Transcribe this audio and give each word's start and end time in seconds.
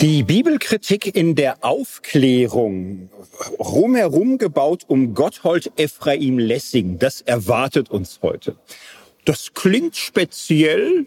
Die 0.00 0.22
Bibelkritik 0.22 1.14
in 1.14 1.34
der 1.34 1.62
Aufklärung, 1.62 3.10
rumherum 3.58 4.38
gebaut 4.38 4.84
um 4.86 5.12
Gotthold 5.12 5.72
Ephraim 5.76 6.38
Lessing, 6.38 6.98
das 6.98 7.20
erwartet 7.20 7.90
uns 7.90 8.20
heute. 8.22 8.56
Das 9.26 9.52
klingt 9.52 9.96
speziell. 9.96 11.04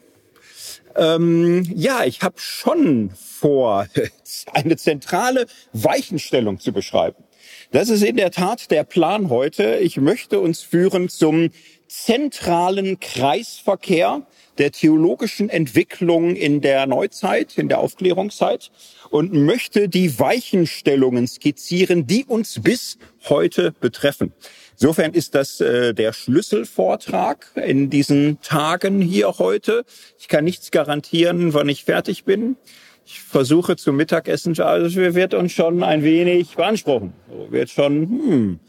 Ähm, 0.96 1.68
ja, 1.74 2.04
ich 2.04 2.22
habe 2.22 2.36
schon 2.38 3.10
vor, 3.16 3.88
eine 4.54 4.78
zentrale 4.78 5.48
Weichenstellung 5.74 6.60
zu 6.60 6.72
beschreiben. 6.72 7.24
Das 7.72 7.90
ist 7.90 8.04
in 8.04 8.18
der 8.18 8.30
Tat 8.30 8.70
der 8.70 8.84
Plan 8.84 9.32
heute. 9.32 9.78
Ich 9.78 9.98
möchte 9.98 10.40
uns 10.40 10.62
führen 10.62 11.10
zum 11.10 11.50
zentralen 11.88 13.00
Kreisverkehr 13.00 14.26
der 14.58 14.72
theologischen 14.72 15.50
Entwicklung 15.50 16.36
in 16.36 16.62
der 16.62 16.86
Neuzeit, 16.86 17.58
in 17.58 17.70
der 17.70 17.80
Aufklärungszeit 17.80 18.72
und 19.10 19.34
möchte 19.34 19.90
die 19.90 20.20
Weichenstellungen 20.20 21.28
skizzieren, 21.28 22.08
die 22.08 22.26
uns 22.26 22.62
bis 22.62 22.98
heute 23.30 23.72
betreffen. 23.72 24.34
Insofern 24.74 25.14
ist 25.14 25.36
das 25.36 25.62
äh, 25.62 25.94
der 25.94 26.14
Schlüsselvortrag 26.14 27.52
in 27.56 27.90
diesen 27.90 28.42
Tagen 28.42 29.02
hier 29.02 29.38
heute. 29.38 29.86
Ich 30.20 30.28
kann 30.28 30.44
nichts 30.44 30.72
garantieren, 30.72 31.54
wann 31.54 31.70
ich 31.70 31.84
fertig 31.84 32.26
bin. 32.26 32.58
Ich 33.06 33.20
versuche 33.20 33.76
zum 33.76 33.98
Mittagessen, 33.98 34.60
also 34.60 35.00
wir 35.00 35.14
wird 35.14 35.34
uns 35.34 35.52
schon 35.52 35.84
ein 35.84 36.04
wenig 36.04 36.56
beanspruchen, 36.56 37.14
wird 37.50 37.70
schon, 37.70 38.02
hm, 38.02 38.60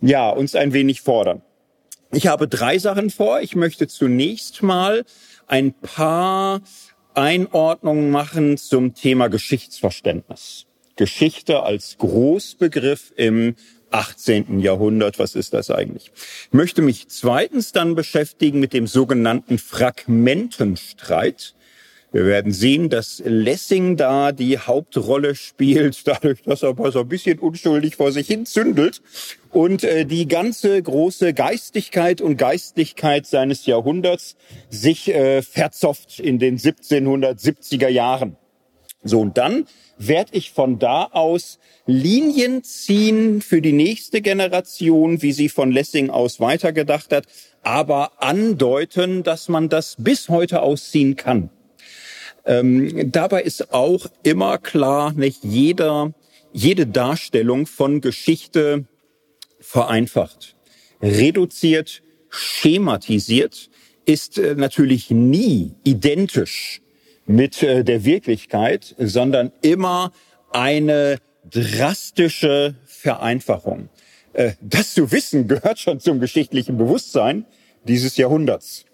ja, 0.00 0.30
uns 0.30 0.56
ein 0.56 0.72
wenig 0.72 1.00
fordern. 1.00 1.42
Ich 2.14 2.26
habe 2.26 2.46
drei 2.46 2.78
Sachen 2.78 3.08
vor. 3.08 3.40
Ich 3.40 3.56
möchte 3.56 3.88
zunächst 3.88 4.62
mal 4.62 5.04
ein 5.46 5.72
paar 5.72 6.60
Einordnungen 7.14 8.10
machen 8.10 8.58
zum 8.58 8.94
Thema 8.94 9.28
Geschichtsverständnis. 9.28 10.66
Geschichte 10.96 11.62
als 11.62 11.96
Großbegriff 11.96 13.14
im 13.16 13.54
18. 13.90 14.60
Jahrhundert. 14.60 15.18
Was 15.18 15.34
ist 15.34 15.54
das 15.54 15.70
eigentlich? 15.70 16.12
Ich 16.48 16.52
möchte 16.52 16.82
mich 16.82 17.08
zweitens 17.08 17.72
dann 17.72 17.94
beschäftigen 17.94 18.60
mit 18.60 18.74
dem 18.74 18.86
sogenannten 18.86 19.56
Fragmentenstreit. 19.56 21.54
Wir 22.12 22.26
werden 22.26 22.52
sehen, 22.52 22.90
dass 22.90 23.22
Lessing 23.24 23.96
da 23.96 24.32
die 24.32 24.58
Hauptrolle 24.58 25.34
spielt, 25.34 26.06
dadurch, 26.06 26.42
dass 26.42 26.62
er 26.62 26.74
mal 26.74 26.92
so 26.92 27.00
ein 27.00 27.08
bisschen 27.08 27.38
unschuldig 27.38 27.96
vor 27.96 28.12
sich 28.12 28.26
hin 28.26 28.44
zündelt 28.44 29.00
und 29.52 29.84
äh, 29.84 30.04
die 30.06 30.26
ganze 30.26 30.82
große 30.82 31.34
Geistigkeit 31.34 32.20
und 32.20 32.38
Geistlichkeit 32.38 33.26
seines 33.26 33.66
Jahrhunderts 33.66 34.36
sich 34.70 35.08
äh, 35.14 35.42
verzofft 35.42 36.18
in 36.18 36.38
den 36.38 36.58
1770er 36.58 37.88
Jahren. 37.88 38.36
So, 39.04 39.20
und 39.20 39.36
dann 39.36 39.66
werde 39.98 40.30
ich 40.34 40.52
von 40.52 40.78
da 40.78 41.04
aus 41.04 41.58
Linien 41.86 42.64
ziehen 42.64 43.42
für 43.42 43.60
die 43.60 43.72
nächste 43.72 44.20
Generation, 44.22 45.22
wie 45.22 45.32
sie 45.32 45.48
von 45.48 45.70
Lessing 45.70 46.10
aus 46.10 46.40
weitergedacht 46.40 47.12
hat, 47.12 47.24
aber 47.62 48.22
andeuten, 48.22 49.22
dass 49.22 49.48
man 49.48 49.68
das 49.68 49.96
bis 49.98 50.28
heute 50.28 50.62
ausziehen 50.62 51.16
kann. 51.16 51.50
Ähm, 52.44 53.10
dabei 53.12 53.42
ist 53.42 53.72
auch 53.72 54.06
immer 54.22 54.58
klar, 54.58 55.12
nicht 55.12 55.44
jeder, 55.44 56.12
jede 56.52 56.86
Darstellung 56.86 57.66
von 57.66 58.00
Geschichte 58.00 58.86
vereinfacht, 59.62 60.56
reduziert, 61.00 62.02
schematisiert, 62.28 63.70
ist 64.04 64.38
äh, 64.38 64.54
natürlich 64.54 65.10
nie 65.10 65.72
identisch 65.84 66.82
mit 67.26 67.62
äh, 67.62 67.84
der 67.84 68.04
Wirklichkeit, 68.04 68.94
sondern 68.98 69.52
immer 69.62 70.12
eine 70.50 71.18
drastische 71.48 72.74
Vereinfachung. 72.84 73.88
Äh, 74.32 74.52
das 74.60 74.94
zu 74.94 75.12
wissen 75.12 75.48
gehört 75.48 75.78
schon 75.78 76.00
zum 76.00 76.20
geschichtlichen 76.20 76.76
Bewusstsein 76.76 77.46
dieses 77.84 78.16
Jahrhunderts. 78.16 78.84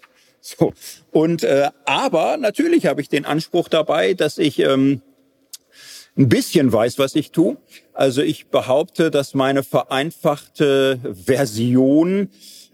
So. 0.41 0.73
Und 1.11 1.43
äh, 1.43 1.69
aber 1.85 2.37
natürlich 2.37 2.85
habe 2.85 3.01
ich 3.01 3.09
den 3.09 3.25
Anspruch 3.25 3.67
dabei, 3.67 4.13
dass 4.13 4.37
ich 4.37 4.59
ähm, 4.59 5.01
ein 6.19 6.27
bisschen 6.27 6.71
weiß, 6.71 6.99
was 6.99 7.15
ich 7.15 7.31
tue. 7.31 7.57
Also 7.93 8.21
ich 8.21 8.47
behaupte, 8.47 9.09
dass 9.09 9.33
meine 9.33 9.63
vereinfachte 9.63 10.99
Version 11.13 12.29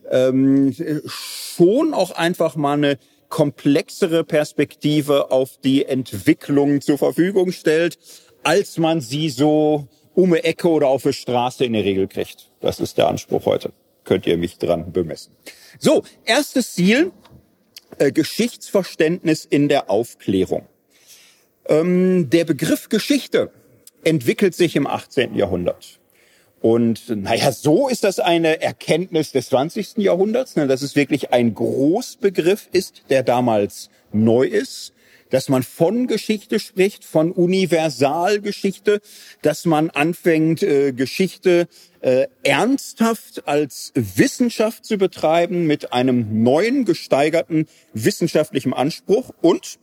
ähm, 0.10 0.76
schon 1.06 1.94
auch 1.94 2.12
einfach 2.12 2.56
mal 2.56 2.74
eine 2.74 2.98
komplexere 3.30 4.24
Perspektive 4.24 5.32
auf 5.32 5.58
die 5.64 5.86
Entwicklung 5.86 6.82
zur 6.82 6.98
Verfügung 6.98 7.52
stellt, 7.52 8.00
als 8.44 8.78
man 8.78 9.00
sie 9.00 9.30
so 9.30 9.88
um 10.16 10.34
eine 10.34 10.44
Ecke 10.44 10.68
oder 10.70 10.88
auf 10.88 11.04
der 11.04 11.14
Straße 11.14 11.66
in 11.66 11.74
der 11.74 11.84
Regel 11.84 12.08
kriegt. 12.08 12.50
Das 12.62 12.80
ist 12.80 12.98
der 12.98 13.08
Anspruch 13.08 13.46
heute. 13.46 13.72
Könnt 14.06 14.26
ihr 14.26 14.38
mich 14.38 14.58
dran 14.58 14.92
bemessen. 14.92 15.34
So, 15.78 16.04
erstes 16.24 16.74
Ziel, 16.74 17.12
äh, 18.00 18.12
Geschichtsverständnis 18.12 19.46
in 19.46 19.68
der 19.68 19.90
Aufklärung. 19.90 20.68
Ähm, 21.68 22.30
der 22.30 22.46
Begriff 22.46 22.90
Geschichte 22.90 23.52
entwickelt 24.03 24.56
sich 24.56 24.76
im 24.76 24.88
18. 24.88 25.36
Jahrhundert. 25.36 26.00
Und 26.62 27.09
naja, 27.09 27.52
so 27.52 27.88
ist 27.88 28.03
das 28.03 28.20
eine 28.20 28.62
Erkenntnis 28.62 29.31
des 29.31 29.50
20. 29.50 29.98
Jahrhunderts, 29.98 30.56
ne, 30.56 30.68
dass 30.68 30.81
es 30.81 30.96
wirklich 30.96 31.31
ein 31.31 31.53
Großbegriff 31.53 32.70
ist, 32.72 33.03
der 33.09 33.24
damals 33.24 33.90
neu 34.12 34.46
ist 34.46 34.94
dass 35.30 35.50
man 35.50 35.64
von 35.64 36.08
Geschichte 36.08 36.59
spricht, 36.59 37.03
von 37.03 37.31
Universalgeschichte, 37.31 39.02
dass 39.42 39.66
man 39.66 39.90
anfängt, 39.90 40.64
äh, 40.64 40.94
Geschichte 40.94 41.68
äh, 42.02 42.28
ernsthaft 42.44 43.47
als 43.47 43.92
Wissenschaft 43.96 44.86
zu 44.86 44.97
betreiben 44.97 45.66
mit 45.66 45.94
einem 45.94 46.44
neuen, 46.44 46.86
gesteigerten 46.86 47.68
wissenschaftlichen 47.94 48.74
Anspruch 48.74 49.32
und 49.42 49.80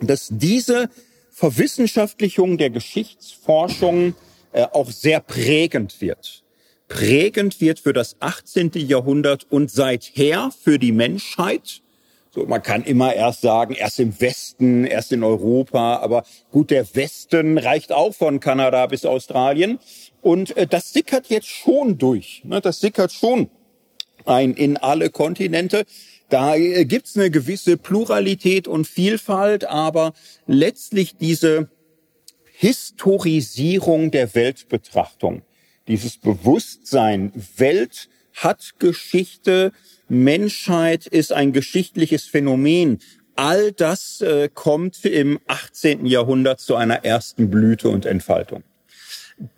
dass 0.00 0.28
diese 0.30 0.88
Verwissenschaftlichung 1.38 2.58
der 2.58 2.70
Geschichtsforschung 2.70 4.14
äh, 4.50 4.64
auch 4.72 4.90
sehr 4.90 5.20
prägend 5.20 6.00
wird. 6.00 6.42
Prägend 6.88 7.60
wird 7.60 7.78
für 7.78 7.92
das 7.92 8.16
18. 8.18 8.72
Jahrhundert 8.74 9.46
und 9.48 9.70
seither 9.70 10.50
für 10.50 10.80
die 10.80 10.90
Menschheit 10.90 11.82
so, 12.30 12.44
man 12.44 12.62
kann 12.62 12.84
immer 12.84 13.14
erst 13.14 13.40
sagen, 13.40 13.74
erst 13.74 14.00
im 14.00 14.20
Westen, 14.20 14.84
erst 14.84 15.12
in 15.12 15.24
Europa, 15.24 15.96
aber 15.96 16.24
gut, 16.50 16.70
der 16.70 16.86
Westen 16.94 17.56
reicht 17.56 17.90
auch 17.90 18.14
von 18.14 18.38
Kanada 18.38 18.86
bis 18.86 19.06
Australien. 19.06 19.78
Und 20.20 20.56
äh, 20.56 20.66
das 20.66 20.92
sickert 20.92 21.28
jetzt 21.28 21.48
schon 21.48 21.98
durch. 21.98 22.42
Ne? 22.44 22.60
Das 22.60 22.80
sickert 22.80 23.12
schon 23.12 23.48
ein 24.26 24.52
in 24.54 24.76
alle 24.76 25.08
Kontinente. 25.08 25.84
Da 26.28 26.56
äh, 26.56 26.84
gibt's 26.84 27.16
eine 27.16 27.30
gewisse 27.30 27.76
Pluralität 27.76 28.68
und 28.68 28.86
Vielfalt, 28.86 29.64
aber 29.64 30.12
letztlich 30.46 31.16
diese 31.16 31.68
Historisierung 32.52 34.10
der 34.10 34.34
Weltbetrachtung, 34.34 35.42
dieses 35.86 36.18
Bewusstsein, 36.18 37.32
Welt 37.56 38.08
hat 38.34 38.74
Geschichte, 38.78 39.72
Menschheit 40.08 41.06
ist 41.06 41.32
ein 41.32 41.52
geschichtliches 41.52 42.24
Phänomen. 42.24 42.98
All 43.36 43.72
das 43.72 44.20
äh, 44.20 44.48
kommt 44.52 45.04
im 45.04 45.38
18. 45.46 46.06
Jahrhundert 46.06 46.60
zu 46.60 46.74
einer 46.74 47.04
ersten 47.04 47.50
Blüte 47.50 47.88
und 47.88 48.06
Entfaltung. 48.06 48.64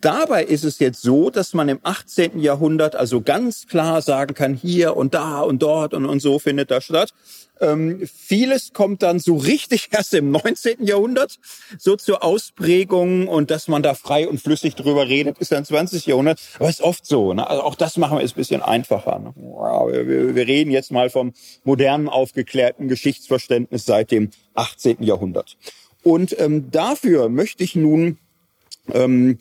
Dabei 0.03 0.45
ist 0.45 0.65
es 0.65 0.79
jetzt 0.79 1.01
so, 1.01 1.31
dass 1.31 1.55
man 1.55 1.71
im 1.71 1.81
18. 1.83 2.39
Jahrhundert 2.39 2.97
also 2.97 3.23
ganz 3.23 3.67
klar 3.67 4.03
sagen 4.03 4.35
kann, 4.35 4.53
hier 4.53 4.95
und 4.95 5.15
da 5.15 5.41
und 5.41 5.63
dort 5.63 5.95
und, 5.95 6.05
und 6.05 6.21
so 6.21 6.39
findet 6.39 6.71
das 6.71 6.85
statt. 6.85 7.15
Ähm, 7.63 8.07
vieles 8.07 8.73
kommt 8.75 9.03
dann 9.03 9.19
so 9.19 9.37
richtig 9.37 9.89
erst 9.93 10.13
im 10.13 10.31
19. 10.33 10.85
Jahrhundert 10.85 11.39
so 11.79 11.97
zur 11.97 12.23
Ausprägung 12.23 13.27
und 13.27 13.51
dass 13.51 13.69
man 13.69 13.83
da 13.83 13.95
frei 13.95 14.29
und 14.29 14.41
flüssig 14.41 14.75
drüber 14.75 15.09
redet, 15.09 15.39
ist 15.39 15.53
dann 15.53 15.65
20. 15.65 16.05
Jahrhundert. 16.07 16.41
Aber 16.59 16.69
ist 16.69 16.83
oft 16.83 17.07
so. 17.07 17.33
Ne? 17.33 17.49
Also 17.49 17.63
auch 17.63 17.75
das 17.75 17.97
machen 17.97 18.19
wir 18.19 18.23
jetzt 18.23 18.33
ein 18.33 18.41
bisschen 18.41 18.63
einfacher. 18.63 19.19
Ne? 19.19 19.33
Wir, 19.37 20.35
wir 20.35 20.47
reden 20.47 20.71
jetzt 20.71 20.93
mal 20.93 21.09
vom 21.09 21.33
modernen, 21.65 22.11
aufgeklärten 22.11 22.89
Geschichtsverständnis 22.89 23.87
seit 23.87 24.11
dem 24.11 24.29
18. 24.55 25.03
Jahrhundert. 25.03 25.57
Und 26.03 26.39
ähm, 26.39 26.71
dafür 26.71 27.31
möchte 27.31 27.65
ich 27.65 27.77
nun 27.77 28.19
ähm, 28.93 29.39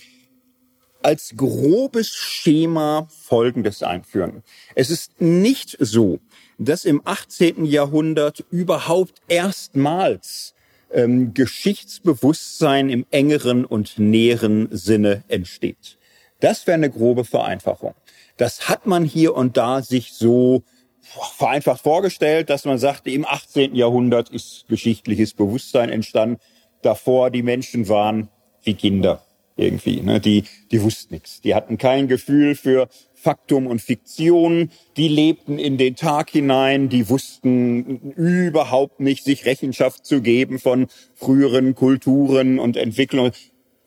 als 1.01 1.33
grobes 1.35 2.09
Schema 2.09 3.07
Folgendes 3.09 3.83
einführen. 3.83 4.43
Es 4.75 4.89
ist 4.89 5.21
nicht 5.21 5.77
so, 5.79 6.19
dass 6.57 6.85
im 6.85 7.01
18. 7.05 7.65
Jahrhundert 7.65 8.43
überhaupt 8.51 9.21
erstmals 9.27 10.53
ähm, 10.91 11.33
Geschichtsbewusstsein 11.33 12.89
im 12.89 13.05
engeren 13.11 13.65
und 13.65 13.97
näheren 13.97 14.67
Sinne 14.71 15.23
entsteht. 15.27 15.97
Das 16.41 16.67
wäre 16.67 16.75
eine 16.75 16.89
grobe 16.89 17.25
Vereinfachung. 17.25 17.93
Das 18.37 18.69
hat 18.69 18.85
man 18.85 19.05
hier 19.05 19.35
und 19.35 19.57
da 19.57 19.81
sich 19.81 20.13
so 20.13 20.63
vereinfacht 21.01 21.81
vorgestellt, 21.81 22.49
dass 22.49 22.65
man 22.65 22.77
sagte, 22.77 23.11
im 23.11 23.25
18. 23.25 23.75
Jahrhundert 23.75 24.29
ist 24.29 24.67
geschichtliches 24.67 25.33
Bewusstsein 25.33 25.89
entstanden. 25.89 26.39
davor 26.81 27.29
die 27.29 27.43
Menschen 27.43 27.89
waren 27.89 28.29
wie 28.63 28.73
Kinder 28.73 29.21
irgendwie. 29.59 30.01
Ne? 30.01 30.19
Die, 30.19 30.43
die 30.71 30.81
wussten 30.81 31.13
nichts. 31.13 31.41
Die 31.41 31.53
hatten 31.53 31.77
kein 31.77 32.07
Gefühl 32.07 32.55
für 32.55 32.89
Faktum 33.13 33.67
und 33.67 33.81
Fiktion. 33.81 34.71
Die 34.97 35.07
lebten 35.07 35.59
in 35.59 35.77
den 35.77 35.95
Tag 35.95 36.29
hinein. 36.29 36.89
Die 36.89 37.09
wussten 37.09 38.13
überhaupt 38.15 38.99
nicht, 38.99 39.25
sich 39.25 39.45
Rechenschaft 39.45 40.05
zu 40.05 40.21
geben 40.21 40.59
von 40.59 40.87
früheren 41.15 41.75
Kulturen 41.75 42.59
und 42.59 42.77
Entwicklungen. 42.77 43.33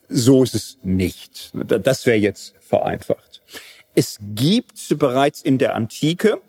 So 0.08 0.42
ist 0.42 0.54
es 0.54 0.78
nicht. 0.82 1.52
Das 1.54 2.04
wäre 2.04 2.18
jetzt 2.18 2.54
vereinfacht. 2.60 3.40
Es 3.94 4.18
gibt 4.34 4.98
bereits 4.98 5.42
in 5.42 5.58
der 5.58 5.74
Antike 5.74 6.40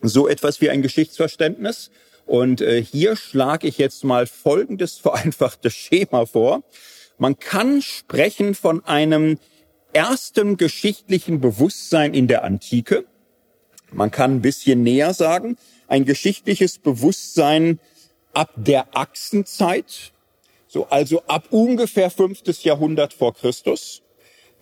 so 0.00 0.28
etwas 0.28 0.60
wie 0.60 0.70
ein 0.70 0.82
Geschichtsverständnis. 0.82 1.90
Und 2.26 2.60
äh, 2.60 2.82
hier 2.82 3.16
schlage 3.16 3.66
ich 3.66 3.78
jetzt 3.78 4.04
mal 4.04 4.26
folgendes 4.26 4.98
vereinfachtes 4.98 5.74
Schema 5.74 6.26
vor. 6.26 6.62
Man 7.18 7.38
kann 7.38 7.80
sprechen 7.80 8.54
von 8.54 8.84
einem 8.84 9.38
ersten 9.92 10.56
geschichtlichen 10.56 11.40
Bewusstsein 11.40 12.14
in 12.14 12.26
der 12.26 12.44
Antike. 12.44 13.04
Man 13.92 14.10
kann 14.10 14.36
ein 14.36 14.42
bisschen 14.42 14.82
näher 14.82 15.14
sagen, 15.14 15.56
ein 15.86 16.04
geschichtliches 16.04 16.78
Bewusstsein 16.78 17.78
ab 18.32 18.50
der 18.56 18.96
Achsenzeit, 18.96 20.12
so 20.66 20.86
also 20.86 21.22
ab 21.26 21.46
ungefähr 21.50 22.10
fünftes 22.10 22.64
Jahrhundert 22.64 23.14
vor 23.14 23.34
Christus. 23.34 24.02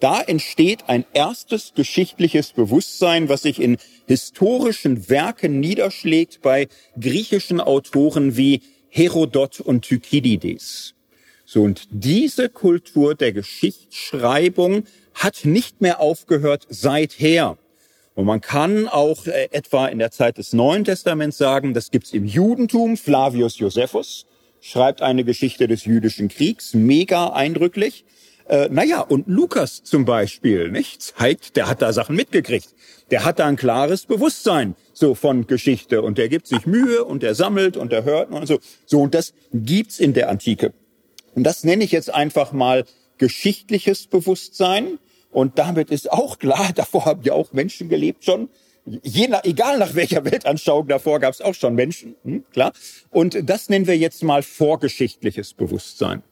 Da 0.00 0.20
entsteht 0.20 0.88
ein 0.88 1.06
erstes 1.14 1.72
geschichtliches 1.74 2.52
Bewusstsein, 2.52 3.28
was 3.28 3.42
sich 3.42 3.60
in 3.60 3.78
historischen 4.06 5.08
Werken 5.08 5.60
niederschlägt 5.60 6.42
bei 6.42 6.68
griechischen 7.00 7.60
Autoren 7.60 8.36
wie 8.36 8.60
Herodot 8.88 9.60
und 9.60 9.88
Thukydides. 9.88 10.94
So, 11.52 11.64
und 11.64 11.86
diese 11.90 12.48
Kultur 12.48 13.14
der 13.14 13.34
Geschichtsschreibung 13.34 14.84
hat 15.12 15.44
nicht 15.44 15.82
mehr 15.82 16.00
aufgehört 16.00 16.66
seither. 16.70 17.58
Und 18.14 18.24
man 18.24 18.40
kann 18.40 18.88
auch 18.88 19.26
äh, 19.26 19.50
etwa 19.50 19.86
in 19.88 19.98
der 19.98 20.10
Zeit 20.10 20.38
des 20.38 20.54
Neuen 20.54 20.84
Testaments 20.84 21.36
sagen, 21.36 21.74
das 21.74 21.90
gibt's 21.90 22.14
im 22.14 22.24
Judentum. 22.24 22.96
Flavius 22.96 23.58
Josephus 23.58 24.24
schreibt 24.62 25.02
eine 25.02 25.24
Geschichte 25.24 25.68
des 25.68 25.84
jüdischen 25.84 26.28
Kriegs, 26.28 26.72
mega 26.72 27.34
eindrücklich. 27.34 28.06
Äh, 28.48 28.70
naja, 28.70 29.02
und 29.02 29.28
Lukas 29.28 29.82
zum 29.82 30.06
Beispiel, 30.06 30.70
nicht? 30.70 31.02
Zeigt, 31.02 31.56
der 31.56 31.68
hat 31.68 31.82
da 31.82 31.92
Sachen 31.92 32.16
mitgekriegt. 32.16 32.74
Der 33.10 33.26
hat 33.26 33.40
da 33.40 33.46
ein 33.46 33.56
klares 33.56 34.06
Bewusstsein 34.06 34.74
so 34.94 35.14
von 35.14 35.46
Geschichte 35.46 36.00
und 36.00 36.16
der 36.16 36.30
gibt 36.30 36.46
sich 36.46 36.64
Mühe 36.64 37.04
und 37.04 37.22
der 37.22 37.34
sammelt 37.34 37.76
und 37.76 37.92
der 37.92 38.04
hört 38.04 38.30
und 38.30 38.46
so. 38.46 38.58
So, 38.86 39.02
und 39.02 39.14
das 39.14 39.34
gibt's 39.52 40.00
in 40.00 40.14
der 40.14 40.30
Antike. 40.30 40.72
Und 41.34 41.44
das 41.44 41.64
nenne 41.64 41.84
ich 41.84 41.92
jetzt 41.92 42.12
einfach 42.12 42.52
mal 42.52 42.84
geschichtliches 43.18 44.06
Bewusstsein. 44.06 44.98
Und 45.30 45.58
damit 45.58 45.90
ist 45.90 46.10
auch 46.10 46.38
klar, 46.38 46.72
davor 46.74 47.06
haben 47.06 47.22
ja 47.22 47.32
auch 47.32 47.52
Menschen 47.52 47.88
gelebt 47.88 48.24
schon. 48.24 48.48
Je 48.84 49.28
nach, 49.28 49.44
egal 49.44 49.78
nach 49.78 49.94
welcher 49.94 50.24
Weltanschauung 50.24 50.88
davor 50.88 51.20
gab 51.20 51.32
es 51.32 51.40
auch 51.40 51.54
schon 51.54 51.74
Menschen, 51.74 52.16
hm, 52.24 52.44
klar. 52.52 52.72
Und 53.10 53.48
das 53.48 53.68
nennen 53.68 53.86
wir 53.86 53.96
jetzt 53.96 54.24
mal 54.24 54.42
vorgeschichtliches 54.42 55.54
Bewusstsein. 55.54 56.22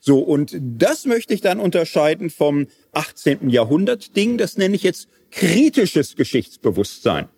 So, 0.00 0.18
und 0.20 0.54
das 0.60 1.06
möchte 1.06 1.34
ich 1.34 1.40
dann 1.40 1.58
unterscheiden 1.58 2.30
vom 2.30 2.68
18. 2.92 3.48
Jahrhundert 3.48 4.14
Ding. 4.16 4.38
Das 4.38 4.56
nenne 4.56 4.76
ich 4.76 4.82
jetzt 4.82 5.08
kritisches 5.30 6.14
Geschichtsbewusstsein 6.14 7.28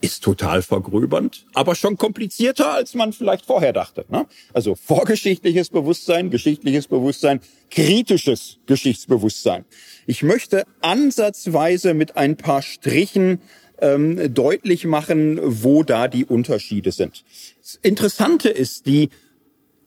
ist 0.00 0.22
total 0.22 0.62
vergröbernd, 0.62 1.44
aber 1.54 1.74
schon 1.74 1.96
komplizierter, 1.96 2.72
als 2.72 2.94
man 2.94 3.12
vielleicht 3.12 3.46
vorher 3.46 3.72
dachte. 3.72 4.04
Ne? 4.08 4.26
Also 4.52 4.76
vorgeschichtliches 4.76 5.70
Bewusstsein, 5.70 6.30
geschichtliches 6.30 6.86
Bewusstsein, 6.86 7.40
kritisches 7.70 8.58
Geschichtsbewusstsein. 8.66 9.64
Ich 10.06 10.22
möchte 10.22 10.64
ansatzweise 10.80 11.94
mit 11.94 12.16
ein 12.16 12.36
paar 12.36 12.62
Strichen 12.62 13.40
ähm, 13.80 14.32
deutlich 14.32 14.84
machen, 14.84 15.40
wo 15.42 15.82
da 15.82 16.06
die 16.06 16.24
Unterschiede 16.24 16.92
sind. 16.92 17.24
Das 17.60 17.74
Interessante 17.82 18.50
ist 18.50 18.86
die 18.86 19.10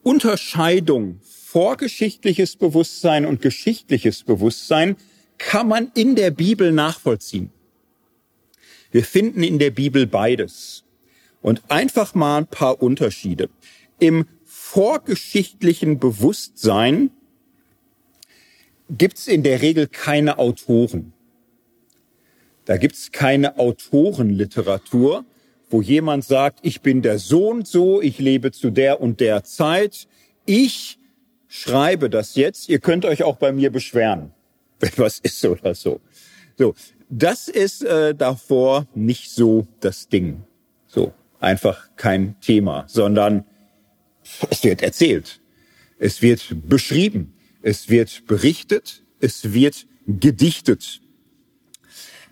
Unterscheidung 0.02 1.20
vorgeschichtliches 1.22 2.56
Bewusstsein 2.56 3.24
und 3.24 3.40
geschichtliches 3.40 4.24
Bewusstsein 4.24 4.96
kann 5.38 5.68
man 5.68 5.90
in 5.94 6.16
der 6.16 6.30
Bibel 6.30 6.72
nachvollziehen. 6.72 7.50
Wir 8.92 9.04
finden 9.04 9.42
in 9.42 9.58
der 9.58 9.70
Bibel 9.70 10.06
beides. 10.06 10.84
Und 11.40 11.62
einfach 11.68 12.14
mal 12.14 12.38
ein 12.38 12.46
paar 12.46 12.80
Unterschiede. 12.80 13.50
Im 13.98 14.26
vorgeschichtlichen 14.44 15.98
Bewusstsein 15.98 17.10
gibt's 18.88 19.26
in 19.26 19.42
der 19.42 19.60
Regel 19.60 19.88
keine 19.88 20.38
Autoren. 20.38 21.12
Da 22.64 22.76
gibt's 22.76 23.10
keine 23.10 23.58
Autorenliteratur, 23.58 25.24
wo 25.68 25.82
jemand 25.82 26.24
sagt, 26.24 26.60
ich 26.62 26.80
bin 26.80 27.02
der 27.02 27.18
Sohn 27.18 27.64
so, 27.64 28.00
ich 28.00 28.18
lebe 28.18 28.52
zu 28.52 28.70
der 28.70 29.00
und 29.00 29.18
der 29.18 29.42
Zeit, 29.42 30.06
ich 30.46 30.98
schreibe 31.48 32.08
das 32.08 32.36
jetzt, 32.36 32.68
ihr 32.68 32.78
könnt 32.78 33.04
euch 33.04 33.24
auch 33.24 33.36
bei 33.36 33.52
mir 33.52 33.72
beschweren, 33.72 34.32
wenn 34.80 34.92
was 34.96 35.18
ist 35.18 35.44
oder 35.44 35.74
so. 35.74 36.00
So, 36.56 36.74
das 37.12 37.48
ist 37.48 37.84
äh, 37.84 38.14
davor 38.14 38.86
nicht 38.94 39.30
so 39.30 39.66
das 39.80 40.08
Ding. 40.08 40.44
So, 40.86 41.12
einfach 41.40 41.90
kein 41.96 42.40
Thema, 42.40 42.84
sondern 42.88 43.44
es 44.50 44.64
wird 44.64 44.82
erzählt. 44.82 45.40
Es 45.98 46.22
wird 46.22 46.68
beschrieben. 46.68 47.34
Es 47.60 47.90
wird 47.90 48.26
berichtet. 48.26 49.04
Es 49.20 49.52
wird 49.52 49.86
gedichtet. 50.06 51.00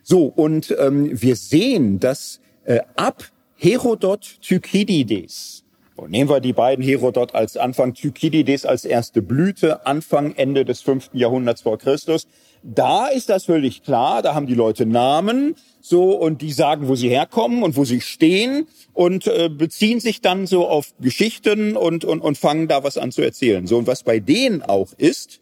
So, 0.02 0.24
und 0.24 0.74
ähm, 0.78 1.10
wir 1.20 1.36
sehen, 1.36 2.00
dass 2.00 2.40
äh, 2.64 2.80
ab 2.96 3.30
Herodot 3.56 4.38
Thukydides, 4.40 5.64
und 5.94 6.10
nehmen 6.10 6.30
wir 6.30 6.40
die 6.40 6.54
beiden 6.54 6.82
Herodot 6.82 7.34
als 7.34 7.58
Anfang, 7.58 7.92
Thukydides 7.92 8.64
als 8.64 8.86
erste 8.86 9.20
Blüte, 9.20 9.86
Anfang, 9.86 10.34
Ende 10.36 10.64
des 10.64 10.80
fünften 10.80 11.18
Jahrhunderts 11.18 11.60
vor 11.60 11.76
Christus, 11.76 12.26
da 12.62 13.08
ist 13.08 13.28
das 13.28 13.46
völlig 13.46 13.82
klar, 13.82 14.22
da 14.22 14.34
haben 14.34 14.46
die 14.46 14.54
Leute 14.54 14.86
Namen, 14.86 15.54
so 15.80 16.12
und 16.12 16.42
die 16.42 16.52
sagen, 16.52 16.88
wo 16.88 16.94
sie 16.94 17.08
herkommen 17.08 17.62
und 17.62 17.76
wo 17.76 17.84
sie 17.84 18.00
stehen 18.00 18.66
und 18.92 19.26
äh, 19.26 19.48
beziehen 19.48 20.00
sich 20.00 20.20
dann 20.20 20.46
so 20.46 20.68
auf 20.68 20.92
Geschichten 21.00 21.76
und, 21.76 22.04
und 22.04 22.20
und 22.20 22.36
fangen 22.36 22.68
da 22.68 22.84
was 22.84 22.98
an 22.98 23.12
zu 23.12 23.22
erzählen. 23.22 23.66
So 23.66 23.78
und 23.78 23.86
was 23.86 24.02
bei 24.02 24.20
denen 24.20 24.62
auch 24.62 24.92
ist, 24.98 25.40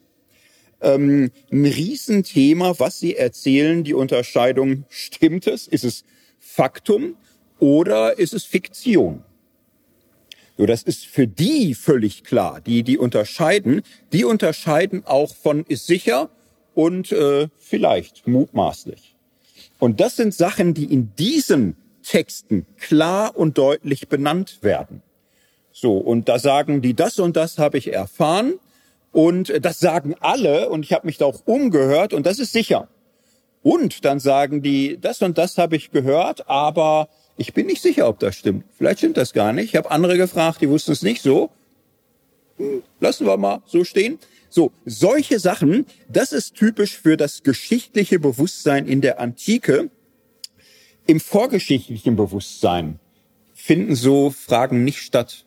ähm, 0.81 1.31
ein 1.51 1.65
Riesenthema, 1.65 2.75
was 2.77 2.99
sie 2.99 3.15
erzählen, 3.15 3.83
die 3.83 3.93
Unterscheidung, 3.93 4.85
stimmt 4.87 5.47
es, 5.47 5.67
ist 5.67 5.83
es 5.83 6.05
Faktum 6.39 7.15
oder 7.59 8.17
ist 8.17 8.33
es 8.33 8.45
Fiktion? 8.45 9.23
So, 10.57 10.65
das 10.65 10.83
ist 10.83 11.05
für 11.05 11.27
die 11.27 11.73
völlig 11.73 12.23
klar, 12.23 12.59
die 12.59 12.83
die 12.83 12.97
unterscheiden. 12.97 13.81
Die 14.11 14.25
unterscheiden 14.25 15.05
auch 15.05 15.33
von 15.33 15.63
ist 15.63 15.87
sicher 15.87 16.29
und 16.73 17.11
äh, 17.11 17.47
vielleicht 17.57 18.27
mutmaßlich. 18.27 19.15
Und 19.79 19.99
das 19.99 20.15
sind 20.15 20.33
Sachen, 20.33 20.73
die 20.73 20.85
in 20.85 21.13
diesen 21.17 21.75
Texten 22.03 22.65
klar 22.77 23.37
und 23.37 23.57
deutlich 23.57 24.07
benannt 24.07 24.59
werden. 24.61 25.01
So, 25.71 25.97
und 25.97 26.27
da 26.27 26.39
sagen 26.39 26.81
die, 26.81 26.93
das 26.93 27.19
und 27.19 27.37
das 27.37 27.57
habe 27.57 27.77
ich 27.77 27.93
erfahren 27.93 28.59
und 29.11 29.53
das 29.63 29.79
sagen 29.79 30.15
alle 30.19 30.69
und 30.69 30.83
ich 30.83 30.93
habe 30.93 31.07
mich 31.07 31.17
da 31.17 31.25
auch 31.25 31.41
umgehört 31.45 32.13
und 32.13 32.25
das 32.25 32.39
ist 32.39 32.51
sicher. 32.51 32.89
Und 33.61 34.05
dann 34.05 34.19
sagen 34.19 34.61
die, 34.61 34.97
das 34.99 35.21
und 35.21 35.37
das 35.37 35.57
habe 35.57 35.75
ich 35.75 35.91
gehört, 35.91 36.49
aber 36.49 37.09
ich 37.37 37.53
bin 37.53 37.67
nicht 37.67 37.81
sicher, 37.81 38.07
ob 38.07 38.19
das 38.19 38.35
stimmt. 38.35 38.65
Vielleicht 38.77 38.99
stimmt 38.99 39.17
das 39.17 39.33
gar 39.33 39.53
nicht. 39.53 39.65
Ich 39.65 39.75
habe 39.75 39.91
andere 39.91 40.17
gefragt, 40.17 40.61
die 40.61 40.69
wussten 40.69 40.91
es 40.91 41.01
nicht 41.01 41.21
so. 41.21 41.49
Hm, 42.57 42.83
lassen 42.99 43.25
wir 43.25 43.37
mal 43.37 43.61
so 43.65 43.83
stehen. 43.83 44.19
So, 44.49 44.71
solche 44.85 45.39
Sachen, 45.39 45.85
das 46.07 46.31
ist 46.31 46.55
typisch 46.55 46.97
für 46.97 47.17
das 47.17 47.43
geschichtliche 47.43 48.19
Bewusstsein 48.19 48.87
in 48.87 49.01
der 49.01 49.19
Antike. 49.19 49.89
Im 51.05 51.19
vorgeschichtlichen 51.19 52.15
Bewusstsein 52.15 52.99
finden 53.53 53.95
so 53.95 54.31
Fragen 54.31 54.83
nicht 54.83 54.99
statt. 54.99 55.45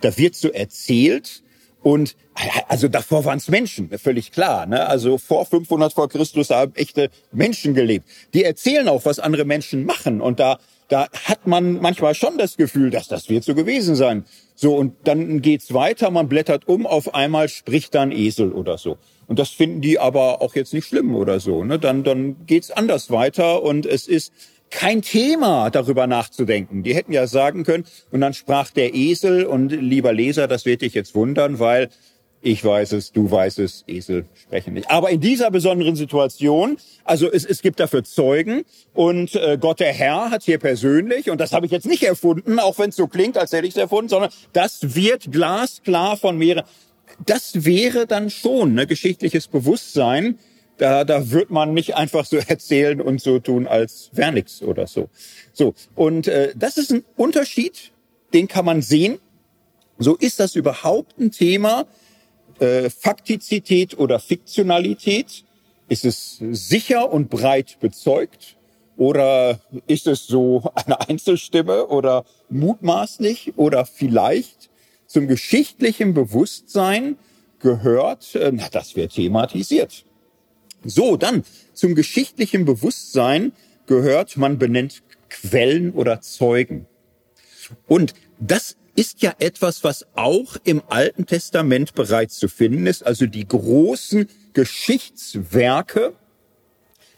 Da 0.00 0.16
wird 0.16 0.34
so 0.34 0.50
erzählt 0.50 1.42
und 1.82 2.16
also 2.68 2.88
davor 2.88 3.24
waren 3.24 3.38
es 3.38 3.48
Menschen, 3.48 3.90
völlig 3.98 4.32
klar. 4.32 4.66
Ne? 4.66 4.86
Also 4.86 5.18
vor 5.18 5.46
500 5.46 5.92
vor 5.92 6.08
Christus 6.08 6.50
haben 6.50 6.74
echte 6.74 7.10
Menschen 7.32 7.74
gelebt. 7.74 8.06
Die 8.34 8.44
erzählen 8.44 8.88
auch, 8.88 9.04
was 9.04 9.18
andere 9.18 9.44
Menschen 9.44 9.84
machen 9.84 10.20
und 10.20 10.40
da 10.40 10.58
da 10.90 11.08
hat 11.24 11.46
man 11.46 11.80
manchmal 11.80 12.14
schon 12.14 12.36
das 12.36 12.56
Gefühl, 12.56 12.90
dass 12.90 13.08
das 13.08 13.28
wird 13.28 13.44
so 13.44 13.54
gewesen 13.54 13.94
sein. 13.94 14.24
So, 14.54 14.74
und 14.74 14.94
dann 15.04 15.40
geht's 15.40 15.72
weiter, 15.72 16.10
man 16.10 16.28
blättert 16.28 16.68
um, 16.68 16.86
auf 16.86 17.14
einmal 17.14 17.48
spricht 17.48 17.94
dann 17.94 18.12
Esel 18.12 18.52
oder 18.52 18.76
so. 18.76 18.98
Und 19.26 19.38
das 19.38 19.50
finden 19.50 19.80
die 19.80 19.98
aber 19.98 20.42
auch 20.42 20.54
jetzt 20.56 20.74
nicht 20.74 20.86
schlimm 20.86 21.14
oder 21.14 21.38
so. 21.38 21.64
Ne? 21.64 21.78
Dann, 21.78 22.02
dann 22.02 22.44
geht's 22.46 22.70
anders 22.70 23.10
weiter 23.10 23.62
und 23.62 23.86
es 23.86 24.08
ist 24.08 24.32
kein 24.70 25.02
Thema, 25.02 25.70
darüber 25.70 26.06
nachzudenken. 26.06 26.82
Die 26.82 26.94
hätten 26.94 27.12
ja 27.12 27.26
sagen 27.26 27.64
können, 27.64 27.84
und 28.10 28.20
dann 28.20 28.34
sprach 28.34 28.70
der 28.70 28.94
Esel, 28.94 29.44
und 29.44 29.70
lieber 29.70 30.12
Leser, 30.12 30.48
das 30.48 30.64
wird 30.64 30.82
dich 30.82 30.94
jetzt 30.94 31.14
wundern, 31.14 31.58
weil 31.58 31.88
ich 32.42 32.64
weiß 32.64 32.92
es, 32.92 33.12
du 33.12 33.30
weißt 33.30 33.58
es, 33.58 33.84
Esel 33.86 34.24
sprechen 34.34 34.74
nicht. 34.74 34.90
Aber 34.90 35.10
in 35.10 35.20
dieser 35.20 35.50
besonderen 35.50 35.94
Situation, 35.94 36.78
also 37.04 37.30
es, 37.30 37.44
es 37.44 37.60
gibt 37.60 37.80
dafür 37.80 38.02
Zeugen 38.02 38.64
und 38.94 39.34
äh, 39.34 39.58
Gott 39.60 39.80
der 39.80 39.92
Herr 39.92 40.30
hat 40.30 40.42
hier 40.42 40.58
persönlich, 40.58 41.28
und 41.28 41.38
das 41.38 41.52
habe 41.52 41.66
ich 41.66 41.72
jetzt 41.72 41.86
nicht 41.86 42.02
erfunden, 42.02 42.58
auch 42.58 42.78
wenn 42.78 42.90
es 42.90 42.96
so 42.96 43.08
klingt, 43.08 43.36
als 43.36 43.52
hätte 43.52 43.66
ich 43.66 43.74
es 43.74 43.76
erfunden, 43.76 44.08
sondern 44.08 44.30
das 44.54 44.94
wird 44.94 45.30
glasklar 45.30 46.16
von 46.16 46.38
mehreren. 46.38 46.64
Das 47.26 47.66
wäre 47.66 48.06
dann 48.06 48.30
schon 48.30 48.74
ne, 48.74 48.86
geschichtliches 48.86 49.48
Bewusstsein. 49.48 50.38
Da, 50.78 51.04
da 51.04 51.30
wird 51.30 51.50
man 51.50 51.74
nicht 51.74 51.94
einfach 51.94 52.24
so 52.24 52.36
erzählen 52.46 53.02
und 53.02 53.20
so 53.20 53.38
tun, 53.38 53.66
als 53.66 54.08
wäre 54.14 54.32
nix 54.32 54.62
oder 54.62 54.86
so. 54.86 55.10
So 55.52 55.74
und 55.94 56.26
äh, 56.26 56.54
das 56.56 56.78
ist 56.78 56.90
ein 56.90 57.04
Unterschied, 57.16 57.92
den 58.32 58.48
kann 58.48 58.64
man 58.64 58.80
sehen. 58.80 59.18
So 59.98 60.16
ist 60.16 60.40
das 60.40 60.56
überhaupt 60.56 61.18
ein 61.18 61.30
Thema, 61.30 61.86
äh, 62.60 62.90
Faktizität 62.90 63.98
oder 63.98 64.20
Fiktionalität? 64.20 65.44
Ist 65.88 66.04
es 66.04 66.40
sicher 66.52 67.12
und 67.12 67.30
breit 67.30 67.78
bezeugt? 67.80 68.56
Oder 68.96 69.60
ist 69.86 70.06
es 70.06 70.26
so 70.26 70.70
eine 70.74 71.00
Einzelstimme 71.08 71.86
oder 71.86 72.24
mutmaßlich 72.50 73.54
oder 73.56 73.86
vielleicht 73.86 74.68
zum 75.06 75.26
geschichtlichen 75.26 76.14
Bewusstsein 76.14 77.16
gehört? 77.60 78.34
Äh, 78.34 78.52
na, 78.54 78.68
das 78.70 78.94
wird 78.94 79.14
thematisiert. 79.14 80.04
So, 80.84 81.16
dann 81.16 81.44
zum 81.72 81.94
geschichtlichen 81.94 82.64
Bewusstsein 82.64 83.52
gehört, 83.86 84.36
man 84.36 84.58
benennt 84.58 85.02
Quellen 85.28 85.92
oder 85.92 86.20
Zeugen. 86.20 86.86
Und 87.86 88.14
das 88.38 88.76
ist 89.00 89.22
ja 89.22 89.32
etwas, 89.38 89.82
was 89.82 90.04
auch 90.14 90.58
im 90.64 90.82
Alten 90.88 91.24
Testament 91.24 91.94
bereits 91.94 92.36
zu 92.36 92.48
finden 92.48 92.86
ist. 92.86 93.06
Also 93.06 93.24
die 93.24 93.48
großen 93.48 94.28
Geschichtswerke 94.52 96.12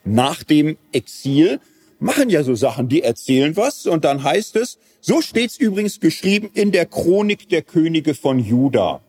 nach 0.04 0.44
dem 0.44 0.76
Exil 0.92 1.58
machen 1.98 2.30
ja 2.30 2.44
so 2.44 2.54
Sachen, 2.54 2.88
die 2.88 3.02
erzählen 3.02 3.56
was 3.56 3.86
und 3.86 4.04
dann 4.04 4.22
heißt 4.22 4.54
es, 4.54 4.78
so 5.00 5.22
steht's 5.22 5.56
übrigens 5.56 5.98
geschrieben 5.98 6.50
in 6.54 6.70
der 6.70 6.86
Chronik 6.86 7.48
der 7.48 7.62
Könige 7.62 8.14
von 8.14 8.38
Juda. 8.38 9.00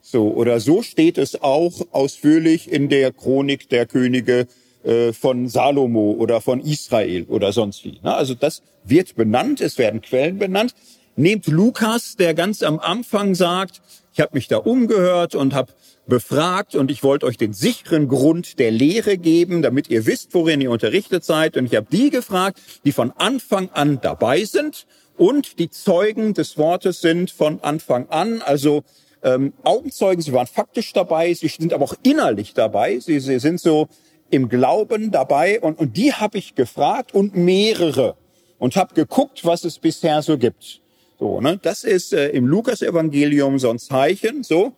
So, 0.00 0.28
oder 0.32 0.60
so 0.60 0.82
steht 0.82 1.18
es 1.18 1.42
auch 1.42 1.72
ausführlich 1.90 2.70
in 2.70 2.88
der 2.88 3.10
Chronik 3.10 3.68
der 3.68 3.86
Könige 3.86 4.46
äh, 4.84 5.12
von 5.12 5.48
Salomo 5.48 6.12
oder 6.12 6.40
von 6.40 6.60
Israel 6.60 7.24
oder 7.24 7.52
sonst 7.52 7.84
wie. 7.84 7.98
Also 8.04 8.34
das 8.34 8.62
wird 8.84 9.16
benannt, 9.16 9.60
es 9.60 9.76
werden 9.76 10.02
Quellen 10.02 10.38
benannt. 10.38 10.72
Nehmt 11.16 11.46
Lukas, 11.46 12.16
der 12.16 12.34
ganz 12.34 12.64
am 12.64 12.80
Anfang 12.80 13.36
sagt, 13.36 13.82
ich 14.12 14.20
habe 14.20 14.32
mich 14.34 14.48
da 14.48 14.56
umgehört 14.56 15.36
und 15.36 15.54
habe 15.54 15.72
befragt 16.08 16.74
und 16.74 16.90
ich 16.90 17.04
wollte 17.04 17.26
euch 17.26 17.36
den 17.36 17.52
sicheren 17.52 18.08
Grund 18.08 18.58
der 18.58 18.72
Lehre 18.72 19.16
geben, 19.16 19.62
damit 19.62 19.88
ihr 19.88 20.06
wisst, 20.06 20.34
worin 20.34 20.60
ihr 20.60 20.72
unterrichtet 20.72 21.24
seid. 21.24 21.56
Und 21.56 21.66
ich 21.66 21.76
habe 21.76 21.86
die 21.88 22.10
gefragt, 22.10 22.60
die 22.84 22.90
von 22.90 23.12
Anfang 23.12 23.70
an 23.70 24.00
dabei 24.02 24.44
sind 24.44 24.86
und 25.16 25.60
die 25.60 25.70
Zeugen 25.70 26.34
des 26.34 26.58
Wortes 26.58 27.00
sind 27.00 27.30
von 27.30 27.60
Anfang 27.62 28.08
an. 28.08 28.42
Also 28.42 28.82
ähm, 29.22 29.52
Augenzeugen, 29.62 30.20
sie 30.20 30.32
waren 30.32 30.48
faktisch 30.48 30.92
dabei, 30.92 31.32
sie 31.32 31.46
sind 31.46 31.72
aber 31.72 31.84
auch 31.84 31.94
innerlich 32.02 32.54
dabei. 32.54 32.98
Sie, 32.98 33.20
sie 33.20 33.38
sind 33.38 33.60
so 33.60 33.86
im 34.30 34.48
Glauben 34.48 35.12
dabei 35.12 35.60
und, 35.60 35.78
und 35.78 35.96
die 35.96 36.12
habe 36.12 36.38
ich 36.38 36.56
gefragt 36.56 37.14
und 37.14 37.36
mehrere 37.36 38.16
und 38.58 38.74
habe 38.74 38.94
geguckt, 38.94 39.44
was 39.44 39.64
es 39.64 39.78
bisher 39.78 40.20
so 40.20 40.38
gibt. 40.38 40.80
So, 41.18 41.40
ne? 41.40 41.58
Das 41.62 41.84
ist 41.84 42.12
äh, 42.12 42.28
im 42.30 42.46
Lukas-Evangelium 42.46 43.58
so 43.58 43.70
ein 43.70 43.78
Zeichen. 43.78 44.42
So, 44.42 44.72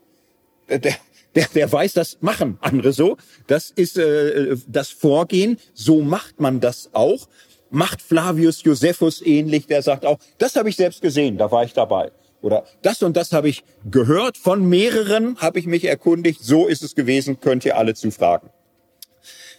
der, 0.68 0.96
der, 1.34 1.46
der 1.54 1.72
weiß, 1.72 1.94
das 1.94 2.18
machen 2.20 2.58
andere 2.60 2.92
so. 2.92 3.16
Das 3.46 3.70
ist 3.70 3.98
äh, 3.98 4.56
das 4.66 4.90
Vorgehen. 4.90 5.58
So 5.74 6.02
macht 6.02 6.40
man 6.40 6.60
das 6.60 6.90
auch. 6.92 7.28
Macht 7.70 8.02
Flavius 8.02 8.62
Josephus 8.62 9.22
ähnlich. 9.22 9.66
Der 9.66 9.82
sagt 9.82 10.04
auch, 10.04 10.18
das 10.38 10.56
habe 10.56 10.68
ich 10.68 10.76
selbst 10.76 11.02
gesehen. 11.02 11.38
Da 11.38 11.50
war 11.50 11.64
ich 11.64 11.72
dabei. 11.72 12.12
Oder 12.42 12.64
das 12.82 13.02
und 13.02 13.16
das 13.16 13.32
habe 13.32 13.48
ich 13.48 13.64
gehört 13.90 14.36
von 14.36 14.68
mehreren, 14.68 15.38
habe 15.38 15.58
ich 15.58 15.66
mich 15.66 15.84
erkundigt. 15.84 16.42
So 16.42 16.66
ist 16.66 16.82
es 16.82 16.94
gewesen. 16.94 17.40
Könnt 17.40 17.64
ihr 17.64 17.76
alle 17.76 17.94
zufragen. 17.94 18.50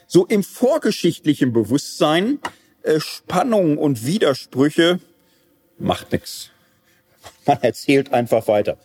So 0.05 0.25
im 0.25 0.43
vorgeschichtlichen 0.43 1.51
Bewusstsein 1.51 2.39
äh, 2.84 3.00
Spannung 3.00 3.77
und 3.77 4.05
Widersprüche 4.05 5.00
macht 5.77 6.13
nichts 6.13 6.51
man 7.48 7.58
erzählt 7.62 8.13
einfach 8.13 8.48
weiter. 8.48 8.77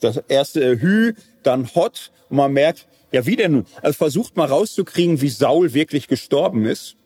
Das 0.00 0.22
erste 0.28 0.80
Hü, 0.80 1.14
dann 1.42 1.74
Hot 1.74 2.12
und 2.28 2.36
man 2.36 2.52
merkt, 2.52 2.86
ja 3.12 3.26
wie 3.26 3.36
denn 3.36 3.52
nun? 3.52 3.66
Also 3.82 3.96
versucht 3.96 4.36
mal 4.36 4.46
rauszukriegen, 4.46 5.20
wie 5.20 5.28
Saul 5.28 5.74
wirklich 5.74 6.08
gestorben 6.08 6.66
ist. 6.66 6.96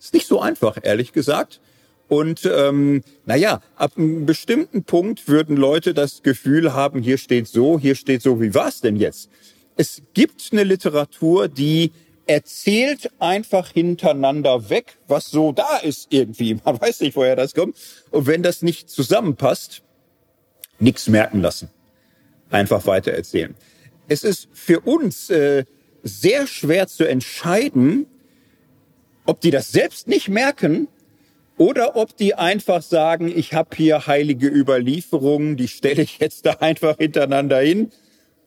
Ist 0.00 0.14
nicht 0.14 0.26
so 0.26 0.40
einfach, 0.40 0.78
ehrlich 0.82 1.12
gesagt. 1.12 1.60
Und 2.08 2.44
ähm, 2.44 3.02
naja, 3.24 3.60
ab 3.76 3.92
einem 3.96 4.26
bestimmten 4.26 4.82
Punkt 4.82 5.28
würden 5.28 5.56
Leute 5.56 5.94
das 5.94 6.22
Gefühl 6.22 6.72
haben, 6.72 7.02
hier 7.02 7.18
steht 7.18 7.46
so, 7.46 7.78
hier 7.78 7.94
steht 7.94 8.22
so, 8.22 8.40
wie 8.40 8.52
war's 8.54 8.80
denn 8.80 8.96
jetzt? 8.96 9.30
Es 9.76 10.02
gibt 10.12 10.48
eine 10.50 10.64
Literatur, 10.64 11.46
die 11.46 11.92
erzählt 12.26 13.10
einfach 13.18 13.70
hintereinander 13.70 14.70
weg, 14.70 14.96
was 15.08 15.26
so 15.30 15.52
da 15.52 15.78
ist 15.78 16.08
irgendwie. 16.10 16.54
Man 16.64 16.80
weiß 16.80 17.00
nicht, 17.00 17.16
woher 17.16 17.36
das 17.36 17.54
kommt. 17.54 17.76
Und 18.10 18.26
wenn 18.26 18.42
das 18.42 18.62
nicht 18.62 18.90
zusammenpasst, 18.90 19.82
nichts 20.78 21.08
merken 21.08 21.40
lassen. 21.40 21.70
Einfach 22.50 22.86
weiter 22.86 23.12
erzählen. 23.12 23.54
Es 24.08 24.24
ist 24.24 24.48
für 24.52 24.80
uns 24.80 25.30
äh, 25.30 25.64
sehr 26.02 26.46
schwer 26.46 26.88
zu 26.88 27.04
entscheiden, 27.04 28.06
ob 29.26 29.40
die 29.40 29.50
das 29.50 29.70
selbst 29.70 30.08
nicht 30.08 30.28
merken 30.28 30.88
oder 31.56 31.94
ob 31.94 32.16
die 32.16 32.34
einfach 32.34 32.82
sagen, 32.82 33.28
ich 33.28 33.52
habe 33.52 33.76
hier 33.76 34.06
heilige 34.06 34.48
Überlieferungen, 34.48 35.56
die 35.56 35.68
stelle 35.68 36.02
ich 36.02 36.18
jetzt 36.18 36.46
da 36.46 36.52
einfach 36.54 36.96
hintereinander 36.96 37.60
hin 37.60 37.92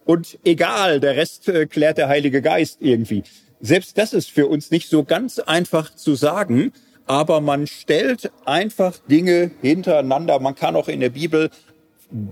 und 0.06 0.40
egal, 0.44 1.00
der 1.00 1.16
Rest 1.16 1.48
äh, 1.48 1.66
klärt 1.66 1.98
der 1.98 2.10
Heilige 2.10 2.42
Geist 2.42 2.78
irgendwie. 2.82 3.24
Selbst 3.66 3.98
das 3.98 4.12
ist 4.12 4.30
für 4.30 4.48
uns 4.48 4.72
nicht 4.72 4.90
so 4.90 5.06
ganz 5.06 5.40
einfach 5.40 5.96
zu 5.96 6.16
sagen, 6.16 6.74
aber 7.06 7.40
man 7.40 7.66
stellt 7.66 8.30
einfach 8.44 8.98
Dinge 9.10 9.52
hintereinander. 9.62 10.38
Man 10.42 10.54
kann 10.54 10.76
auch 10.76 10.90
in 10.90 11.00
der 11.00 11.12
Bibel 11.12 11.50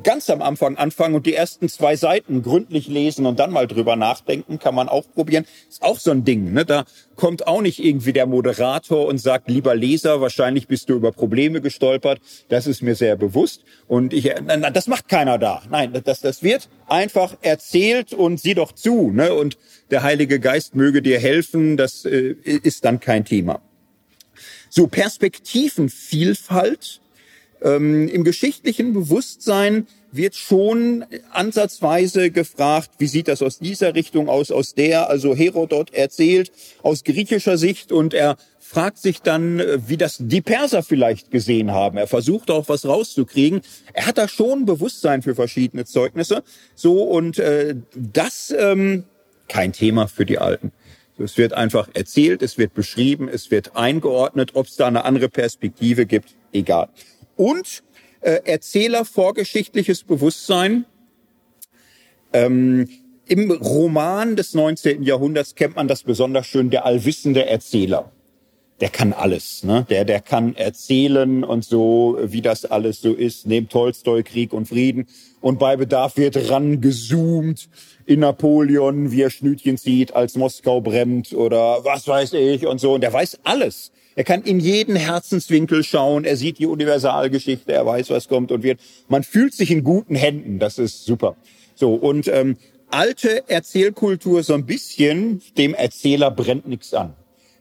ganz 0.04 0.30
am 0.30 0.42
Anfang 0.42 0.78
anfangen 0.78 1.16
und 1.16 1.26
die 1.26 1.34
ersten 1.34 1.68
zwei 1.68 1.96
Seiten 1.96 2.44
gründlich 2.44 2.88
lesen 2.88 3.26
und 3.26 3.40
dann 3.40 3.52
mal 3.52 3.66
drüber 3.68 3.96
nachdenken, 3.96 4.60
kann 4.60 4.76
man 4.76 4.88
auch 4.90 5.06
probieren. 5.14 5.46
Ist 5.68 5.82
auch 5.82 5.98
so 6.00 6.12
ein 6.12 6.24
Ding. 6.24 6.54
Ne? 6.54 6.66
Da 6.66 6.86
kommt 7.16 7.48
auch 7.48 7.62
nicht 7.62 7.84
irgendwie 7.84 8.14
der 8.14 8.28
Moderator 8.28 9.08
und 9.08 9.18
sagt, 9.18 9.50
lieber 9.50 9.74
Leser, 9.76 10.22
wahrscheinlich 10.22 10.68
bist 10.68 10.88
du 10.90 10.94
über 10.96 11.12
Probleme 11.12 11.62
gestolpert. 11.62 12.20
Das 12.50 12.68
ist 12.68 12.84
mir 12.84 12.94
sehr 12.96 13.16
bewusst. 13.16 13.64
Und 13.88 14.14
ich, 14.14 14.32
das 14.74 14.86
macht 14.88 15.08
keiner 15.08 15.40
da. 15.40 15.64
Nein, 15.70 15.94
das, 16.04 16.20
das 16.22 16.44
wird 16.44 16.70
einfach 16.88 17.36
erzählt 17.42 18.14
und 18.14 18.40
sieh 18.40 18.54
doch 18.54 18.74
zu. 18.74 19.10
Ne? 19.12 19.34
Und 19.34 19.58
der 19.90 20.04
Heilige 20.04 20.40
Geist 20.40 20.76
möge 20.76 21.02
dir 21.02 21.20
helfen. 21.20 21.78
Das 21.78 22.06
äh, 22.06 22.36
ist 22.44 22.86
dann 22.86 23.00
kein 23.00 23.26
Thema. 23.26 23.62
So 24.70 24.86
Perspektivenvielfalt 24.88 27.01
ähm, 27.62 28.08
Im 28.08 28.24
geschichtlichen 28.24 28.94
Bewusstsein 28.94 29.88
wird 30.12 30.36
schon 30.36 31.06
ansatzweise 31.32 32.32
gefragt, 32.32 32.90
wie 32.98 33.08
sieht 33.08 33.28
das 33.28 33.42
aus 33.42 33.60
dieser 33.60 33.96
Richtung 33.96 34.30
aus, 34.30 34.52
aus 34.52 34.74
der, 34.74 35.10
also 35.10 35.36
Herodot 35.36 35.94
erzählt 35.94 36.52
aus 36.82 37.04
griechischer 37.04 37.58
Sicht 37.58 37.92
und 37.92 38.14
er 38.14 38.38
fragt 38.60 38.98
sich 38.98 39.22
dann, 39.22 39.60
äh, 39.60 39.78
wie 39.88 39.98
das 39.98 40.18
die 40.20 40.42
Perser 40.42 40.82
vielleicht 40.82 41.30
gesehen 41.30 41.72
haben. 41.72 41.98
Er 41.98 42.08
versucht 42.08 42.50
auch 42.50 42.68
was 42.68 42.86
rauszukriegen. 42.86 43.62
Er 43.94 44.08
hat 44.08 44.18
da 44.18 44.28
schon 44.28 44.66
Bewusstsein 44.66 45.22
für 45.22 45.36
verschiedene 45.36 45.86
Zeugnisse. 45.86 46.44
So 46.74 47.04
und 47.04 47.38
äh, 47.38 47.76
das 47.96 48.54
ähm, 48.58 49.04
kein 49.48 49.72
Thema 49.72 50.08
für 50.08 50.26
die 50.26 50.40
Alten. 50.40 50.72
Es 51.18 51.38
wird 51.38 51.54
einfach 51.54 51.90
erzählt, 51.94 52.42
es 52.42 52.58
wird 52.58 52.74
beschrieben, 52.74 53.30
es 53.30 53.52
wird 53.52 53.76
eingeordnet. 53.76 54.52
Ob 54.56 54.66
es 54.66 54.76
da 54.76 54.88
eine 54.88 55.06
andere 55.06 55.30
Perspektive 55.30 56.08
gibt, 56.08 56.34
egal 56.52 56.90
und 57.42 57.82
äh, 58.20 58.40
Erzähler 58.46 59.04
vorgeschichtliches 59.04 60.04
Bewusstsein. 60.04 60.86
Ähm, 62.34 62.88
Im 63.26 63.50
Roman 63.50 64.36
des 64.36 64.54
19. 64.54 65.02
Jahrhunderts 65.02 65.56
kennt 65.56 65.76
man 65.76 65.88
das 65.88 66.04
besonders 66.04 66.46
schön, 66.46 66.70
der 66.70 66.86
allwissende 66.86 67.48
Erzähler. 67.48 68.12
der 68.80 68.90
kann 68.90 69.14
alles. 69.14 69.64
Ne? 69.64 69.86
Der, 69.90 70.06
der 70.06 70.22
kann 70.22 70.56
erzählen 70.56 71.44
und 71.44 71.64
so, 71.64 72.18
wie 72.24 72.42
das 72.42 72.66
alles 72.66 73.02
so 73.02 73.14
ist. 73.14 73.48
Neben 73.48 73.70
Tolstoi, 73.70 74.24
Krieg 74.24 74.54
und 74.54 74.68
Frieden. 74.68 75.08
Und 75.40 75.60
bei 75.60 75.78
Bedarf 75.78 76.18
wird 76.18 76.50
rangezoomt 76.50 77.70
in 78.06 78.20
Napoleon, 78.22 79.12
wie 79.12 79.22
er 79.22 79.30
Schnütchen 79.30 79.78
zieht, 79.78 80.16
als 80.16 80.36
Moskau 80.36 80.82
brennt 80.82 81.34
oder 81.34 81.86
was 81.86 82.08
weiß 82.08 82.34
ich 82.34 82.66
und 82.66 82.80
so. 82.80 82.94
Und 82.94 83.02
der 83.02 83.14
weiß 83.14 83.40
alles. 83.44 83.92
Er 84.16 84.24
kann 84.24 84.44
in 84.44 84.60
jeden 84.60 84.96
Herzenswinkel 84.96 85.84
schauen. 85.84 86.26
Er 86.26 86.36
sieht 86.36 86.60
die 86.60 86.66
Universalgeschichte. 86.66 87.72
Er 87.72 87.86
weiß, 87.86 88.10
was 88.10 88.28
kommt 88.28 88.52
und 88.52 88.64
wird. 88.64 88.80
Man 89.08 89.24
fühlt 89.24 89.54
sich 89.54 89.72
in 89.72 89.84
guten 89.84 90.16
Händen. 90.16 90.60
Das 90.60 90.78
ist 90.78 91.06
super. 91.06 91.36
So 91.76 91.94
und 91.94 92.28
ähm, 92.28 92.58
alte 92.90 93.50
Erzählkultur 93.50 94.44
so 94.44 94.54
ein 94.54 94.66
bisschen 94.66 95.42
dem 95.58 95.74
Erzähler 95.74 96.30
brennt 96.30 96.68
nichts 96.68 96.94
an. 96.94 97.14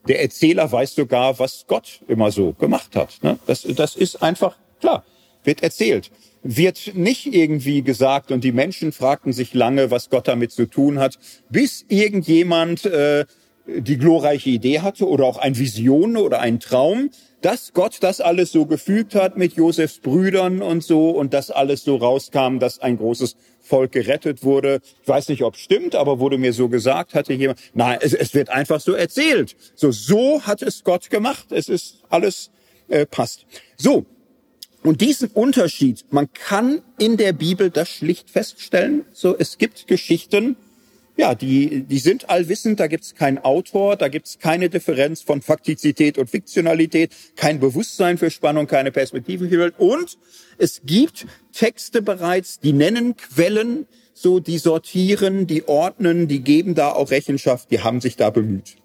Der 0.08 0.22
Erzähler 0.22 0.70
weiß 0.70 0.94
sogar, 0.94 1.38
was 1.38 1.66
Gott 1.68 2.00
immer 2.08 2.30
so 2.30 2.52
gemacht 2.52 2.96
hat. 2.96 3.18
Ne? 3.22 3.38
Das, 3.46 3.62
das 3.62 3.96
ist 3.96 4.22
einfach 4.22 4.56
klar. 4.80 5.04
Wird 5.44 5.62
erzählt. 5.62 6.10
Wird 6.42 6.92
nicht 6.94 7.32
irgendwie 7.32 7.82
gesagt 7.82 8.32
und 8.32 8.42
die 8.42 8.52
Menschen 8.52 8.92
fragten 8.92 9.32
sich 9.32 9.52
lange, 9.52 9.90
was 9.90 10.08
Gott 10.08 10.26
damit 10.26 10.52
zu 10.52 10.66
tun 10.66 10.98
hat, 10.98 11.18
bis 11.50 11.84
irgendjemand 11.88 12.86
äh, 12.86 13.26
die 13.66 13.98
glorreiche 13.98 14.50
Idee 14.50 14.80
hatte 14.80 15.08
oder 15.08 15.24
auch 15.24 15.38
ein 15.38 15.58
Vision 15.58 16.16
oder 16.16 16.40
ein 16.40 16.60
Traum, 16.60 17.10
dass 17.40 17.72
Gott 17.72 17.98
das 18.00 18.20
alles 18.20 18.52
so 18.52 18.66
gefügt 18.66 19.14
hat 19.14 19.36
mit 19.36 19.54
Josefs 19.54 19.98
Brüdern 19.98 20.62
und 20.62 20.82
so 20.82 21.10
und 21.10 21.32
dass 21.32 21.50
alles 21.50 21.84
so 21.84 21.96
rauskam, 21.96 22.58
dass 22.58 22.80
ein 22.80 22.98
großes 22.98 23.36
Volk 23.60 23.92
gerettet 23.92 24.42
wurde. 24.42 24.80
Ich 25.02 25.08
weiß 25.08 25.28
nicht, 25.28 25.42
ob 25.42 25.56
stimmt, 25.56 25.94
aber 25.94 26.18
wurde 26.18 26.38
mir 26.38 26.52
so 26.52 26.68
gesagt, 26.68 27.14
hatte 27.14 27.32
jemand. 27.32 27.58
Nein, 27.72 27.98
es, 28.02 28.12
es 28.12 28.34
wird 28.34 28.50
einfach 28.50 28.80
so 28.80 28.92
erzählt. 28.92 29.56
So, 29.74 29.90
so 29.92 30.42
hat 30.42 30.62
es 30.62 30.84
Gott 30.84 31.08
gemacht. 31.08 31.52
Es 31.52 31.68
ist 31.68 32.02
alles 32.08 32.50
äh, 32.88 33.06
passt. 33.06 33.46
So. 33.76 34.06
Und 34.82 35.02
diesen 35.02 35.28
Unterschied, 35.28 36.06
man 36.10 36.32
kann 36.32 36.80
in 36.98 37.18
der 37.18 37.34
Bibel 37.34 37.68
das 37.68 37.90
schlicht 37.90 38.30
feststellen. 38.30 39.04
So, 39.12 39.36
es 39.36 39.58
gibt 39.58 39.86
Geschichten, 39.86 40.56
ja, 41.20 41.34
die, 41.34 41.82
die 41.82 41.98
sind 41.98 42.30
allwissend, 42.30 42.80
da 42.80 42.86
gibt's 42.86 43.14
keinen 43.14 43.36
Autor, 43.36 43.96
da 43.96 44.08
gibt's 44.08 44.38
keine 44.38 44.70
Differenz 44.70 45.20
von 45.20 45.42
Faktizität 45.42 46.16
und 46.16 46.30
Fiktionalität, 46.30 47.12
kein 47.36 47.60
Bewusstsein 47.60 48.16
für 48.16 48.30
Spannung, 48.30 48.66
keine 48.66 48.90
Perspektive 48.90 49.46
für 49.46 49.58
Welt. 49.58 49.74
Und 49.76 50.16
es 50.56 50.80
gibt 50.82 51.26
Texte 51.52 52.00
bereits, 52.00 52.58
die 52.58 52.72
nennen 52.72 53.16
Quellen, 53.18 53.86
so 54.14 54.40
die 54.40 54.56
sortieren, 54.56 55.46
die 55.46 55.68
ordnen, 55.68 56.26
die 56.26 56.40
geben 56.40 56.74
da 56.74 56.90
auch 56.92 57.10
Rechenschaft, 57.10 57.70
die 57.70 57.80
haben 57.80 58.00
sich 58.00 58.16
da 58.16 58.30
bemüht. 58.30 58.76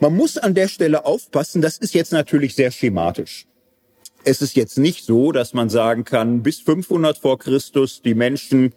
Man 0.00 0.16
muss 0.16 0.38
an 0.38 0.54
der 0.54 0.68
Stelle 0.68 1.04
aufpassen, 1.04 1.60
das 1.60 1.76
ist 1.76 1.92
jetzt 1.92 2.12
natürlich 2.12 2.54
sehr 2.54 2.70
schematisch. 2.70 3.44
Es 4.24 4.40
ist 4.40 4.56
jetzt 4.56 4.78
nicht 4.78 5.04
so, 5.04 5.30
dass 5.30 5.52
man 5.52 5.68
sagen 5.68 6.04
kann, 6.04 6.42
bis 6.42 6.60
500 6.60 7.18
vor 7.18 7.38
Christus 7.38 8.00
die 8.00 8.14
Menschen 8.14 8.72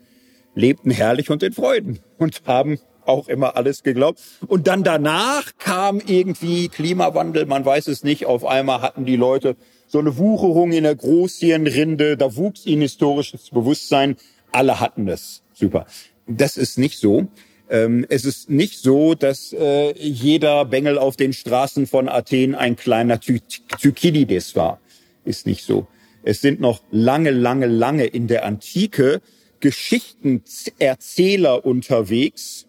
lebten 0.57 0.91
herrlich 0.91 1.29
und 1.29 1.43
in 1.43 1.53
Freuden 1.53 1.99
und 2.17 2.41
haben 2.45 2.79
auch 3.05 3.29
immer 3.29 3.55
alles 3.55 3.83
geglaubt. 3.83 4.19
Und 4.47 4.67
dann 4.67 4.83
danach 4.83 5.57
kam 5.57 6.01
irgendwie 6.05 6.67
Klimawandel, 6.67 7.45
man 7.45 7.63
weiß 7.63 7.87
es 7.87 8.03
nicht. 8.03 8.25
Auf 8.25 8.45
einmal 8.45 8.81
hatten 8.81 9.05
die 9.05 9.15
Leute 9.15 9.55
so 9.87 9.99
eine 9.99 10.17
Wucherung 10.17 10.73
in 10.73 10.83
der 10.83 10.95
Großhirnrinde, 10.95 12.17
da 12.17 12.35
wuchs 12.35 12.65
ihnen 12.65 12.81
historisches 12.81 13.49
Bewusstsein. 13.51 14.17
Alle 14.51 14.79
hatten 14.79 15.05
das. 15.05 15.43
Super. 15.53 15.85
Das 16.27 16.57
ist 16.57 16.77
nicht 16.77 16.99
so. 16.99 17.27
Ähm, 17.69 18.05
es 18.09 18.25
ist 18.25 18.49
nicht 18.49 18.79
so, 18.79 19.13
dass 19.13 19.53
äh, 19.53 19.93
jeder 19.97 20.65
Bengel 20.65 20.97
auf 20.97 21.15
den 21.15 21.33
Straßen 21.33 21.87
von 21.87 22.09
Athen 22.09 22.55
ein 22.55 22.75
kleiner 22.75 23.19
Thukydides 23.19 24.55
war. 24.55 24.79
Ist 25.23 25.45
nicht 25.45 25.63
so. 25.63 25.87
Es 26.23 26.41
sind 26.41 26.59
noch 26.59 26.81
lange, 26.91 27.31
lange, 27.31 27.67
lange 27.67 28.05
in 28.05 28.27
der 28.27 28.45
Antike 28.45 29.21
Geschichtenerzähler 29.59 31.65
unterwegs, 31.65 32.67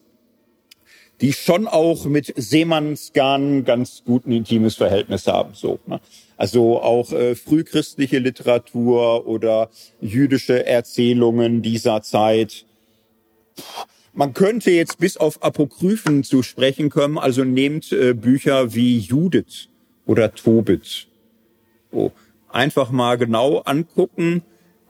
die 1.20 1.32
schon 1.32 1.66
auch 1.66 2.04
mit 2.04 2.32
Seemannsgarn 2.36 3.64
ganz 3.64 4.04
gut 4.04 4.26
ein 4.26 4.32
intimes 4.32 4.76
Verhältnis 4.76 5.26
haben. 5.26 5.54
So, 5.54 5.80
ne? 5.86 6.00
Also 6.36 6.80
auch 6.80 7.12
äh, 7.12 7.34
frühchristliche 7.34 8.20
Literatur 8.20 9.26
oder 9.26 9.70
jüdische 10.00 10.64
Erzählungen 10.64 11.62
dieser 11.62 12.02
Zeit. 12.02 12.64
Man 14.12 14.34
könnte 14.34 14.70
jetzt 14.70 14.98
bis 14.98 15.16
auf 15.16 15.42
Apokryphen 15.42 16.22
zu 16.22 16.44
sprechen 16.44 16.90
kommen. 16.90 17.18
Also 17.18 17.42
nehmt 17.42 17.90
äh, 17.90 18.14
Bücher 18.14 18.74
wie 18.74 18.98
Judith 18.98 19.68
oder 20.06 20.32
Tobit. 20.32 21.08
So, 21.90 22.12
einfach 22.48 22.90
mal 22.90 23.18
genau 23.18 23.58
angucken. 23.58 24.42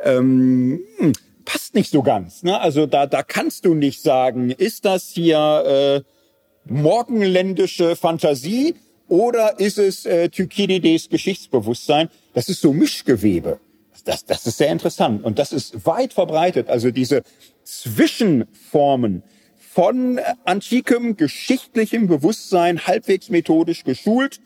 Ähm, 0.04 0.80
hm, 0.98 1.12
passt 1.48 1.74
nicht 1.74 1.90
so 1.90 2.02
ganz. 2.02 2.42
Ne? 2.42 2.60
Also 2.60 2.84
da, 2.84 3.06
da 3.06 3.22
kannst 3.22 3.64
du 3.64 3.72
nicht 3.74 4.02
sagen, 4.02 4.50
ist 4.50 4.84
das 4.84 5.08
hier 5.08 6.04
äh, 6.04 6.70
morgenländische 6.70 7.96
Fantasie 7.96 8.74
oder 9.08 9.58
ist 9.58 9.78
es 9.78 10.04
äh, 10.04 10.28
Thukydides 10.28 11.08
Geschichtsbewusstsein? 11.08 12.10
Das 12.34 12.50
ist 12.50 12.60
so 12.60 12.74
Mischgewebe. 12.74 13.60
Das, 14.04 14.26
das 14.26 14.46
ist 14.46 14.58
sehr 14.58 14.68
interessant 14.68 15.24
und 15.24 15.38
das 15.38 15.54
ist 15.54 15.86
weit 15.86 16.12
verbreitet. 16.12 16.68
Also 16.68 16.90
diese 16.90 17.22
Zwischenformen 17.64 19.22
von 19.58 20.20
antikem 20.44 21.16
geschichtlichem 21.16 22.08
Bewusstsein, 22.08 22.86
halbwegs 22.86 23.30
methodisch 23.30 23.84
geschult 23.84 24.38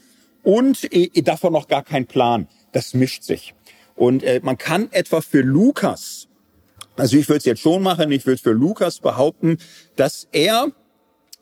und 0.45 0.93
äh, 0.95 1.09
davon 1.23 1.53
noch 1.53 1.67
gar 1.67 1.83
kein 1.83 2.07
Plan. 2.07 2.47
Das 2.71 2.95
mischt 2.95 3.25
sich. 3.25 3.55
Und 3.97 4.23
äh, 4.23 4.41
man 4.43 4.57
kann 4.57 4.89
etwa 4.93 5.21
für 5.21 5.41
Lukas 5.41 6.22
also 6.97 7.17
ich 7.17 7.29
würde 7.29 7.39
es 7.39 7.45
jetzt 7.45 7.61
schon 7.61 7.83
machen, 7.83 8.13
ich 8.13 8.27
würde 8.27 8.41
für 8.41 8.53
Lukas 8.53 9.01
behaupten, 9.01 9.59
dass 9.97 10.29
er 10.33 10.73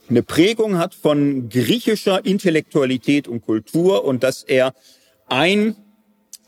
eine 0.09 0.23
Prägung 0.23 0.79
hat 0.79 0.95
von 0.95 1.49
griechischer 1.49 2.25
Intellektualität 2.25 3.29
und 3.29 3.43
Kultur 3.43 4.05
und 4.05 4.23
dass 4.23 4.43
er 4.43 4.75
ein 5.27 5.77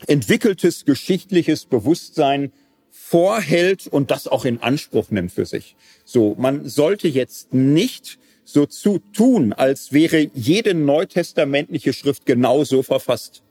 entwickeltes 0.07 0.85
geschichtliches 0.85 1.65
Bewusstsein 1.65 2.51
vorhält 2.91 3.87
und 3.87 4.11
das 4.11 4.27
auch 4.27 4.45
in 4.45 4.61
Anspruch 4.61 5.09
nimmt 5.11 5.31
für 5.31 5.45
sich. 5.45 5.75
So, 6.03 6.35
man 6.37 6.67
sollte 6.67 7.07
jetzt 7.07 7.53
nicht 7.53 8.19
so 8.43 8.65
zu 8.65 8.99
tun, 8.99 9.53
als 9.53 9.93
wäre 9.93 10.29
jede 10.33 10.73
neutestamentliche 10.73 11.93
Schrift 11.93 12.25
genauso 12.25 12.83
verfasst. 12.83 13.43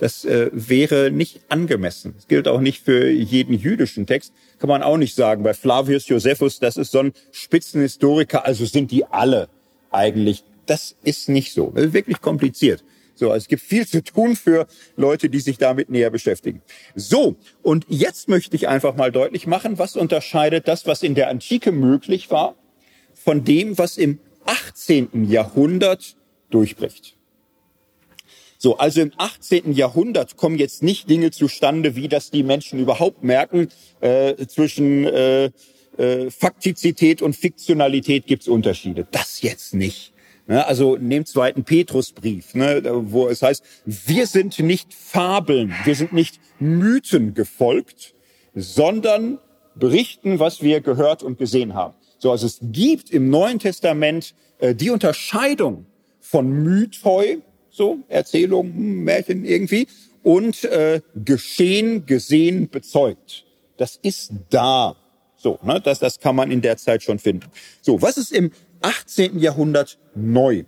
Das 0.00 0.24
äh, 0.24 0.48
wäre 0.52 1.10
nicht 1.10 1.42
angemessen. 1.50 2.14
Das 2.16 2.26
gilt 2.26 2.48
auch 2.48 2.60
nicht 2.60 2.82
für 2.82 3.10
jeden 3.10 3.52
jüdischen 3.52 4.06
Text. 4.06 4.32
Kann 4.58 4.68
man 4.68 4.82
auch 4.82 4.96
nicht 4.96 5.14
sagen. 5.14 5.42
Bei 5.42 5.52
Flavius 5.52 6.08
Josephus, 6.08 6.58
das 6.58 6.78
ist 6.78 6.90
so 6.90 7.00
ein 7.00 7.12
Spitzenhistoriker, 7.32 8.46
also 8.46 8.64
sind 8.64 8.90
die 8.90 9.04
alle 9.04 9.48
eigentlich. 9.90 10.42
Das 10.64 10.96
ist 11.02 11.28
nicht 11.28 11.52
so. 11.52 11.70
Das 11.74 11.84
ist 11.84 11.92
wirklich 11.92 12.22
kompliziert. 12.22 12.82
So, 13.14 13.30
also 13.30 13.42
es 13.44 13.48
gibt 13.48 13.60
viel 13.60 13.86
zu 13.86 14.02
tun 14.02 14.36
für 14.36 14.66
Leute, 14.96 15.28
die 15.28 15.40
sich 15.40 15.58
damit 15.58 15.90
näher 15.90 16.08
beschäftigen. 16.08 16.62
So, 16.94 17.36
und 17.60 17.84
jetzt 17.88 18.30
möchte 18.30 18.56
ich 18.56 18.68
einfach 18.68 18.96
mal 18.96 19.12
deutlich 19.12 19.46
machen, 19.46 19.78
was 19.78 19.96
unterscheidet 19.96 20.66
das, 20.66 20.86
was 20.86 21.02
in 21.02 21.14
der 21.14 21.28
Antike 21.28 21.72
möglich 21.72 22.30
war, 22.30 22.54
von 23.12 23.44
dem, 23.44 23.76
was 23.76 23.98
im 23.98 24.18
18. 24.46 25.26
Jahrhundert 25.28 26.16
durchbricht. 26.48 27.19
So, 28.62 28.76
also 28.76 29.00
im 29.00 29.10
18. 29.16 29.72
Jahrhundert 29.72 30.36
kommen 30.36 30.58
jetzt 30.58 30.82
nicht 30.82 31.08
Dinge 31.08 31.30
zustande, 31.30 31.96
wie 31.96 32.08
das 32.08 32.30
die 32.30 32.42
Menschen 32.42 32.78
überhaupt 32.78 33.24
merken. 33.24 33.68
Äh, 34.02 34.34
zwischen 34.48 35.06
äh, 35.06 35.50
äh, 35.96 36.30
Faktizität 36.30 37.22
und 37.22 37.34
Fiktionalität 37.34 38.26
gibt's 38.26 38.48
Unterschiede. 38.48 39.06
Das 39.12 39.40
jetzt 39.40 39.72
nicht. 39.72 40.12
Ne? 40.46 40.66
Also 40.66 40.98
nehmt 40.98 41.26
zweiten 41.26 41.64
Petrusbrief, 41.64 42.54
ne, 42.54 42.82
wo 43.06 43.28
es 43.28 43.40
heißt, 43.40 43.64
wir 43.86 44.26
sind 44.26 44.58
nicht 44.58 44.92
Fabeln, 44.92 45.74
wir 45.84 45.94
sind 45.94 46.12
nicht 46.12 46.38
Mythen 46.58 47.32
gefolgt, 47.32 48.14
sondern 48.54 49.38
berichten, 49.74 50.38
was 50.38 50.60
wir 50.60 50.82
gehört 50.82 51.22
und 51.22 51.38
gesehen 51.38 51.72
haben. 51.72 51.94
So, 52.18 52.30
also 52.30 52.46
es 52.46 52.58
gibt 52.60 53.08
im 53.08 53.30
Neuen 53.30 53.58
Testament 53.58 54.34
äh, 54.58 54.74
die 54.74 54.90
Unterscheidung 54.90 55.86
von 56.20 56.50
Mythoi, 56.50 57.38
so 57.70 57.98
Erzählung, 58.08 58.66
hm, 58.74 59.04
Märchen 59.04 59.44
irgendwie, 59.44 59.86
und 60.22 60.64
äh, 60.64 61.00
geschehen, 61.14 62.06
gesehen, 62.06 62.68
bezeugt. 62.68 63.46
Das 63.76 63.98
ist 64.02 64.32
da. 64.50 64.96
So, 65.36 65.58
ne, 65.62 65.80
das, 65.80 65.98
das 66.00 66.20
kann 66.20 66.36
man 66.36 66.50
in 66.50 66.60
der 66.60 66.76
Zeit 66.76 67.02
schon 67.02 67.18
finden. 67.18 67.50
So, 67.80 68.02
was 68.02 68.18
ist 68.18 68.32
im 68.32 68.52
18. 68.82 69.38
Jahrhundert 69.38 69.98
neu? 70.14 70.64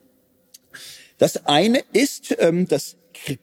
Das 1.19 1.45
eine 1.47 1.83
ist 1.93 2.35
ähm, 2.39 2.67
das 2.67 2.97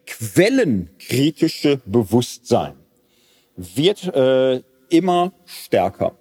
quellenkritische 0.06 1.82
Bewusstsein 1.86 2.74
wird 3.56 4.04
äh, 4.16 4.62
immer 4.90 5.34
stärker. 5.46 6.18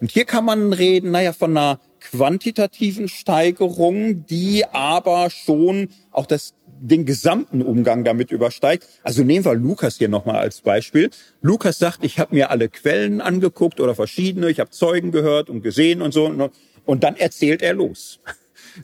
Und 0.00 0.10
hier 0.10 0.24
kann 0.24 0.44
man 0.44 0.72
reden, 0.72 1.10
naja, 1.10 1.32
von 1.32 1.56
einer 1.56 1.80
quantitativen 2.00 3.08
Steigerung, 3.08 4.26
die 4.26 4.64
aber 4.66 5.30
schon 5.30 5.88
auch 6.10 6.26
das 6.26 6.54
den 6.80 7.04
gesamten 7.06 7.62
Umgang 7.62 8.04
damit 8.04 8.30
übersteigt. 8.30 8.86
Also 9.02 9.22
nehmen 9.22 9.44
wir 9.44 9.54
Lukas 9.54 9.98
hier 9.98 10.08
nochmal 10.08 10.36
als 10.36 10.60
Beispiel. 10.60 11.10
Lukas 11.40 11.78
sagt, 11.78 12.04
ich 12.04 12.18
habe 12.18 12.34
mir 12.34 12.50
alle 12.50 12.68
Quellen 12.68 13.20
angeguckt 13.20 13.80
oder 13.80 13.94
verschiedene, 13.94 14.50
ich 14.50 14.60
habe 14.60 14.70
Zeugen 14.70 15.12
gehört 15.12 15.50
und 15.50 15.62
gesehen 15.62 16.02
und 16.02 16.12
so. 16.12 16.50
Und 16.84 17.04
dann 17.04 17.16
erzählt 17.16 17.62
er 17.62 17.74
los. 17.74 18.20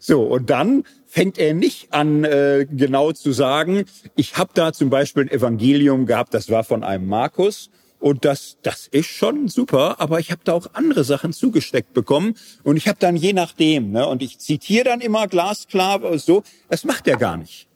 So, 0.00 0.22
und 0.24 0.50
dann 0.50 0.82
fängt 1.06 1.38
er 1.38 1.54
nicht 1.54 1.92
an, 1.92 2.24
äh, 2.24 2.66
genau 2.68 3.12
zu 3.12 3.30
sagen, 3.30 3.84
ich 4.16 4.36
habe 4.36 4.50
da 4.52 4.72
zum 4.72 4.90
Beispiel 4.90 5.24
ein 5.24 5.30
Evangelium 5.30 6.06
gehabt, 6.06 6.34
das 6.34 6.50
war 6.50 6.64
von 6.64 6.82
einem 6.82 7.06
Markus. 7.06 7.70
Und 8.00 8.26
das, 8.26 8.58
das 8.62 8.86
ist 8.86 9.06
schon 9.06 9.48
super, 9.48 9.98
aber 9.98 10.20
ich 10.20 10.30
habe 10.30 10.42
da 10.44 10.52
auch 10.52 10.66
andere 10.74 11.04
Sachen 11.04 11.32
zugesteckt 11.32 11.94
bekommen. 11.94 12.34
Und 12.62 12.76
ich 12.76 12.86
habe 12.86 12.98
dann 12.98 13.16
je 13.16 13.32
nachdem, 13.32 13.92
ne, 13.92 14.06
und 14.06 14.20
ich 14.20 14.38
zitiere 14.38 14.84
dann 14.84 15.00
immer 15.00 15.26
glasklar 15.26 16.18
so, 16.18 16.42
das 16.68 16.84
macht 16.84 17.08
er 17.08 17.16
gar 17.16 17.38
nicht. 17.38 17.66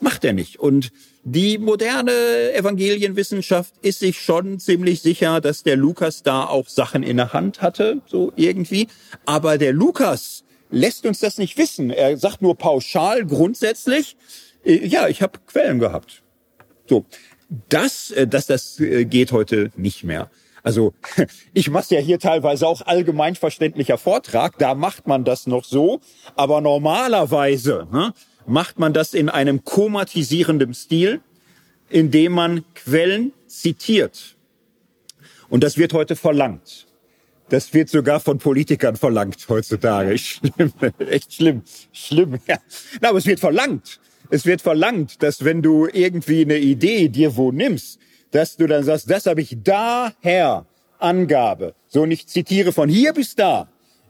Macht 0.00 0.24
er 0.24 0.32
nicht. 0.32 0.60
Und 0.60 0.90
die 1.24 1.58
moderne 1.58 2.52
Evangelienwissenschaft 2.54 3.74
ist 3.82 3.98
sich 3.98 4.20
schon 4.20 4.60
ziemlich 4.60 5.02
sicher, 5.02 5.40
dass 5.40 5.64
der 5.64 5.76
Lukas 5.76 6.22
da 6.22 6.44
auch 6.44 6.68
Sachen 6.68 7.02
in 7.02 7.16
der 7.16 7.32
Hand 7.32 7.62
hatte, 7.62 8.00
so 8.06 8.32
irgendwie. 8.36 8.86
Aber 9.26 9.58
der 9.58 9.72
Lukas 9.72 10.44
lässt 10.70 11.04
uns 11.04 11.18
das 11.18 11.38
nicht 11.38 11.58
wissen. 11.58 11.90
Er 11.90 12.16
sagt 12.16 12.42
nur 12.42 12.56
pauschal, 12.56 13.26
grundsätzlich, 13.26 14.16
äh, 14.64 14.86
ja, 14.86 15.08
ich 15.08 15.22
habe 15.22 15.38
Quellen 15.46 15.80
gehabt. 15.80 16.22
So, 16.88 17.04
das, 17.68 18.10
äh, 18.10 18.26
dass 18.26 18.46
das 18.46 18.78
äh, 18.80 19.04
geht 19.04 19.32
heute 19.32 19.70
nicht 19.76 20.04
mehr. 20.04 20.30
Also 20.62 20.94
ich 21.54 21.70
mache 21.70 21.94
ja 21.94 22.00
hier 22.00 22.18
teilweise 22.18 22.66
auch 22.66 22.82
allgemein 22.82 23.34
verständlicher 23.34 23.98
Vortrag, 23.98 24.58
da 24.58 24.74
macht 24.74 25.06
man 25.06 25.24
das 25.24 25.46
noch 25.46 25.64
so, 25.64 26.00
aber 26.36 26.60
normalerweise 26.60 27.86
ne, 27.90 28.12
macht 28.48 28.78
man 28.78 28.92
das 28.92 29.14
in 29.14 29.28
einem 29.28 29.64
komatisierenden 29.64 30.74
Stil, 30.74 31.20
indem 31.88 32.32
man 32.32 32.64
Quellen 32.74 33.32
zitiert. 33.46 34.36
Und 35.48 35.64
das 35.64 35.78
wird 35.78 35.92
heute 35.92 36.16
verlangt. 36.16 36.86
Das 37.48 37.72
wird 37.72 37.88
sogar 37.88 38.20
von 38.20 38.38
Politikern 38.38 38.96
verlangt 38.96 39.46
heutzutage. 39.48 40.18
Schlimm, 40.18 40.72
echt 40.98 41.32
schlimm, 41.32 41.62
schlimm. 41.92 42.38
Ja. 42.46 42.58
Na, 43.00 43.08
aber 43.08 43.18
es 43.18 43.26
wird 43.26 43.40
verlangt 43.40 44.00
es 44.30 44.44
wird 44.46 44.62
verlangt, 44.62 45.22
dass 45.22 45.44
wenn 45.44 45.62
du 45.62 45.86
irgendwie 45.86 46.42
eine 46.42 46.58
Idee 46.58 47.08
dir 47.08 47.36
wo 47.36 47.52
nimmst, 47.52 47.98
dass 48.30 48.56
du 48.56 48.66
dann 48.66 48.84
sagst, 48.84 49.10
das 49.10 49.26
habe 49.26 49.40
ich 49.40 49.56
daher 49.62 50.66
Angabe. 50.98 51.74
So, 51.86 52.02
und 52.02 52.10
ich 52.10 52.26
zitiere 52.26 52.72
von 52.72 52.88
hier 52.88 53.12
bis 53.12 53.34
da. 53.34 53.68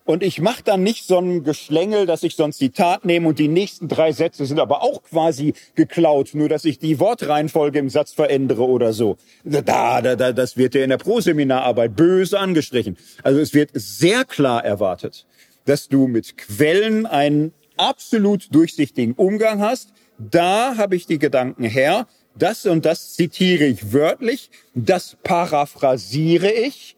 Und 0.08 0.22
ich 0.22 0.40
mache 0.40 0.62
dann 0.64 0.82
nicht 0.82 1.06
so 1.06 1.18
ein 1.18 1.44
Geschlängel, 1.44 2.06
dass 2.06 2.22
ich 2.22 2.34
so 2.34 2.42
ein 2.42 2.54
Zitat 2.54 3.04
nehme 3.04 3.28
und 3.28 3.38
die 3.38 3.46
nächsten 3.46 3.88
drei 3.88 4.12
Sätze 4.12 4.46
sind 4.46 4.58
aber 4.58 4.82
auch 4.82 5.02
quasi 5.02 5.52
geklaut, 5.74 6.30
nur 6.32 6.48
dass 6.48 6.64
ich 6.64 6.78
die 6.78 6.98
Wortreihenfolge 6.98 7.78
im 7.78 7.90
Satz 7.90 8.14
verändere 8.14 8.66
oder 8.66 8.94
so. 8.94 9.18
Da, 9.44 9.60
da, 10.00 10.16
da, 10.16 10.32
das 10.32 10.56
wird 10.56 10.72
dir 10.72 10.82
in 10.82 10.88
der 10.88 10.96
Proseminararbeit 10.96 11.94
böse 11.94 12.38
angestrichen. 12.38 12.96
Also 13.22 13.38
es 13.38 13.52
wird 13.52 13.72
sehr 13.74 14.24
klar 14.24 14.64
erwartet, 14.64 15.26
dass 15.66 15.88
du 15.88 16.06
mit 16.06 16.38
Quellen 16.38 17.04
einen 17.04 17.52
absolut 17.76 18.54
durchsichtigen 18.54 19.12
Umgang 19.12 19.60
hast, 19.60 19.92
da 20.16 20.78
habe 20.78 20.96
ich 20.96 21.04
die 21.04 21.18
Gedanken 21.18 21.64
her, 21.64 22.06
das 22.34 22.64
und 22.64 22.86
das 22.86 23.12
zitiere 23.12 23.66
ich 23.66 23.92
wörtlich, 23.92 24.48
das 24.74 25.18
paraphrasiere 25.22 26.50
ich. 26.50 26.96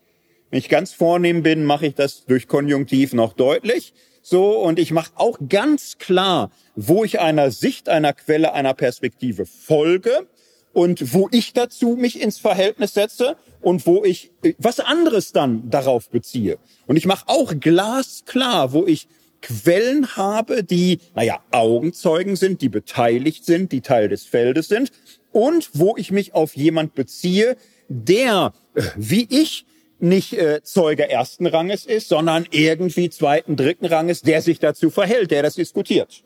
Wenn 0.51 0.59
ich 0.59 0.69
ganz 0.69 0.93
vornehm 0.93 1.43
bin, 1.43 1.65
mache 1.65 1.87
ich 1.87 1.95
das 1.95 2.27
durch 2.27 2.49
Konjunktiv 2.49 3.13
noch 3.13 3.33
deutlich. 3.33 3.95
So, 4.23 4.59
und 4.59 4.79
ich 4.79 4.91
mache 4.91 5.13
auch 5.15 5.39
ganz 5.49 5.99
klar, 5.99 6.51
wo 6.75 7.05
ich 7.05 7.21
einer 7.21 7.51
Sicht, 7.51 7.89
einer 7.89 8.13
Quelle, 8.13 8.53
einer 8.53 8.75
Perspektive 8.75 9.47
folge 9.47 10.27
und 10.73 11.15
wo 11.15 11.29
ich 11.33 11.53
dazu 11.53 11.97
mich 11.97 12.21
ins 12.21 12.39
Verhältnis 12.39 12.95
setze 12.95 13.37
und 13.61 13.87
wo 13.87 14.05
ich 14.05 14.33
äh, 14.43 14.55
was 14.59 14.81
anderes 14.81 15.33
dann 15.33 15.71
darauf 15.71 16.11
beziehe. 16.11 16.59
Und 16.87 16.97
ich 16.97 17.07
mache 17.07 17.29
auch 17.29 17.55
glasklar, 17.59 18.73
wo 18.73 18.87
ich 18.87 19.09
Quellen 19.43 20.17
habe, 20.17 20.63
die, 20.65 20.99
naja, 21.15 21.41
Augenzeugen 21.51 22.37
sind, 22.37 22.61
die 22.61 22.69
beteiligt 22.69 23.47
sind, 23.47 23.73
die 23.73 23.81
Teil 23.81 24.09
des 24.09 24.25
Feldes 24.25 24.69
sind 24.69 24.93
und 25.33 25.71
wo 25.73 25.97
ich 25.97 26.11
mich 26.11 26.35
auf 26.35 26.57
jemand 26.57 26.95
beziehe, 26.95 27.57
der, 27.89 28.53
äh, 28.75 28.83
wie 28.97 29.27
ich, 29.31 29.65
nicht 30.03 30.33
äh, 30.35 30.63
Zeuge 30.63 31.09
ersten 31.09 31.47
Ranges 31.47 31.87
ist, 31.87 32.09
sondern 32.09 32.47
irgendwie 32.51 33.11
zweiten, 33.11 33.57
dritten 33.57 33.87
Ranges, 33.87 34.23
der 34.23 34.43
sich 34.43 34.59
dazu 34.59 34.91
verhält, 34.91 35.31
der 35.31 35.43
das 35.43 35.55
diskutiert. 35.55 36.25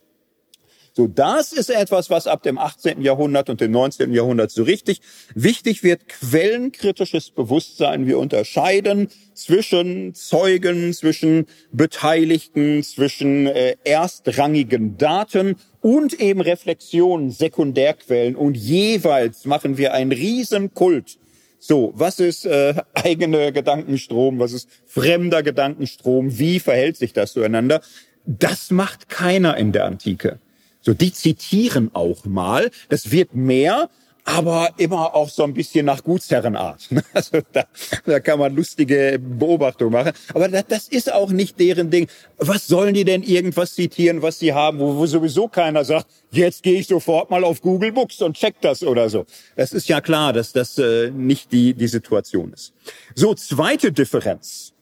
So, 0.97 1.09
das 1.09 1.53
ist 1.53 1.71
etwas, 1.71 2.09
was 2.09 2.29
ab 2.29 2.45
dem 2.45 2.57
18. 2.57 3.03
Jahrhundert 3.03 3.51
und 3.51 3.61
dem 3.61 3.73
19. 3.73 4.13
Jahrhundert 4.13 4.53
so 4.53 4.63
richtig 4.63 5.01
wichtig 5.35 5.83
wird. 5.83 6.09
Quellenkritisches 6.09 7.31
Bewusstsein. 7.31 8.07
Wir 8.07 8.17
unterscheiden 8.21 9.09
zwischen 9.35 10.15
Zeugen, 10.15 10.95
zwischen 10.95 11.47
Beteiligten, 11.73 12.85
zwischen 12.85 13.49
äh, 13.49 13.75
erstrangigen 13.83 14.97
Daten 14.97 15.57
und 15.81 16.21
eben 16.21 16.41
Reflexionen, 16.41 17.33
Sekundärquellen. 17.33 18.37
Und 18.37 18.57
jeweils 18.57 19.47
machen 19.47 19.77
wir 19.77 19.95
einen 19.95 20.13
Riesenkult 20.13 21.19
so, 21.67 21.95
was 21.97 22.21
ist 22.21 22.45
äh, 22.45 22.75
eigene 22.95 23.51
Gedankenstrom, 23.51 24.39
was 24.39 24.53
ist 24.53 24.69
fremder 24.85 25.43
Gedankenstrom, 25.43 26.39
wie 26.39 26.61
verhält 26.61 26.99
sich 26.99 27.15
das 27.15 27.33
zueinander? 27.33 27.81
Das 28.27 28.71
macht 28.71 29.09
keiner 29.09 29.57
in 29.57 29.73
der 29.73 29.87
Antike. 29.87 30.41
So, 30.83 30.93
die 30.93 31.11
zitieren 31.11 31.91
auch 31.95 32.27
mal. 32.27 32.71
Das 32.91 33.11
wird 33.11 33.35
mehr, 33.35 33.89
aber 34.25 34.71
immer 34.79 35.15
auch 35.15 35.29
so 35.29 35.45
ein 35.45 35.53
bisschen 35.53 35.87
nach 35.87 36.03
Gutsherrenart. 36.03 36.89
Also 37.13 37.39
da, 37.53 37.67
da 38.07 38.19
kann 38.19 38.39
man 38.39 38.55
lustige 38.57 39.21
Beobachtungen 39.21 39.93
machen. 39.93 40.13
Aber 40.33 40.49
das, 40.49 40.67
das 40.67 40.89
ist 40.89 41.13
auch 41.13 41.31
nicht 41.31 41.61
deren 41.61 41.91
Ding. 41.91 42.09
Was 42.39 42.67
sollen 42.67 42.95
die 42.95 43.05
denn 43.05 43.23
irgendwas 43.23 43.75
zitieren, 43.75 44.23
was 44.23 44.39
sie 44.39 44.53
haben, 44.53 44.81
wo, 44.81 44.97
wo 44.97 45.07
sowieso 45.07 45.47
keiner 45.47 45.85
sagt, 45.85 46.07
jetzt 46.33 46.63
gehe 46.63 46.81
ich 46.81 46.89
sofort 46.89 47.31
mal 47.31 47.45
auf 47.45 47.61
Google 47.61 47.93
Books 47.93 48.21
und 48.23 48.37
check 48.37 48.57
das 48.63 48.83
oder 48.83 49.09
so. 49.11 49.27
Das 49.55 49.73
ist 49.73 49.89
ja 49.89 50.01
klar, 50.01 50.33
dass 50.33 50.53
das 50.53 50.79
äh, 50.79 51.11
nicht 51.11 51.53
die, 51.53 51.75
die 51.75 51.89
Situation 51.89 52.53
ist. 52.53 52.73
So, 53.15 53.35
zweite 53.35 53.93
Differenz. 53.93 54.73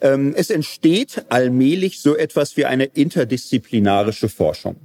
Ähm, 0.00 0.34
es 0.36 0.50
entsteht 0.50 1.24
allmählich 1.30 2.00
so 2.00 2.16
etwas 2.16 2.56
wie 2.56 2.66
eine 2.66 2.84
interdisziplinarische 2.84 4.28
Forschung. 4.28 4.76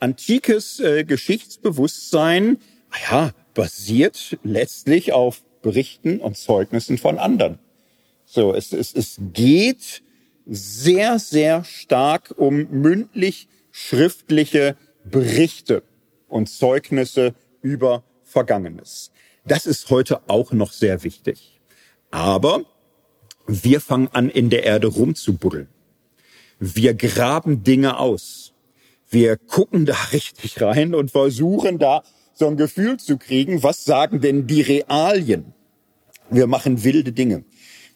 Antikes 0.00 0.80
äh, 0.80 1.04
Geschichtsbewusstsein, 1.04 2.58
ja, 3.10 3.32
basiert 3.54 4.38
letztlich 4.42 5.12
auf 5.12 5.42
Berichten 5.62 6.20
und 6.20 6.36
Zeugnissen 6.36 6.98
von 6.98 7.18
anderen. 7.18 7.58
So, 8.24 8.54
es, 8.54 8.72
es, 8.72 8.94
es 8.94 9.18
geht 9.32 10.02
sehr, 10.46 11.18
sehr 11.18 11.64
stark 11.64 12.34
um 12.36 12.68
mündlich 12.70 13.48
schriftliche 13.70 14.76
Berichte 15.04 15.82
und 16.28 16.48
Zeugnisse 16.48 17.34
über 17.62 18.04
Vergangenes. 18.22 19.10
Das 19.44 19.66
ist 19.66 19.90
heute 19.90 20.28
auch 20.28 20.52
noch 20.52 20.72
sehr 20.72 21.02
wichtig. 21.04 21.60
Aber 22.10 22.64
wir 23.46 23.80
fangen 23.80 24.08
an, 24.12 24.28
in 24.28 24.50
der 24.50 24.64
Erde 24.64 24.88
rumzubuddeln. 24.88 25.68
Wir 26.58 26.94
graben 26.94 27.62
Dinge 27.62 27.98
aus. 27.98 28.52
Wir 29.10 29.36
gucken 29.36 29.86
da 29.86 29.96
richtig 30.12 30.60
rein 30.60 30.94
und 30.94 31.10
versuchen 31.10 31.78
da 31.78 32.02
so 32.34 32.46
ein 32.46 32.56
Gefühl 32.56 32.98
zu 32.98 33.16
kriegen, 33.18 33.62
was 33.62 33.84
sagen 33.84 34.20
denn 34.20 34.46
die 34.46 34.62
Realien? 34.62 35.52
Wir 36.30 36.46
machen 36.46 36.84
wilde 36.84 37.12
Dinge. 37.12 37.44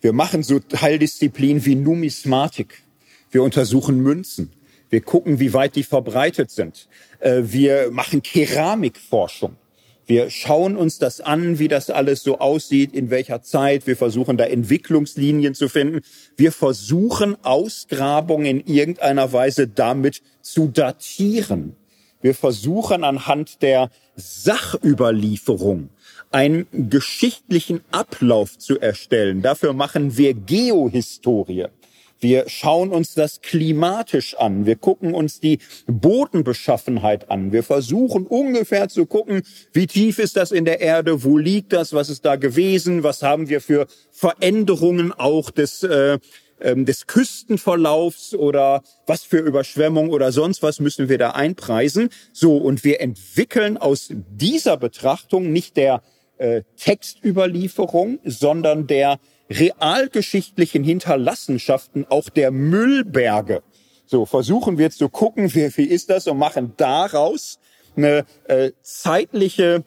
Wir 0.01 0.13
machen 0.13 0.43
so 0.43 0.59
Teildisziplinen 0.59 1.65
wie 1.65 1.77
Numismatik. 1.77 2.83
Wir 3.31 3.43
untersuchen 3.43 4.01
Münzen. 4.01 4.51
Wir 4.91 5.01
gucken, 5.01 5.39
wie 5.39 5.55
weit 5.55 5.77
die 5.77 5.85
verbreitet 5.85 6.51
sind. 6.51 6.89
Äh, 7.21 7.43
wir 7.45 7.91
machen 7.93 8.23
Keramikforschung. 8.23 9.57
Wir 10.07 10.31
schauen 10.31 10.77
uns 10.77 10.99
das 10.99 11.21
an, 11.21 11.59
wie 11.59 11.69
das 11.69 11.89
alles 11.89 12.23
so 12.23 12.39
aussieht, 12.39 12.93
in 12.93 13.11
welcher 13.11 13.43
Zeit. 13.43 13.87
Wir 13.87 13.97
versuchen 13.97 14.37
da 14.37 14.45
Entwicklungslinien 14.45 15.55
zu 15.55 15.69
finden. 15.69 16.01
Wir 16.37 16.53
versuchen 16.53 17.37
Ausgrabungen 17.45 18.47
in 18.47 18.67
irgendeiner 18.67 19.33
Weise 19.33 19.69
damit 19.69 20.23
zu 20.41 20.69
datieren. 20.69 21.77
Wir 22.21 22.35
versuchen 22.35 23.05
anhand 23.05 23.63
der 23.63 23.91
Sachüberlieferung 24.17 25.89
einen 26.31 26.67
geschichtlichen 26.91 27.83
Ablauf 27.91 28.59
zu 28.59 28.79
erstellen. 28.81 29.43
Dafür 29.43 29.73
machen 29.73 30.17
wir 30.17 30.35
Geohistorie. 30.35 31.67
Wir 32.23 32.49
schauen 32.49 32.91
uns 32.91 33.15
das 33.15 33.41
klimatisch 33.41 34.37
an. 34.39 34.65
Wir 34.65 34.77
gucken 34.77 35.13
uns 35.13 35.41
die 35.41 35.59
Bodenbeschaffenheit 35.89 37.33
an. 37.33 37.51
Wir 37.51 37.65
versuchen 37.65 38.29
ungefähr 38.29 38.89
zu 38.89 39.07
gucken, 39.07 39.43
wie 39.73 39.89
tief 39.89 40.21
ist 40.21 40.37
das 40.37 40.53
in 40.53 40.65
der 40.65 40.81
Erde, 40.81 41.25
wo 41.25 41.37
liegt 41.37 41.73
das, 41.73 41.93
was 41.93 42.09
ist 42.09 42.25
da 42.25 42.37
gewesen, 42.37 43.03
was 43.03 43.23
haben 43.23 43.49
wir 43.49 43.61
für 43.61 43.89
Veränderungen 44.13 45.13
auch 45.13 45.51
des 45.51 45.83
äh, 45.83 46.21
ähm, 46.61 46.85
des 46.85 47.09
Küstenverlaufs 47.09 48.35
oder 48.35 48.85
was 49.05 49.25
für 49.25 49.39
Überschwemmung 49.39 50.11
oder 50.11 50.31
sonst 50.31 50.63
was 50.63 50.79
müssen 50.79 51.09
wir 51.09 51.19
da 51.19 51.31
einpreisen. 51.31 52.09
So, 52.33 52.57
und 52.57 52.85
wir 52.85 53.01
entwickeln 53.01 53.77
aus 53.79 54.11
dieser 54.11 54.77
Betrachtung 54.77 55.51
nicht 55.51 55.77
der 55.77 56.03
äh, 56.39 56.63
Textüberlieferung, 56.77 58.21
sondern 58.25 58.87
der 58.87 59.19
realgeschichtlichen 59.59 60.85
Hinterlassenschaften, 60.85 62.07
auch 62.09 62.29
der 62.29 62.51
Müllberge. 62.51 63.63
So, 64.07 64.27
versuchen 64.27 64.79
wir 64.79 64.91
zu 64.91 65.09
gucken, 65.09 65.55
wie, 65.55 65.77
wie 65.77 65.85
ist 65.85 66.11
das 66.11 66.27
und 66.27 66.39
machen 66.39 66.75
daraus 66.77 67.59
eine 67.97 68.25
äh, 68.45 68.73
zeitliche 68.83 69.85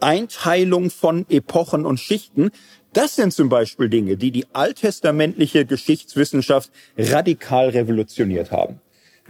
Einteilung 0.00 0.90
von 0.90 1.26
Epochen 1.28 1.86
und 1.86 1.98
Schichten. 1.98 2.50
Das 2.92 3.16
sind 3.16 3.32
zum 3.32 3.48
Beispiel 3.48 3.88
Dinge, 3.88 4.16
die 4.16 4.30
die 4.30 4.46
alttestamentliche 4.52 5.64
Geschichtswissenschaft 5.64 6.70
radikal 6.96 7.70
revolutioniert 7.70 8.50
haben. 8.50 8.80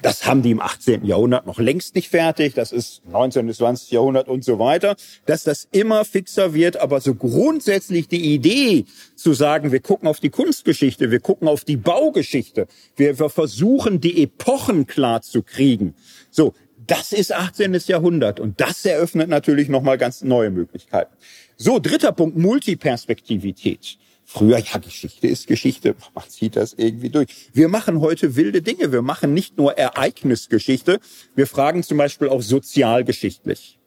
Das 0.02 0.26
haben 0.26 0.42
die 0.42 0.50
im 0.50 0.60
18. 0.60 1.04
Jahrhundert 1.04 1.46
noch 1.46 1.60
längst 1.60 1.94
nicht 1.94 2.08
fertig. 2.08 2.54
Das 2.54 2.72
ist 2.72 3.02
19. 3.06 3.46
bis 3.46 3.58
20. 3.58 3.92
Jahrhundert 3.92 4.28
und 4.28 4.44
so 4.44 4.58
weiter. 4.58 4.96
Dass 5.26 5.44
das 5.44 5.68
immer 5.70 6.04
fixer 6.04 6.54
wird, 6.54 6.76
aber 6.76 7.00
so 7.00 7.14
grundsätzlich 7.14 8.08
die 8.08 8.34
Idee 8.34 8.84
zu 9.14 9.32
sagen, 9.32 9.70
wir 9.70 9.78
gucken 9.78 10.08
auf 10.08 10.18
die 10.18 10.30
Kunstgeschichte, 10.30 11.12
wir 11.12 11.20
gucken 11.20 11.46
auf 11.46 11.64
die 11.64 11.76
Baugeschichte, 11.76 12.66
wir, 12.96 13.18
wir 13.18 13.30
versuchen 13.30 14.00
die 14.00 14.24
Epochen 14.24 14.88
klar 14.88 15.22
zu 15.22 15.42
kriegen. 15.42 15.94
So, 16.30 16.52
das 16.84 17.12
ist 17.12 17.32
18. 17.32 17.72
Jahrhundert 17.86 18.40
und 18.40 18.60
das 18.60 18.84
eröffnet 18.84 19.28
natürlich 19.28 19.68
nochmal 19.68 19.98
ganz 19.98 20.22
neue 20.22 20.50
Möglichkeiten. 20.50 21.14
So, 21.56 21.78
dritter 21.78 22.10
Punkt, 22.10 22.36
Multiperspektivität. 22.36 23.98
Früher, 24.34 24.56
ja, 24.56 24.78
Geschichte 24.78 25.26
ist 25.26 25.46
Geschichte. 25.46 25.94
Man 26.14 26.26
zieht 26.26 26.56
das 26.56 26.72
irgendwie 26.72 27.10
durch. 27.10 27.50
Wir 27.52 27.68
machen 27.68 28.00
heute 28.00 28.34
wilde 28.34 28.62
Dinge. 28.62 28.90
Wir 28.90 29.02
machen 29.02 29.34
nicht 29.34 29.58
nur 29.58 29.76
Ereignisgeschichte. 29.76 31.00
Wir 31.34 31.46
fragen 31.46 31.82
zum 31.82 31.98
Beispiel 31.98 32.30
auch 32.30 32.40
sozialgeschichtlich. 32.40 33.78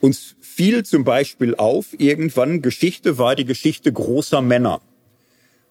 Uns 0.00 0.36
fiel 0.40 0.86
zum 0.86 1.04
Beispiel 1.04 1.54
auf, 1.54 1.88
irgendwann 1.98 2.62
Geschichte 2.62 3.18
war 3.18 3.36
die 3.36 3.44
Geschichte 3.44 3.92
großer 3.92 4.40
Männer. 4.40 4.80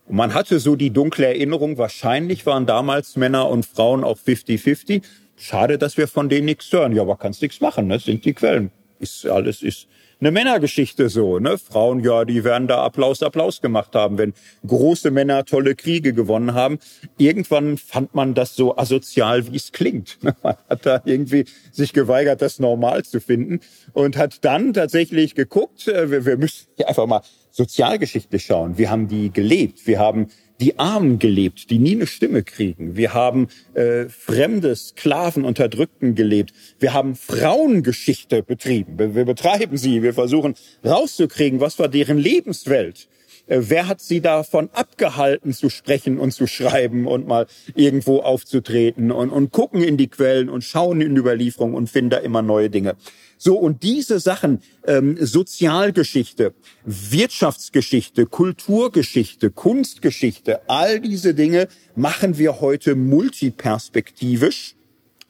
Und 0.06 0.16
man 0.16 0.36
hatte 0.36 0.60
so 0.60 0.76
die 0.76 0.92
dunkle 0.92 1.26
Erinnerung, 1.26 1.80
wahrscheinlich 1.80 2.46
waren 2.46 2.68
damals 2.68 3.16
Männer 3.16 3.50
und 3.50 3.66
Frauen 3.66 4.04
auch 4.04 4.20
50-50. 4.20 5.02
Schade, 5.38 5.80
dass 5.80 5.98
wir 5.98 6.08
von 6.08 6.30
denen 6.30 6.46
nichts 6.46 6.72
hören. 6.72 6.94
Ja, 6.94 7.02
aber 7.02 7.18
kannst 7.18 7.42
nichts 7.42 7.62
machen, 7.62 7.90
das 7.90 8.06
ne? 8.06 8.12
sind 8.12 8.26
die 8.26 8.34
Quellen. 8.34 8.70
Ist 9.00 9.26
alles 9.26 9.64
ist 9.64 9.88
eine 10.20 10.32
Männergeschichte 10.32 11.10
so, 11.10 11.40
ne? 11.40 11.58
Frauen, 11.58 12.04
ja, 12.04 12.26
die 12.26 12.44
werden 12.44 12.68
da 12.68 12.84
Applaus, 12.84 13.22
Applaus 13.22 13.62
gemacht 13.62 13.96
haben, 13.96 14.18
wenn 14.18 14.34
große 14.66 15.12
Männer 15.12 15.46
tolle 15.46 15.76
Kriege 15.76 16.14
gewonnen 16.14 16.54
haben. 16.54 16.80
Irgendwann 17.18 17.78
fand 17.78 18.16
man 18.16 18.34
das 18.34 18.56
so 18.56 18.78
asozial, 18.78 19.52
wie 19.52 19.56
es 19.56 19.72
klingt. 19.72 20.18
Man 20.24 20.56
hat 20.70 20.86
da 20.86 21.02
irgendwie 21.06 21.46
sich 21.72 21.94
geweigert, 21.94 22.42
das 22.42 22.60
normal 22.60 23.04
zu 23.04 23.20
finden 23.20 23.60
und 23.94 24.18
hat 24.18 24.44
dann 24.46 24.74
tatsächlich 24.74 25.36
geguckt, 25.36 25.88
äh, 25.88 26.10
wir, 26.10 26.26
wir 26.26 26.38
müssen 26.38 26.68
hier 26.76 26.88
einfach 26.88 27.08
mal 27.08 27.22
sozialgeschichtlich 27.52 28.44
schauen. 28.44 28.78
Wir 28.78 28.90
haben 28.90 29.08
die 29.08 29.32
gelebt. 29.32 29.88
Wir 29.88 30.00
haben 30.00 30.28
die 30.60 30.80
Armen 30.80 31.20
gelebt, 31.20 31.70
die 31.70 31.80
nie 31.80 31.96
eine 31.96 32.08
Stimme 32.08 32.44
kriegen. 32.44 32.96
Wir 32.96 33.14
haben 33.14 33.48
äh, 33.74 34.06
fremde 34.06 34.76
Sklaven, 34.76 35.44
Unterdrückten 35.44 36.16
gelebt. 36.16 36.54
Wir 36.80 36.94
haben 36.94 37.16
Frauengeschichte 37.16 38.42
betrieben. 38.42 38.98
Wir, 38.98 39.16
wir 39.16 39.26
betreiben 39.26 39.78
sie. 39.78 40.02
Wir 40.02 40.14
versuchen 40.14 40.56
rauszukriegen, 40.86 41.60
was 41.60 41.78
war 41.80 41.90
deren 41.90 42.18
Lebenswelt. 42.18 43.08
Äh, 43.48 43.62
wer 43.64 43.88
hat 43.88 44.02
sie 44.02 44.22
davon 44.22 44.70
abgehalten 44.74 45.54
zu 45.54 45.70
sprechen 45.70 46.20
und 46.20 46.32
zu 46.32 46.48
schreiben 46.48 47.08
und 47.08 47.28
mal 47.28 47.48
irgendwo 47.76 48.20
aufzutreten 48.20 49.12
und, 49.12 49.30
und 49.30 49.52
gucken 49.52 49.84
in 49.84 49.98
die 49.98 50.08
Quellen 50.08 50.50
und 50.50 50.64
schauen 50.64 51.02
in 51.02 51.16
Überlieferung 51.16 51.74
und 51.74 51.90
finden 51.90 52.12
da 52.12 52.18
immer 52.18 52.42
neue 52.42 52.70
Dinge. 52.70 52.96
So, 53.38 53.58
und 53.58 53.84
diese 53.84 54.20
Sachen, 54.20 54.62
ähm, 54.88 55.18
Sozialgeschichte, 55.20 56.54
Wirtschaftsgeschichte, 56.86 58.26
Kulturgeschichte, 58.26 59.52
Kunstgeschichte, 59.52 60.68
all 60.70 61.00
diese 61.02 61.34
Dinge 61.34 61.68
machen 61.96 62.38
wir 62.38 62.62
heute 62.62 62.96
multiperspektivisch 62.96 64.76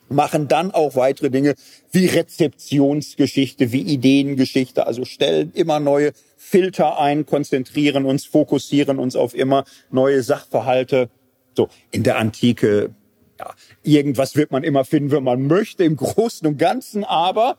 machen 0.09 0.47
dann 0.47 0.71
auch 0.71 0.95
weitere 0.95 1.29
Dinge 1.29 1.55
wie 1.91 2.05
Rezeptionsgeschichte, 2.05 3.71
wie 3.71 3.81
Ideengeschichte, 3.81 4.87
also 4.87 5.05
stellen 5.05 5.51
immer 5.53 5.79
neue 5.79 6.11
Filter 6.37 6.99
ein, 6.99 7.25
konzentrieren 7.25 8.05
uns, 8.05 8.25
fokussieren 8.25 8.99
uns 8.99 9.15
auf 9.15 9.33
immer 9.33 9.65
neue 9.89 10.21
Sachverhalte. 10.21 11.09
So, 11.55 11.69
in 11.91 12.03
der 12.03 12.17
Antike, 12.17 12.93
ja, 13.39 13.53
irgendwas 13.83 14.35
wird 14.35 14.51
man 14.51 14.63
immer 14.63 14.85
finden, 14.85 15.11
wenn 15.11 15.23
man 15.23 15.47
möchte, 15.47 15.83
im 15.83 15.95
Großen 15.95 16.47
und 16.47 16.57
Ganzen, 16.57 17.03
aber 17.03 17.57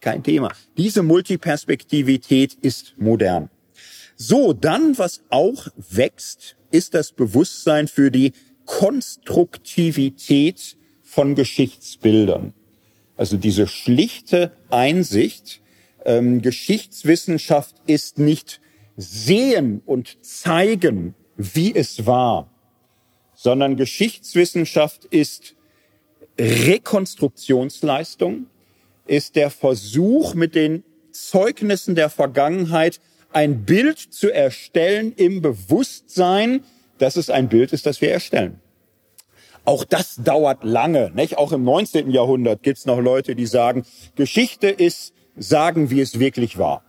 kein 0.00 0.22
Thema. 0.22 0.52
Diese 0.76 1.02
Multiperspektivität 1.02 2.54
ist 2.54 2.94
modern. 2.98 3.50
So, 4.16 4.52
dann, 4.52 4.98
was 4.98 5.22
auch 5.30 5.68
wächst, 5.76 6.56
ist 6.70 6.94
das 6.94 7.12
Bewusstsein 7.12 7.88
für 7.88 8.10
die 8.10 8.32
Konstruktivität 8.66 10.76
von 11.14 11.34
Geschichtsbildern. 11.36 12.52
Also 13.16 13.36
diese 13.36 13.68
schlichte 13.68 14.50
Einsicht, 14.68 15.60
ähm, 16.04 16.42
Geschichtswissenschaft 16.42 17.76
ist 17.86 18.18
nicht 18.18 18.60
sehen 18.96 19.80
und 19.86 20.18
zeigen, 20.24 21.14
wie 21.36 21.72
es 21.72 22.06
war, 22.06 22.50
sondern 23.34 23.76
Geschichtswissenschaft 23.76 25.04
ist 25.04 25.54
Rekonstruktionsleistung, 26.36 28.46
ist 29.06 29.36
der 29.36 29.50
Versuch, 29.50 30.34
mit 30.34 30.56
den 30.56 30.82
Zeugnissen 31.12 31.94
der 31.94 32.10
Vergangenheit 32.10 33.00
ein 33.32 33.64
Bild 33.64 34.00
zu 34.00 34.32
erstellen 34.32 35.12
im 35.14 35.42
Bewusstsein, 35.42 36.64
dass 36.98 37.14
es 37.14 37.30
ein 37.30 37.48
Bild 37.48 37.72
ist, 37.72 37.86
das 37.86 38.00
wir 38.00 38.10
erstellen. 38.10 38.58
Auch 39.64 39.84
das 39.84 40.16
dauert 40.16 40.62
lange. 40.62 41.10
Nicht? 41.14 41.38
Auch 41.38 41.52
im 41.52 41.64
19. 41.64 42.10
Jahrhundert 42.10 42.62
gibt 42.62 42.78
es 42.78 42.86
noch 42.86 43.00
Leute, 43.00 43.34
die 43.34 43.46
sagen, 43.46 43.84
Geschichte 44.14 44.68
ist 44.68 45.14
sagen, 45.36 45.90
wie 45.90 46.00
es 46.00 46.18
wirklich 46.18 46.58
war. 46.58 46.84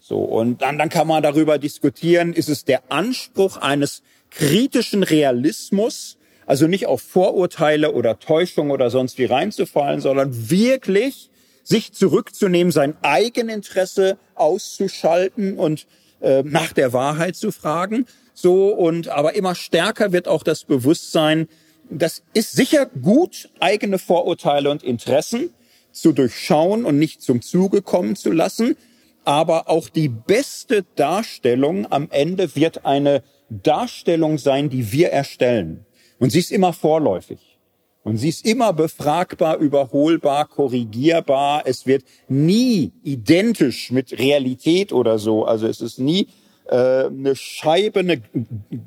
So, 0.00 0.18
und 0.18 0.62
dann, 0.62 0.78
dann 0.78 0.88
kann 0.88 1.08
man 1.08 1.22
darüber 1.22 1.58
diskutieren, 1.58 2.32
ist 2.32 2.48
es 2.48 2.64
der 2.64 2.90
Anspruch 2.90 3.56
eines 3.56 4.02
kritischen 4.30 5.02
Realismus, 5.02 6.16
also 6.46 6.68
nicht 6.68 6.86
auf 6.86 7.02
Vorurteile 7.02 7.92
oder 7.92 8.18
Täuschung 8.18 8.70
oder 8.70 8.88
sonst 8.88 9.18
wie 9.18 9.24
reinzufallen, 9.24 10.00
sondern 10.00 10.48
wirklich 10.50 11.30
sich 11.64 11.92
zurückzunehmen, 11.92 12.70
sein 12.70 12.96
Eigeninteresse 13.02 14.16
auszuschalten 14.36 15.58
und 15.58 15.88
äh, 16.20 16.44
nach 16.44 16.72
der 16.72 16.92
Wahrheit 16.92 17.34
zu 17.34 17.50
fragen. 17.50 18.06
So 18.32 18.68
und 18.68 19.08
aber 19.08 19.34
immer 19.34 19.56
stärker 19.56 20.12
wird 20.12 20.28
auch 20.28 20.44
das 20.44 20.64
Bewusstsein, 20.64 21.48
das 21.90 22.22
ist 22.34 22.52
sicher 22.52 22.86
gut, 22.86 23.50
eigene 23.60 23.98
Vorurteile 23.98 24.70
und 24.70 24.82
Interessen 24.82 25.50
zu 25.92 26.12
durchschauen 26.12 26.84
und 26.84 26.98
nicht 26.98 27.22
zum 27.22 27.42
Zuge 27.42 27.82
kommen 27.82 28.16
zu 28.16 28.30
lassen. 28.30 28.76
Aber 29.24 29.68
auch 29.68 29.88
die 29.88 30.08
beste 30.08 30.84
Darstellung 30.94 31.90
am 31.90 32.08
Ende 32.10 32.54
wird 32.54 32.84
eine 32.84 33.22
Darstellung 33.48 34.38
sein, 34.38 34.68
die 34.70 34.92
wir 34.92 35.10
erstellen. 35.10 35.84
Und 36.18 36.30
sie 36.30 36.38
ist 36.38 36.52
immer 36.52 36.72
vorläufig. 36.72 37.58
Und 38.04 38.18
sie 38.18 38.28
ist 38.28 38.46
immer 38.46 38.72
befragbar, 38.72 39.56
überholbar, 39.56 40.46
korrigierbar. 40.46 41.62
Es 41.64 41.86
wird 41.86 42.04
nie 42.28 42.92
identisch 43.02 43.90
mit 43.90 44.16
Realität 44.16 44.92
oder 44.92 45.18
so. 45.18 45.44
Also 45.44 45.66
es 45.66 45.80
ist 45.80 45.98
nie 45.98 46.28
äh, 46.68 47.06
eine 47.06 47.34
Scheibe, 47.34 48.00
eine 48.00 48.22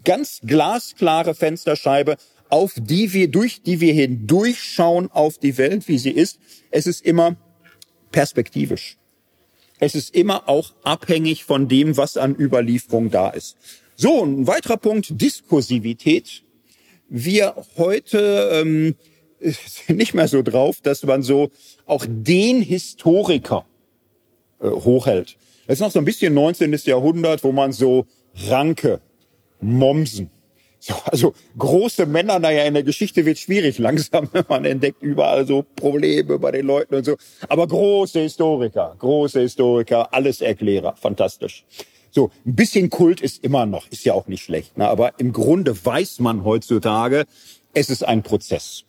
ganz 0.05 0.39
glasklare 0.45 1.35
Fensterscheibe, 1.35 2.15
auf 2.49 2.73
die 2.75 3.13
wir, 3.13 3.29
durch 3.29 3.61
die 3.61 3.79
wir 3.79 3.93
hindurchschauen 3.93 5.09
auf 5.11 5.37
die 5.37 5.57
Welt, 5.57 5.87
wie 5.87 5.97
sie 5.97 6.11
ist. 6.11 6.39
Es 6.71 6.87
ist 6.87 7.05
immer 7.05 7.37
perspektivisch. 8.11 8.97
Es 9.79 9.95
ist 9.95 10.13
immer 10.13 10.49
auch 10.49 10.73
abhängig 10.83 11.45
von 11.45 11.67
dem, 11.67 11.95
was 11.95 12.17
an 12.17 12.35
Überlieferung 12.35 13.11
da 13.11 13.29
ist. 13.29 13.55
So, 13.95 14.23
ein 14.23 14.47
weiterer 14.47 14.77
Punkt, 14.77 15.21
Diskursivität 15.21 16.43
wir 17.09 17.55
heute 17.77 18.49
ähm, 18.53 18.95
nicht 19.87 20.13
mehr 20.13 20.27
so 20.27 20.41
drauf, 20.41 20.79
dass 20.81 21.03
man 21.03 21.23
so 21.23 21.49
auch 21.85 22.05
den 22.07 22.61
Historiker 22.61 23.65
äh, 24.59 24.69
hochhält. 24.69 25.37
Das 25.67 25.75
ist 25.75 25.81
noch 25.81 25.91
so 25.91 25.99
ein 25.99 26.05
bisschen 26.05 26.33
19. 26.33 26.71
Jahrhundert, 26.85 27.43
wo 27.43 27.51
man 27.51 27.71
so 27.71 28.05
Ranke, 28.47 29.01
Mommsen, 29.61 30.29
so, 30.79 30.95
also 31.05 31.33
große 31.57 32.05
Männer, 32.05 32.39
naja, 32.39 32.63
in 32.63 32.73
der 32.73 32.83
Geschichte 32.83 33.25
wird 33.25 33.37
schwierig 33.37 33.77
langsam, 33.79 34.29
man 34.47 34.65
entdeckt 34.65 35.03
überall 35.03 35.45
so 35.45 35.63
Probleme 35.75 36.39
bei 36.39 36.51
den 36.51 36.65
Leuten 36.65 36.95
und 36.95 37.05
so. 37.05 37.17
Aber 37.47 37.67
große 37.67 38.21
Historiker, 38.21 38.95
große 38.97 39.41
Historiker, 39.41 40.13
alles 40.13 40.41
Erklärer, 40.41 40.95
fantastisch. 40.95 41.65
So, 42.11 42.31
ein 42.45 42.55
bisschen 42.55 42.89
Kult 42.89 43.21
ist 43.21 43.43
immer 43.43 43.65
noch, 43.65 43.87
ist 43.91 44.05
ja 44.05 44.13
auch 44.13 44.27
nicht 44.27 44.43
schlecht. 44.43 44.77
Ne? 44.77 44.87
Aber 44.87 45.19
im 45.19 45.31
Grunde 45.31 45.73
weiß 45.85 46.19
man 46.19 46.43
heutzutage, 46.43 47.25
es 47.73 47.89
ist 47.89 48.03
ein 48.03 48.23
Prozess. 48.23 48.85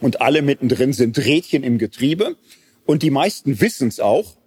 Und 0.00 0.20
alle 0.20 0.42
mittendrin 0.42 0.92
sind 0.92 1.18
Rädchen 1.18 1.62
im 1.62 1.78
Getriebe. 1.78 2.36
Und 2.86 3.02
die 3.02 3.10
meisten 3.10 3.60
wissen 3.60 3.88
es 3.88 4.00
auch. 4.00 4.37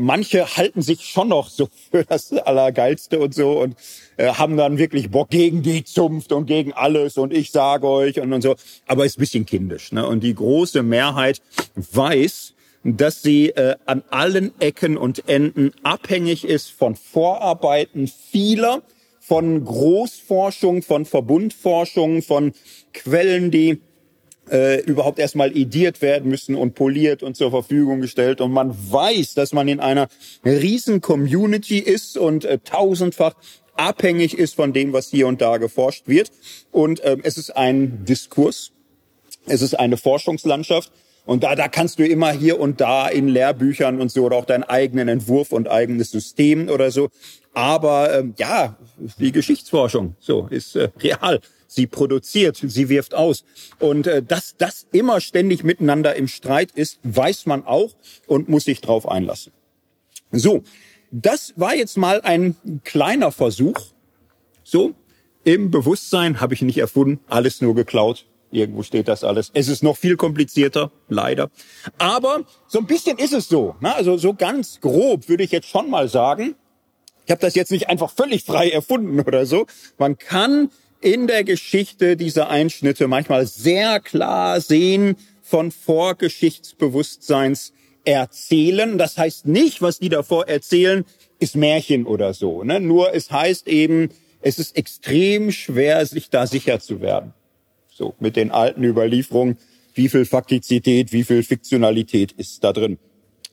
Manche 0.00 0.56
halten 0.56 0.80
sich 0.80 1.04
schon 1.04 1.28
noch 1.28 1.48
so 1.48 1.68
für 1.90 2.04
das 2.04 2.32
Allergeilste 2.32 3.18
und 3.18 3.34
so 3.34 3.60
und 3.60 3.76
äh, 4.16 4.28
haben 4.28 4.56
dann 4.56 4.78
wirklich 4.78 5.10
Bock 5.10 5.30
gegen 5.30 5.62
die 5.62 5.82
Zunft 5.82 6.30
und 6.32 6.46
gegen 6.46 6.72
alles 6.72 7.18
und 7.18 7.32
ich 7.32 7.50
sage 7.50 7.88
euch 7.88 8.20
und, 8.20 8.32
und 8.32 8.42
so. 8.42 8.54
Aber 8.86 9.04
ist 9.04 9.18
bisschen 9.18 9.44
kindisch. 9.44 9.90
Ne? 9.90 10.06
Und 10.06 10.20
die 10.20 10.34
große 10.34 10.84
Mehrheit 10.84 11.42
weiß, 11.74 12.54
dass 12.84 13.22
sie 13.22 13.48
äh, 13.50 13.74
an 13.86 14.04
allen 14.10 14.52
Ecken 14.60 14.96
und 14.96 15.28
Enden 15.28 15.72
abhängig 15.82 16.44
ist 16.44 16.70
von 16.70 16.94
Vorarbeiten 16.94 18.06
vieler, 18.06 18.82
von 19.18 19.64
Großforschung, 19.64 20.82
von 20.82 21.06
Verbundforschung, 21.06 22.22
von 22.22 22.52
Quellen, 22.94 23.50
die 23.50 23.80
äh, 24.50 24.80
überhaupt 24.80 25.18
erstmal 25.18 25.56
ediert 25.56 26.02
werden 26.02 26.28
müssen 26.28 26.54
und 26.54 26.74
poliert 26.74 27.22
und 27.22 27.36
zur 27.36 27.50
Verfügung 27.50 28.00
gestellt. 28.00 28.40
Und 28.40 28.52
man 28.52 28.74
weiß, 28.90 29.34
dass 29.34 29.52
man 29.52 29.68
in 29.68 29.80
einer 29.80 30.08
riesen 30.44 31.00
Community 31.00 31.78
ist 31.78 32.16
und 32.16 32.44
äh, 32.44 32.58
tausendfach 32.58 33.34
abhängig 33.76 34.36
ist 34.36 34.54
von 34.54 34.72
dem, 34.72 34.92
was 34.92 35.08
hier 35.08 35.26
und 35.26 35.40
da 35.40 35.56
geforscht 35.58 36.08
wird. 36.08 36.30
Und 36.72 37.00
äh, 37.00 37.16
es 37.22 37.38
ist 37.38 37.56
ein 37.56 38.04
Diskurs, 38.04 38.72
es 39.46 39.62
ist 39.62 39.78
eine 39.78 39.96
Forschungslandschaft, 39.96 40.92
und 41.28 41.44
da, 41.44 41.54
da 41.54 41.68
kannst 41.68 41.98
du 41.98 42.06
immer 42.06 42.32
hier 42.32 42.58
und 42.58 42.80
da 42.80 43.06
in 43.06 43.28
Lehrbüchern 43.28 44.00
und 44.00 44.10
so 44.10 44.24
oder 44.24 44.36
auch 44.36 44.46
deinen 44.46 44.62
eigenen 44.62 45.08
Entwurf 45.08 45.52
und 45.52 45.68
eigenes 45.68 46.10
System 46.10 46.70
oder 46.70 46.90
so. 46.90 47.10
Aber 47.52 48.18
ähm, 48.18 48.32
ja, 48.38 48.78
die 49.18 49.30
Geschichtsforschung 49.30 50.16
so 50.20 50.46
ist 50.48 50.74
äh, 50.74 50.88
real. 51.02 51.40
Sie 51.68 51.86
produziert, 51.86 52.56
sie 52.56 52.88
wirft 52.88 53.14
aus. 53.14 53.44
Und 53.78 54.06
äh, 54.06 54.22
dass 54.22 54.56
das 54.56 54.86
immer 54.90 55.20
ständig 55.20 55.62
miteinander 55.62 56.16
im 56.16 56.26
Streit 56.26 56.72
ist, 56.72 56.98
weiß 57.04 57.46
man 57.46 57.64
auch 57.64 57.94
und 58.26 58.48
muss 58.48 58.64
sich 58.64 58.80
drauf 58.80 59.06
einlassen. 59.06 59.52
So, 60.32 60.62
das 61.10 61.52
war 61.56 61.74
jetzt 61.74 61.96
mal 61.98 62.22
ein 62.22 62.56
kleiner 62.84 63.30
Versuch. 63.30 63.78
So, 64.64 64.94
im 65.44 65.70
Bewusstsein 65.70 66.40
habe 66.40 66.54
ich 66.54 66.62
nicht 66.62 66.78
erfunden, 66.78 67.20
alles 67.28 67.60
nur 67.60 67.74
geklaut. 67.74 68.26
Irgendwo 68.50 68.82
steht 68.82 69.08
das 69.08 69.24
alles. 69.24 69.50
Es 69.52 69.68
ist 69.68 69.82
noch 69.82 69.96
viel 69.96 70.16
komplizierter, 70.16 70.90
leider. 71.08 71.50
Aber 71.98 72.44
so 72.66 72.78
ein 72.78 72.86
bisschen 72.86 73.18
ist 73.18 73.34
es 73.34 73.48
so. 73.48 73.76
Ne? 73.80 73.94
Also 73.94 74.16
so 74.16 74.32
ganz 74.32 74.80
grob 74.80 75.28
würde 75.28 75.44
ich 75.44 75.50
jetzt 75.50 75.68
schon 75.68 75.90
mal 75.90 76.08
sagen, 76.08 76.54
ich 77.26 77.30
habe 77.30 77.42
das 77.42 77.54
jetzt 77.54 77.70
nicht 77.70 77.90
einfach 77.90 78.10
völlig 78.10 78.44
frei 78.44 78.70
erfunden 78.70 79.20
oder 79.20 79.44
so. 79.44 79.66
Man 79.98 80.16
kann 80.16 80.70
in 81.00 81.26
der 81.26 81.44
Geschichte 81.44 82.16
diese 82.16 82.48
Einschnitte 82.48 83.08
manchmal 83.08 83.46
sehr 83.46 84.00
klar 84.00 84.60
sehen 84.60 85.16
von 85.42 85.70
Vorgeschichtsbewusstseins 85.70 87.72
erzählen. 88.04 88.98
Das 88.98 89.16
heißt 89.16 89.46
nicht, 89.46 89.82
was 89.82 89.98
die 89.98 90.08
davor 90.08 90.48
erzählen, 90.48 91.04
ist 91.38 91.56
Märchen 91.56 92.06
oder 92.06 92.34
so. 92.34 92.64
Ne? 92.64 92.80
Nur 92.80 93.14
es 93.14 93.30
heißt 93.30 93.68
eben, 93.68 94.10
es 94.40 94.58
ist 94.58 94.76
extrem 94.76 95.52
schwer, 95.52 96.04
sich 96.06 96.30
da 96.30 96.46
sicher 96.46 96.80
zu 96.80 97.00
werden. 97.00 97.34
So, 97.90 98.14
mit 98.20 98.36
den 98.36 98.50
alten 98.50 98.84
Überlieferungen, 98.84 99.58
wie 99.94 100.08
viel 100.08 100.24
Faktizität, 100.24 101.12
wie 101.12 101.24
viel 101.24 101.42
Fiktionalität 101.42 102.32
ist 102.32 102.62
da 102.62 102.72
drin. 102.72 102.98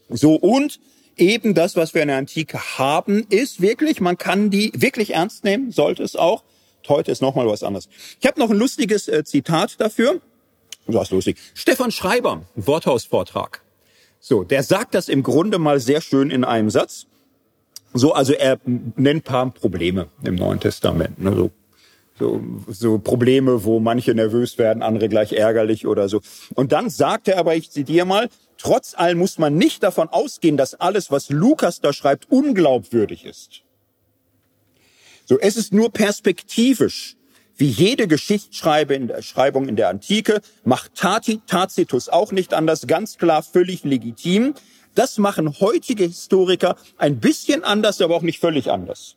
So, 0.10 0.36
und 0.36 0.80
eben 1.18 1.56
das, 1.56 1.76
was 1.76 1.94
wir 1.94 2.04
in 2.04 2.10
der 2.10 2.18
Antike 2.18 2.78
haben, 2.78 3.26
ist 3.30 3.62
wirklich, 3.62 4.02
man 4.02 4.18
kann 4.18 4.52
die 4.52 4.72
wirklich 4.76 5.16
ernst 5.16 5.44
nehmen, 5.44 5.72
sollte 5.72 6.04
es 6.04 6.16
auch. 6.16 6.44
Heute 6.90 7.12
ist 7.12 7.22
nochmal 7.22 7.48
was 7.48 7.64
anderes. 7.64 7.90
Ich 8.20 8.28
habe 8.28 8.40
noch 8.40 8.50
ein 8.50 8.58
lustiges 8.58 9.08
äh, 9.08 9.24
Zitat 9.24 9.80
dafür. 9.80 10.22
Was 10.88 11.12
lustig. 11.12 11.38
Stefan 11.54 11.92
Schreiber, 11.92 12.44
Worthausvortrag. 12.56 13.62
So, 14.20 14.44
der 14.44 14.64
sagt 14.64 14.96
das 14.96 15.10
im 15.10 15.24
Grunde 15.24 15.60
mal 15.60 15.80
sehr 15.80 16.02
schön 16.02 16.30
in 16.30 16.44
einem 16.44 16.70
Satz. 16.70 17.08
So, 17.94 18.14
also 18.14 18.34
er 18.34 18.60
nennt 18.66 19.24
paar 19.24 19.52
Probleme 19.52 20.08
im 20.24 20.36
Neuen 20.36 20.60
Testament. 20.60 21.20
Ne, 21.20 21.36
so 21.36 21.52
so, 22.18 22.42
so 22.68 22.98
Probleme, 22.98 23.64
wo 23.66 23.80
manche 23.80 24.14
nervös 24.14 24.58
werden, 24.58 24.82
andere 24.84 25.10
gleich 25.10 25.34
ärgerlich 25.34 25.86
oder 25.86 26.08
so. 26.08 26.22
Und 26.54 26.72
dann 26.72 26.90
sagt 26.90 27.28
er 27.28 27.38
aber, 27.38 27.56
ich 27.56 27.72
zitiere 27.72 28.06
mal, 28.06 28.30
trotz 28.58 28.94
allem 28.96 29.18
muss 29.18 29.38
man 29.38 29.56
nicht 29.56 29.84
davon 29.84 30.08
ausgehen, 30.10 30.58
dass 30.58 30.76
alles, 30.76 31.12
was 31.12 31.30
Lukas 31.30 31.82
da 31.82 31.94
schreibt, 31.94 32.32
unglaubwürdig 32.32 33.26
ist. 33.26 33.65
So, 35.26 35.40
es 35.40 35.58
ist 35.58 35.74
nur 35.74 35.92
perspektivisch. 35.92 37.18
Wie 37.58 37.68
jede 37.68 38.08
Geschichtsschreibung 38.08 39.68
in 39.68 39.76
der 39.76 39.90
Antike 39.90 40.42
macht 40.64 40.94
Tati, 40.96 41.42
Tacitus 41.48 42.10
auch 42.10 42.32
nicht 42.32 42.54
anders, 42.54 42.86
ganz 42.86 43.18
klar 43.18 43.42
völlig 43.44 43.84
legitim. 43.84 44.54
Das 44.94 45.18
machen 45.18 45.60
heutige 45.60 46.04
Historiker 46.04 46.76
ein 46.98 47.20
bisschen 47.20 47.64
anders, 47.64 48.02
aber 48.02 48.16
auch 48.16 48.22
nicht 48.22 48.40
völlig 48.40 48.72
anders. 48.72 49.16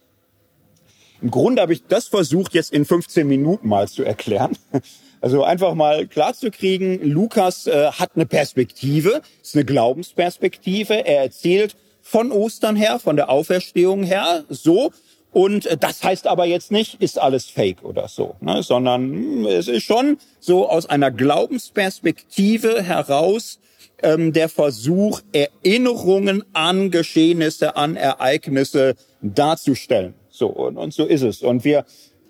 Im 1.20 1.30
Grunde 1.30 1.62
habe 1.62 1.72
ich 1.72 1.84
das 1.86 2.06
versucht, 2.06 2.54
jetzt 2.54 2.72
in 2.72 2.84
15 2.84 3.26
Minuten 3.26 3.68
mal 3.68 3.88
zu 3.88 4.02
erklären. 4.02 4.56
Also 5.20 5.42
einfach 5.42 5.74
mal 5.74 6.06
klar 6.06 6.32
zu 6.32 6.52
kriegen, 6.52 7.02
Lukas 7.02 7.66
äh, 7.66 7.90
hat 7.90 8.12
eine 8.14 8.24
Perspektive, 8.24 9.20
ist 9.42 9.56
eine 9.56 9.64
Glaubensperspektive. 9.64 10.94
Er 10.94 11.22
erzählt 11.24 11.74
von 12.02 12.30
Ostern 12.30 12.76
her, 12.76 13.00
von 13.00 13.16
der 13.16 13.28
Auferstehung 13.28 14.04
her, 14.04 14.44
so. 14.48 14.92
Und 15.32 15.66
äh, 15.66 15.76
das 15.76 16.02
heißt 16.02 16.26
aber 16.26 16.46
jetzt 16.46 16.72
nicht, 16.72 17.00
ist 17.02 17.18
alles 17.18 17.46
fake 17.46 17.84
oder 17.84 18.08
so, 18.08 18.36
ne? 18.40 18.62
sondern 18.62 19.12
hm, 19.12 19.46
es 19.46 19.68
ist 19.68 19.84
schon 19.84 20.18
so 20.40 20.68
aus 20.68 20.86
einer 20.86 21.10
Glaubensperspektive 21.10 22.82
heraus 22.82 23.60
ähm, 24.02 24.32
der 24.32 24.48
Versuch, 24.48 25.20
Erinnerungen 25.32 26.44
an 26.52 26.90
Geschehnisse, 26.90 27.76
an 27.76 27.96
Ereignisse 27.96 28.94
darzustellen. 29.20 30.14
So, 30.30 30.46
und, 30.46 30.76
und 30.76 30.94
so 30.94 31.04
ist 31.04 31.22
es. 31.22 31.42
Und 31.42 31.64
wir 31.64 31.84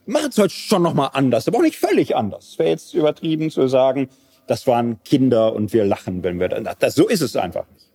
machen 0.06 0.30
es 0.30 0.38
heute 0.38 0.54
schon 0.54 0.82
nochmal 0.82 1.10
anders, 1.12 1.46
aber 1.46 1.58
auch 1.58 1.62
nicht 1.62 1.78
völlig 1.78 2.16
anders. 2.16 2.50
Es 2.52 2.58
wäre 2.58 2.70
jetzt 2.70 2.94
übertrieben 2.94 3.50
zu 3.50 3.68
sagen, 3.68 4.08
das 4.46 4.66
waren 4.66 5.02
Kinder 5.04 5.52
und 5.52 5.74
wir 5.74 5.84
lachen, 5.84 6.24
wenn 6.24 6.40
wir 6.40 6.48
dann, 6.48 6.68
das, 6.78 6.94
so 6.94 7.06
ist 7.06 7.20
es 7.20 7.36
einfach 7.36 7.66
nicht. 7.74 7.86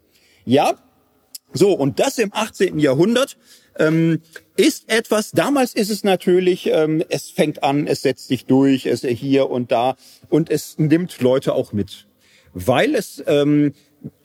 Ja, 0.45 0.75
so, 1.51 1.73
und 1.73 1.99
das 1.99 2.17
im 2.19 2.31
18. 2.33 2.79
Jahrhundert 2.79 3.37
ähm, 3.79 4.21
ist 4.55 4.91
etwas, 4.91 5.31
damals 5.31 5.73
ist 5.73 5.89
es 5.89 6.03
natürlich, 6.03 6.67
ähm, 6.67 7.03
es 7.09 7.29
fängt 7.29 7.63
an, 7.63 7.87
es 7.87 8.01
setzt 8.01 8.27
sich 8.27 8.45
durch, 8.45 8.85
es 8.85 9.01
hier 9.01 9.49
und 9.49 9.71
da 9.71 9.95
und 10.29 10.49
es 10.49 10.77
nimmt 10.77 11.21
Leute 11.21 11.53
auch 11.53 11.73
mit, 11.73 12.07
weil 12.53 12.95
es 12.95 13.23
ähm, 13.27 13.73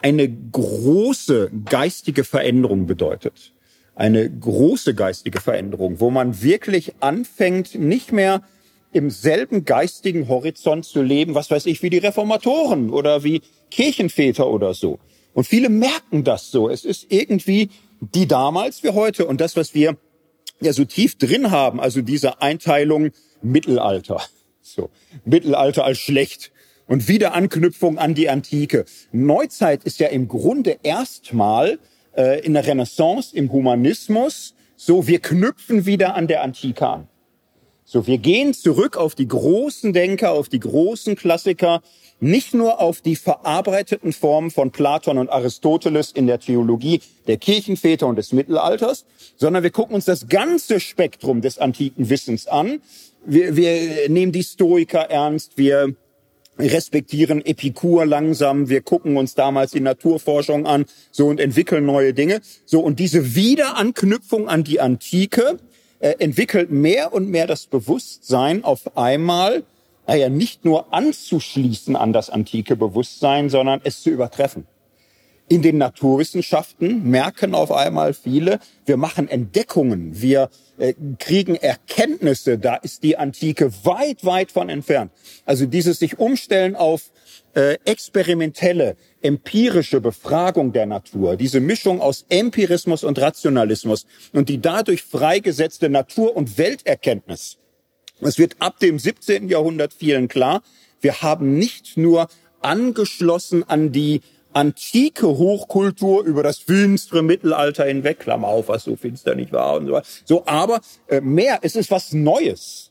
eine 0.00 0.28
große 0.28 1.50
geistige 1.64 2.24
Veränderung 2.24 2.86
bedeutet 2.86 3.52
eine 3.98 4.30
große 4.30 4.94
geistige 4.94 5.40
Veränderung, 5.40 5.98
wo 5.98 6.10
man 6.10 6.40
wirklich 6.40 6.92
anfängt, 7.00 7.74
nicht 7.74 8.12
mehr 8.12 8.42
im 8.92 9.10
selben 9.10 9.64
geistigen 9.64 10.28
Horizont 10.28 10.84
zu 10.84 11.02
leben, 11.02 11.34
was 11.34 11.50
weiß 11.50 11.66
ich, 11.66 11.82
wie 11.82 11.90
die 11.90 11.98
Reformatoren 11.98 12.90
oder 12.90 13.24
wie 13.24 13.42
Kirchenväter 13.72 14.46
oder 14.46 14.72
so. 14.72 15.00
Und 15.34 15.44
viele 15.44 15.68
merken 15.68 16.22
das 16.22 16.52
so. 16.52 16.70
Es 16.70 16.84
ist 16.84 17.06
irgendwie 17.10 17.70
die 18.00 18.26
damals 18.26 18.82
wie 18.82 18.90
heute 18.90 19.26
und 19.26 19.40
das, 19.40 19.56
was 19.56 19.74
wir 19.74 19.96
ja 20.60 20.72
so 20.72 20.84
tief 20.84 21.16
drin 21.16 21.50
haben, 21.50 21.80
also 21.80 22.02
diese 22.02 22.40
Einteilung 22.42 23.10
Mittelalter. 23.42 24.22
So. 24.60 24.90
Mittelalter 25.24 25.84
als 25.84 25.98
schlecht 25.98 26.52
und 26.86 27.08
wieder 27.08 27.34
Anknüpfung 27.34 27.98
an 27.98 28.14
die 28.14 28.28
Antike. 28.28 28.84
Neuzeit 29.12 29.84
ist 29.84 30.00
ja 30.00 30.08
im 30.08 30.28
Grunde 30.28 30.78
erstmal 30.82 31.78
äh, 32.16 32.40
in 32.40 32.54
der 32.54 32.66
Renaissance, 32.66 33.34
im 33.34 33.52
Humanismus, 33.52 34.54
so 34.76 35.06
wir 35.06 35.20
knüpfen 35.20 35.86
wieder 35.86 36.14
an 36.14 36.26
der 36.26 36.42
Antike 36.42 36.86
an. 36.86 37.08
So, 37.84 38.06
wir 38.06 38.18
gehen 38.18 38.52
zurück 38.52 38.98
auf 38.98 39.14
die 39.14 39.26
großen 39.26 39.94
Denker, 39.94 40.32
auf 40.32 40.50
die 40.50 40.60
großen 40.60 41.16
Klassiker, 41.16 41.80
nicht 42.20 42.54
nur 42.54 42.80
auf 42.80 43.00
die 43.00 43.16
verarbeiteten 43.16 44.12
Formen 44.12 44.50
von 44.50 44.70
Platon 44.70 45.18
und 45.18 45.30
Aristoteles 45.30 46.10
in 46.12 46.26
der 46.26 46.40
Theologie 46.40 47.00
der 47.26 47.36
Kirchenväter 47.36 48.06
und 48.06 48.16
des 48.16 48.32
Mittelalters, 48.32 49.04
sondern 49.36 49.62
wir 49.62 49.70
gucken 49.70 49.94
uns 49.94 50.04
das 50.04 50.28
ganze 50.28 50.80
Spektrum 50.80 51.40
des 51.40 51.58
antiken 51.58 52.10
Wissens 52.10 52.46
an. 52.46 52.80
Wir, 53.24 53.56
wir 53.56 54.08
nehmen 54.08 54.32
die 54.32 54.42
Stoiker 54.42 55.10
ernst, 55.10 55.58
wir 55.58 55.94
respektieren 56.58 57.44
Epikur 57.44 58.04
langsam, 58.04 58.68
wir 58.68 58.80
gucken 58.80 59.16
uns 59.16 59.34
damals 59.34 59.70
die 59.70 59.80
Naturforschung 59.80 60.66
an, 60.66 60.86
so 61.12 61.28
und 61.28 61.38
entwickeln 61.38 61.86
neue 61.86 62.14
Dinge. 62.14 62.40
So 62.64 62.80
und 62.80 62.98
diese 62.98 63.36
Wiederanknüpfung 63.36 64.48
an 64.48 64.64
die 64.64 64.80
Antike 64.80 65.58
äh, 66.00 66.14
entwickelt 66.18 66.70
mehr 66.70 67.12
und 67.12 67.28
mehr 67.28 67.46
das 67.46 67.66
Bewusstsein 67.66 68.64
auf 68.64 68.96
einmal, 68.96 69.62
naja, 70.08 70.30
nicht 70.30 70.64
nur 70.64 70.92
anzuschließen 70.92 71.94
an 71.94 72.14
das 72.14 72.30
antike 72.30 72.76
Bewusstsein, 72.76 73.50
sondern 73.50 73.82
es 73.84 74.02
zu 74.02 74.08
übertreffen. 74.08 74.66
In 75.50 75.60
den 75.60 75.76
Naturwissenschaften 75.76 77.08
merken 77.10 77.54
auf 77.54 77.70
einmal 77.70 78.14
viele, 78.14 78.58
wir 78.86 78.96
machen 78.96 79.28
Entdeckungen, 79.28 80.20
wir 80.20 80.48
äh, 80.78 80.94
kriegen 81.18 81.56
Erkenntnisse, 81.56 82.58
da 82.58 82.76
ist 82.76 83.02
die 83.02 83.18
Antike 83.18 83.70
weit, 83.84 84.24
weit 84.24 84.50
von 84.50 84.70
entfernt. 84.70 85.12
Also 85.44 85.66
dieses 85.66 85.98
sich 85.98 86.18
umstellen 86.18 86.74
auf 86.74 87.10
äh, 87.54 87.76
experimentelle, 87.84 88.96
empirische 89.20 90.00
Befragung 90.00 90.72
der 90.72 90.86
Natur, 90.86 91.36
diese 91.36 91.60
Mischung 91.60 92.00
aus 92.00 92.24
Empirismus 92.30 93.04
und 93.04 93.18
Rationalismus 93.18 94.06
und 94.32 94.48
die 94.48 94.60
dadurch 94.60 95.02
freigesetzte 95.02 95.90
Natur- 95.90 96.34
und 96.34 96.56
Welterkenntnis. 96.56 97.58
Es 98.20 98.38
wird 98.38 98.56
ab 98.58 98.78
dem 98.80 98.98
17. 98.98 99.48
Jahrhundert 99.48 99.92
vielen 99.92 100.28
klar, 100.28 100.62
wir 101.00 101.22
haben 101.22 101.58
nicht 101.58 101.96
nur 101.96 102.28
angeschlossen 102.60 103.64
an 103.68 103.92
die 103.92 104.20
antike 104.52 105.26
Hochkultur 105.26 106.24
über 106.24 106.42
das 106.42 106.58
finstere 106.58 107.22
Mittelalter 107.22 107.84
hinweg, 107.84 108.18
Klammer 108.18 108.48
auf, 108.48 108.68
was 108.68 108.84
so 108.84 108.96
finster 108.96 109.34
nicht 109.34 109.52
war 109.52 109.76
und 109.76 109.86
so 109.86 109.92
weiter. 109.92 110.06
So, 110.24 110.46
aber 110.46 110.80
äh, 111.06 111.20
mehr, 111.20 111.60
es 111.62 111.76
ist 111.76 111.90
was 111.90 112.12
Neues. 112.12 112.90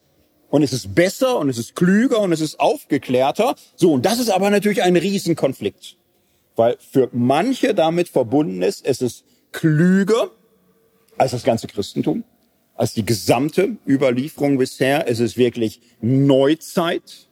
Und 0.49 0.63
es 0.63 0.71
ist 0.71 0.95
besser 0.95 1.37
und 1.39 1.49
es 1.49 1.57
ist 1.57 1.75
klüger 1.75 2.19
und 2.19 2.31
es 2.31 2.39
ist 2.39 2.59
aufgeklärter. 2.59 3.55
So, 3.75 3.91
und 3.91 4.05
das 4.05 4.19
ist 4.19 4.29
aber 4.29 4.49
natürlich 4.49 4.81
ein 4.81 4.95
Riesenkonflikt. 4.95 5.97
Weil 6.55 6.77
für 6.79 7.09
manche 7.11 7.75
damit 7.75 8.07
verbunden 8.07 8.61
ist, 8.61 8.85
es 8.85 9.01
ist 9.01 9.25
klüger 9.51 10.31
als 11.17 11.31
das 11.31 11.43
ganze 11.43 11.67
Christentum, 11.67 12.23
als 12.77 12.93
die 12.93 13.05
gesamte 13.05 13.75
Überlieferung 13.85 14.57
bisher. 14.57 15.09
Es 15.09 15.19
ist 15.19 15.37
wirklich 15.37 15.81
Neuzeit 15.99 17.27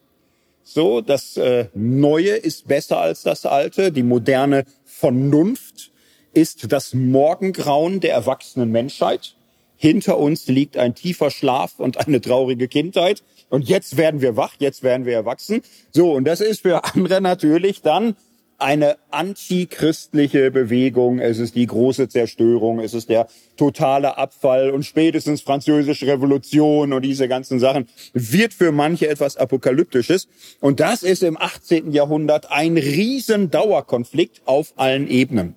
so, 0.68 1.00
das 1.00 1.38
äh, 1.38 1.68
Neue 1.76 2.32
ist 2.32 2.68
besser 2.68 3.00
als 3.00 3.22
das 3.22 3.46
Alte. 3.46 3.92
Die 3.92 4.02
moderne 4.02 4.66
Vernunft 4.84 5.92
ist 6.34 6.72
das 6.72 6.96
Morgengrauen 6.96 8.00
der 8.00 8.14
erwachsenen 8.14 8.72
Menschheit. 8.72 9.36
Hinter 9.78 10.18
uns 10.18 10.48
liegt 10.48 10.76
ein 10.76 10.96
tiefer 10.96 11.30
Schlaf 11.30 11.76
und 11.78 12.06
eine 12.06 12.20
traurige 12.20 12.68
Kindheit. 12.68 13.22
Und 13.50 13.70
jetzt 13.70 13.96
werden 13.96 14.22
wir 14.22 14.38
wach, 14.38 14.56
jetzt 14.58 14.82
werden 14.82 15.06
wir 15.06 15.14
erwachsen. 15.14 15.62
So, 15.92 16.12
und 16.14 16.26
das 16.26 16.42
ist 16.42 16.64
für 16.64 16.84
andere 16.84 17.22
natürlich 17.22 17.84
dann 17.84 18.16
eine 18.58 18.98
antichristliche 19.12 20.50
Bewegung, 20.52 21.20
es 21.20 21.40
ist 21.40 21.56
die 21.56 21.68
große 21.68 22.08
Zerstörung, 22.08 22.80
es 22.80 22.94
ist 22.94 23.10
der 23.10 23.28
totale 23.58 24.18
Abfall 24.18 24.72
und 24.72 24.84
spätestens 24.84 25.42
französische 25.42 26.08
Revolution 26.08 26.94
und 26.94 27.02
diese 27.04 27.28
ganzen 27.28 27.60
Sachen 27.60 27.88
wird 28.14 28.54
für 28.54 28.72
manche 28.72 29.08
etwas 29.08 29.38
apokalyptisches. 29.38 30.28
Und 30.62 30.80
das 30.80 31.04
ist 31.04 31.24
im 31.24 31.38
18. 31.38 31.92
Jahrhundert 31.92 32.52
ein 32.52 32.78
riesen 32.78 33.52
Dauerkonflikt 33.52 34.42
auf 34.46 34.74
allen 34.78 35.08
Ebenen. 35.08 35.56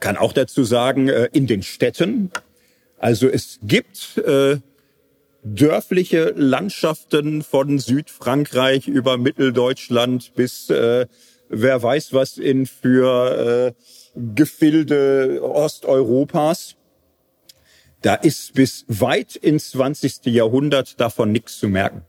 Kann 0.00 0.16
auch 0.16 0.32
dazu 0.32 0.64
sagen, 0.64 1.08
äh, 1.08 1.28
in 1.32 1.46
den 1.46 1.62
Städten, 1.62 2.30
also 2.98 3.28
es 3.28 3.60
gibt 3.62 4.18
äh, 4.18 4.58
dörfliche 5.44 6.32
Landschaften 6.36 7.42
von 7.42 7.78
Südfrankreich 7.78 8.88
über 8.88 9.18
Mitteldeutschland 9.18 10.32
bis 10.34 10.70
äh, 10.70 11.06
wer 11.48 11.82
weiß 11.82 12.12
was 12.12 12.38
in 12.38 12.66
für 12.66 13.74
äh, 13.74 14.20
Gefilde 14.34 15.40
Osteuropas. 15.42 16.76
Da 18.02 18.14
ist 18.14 18.54
bis 18.54 18.84
weit 18.88 19.34
ins 19.36 19.70
20. 19.70 20.26
Jahrhundert 20.26 21.00
davon 21.00 21.32
nichts 21.32 21.58
zu 21.58 21.68
merken. 21.68 22.02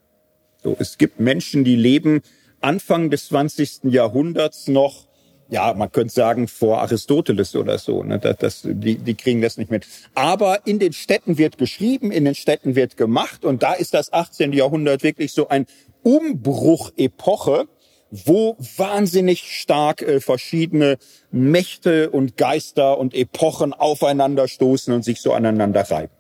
So, 0.62 0.76
es 0.80 0.98
gibt 0.98 1.20
Menschen, 1.20 1.64
die 1.64 1.76
leben 1.76 2.22
Anfang 2.60 3.10
des 3.10 3.28
20. 3.28 3.86
Jahrhunderts 3.86 4.68
noch, 4.68 5.08
ja, 5.50 5.74
man 5.74 5.92
könnte 5.92 6.14
sagen 6.14 6.48
vor 6.48 6.82
Aristoteles 6.82 7.56
oder 7.56 7.78
so. 7.78 8.04
Ne? 8.04 8.20
Das, 8.20 8.38
das, 8.38 8.62
die, 8.66 8.98
die 8.98 9.14
kriegen 9.14 9.42
das 9.42 9.58
nicht 9.58 9.72
mit. 9.72 9.86
Aber 10.16 10.66
in 10.66 10.80
den 10.80 10.92
Städten 10.92 11.38
wird 11.38 11.58
geschrieben, 11.58 12.12
in 12.12 12.26
den 12.26 12.36
Städten 12.36 12.76
wird 12.76 12.98
gemacht 12.98 13.46
und 13.46 13.64
da 13.64 13.74
ist 13.74 13.94
das 13.94 14.12
18. 14.12 14.52
Jahrhundert 14.54 15.04
wirklich 15.04 15.32
so 15.32 15.48
ein 15.48 15.66
Umbruchepoche 16.02 17.68
wo 18.12 18.56
wahnsinnig 18.78 19.52
stark 19.52 20.02
äh, 20.02 20.20
verschiedene 20.20 20.98
Mächte 21.32 22.10
und 22.10 22.38
Geister 22.38 22.98
und 22.98 23.14
Epochen 23.14 23.74
aufeinanderstoßen 23.74 24.94
und 24.94 25.04
sich 25.04 25.22
so 25.22 25.34
aneinander 25.34 25.82
reiben. 25.82 26.14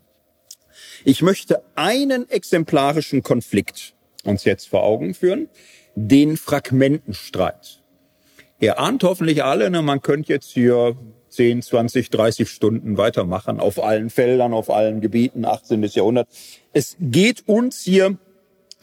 Ich 1.03 1.21
möchte 1.21 1.61
einen 1.75 2.29
exemplarischen 2.29 3.23
Konflikt 3.23 3.93
uns 4.23 4.43
jetzt 4.43 4.67
vor 4.67 4.83
Augen 4.83 5.13
führen, 5.13 5.49
den 5.95 6.35
Fragmentenstreit. 6.37 7.83
Ihr 8.59 8.79
ahnt 8.79 9.03
hoffentlich 9.03 9.43
alle, 9.43 9.69
ne, 9.69 9.81
man 9.81 10.01
könnte 10.01 10.33
jetzt 10.33 10.51
hier 10.51 10.97
10, 11.29 11.61
20, 11.61 12.09
30 12.09 12.49
Stunden 12.49 12.97
weitermachen 12.97 13.59
auf 13.59 13.83
allen 13.83 14.09
Feldern, 14.09 14.53
auf 14.53 14.69
allen 14.69 15.01
Gebieten, 15.01 15.45
18. 15.45 15.83
Jahrhundert. 15.83 16.27
Es 16.73 16.95
geht 16.99 17.47
uns 17.47 17.81
hier 17.81 18.17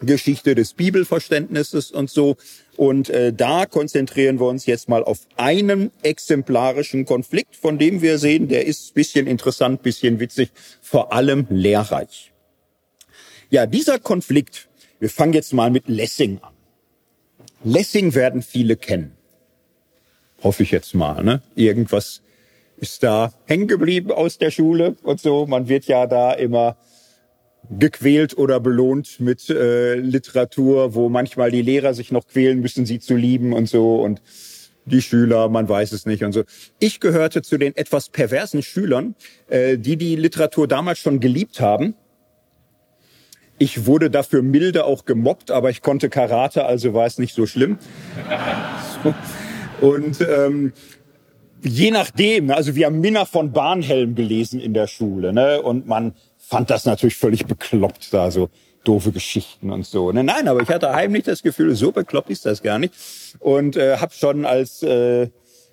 Geschichte 0.03 0.55
des 0.55 0.74
Bibelverständnisses 0.74 1.90
und 1.90 2.11
so. 2.11 2.36
Und 2.76 3.11
äh, 3.11 3.32
da 3.32 3.66
konzentrieren 3.66 4.40
wir 4.40 4.46
uns 4.46 4.66
jetzt 4.66 4.88
mal 4.88 5.05
auf 5.05 5.20
einen 5.36 5.90
exemplarischen 6.03 7.05
Konflikt, 7.05 7.57
von 7.57 7.78
dem 7.78 8.03
wir 8.03 8.18
sehen, 8.18 8.48
der 8.48 8.66
ist 8.66 8.94
bisschen 8.94 9.26
interessant, 9.26 9.82
bisschen 9.82 10.20
witzig, 10.20 10.50
vor 10.80 11.12
allem 11.12 11.46
lehrreich. 11.50 12.32
Ja, 13.50 13.66
dieser 13.66 13.98
Konflikt, 13.98 14.68
wir 14.98 15.11
fangen 15.11 15.34
jetzt 15.34 15.53
mal 15.53 15.70
mit 15.70 15.88
Lessing 15.88 16.40
an. 16.42 16.53
Lessing 17.64 18.14
werden 18.14 18.42
viele 18.42 18.76
kennen. 18.76 19.12
Hoffe 20.42 20.64
ich 20.64 20.70
jetzt 20.70 20.94
mal, 20.94 21.22
ne? 21.22 21.42
Irgendwas 21.55 22.22
ist 22.78 23.05
da 23.05 23.32
hängen 23.44 23.68
geblieben 23.68 24.11
aus 24.11 24.38
der 24.38 24.50
Schule 24.50 24.96
und 25.05 25.20
so. 25.20 25.46
Man 25.46 25.68
wird 25.68 25.84
ja 25.84 26.07
da 26.07 26.32
immer 26.32 26.76
gequält 27.70 28.36
oder 28.36 28.60
belohnt 28.60 29.20
mit 29.20 29.48
äh, 29.48 29.94
Literatur, 29.94 30.94
wo 30.94 31.08
manchmal 31.08 31.50
die 31.50 31.62
Lehrer 31.62 31.94
sich 31.94 32.12
noch 32.12 32.26
quälen 32.26 32.60
müssen, 32.60 32.86
sie 32.86 32.98
zu 32.98 33.14
lieben 33.14 33.52
und 33.52 33.68
so 33.68 34.02
und 34.02 34.20
die 34.84 35.02
Schüler, 35.02 35.48
man 35.48 35.68
weiß 35.68 35.92
es 35.92 36.06
nicht 36.06 36.24
und 36.24 36.32
so. 36.32 36.42
Ich 36.80 37.00
gehörte 37.00 37.42
zu 37.42 37.56
den 37.56 37.76
etwas 37.76 38.08
perversen 38.08 38.62
Schülern, 38.62 39.14
äh, 39.48 39.78
die 39.78 39.96
die 39.96 40.16
Literatur 40.16 40.66
damals 40.66 40.98
schon 40.98 41.20
geliebt 41.20 41.60
haben. 41.60 41.94
Ich 43.58 43.86
wurde 43.86 44.10
dafür 44.10 44.42
milde 44.42 44.84
auch 44.84 45.04
gemobbt, 45.04 45.52
aber 45.52 45.70
ich 45.70 45.82
konnte 45.82 46.08
Karate, 46.08 46.64
also 46.64 46.94
war 46.94 47.06
es 47.06 47.18
nicht 47.18 47.34
so 47.34 47.46
schlimm. 47.46 47.78
Und 49.80 50.20
ähm, 50.20 50.72
je 51.62 51.90
nachdem, 51.92 52.50
also 52.50 52.74
wir 52.74 52.86
haben 52.86 53.00
Minna 53.00 53.24
von 53.24 53.52
Barnhelm 53.52 54.16
gelesen 54.16 54.58
in 54.58 54.74
der 54.74 54.88
Schule, 54.88 55.32
ne? 55.32 55.62
Und 55.62 55.86
man 55.86 56.14
fand 56.53 56.68
das 56.68 56.84
natürlich 56.84 57.16
völlig 57.16 57.46
bekloppt, 57.46 58.12
da 58.12 58.30
so 58.30 58.50
doofe 58.84 59.11
Geschichten 59.11 59.70
und 59.70 59.86
so. 59.86 60.12
Ne? 60.12 60.22
Nein, 60.22 60.48
aber 60.48 60.61
ich 60.61 60.68
hatte 60.68 60.92
heimlich 60.92 61.24
das 61.24 61.42
Gefühl, 61.42 61.74
so 61.74 61.92
bekloppt 61.92 62.28
ist 62.28 62.44
das 62.44 62.62
gar 62.62 62.78
nicht. 62.78 62.92
Und 63.38 63.76
äh, 63.76 63.96
habe 63.96 64.12
schon 64.12 64.44
als 64.44 64.82
äh, 64.82 65.28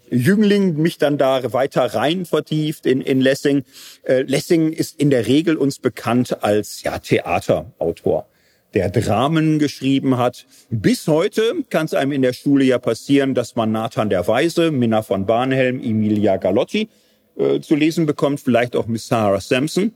Jüngling 0.10 0.78
mich 0.78 0.98
dann 0.98 1.18
da 1.18 1.52
weiter 1.52 1.84
rein 1.96 2.26
vertieft 2.26 2.86
in, 2.86 3.02
in 3.02 3.20
Lessing. 3.20 3.66
Äh, 4.04 4.22
Lessing 4.22 4.72
ist 4.72 4.98
in 4.98 5.10
der 5.10 5.28
Regel 5.28 5.58
uns 5.58 5.80
bekannt 5.80 6.42
als 6.44 6.82
ja, 6.82 6.98
Theaterautor, 6.98 8.28
der 8.74 8.90
Dramen 8.90 9.60
geschrieben 9.60 10.18
hat. 10.18 10.46
Bis 10.70 11.10
heute 11.10 11.56
kann 11.70 11.88
es 11.88 11.94
einem 11.94 12.14
in 12.14 12.22
der 12.22 12.32
Schule 12.32 12.64
ja 12.64 12.80
passieren, 12.80 13.34
dass 13.34 13.58
man 13.58 13.74
Nathan 13.74 14.10
der 14.10 14.26
Weise, 14.30 14.72
Minna 14.72 15.02
von 15.02 15.26
Barnhelm, 15.26 15.82
Emilia 15.82 16.38
Galotti 16.38 16.88
äh, 17.38 17.60
zu 17.60 17.76
lesen 17.76 18.06
bekommt, 18.06 18.40
vielleicht 18.40 18.78
auch 18.78 18.88
Miss 18.88 19.10
Sarah 19.10 19.42
Sampson. 19.42 19.92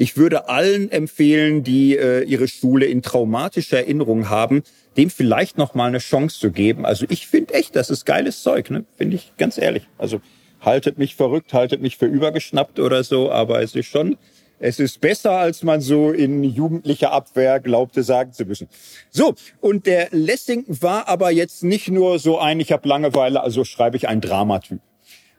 Ich 0.00 0.16
würde 0.16 0.48
allen 0.48 0.92
empfehlen, 0.92 1.64
die 1.64 1.96
äh, 1.96 2.22
ihre 2.22 2.46
Schule 2.46 2.86
in 2.86 3.02
traumatischer 3.02 3.78
Erinnerung 3.78 4.28
haben, 4.28 4.62
dem 4.96 5.10
vielleicht 5.10 5.58
noch 5.58 5.74
mal 5.74 5.86
eine 5.86 5.98
Chance 5.98 6.38
zu 6.38 6.52
geben. 6.52 6.86
Also 6.86 7.04
ich 7.08 7.26
finde 7.26 7.54
echt, 7.54 7.74
das 7.74 7.90
ist 7.90 8.06
geiles 8.06 8.44
Zeug, 8.44 8.70
ne? 8.70 8.84
Finde 8.96 9.16
ich 9.16 9.32
ganz 9.38 9.58
ehrlich. 9.58 9.88
Also 9.98 10.20
haltet 10.60 10.98
mich 10.98 11.16
verrückt, 11.16 11.52
haltet 11.52 11.82
mich 11.82 11.96
für 11.96 12.06
übergeschnappt 12.06 12.78
oder 12.78 13.02
so, 13.02 13.32
aber 13.32 13.60
es 13.60 13.74
ist 13.74 13.86
schon, 13.86 14.16
es 14.60 14.78
ist 14.78 15.00
besser, 15.00 15.32
als 15.32 15.64
man 15.64 15.80
so 15.80 16.12
in 16.12 16.44
jugendlicher 16.44 17.10
Abwehr 17.10 17.58
glaubte 17.58 18.04
sagen 18.04 18.32
zu 18.32 18.44
müssen. 18.44 18.68
So, 19.10 19.34
und 19.60 19.86
der 19.86 20.08
Lessing 20.12 20.64
war 20.68 21.08
aber 21.08 21.32
jetzt 21.32 21.64
nicht 21.64 21.88
nur 21.88 22.20
so 22.20 22.38
ein, 22.38 22.60
ich 22.60 22.70
habe 22.70 22.88
Langeweile, 22.88 23.40
also 23.40 23.64
schreibe 23.64 23.96
ich 23.96 24.06
ein 24.06 24.20
Dramatyp. 24.20 24.80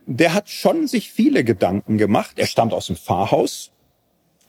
Der 0.06 0.34
hat 0.34 0.50
schon 0.50 0.88
sich 0.88 1.12
viele 1.12 1.46
Gedanken 1.46 1.98
gemacht. 1.98 2.40
Er 2.40 2.48
stammt 2.48 2.74
aus 2.74 2.88
dem 2.88 2.98
Pfarrhaus, 2.98 3.72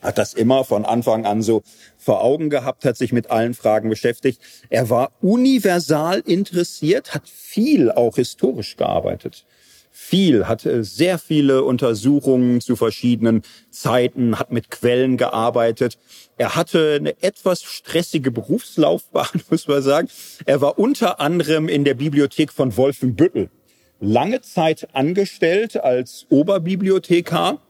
hat 0.00 0.18
das 0.18 0.34
immer 0.34 0.64
von 0.64 0.84
Anfang 0.84 1.26
an 1.26 1.42
so 1.42 1.62
vor 1.96 2.22
Augen 2.22 2.50
gehabt, 2.50 2.84
hat 2.84 2.96
sich 2.96 3.12
mit 3.12 3.30
allen 3.30 3.54
Fragen 3.54 3.88
beschäftigt. 3.88 4.40
Er 4.68 4.90
war 4.90 5.12
universal 5.20 6.20
interessiert, 6.20 7.14
hat 7.14 7.28
viel 7.28 7.90
auch 7.90 8.16
historisch 8.16 8.76
gearbeitet. 8.76 9.44
Viel, 9.92 10.46
hat 10.46 10.66
sehr 10.80 11.18
viele 11.18 11.64
Untersuchungen 11.64 12.60
zu 12.60 12.76
verschiedenen 12.76 13.42
Zeiten, 13.70 14.38
hat 14.38 14.52
mit 14.52 14.70
Quellen 14.70 15.16
gearbeitet. 15.16 15.98
Er 16.38 16.54
hatte 16.54 16.96
eine 16.98 17.22
etwas 17.22 17.62
stressige 17.62 18.30
Berufslaufbahn, 18.30 19.42
muss 19.50 19.68
man 19.68 19.82
sagen. 19.82 20.08
Er 20.46 20.60
war 20.60 20.78
unter 20.78 21.20
anderem 21.20 21.68
in 21.68 21.84
der 21.84 21.94
Bibliothek 21.94 22.52
von 22.52 22.76
Wolfenbüttel 22.76 23.50
lange 24.00 24.40
Zeit 24.40 24.88
angestellt 24.94 25.76
als 25.76 26.26
Oberbibliothekar. 26.30 27.60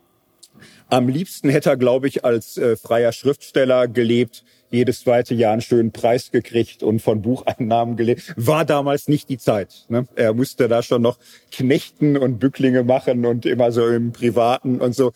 Am 0.90 1.08
liebsten 1.08 1.48
hätte 1.50 1.70
er, 1.70 1.76
glaube 1.76 2.08
ich, 2.08 2.24
als 2.24 2.58
äh, 2.58 2.76
freier 2.76 3.12
Schriftsteller 3.12 3.86
gelebt, 3.86 4.44
jedes 4.70 5.00
zweite 5.00 5.34
Jahr 5.34 5.52
einen 5.52 5.62
schönen 5.62 5.92
Preis 5.92 6.30
gekriegt 6.30 6.82
und 6.82 7.00
von 7.00 7.22
Bucheinnahmen 7.22 7.96
gelebt. 7.96 8.32
War 8.36 8.64
damals 8.64 9.08
nicht 9.08 9.28
die 9.28 9.38
Zeit. 9.38 9.84
Ne? 9.88 10.06
Er 10.16 10.32
musste 10.34 10.68
da 10.68 10.82
schon 10.82 11.02
noch 11.02 11.18
Knechten 11.52 12.16
und 12.16 12.38
Bücklinge 12.38 12.82
machen 12.82 13.24
und 13.24 13.46
immer 13.46 13.72
so 13.72 13.86
im 13.88 14.12
Privaten 14.12 14.80
und 14.80 14.94
so. 14.94 15.12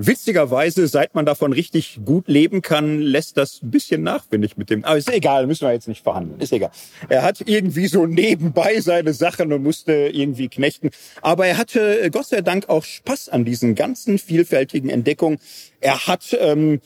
Witzigerweise, 0.00 0.86
seit 0.86 1.16
man 1.16 1.26
davon 1.26 1.52
richtig 1.52 1.98
gut 2.04 2.28
leben 2.28 2.62
kann, 2.62 3.00
lässt 3.00 3.36
das 3.36 3.60
ein 3.64 3.72
bisschen 3.72 4.04
nach, 4.04 4.24
finde 4.30 4.46
ich, 4.46 4.56
mit 4.56 4.70
dem. 4.70 4.84
Aber 4.84 4.96
ist 4.96 5.12
egal, 5.12 5.48
müssen 5.48 5.66
wir 5.66 5.72
jetzt 5.72 5.88
nicht 5.88 6.04
verhandeln. 6.04 6.40
Ist 6.40 6.52
egal. 6.52 6.70
Er 7.08 7.24
hat 7.24 7.42
irgendwie 7.44 7.88
so 7.88 8.06
nebenbei 8.06 8.80
seine 8.80 9.12
Sachen 9.12 9.52
und 9.52 9.64
musste 9.64 9.92
irgendwie 9.92 10.46
knechten. 10.48 10.90
Aber 11.20 11.48
er 11.48 11.58
hatte 11.58 12.08
Gott 12.12 12.28
sei 12.28 12.42
Dank 12.42 12.68
auch 12.68 12.84
Spaß 12.84 13.30
an 13.30 13.44
diesen 13.44 13.74
ganzen 13.74 14.20
vielfältigen 14.20 14.88
Entdeckungen. 14.88 15.40
Er 15.80 16.06
hat 16.08 16.36
ähm, 16.40 16.80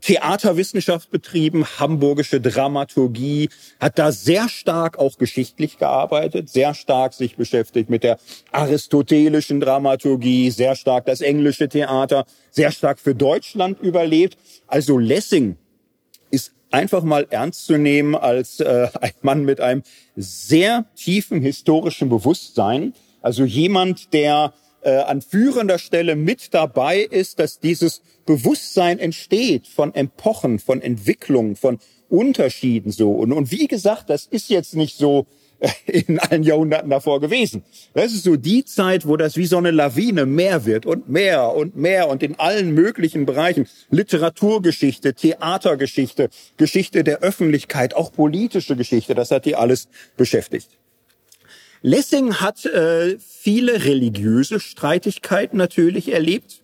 Theaterwissenschaft 0.00 1.10
betrieben, 1.10 1.64
hamburgische 1.78 2.40
Dramaturgie, 2.40 3.48
hat 3.78 3.98
da 3.98 4.10
sehr 4.10 4.48
stark 4.48 4.98
auch 4.98 5.18
geschichtlich 5.18 5.78
gearbeitet, 5.78 6.48
sehr 6.48 6.74
stark 6.74 7.12
sich 7.14 7.36
beschäftigt 7.36 7.90
mit 7.90 8.02
der 8.02 8.18
aristotelischen 8.50 9.60
Dramaturgie, 9.60 10.50
sehr 10.50 10.74
stark 10.74 11.06
das 11.06 11.20
englische 11.20 11.68
Theater, 11.68 12.24
sehr 12.50 12.72
stark 12.72 12.98
für 12.98 13.14
Deutschland 13.14 13.80
überlebt. 13.80 14.36
Also 14.66 14.98
Lessing 14.98 15.56
ist 16.30 16.52
einfach 16.72 17.04
mal 17.04 17.28
ernst 17.30 17.66
zu 17.66 17.78
nehmen 17.78 18.16
als 18.16 18.58
äh, 18.58 18.88
ein 19.00 19.12
Mann 19.22 19.44
mit 19.44 19.60
einem 19.60 19.82
sehr 20.16 20.86
tiefen 20.96 21.40
historischen 21.40 22.08
Bewusstsein. 22.08 22.94
Also 23.22 23.44
jemand, 23.44 24.12
der 24.12 24.52
äh, 24.84 24.98
an 24.98 25.22
führender 25.22 25.78
Stelle 25.78 26.16
mit 26.16 26.54
dabei 26.54 27.00
ist, 27.00 27.38
dass 27.38 27.58
dieses 27.58 28.02
Bewusstsein 28.26 28.98
entsteht 28.98 29.66
von 29.66 29.94
Epochen, 29.94 30.58
von 30.58 30.80
Entwicklungen, 30.80 31.56
von 31.56 31.78
Unterschieden 32.08 32.92
so. 32.92 33.12
Und, 33.12 33.32
und 33.32 33.50
wie 33.50 33.66
gesagt, 33.66 34.10
das 34.10 34.26
ist 34.26 34.50
jetzt 34.50 34.76
nicht 34.76 34.96
so 34.96 35.26
äh, 35.60 35.70
in 35.86 36.18
allen 36.18 36.42
Jahrhunderten 36.42 36.90
davor 36.90 37.20
gewesen. 37.20 37.64
Das 37.94 38.12
ist 38.12 38.24
so 38.24 38.36
die 38.36 38.64
Zeit, 38.64 39.06
wo 39.06 39.16
das 39.16 39.36
wie 39.36 39.46
so 39.46 39.58
eine 39.58 39.70
Lawine 39.70 40.26
mehr 40.26 40.64
wird 40.64 40.86
und 40.86 41.08
mehr 41.08 41.54
und 41.54 41.76
mehr 41.76 42.08
und 42.08 42.22
in 42.22 42.38
allen 42.38 42.72
möglichen 42.72 43.26
Bereichen. 43.26 43.66
Literaturgeschichte, 43.90 45.14
Theatergeschichte, 45.14 46.28
Geschichte 46.56 47.04
der 47.04 47.20
Öffentlichkeit, 47.20 47.94
auch 47.94 48.12
politische 48.12 48.76
Geschichte, 48.76 49.14
das 49.14 49.30
hat 49.30 49.44
die 49.44 49.56
alles 49.56 49.88
beschäftigt. 50.16 50.68
Lessing 51.86 52.36
hat 52.36 52.64
äh, 52.64 53.18
viele 53.18 53.84
religiöse 53.84 54.58
Streitigkeiten 54.58 55.58
natürlich 55.58 56.10
erlebt. 56.10 56.62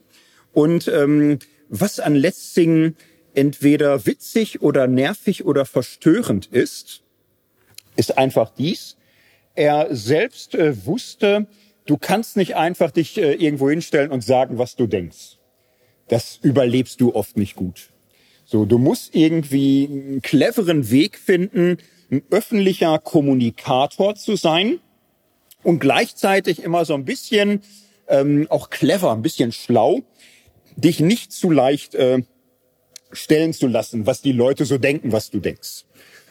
Und 0.55 0.89
ähm, 0.89 1.41
was 1.69 2.01
an 2.01 2.15
Lessing 2.15 2.95
entweder 3.35 4.07
witzig 4.07 4.63
oder 4.63 4.87
nervig 4.87 5.45
oder 5.45 5.67
verstörend 5.67 6.47
ist, 6.47 7.03
ist 7.97 8.17
einfach 8.17 8.51
dies. 8.57 8.97
Er 9.55 9.95
selbst 9.95 10.55
äh, 10.55 10.87
wusste, 10.87 11.47
du 11.85 11.99
kannst 11.99 12.39
nicht 12.39 12.57
einfach 12.57 12.91
dich 12.91 13.19
äh, 13.19 13.35
irgendwo 13.35 13.69
hinstellen 13.69 14.13
und 14.13 14.25
sagen, 14.25 14.57
was 14.57 14.75
du 14.75 14.87
denkst. 14.87 15.37
Das 16.09 16.39
überlebst 16.41 16.99
du 16.99 17.15
oft 17.15 17.37
nicht 17.37 17.57
gut. 17.57 17.91
So, 18.47 18.65
du 18.65 18.79
musst 18.79 19.15
irgendwie 19.15 19.87
einen 19.87 20.23
cleveren 20.23 20.91
Weg 20.91 21.19
finden, 21.19 21.77
ein 22.11 22.23
öffentlicher 22.31 22.99
Kommunikator 22.99 24.15
zu 24.15 24.35
sein 24.35 24.81
und 25.63 25.79
gleichzeitig 25.79 26.63
immer 26.63 26.85
so 26.85 26.95
ein 26.95 27.05
bisschen 27.05 27.63
ähm, 28.09 28.47
auch 28.51 28.71
clever, 28.71 29.13
ein 29.13 29.23
bisschen 29.23 29.53
schlau, 29.53 30.03
dich 30.77 31.01
nicht 31.01 31.33
zu 31.33 31.51
leicht 31.51 31.95
äh, 31.95 32.23
stellen 33.13 33.53
zu 33.53 33.67
lassen, 33.67 34.07
was 34.07 34.23
die 34.23 34.33
Leute 34.33 34.65
so 34.65 34.79
denken, 34.79 35.13
was 35.13 35.31
du 35.31 35.41
denkst. 35.41 35.85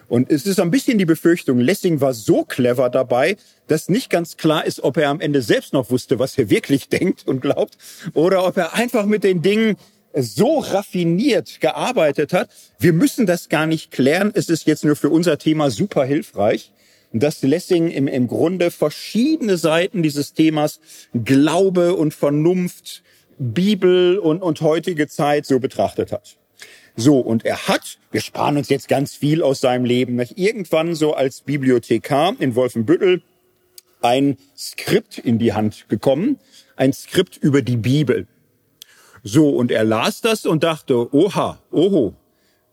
Und 0.07 0.31
es 0.31 0.47
ist 0.47 0.59
ein 0.59 0.71
bisschen 0.71 0.97
die 0.97 1.05
Befürchtung, 1.05 1.59
Lessing 1.59 2.01
war 2.01 2.15
so 2.15 2.43
clever 2.43 2.89
dabei, 2.89 3.37
dass 3.67 3.89
nicht 3.89 4.09
ganz 4.09 4.37
klar 4.37 4.65
ist, 4.65 4.83
ob 4.83 4.97
er 4.97 5.09
am 5.09 5.21
Ende 5.21 5.43
selbst 5.43 5.71
noch 5.71 5.91
wusste, 5.91 6.17
was 6.17 6.37
er 6.37 6.49
wirklich 6.49 6.89
denkt 6.89 7.27
und 7.27 7.41
glaubt, 7.41 7.77
oder 8.13 8.45
ob 8.45 8.57
er 8.57 8.73
einfach 8.73 9.05
mit 9.05 9.23
den 9.23 9.41
Dingen 9.41 9.77
so 10.13 10.57
raffiniert 10.57 11.61
gearbeitet 11.61 12.33
hat. 12.33 12.49
Wir 12.79 12.93
müssen 12.93 13.27
das 13.27 13.49
gar 13.49 13.67
nicht 13.67 13.91
klären. 13.91 14.31
Es 14.33 14.49
ist 14.49 14.65
jetzt 14.65 14.83
nur 14.83 14.95
für 14.95 15.09
unser 15.09 15.37
Thema 15.37 15.69
super 15.69 16.03
hilfreich 16.03 16.71
dass 17.11 17.41
Lessing 17.41 17.89
im, 17.89 18.07
im 18.07 18.27
Grunde 18.27 18.71
verschiedene 18.71 19.57
Seiten 19.57 20.03
dieses 20.03 20.33
Themas 20.33 20.79
Glaube 21.13 21.95
und 21.95 22.13
Vernunft, 22.13 23.03
Bibel 23.37 24.19
und, 24.19 24.41
und 24.41 24.61
heutige 24.61 25.07
Zeit 25.07 25.45
so 25.45 25.59
betrachtet 25.59 26.11
hat. 26.11 26.37
So, 26.95 27.19
und 27.19 27.45
er 27.45 27.67
hat, 27.67 27.97
wir 28.11 28.21
sparen 28.21 28.57
uns 28.57 28.69
jetzt 28.69 28.89
ganz 28.89 29.15
viel 29.15 29.41
aus 29.41 29.61
seinem 29.61 29.85
Leben, 29.85 30.15
nicht? 30.15 30.37
irgendwann 30.37 30.95
so 30.95 31.13
als 31.13 31.41
Bibliothekar 31.41 32.35
in 32.39 32.55
Wolfenbüttel 32.55 33.23
ein 34.01 34.37
Skript 34.57 35.17
in 35.17 35.39
die 35.39 35.53
Hand 35.53 35.87
gekommen, 35.87 36.39
ein 36.75 36.93
Skript 36.93 37.37
über 37.37 37.61
die 37.61 37.77
Bibel. 37.77 38.27
So, 39.23 39.49
und 39.49 39.71
er 39.71 39.83
las 39.83 40.21
das 40.21 40.45
und 40.45 40.63
dachte, 40.63 41.13
oha, 41.13 41.59
oho, 41.71 42.15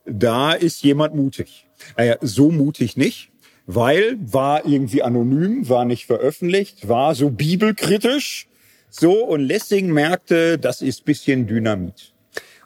da 0.05 0.53
ist 0.53 0.83
jemand 0.83 1.15
mutig. 1.15 1.67
Naja, 1.97 2.17
so 2.21 2.51
mutig 2.51 2.97
nicht, 2.97 3.31
weil 3.67 4.17
war 4.21 4.65
irgendwie 4.65 5.03
anonym, 5.03 5.69
war 5.69 5.85
nicht 5.85 6.07
veröffentlicht, 6.07 6.89
war 6.89 7.15
so 7.15 7.31
bibelkritisch. 7.31 8.49
So, 8.89 9.25
und 9.25 9.41
Lessing 9.43 9.93
merkte, 9.93 10.59
das 10.59 10.81
ist 10.81 11.05
bisschen 11.05 11.47
Dynamit. 11.47 12.13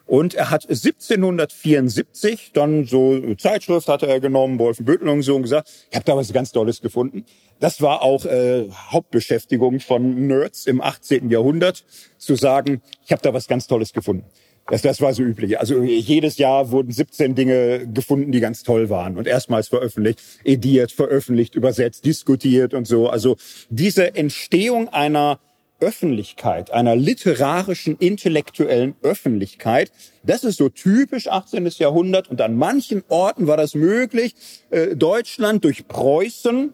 Und 0.05 0.33
er 0.33 0.49
hat 0.49 0.63
1774 0.69 2.51
dann 2.53 2.85
so 2.85 3.33
Zeitschrift 3.35 3.87
hatte 3.87 4.07
er 4.07 4.19
genommen, 4.19 4.59
Wolfenbüttel 4.59 5.07
und 5.07 5.21
so 5.21 5.35
und 5.35 5.43
gesagt, 5.43 5.69
ich 5.89 5.95
habe 5.95 6.05
da 6.05 6.17
was 6.17 6.33
ganz 6.33 6.51
Tolles 6.51 6.81
gefunden. 6.81 7.25
Das 7.59 7.81
war 7.81 8.01
auch 8.01 8.25
äh, 8.25 8.67
Hauptbeschäftigung 8.69 9.79
von 9.79 10.27
Nerds 10.27 10.65
im 10.65 10.81
18. 10.81 11.29
Jahrhundert, 11.29 11.85
zu 12.17 12.35
sagen, 12.35 12.81
ich 13.05 13.11
habe 13.11 13.21
da 13.21 13.33
was 13.33 13.47
ganz 13.47 13.67
Tolles 13.67 13.93
gefunden. 13.93 14.25
Das, 14.67 14.81
das 14.81 15.01
war 15.01 15.13
so 15.13 15.23
üblich. 15.23 15.59
Also 15.59 15.81
jedes 15.83 16.37
Jahr 16.37 16.71
wurden 16.71 16.91
17 16.91 17.35
Dinge 17.35 17.87
gefunden, 17.87 18.31
die 18.31 18.39
ganz 18.39 18.63
toll 18.63 18.89
waren 18.89 19.17
und 19.17 19.27
erstmals 19.27 19.67
veröffentlicht, 19.67 20.21
ediert, 20.43 20.91
veröffentlicht, 20.91 21.55
übersetzt, 21.55 22.05
diskutiert 22.05 22.73
und 22.73 22.87
so. 22.87 23.09
Also 23.09 23.37
diese 23.69 24.15
Entstehung 24.15 24.89
einer 24.89 25.39
Öffentlichkeit, 25.81 26.71
einer 26.71 26.95
literarischen, 26.95 27.97
intellektuellen 27.97 28.95
Öffentlichkeit. 29.01 29.91
Das 30.23 30.43
ist 30.43 30.57
so 30.57 30.69
typisch 30.69 31.27
18. 31.27 31.65
Jahrhundert 31.77 32.29
und 32.29 32.39
an 32.39 32.55
manchen 32.55 33.03
Orten 33.09 33.47
war 33.47 33.57
das 33.57 33.73
möglich. 33.73 34.35
Äh, 34.69 34.95
Deutschland 34.95 35.65
durch 35.65 35.87
Preußen 35.87 36.73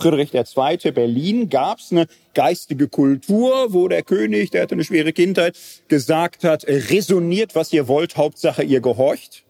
Friedrich 0.00 0.34
II. 0.34 0.92
Berlin 0.92 1.48
gab 1.48 1.78
es 1.78 1.92
eine 1.92 2.06
geistige 2.34 2.88
Kultur, 2.88 3.72
wo 3.72 3.88
der 3.88 4.02
König, 4.02 4.50
der 4.50 4.62
hatte 4.62 4.74
eine 4.74 4.84
schwere 4.84 5.12
Kindheit, 5.12 5.58
gesagt 5.88 6.44
hat, 6.44 6.66
resoniert, 6.66 7.54
was 7.54 7.72
ihr 7.72 7.86
wollt, 7.86 8.16
Hauptsache 8.16 8.62
ihr 8.62 8.80
gehorcht. 8.80 9.44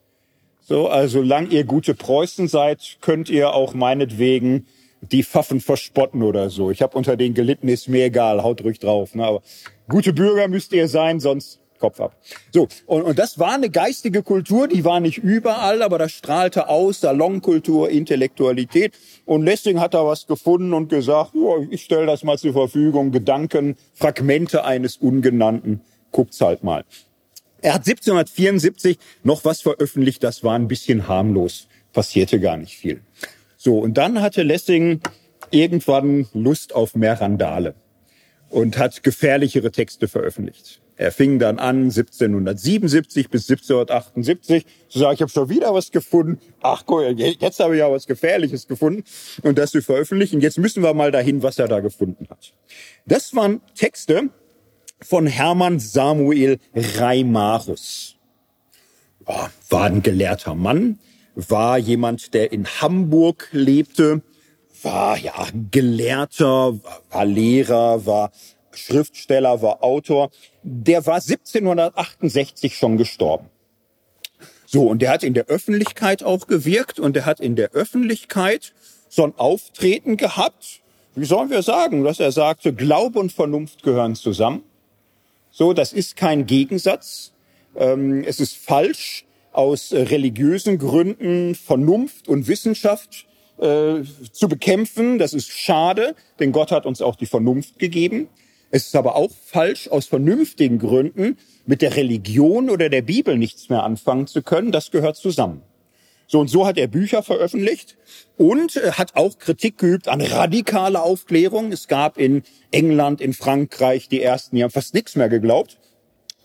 So, 0.61 0.88
also 0.88 1.22
lang 1.22 1.51
ihr 1.51 1.64
gute 1.64 1.94
Preußen 1.94 2.48
seid, 2.48 2.98
könnt 3.01 3.28
ihr 3.28 3.55
auch 3.55 3.74
meinetwegen 3.74 4.66
die 5.01 5.22
Pfaffen 5.22 5.61
verspotten 5.61 6.22
oder 6.22 6.51
so. 6.51 6.70
Ich 6.70 6.82
habe 6.82 6.96
unter 6.96 7.16
den 7.16 7.34
gelitten, 7.34 7.68
ist 7.68 7.88
mir 7.88 8.07
egal, 8.07 8.42
haut 8.42 8.62
ruhig 8.62 8.78
drauf. 8.78 9.14
Ne? 9.14 9.24
Aber 9.24 9.42
gute 9.88 10.12
Bürger 10.12 10.48
müsst 10.48 10.72
ihr 10.72 10.88
sein, 10.88 11.20
sonst 11.20 11.59
Kopf 11.81 12.01
ab. 12.01 12.16
So, 12.53 12.68
und, 12.87 13.03
und 13.03 13.18
das 13.18 13.39
war 13.39 13.55
eine 13.55 13.70
geistige 13.70 14.22
Kultur, 14.22 14.68
die 14.68 14.85
war 14.85 15.01
nicht 15.01 15.18
überall, 15.18 15.83
aber 15.83 15.99
das 15.99 16.12
strahlte 16.12 16.68
aus, 16.68 17.01
Salonkultur, 17.01 17.91
Intellektualität. 17.91 18.93
Und 19.24 19.45
Lessing 19.45 19.81
hat 19.81 19.95
da 19.95 20.07
was 20.07 20.26
gefunden 20.26 20.72
und 20.72 20.89
gesagt, 20.89 21.35
oh, 21.35 21.66
ich 21.70 21.83
stelle 21.83 22.07
das 22.07 22.22
mal 22.22 22.39
zur 22.39 22.53
Verfügung, 22.53 23.11
Gedanken, 23.11 23.76
Fragmente 23.95 24.64
eines 24.64 24.97
Ungenannten, 24.99 25.81
guckt's 26.12 26.41
halt 26.41 26.62
mal. 26.62 26.85
Er 27.62 27.74
hat 27.74 27.87
1774 27.87 28.99
noch 29.22 29.45
was 29.45 29.61
veröffentlicht, 29.61 30.22
das 30.22 30.45
war 30.45 30.55
ein 30.55 30.68
bisschen 30.68 31.09
harmlos, 31.09 31.66
passierte 31.93 32.41
gar 32.41 32.57
nicht 32.57 32.76
viel. 32.76 33.01
So, 33.57 33.78
und 33.78 33.99
dann 33.99 34.22
hatte 34.22 34.43
Lessing 34.43 35.01
irgendwann 35.51 36.26
Lust 36.33 36.74
auf 36.74 36.95
mehr 36.95 37.20
Randale 37.20 37.74
und 38.51 38.76
hat 38.78 39.03
gefährlichere 39.03 39.70
Texte 39.70 40.09
veröffentlicht. 40.09 40.82
Er 40.96 41.12
fing 41.12 41.38
dann 41.38 41.59
an 41.59 41.84
1777 41.84 43.30
bis 43.30 43.48
1778 43.48 44.66
zu 44.90 44.98
sagen, 44.98 45.14
ich 45.14 45.22
habe 45.22 45.30
schon 45.30 45.48
wieder 45.48 45.72
was 45.72 45.92
gefunden. 45.92 46.38
Ach 46.61 46.84
cool, 46.88 47.14
jetzt 47.16 47.59
habe 47.59 47.74
ich 47.74 47.78
ja 47.78 47.90
was 47.90 48.07
Gefährliches 48.07 48.68
gefunden 48.68 49.05
und 49.42 49.57
das 49.57 49.70
zu 49.70 49.80
veröffentlichen. 49.80 50.42
Jetzt 50.42 50.59
müssen 50.59 50.82
wir 50.82 50.92
mal 50.92 51.11
dahin, 51.11 51.42
was 51.42 51.59
er 51.59 51.68
da 51.68 51.80
gefunden 51.80 52.26
hat. 52.28 52.53
Das 53.07 53.34
waren 53.34 53.62
Texte 53.74 54.28
von 55.01 55.26
Hermann 55.26 55.80
Samuel 55.80 56.59
Reimarus. 56.74 58.16
War 59.24 59.84
ein 59.84 60.03
gelehrter 60.03 60.55
Mann, 60.55 60.98
war 61.34 61.78
jemand, 61.78 62.34
der 62.34 62.53
in 62.53 62.66
Hamburg 62.66 63.48
lebte, 63.53 64.20
war 64.83 65.18
ja 65.18 65.47
Gelehrter, 65.70 66.78
war 67.11 67.24
Lehrer, 67.24 68.07
war 68.07 68.33
Schriftsteller, 68.72 69.62
war 69.62 69.83
Autor. 69.83 70.31
Der 70.62 71.07
war 71.07 71.16
1768 71.16 72.76
schon 72.76 72.97
gestorben. 72.97 73.49
So, 74.66 74.87
und 74.87 75.03
der 75.03 75.11
hat 75.11 75.24
in 75.24 75.35
der 75.35 75.47
Öffentlichkeit 75.47 76.22
auch 76.22 76.47
gewirkt 76.47 77.01
und 77.01 77.16
der 77.16 77.26
hat 77.26 77.41
in 77.41 77.57
der 77.57 77.72
Öffentlichkeit 77.72 78.72
so 79.09 79.24
ein 79.24 79.35
Auftreten 79.37 80.16
gehabt, 80.16 80.81
wie 81.16 81.24
sollen 81.24 81.51
wir 81.51 81.62
sagen, 81.62 82.05
dass 82.05 82.20
er 82.20 82.31
sagte, 82.31 82.72
Glaube 82.72 83.18
und 83.18 83.33
Vernunft 83.33 83.83
gehören 83.83 84.14
zusammen. 84.14 84.62
So, 85.51 85.72
das 85.72 85.93
ist 85.93 86.14
kein 86.14 86.47
Gegensatz. 86.47 87.33
Ähm, 87.74 88.22
es 88.22 88.39
ist 88.39 88.57
falsch, 88.57 89.24
aus 89.53 89.93
religiösen 89.93 90.78
Gründen 90.78 91.57
Vernunft 91.57 92.28
und 92.28 92.47
Wissenschaft 92.47 93.26
äh, 93.61 94.02
zu 94.32 94.48
bekämpfen. 94.48 95.18
Das 95.18 95.32
ist 95.32 95.50
schade, 95.50 96.14
denn 96.38 96.52
Gott 96.52 96.72
hat 96.72 96.86
uns 96.86 97.02
auch 97.02 97.16
die 97.16 97.26
Vernunft 97.26 97.78
gegeben. 97.78 98.28
Es 98.70 98.86
ist 98.86 98.96
aber 98.96 99.16
auch 99.16 99.30
falsch, 99.44 99.88
aus 99.88 100.06
vernünftigen 100.06 100.78
Gründen 100.78 101.36
mit 101.66 101.82
der 101.82 101.96
Religion 101.96 102.70
oder 102.70 102.88
der 102.88 103.02
Bibel 103.02 103.36
nichts 103.36 103.68
mehr 103.68 103.82
anfangen 103.82 104.26
zu 104.26 104.42
können. 104.42 104.70
Das 104.70 104.90
gehört 104.90 105.16
zusammen. 105.16 105.62
So 106.26 106.38
und 106.38 106.48
so 106.48 106.64
hat 106.64 106.78
er 106.78 106.86
Bücher 106.86 107.24
veröffentlicht 107.24 107.96
und 108.36 108.76
äh, 108.76 108.92
hat 108.92 109.16
auch 109.16 109.38
Kritik 109.38 109.78
geübt 109.78 110.06
an 110.06 110.20
radikaler 110.20 111.02
Aufklärung. 111.02 111.72
Es 111.72 111.88
gab 111.88 112.18
in 112.18 112.44
England, 112.70 113.20
in 113.20 113.34
Frankreich 113.34 114.08
die 114.08 114.22
ersten, 114.22 114.54
die 114.54 114.62
haben 114.62 114.70
fast 114.70 114.94
nichts 114.94 115.16
mehr 115.16 115.28
geglaubt. 115.28 115.78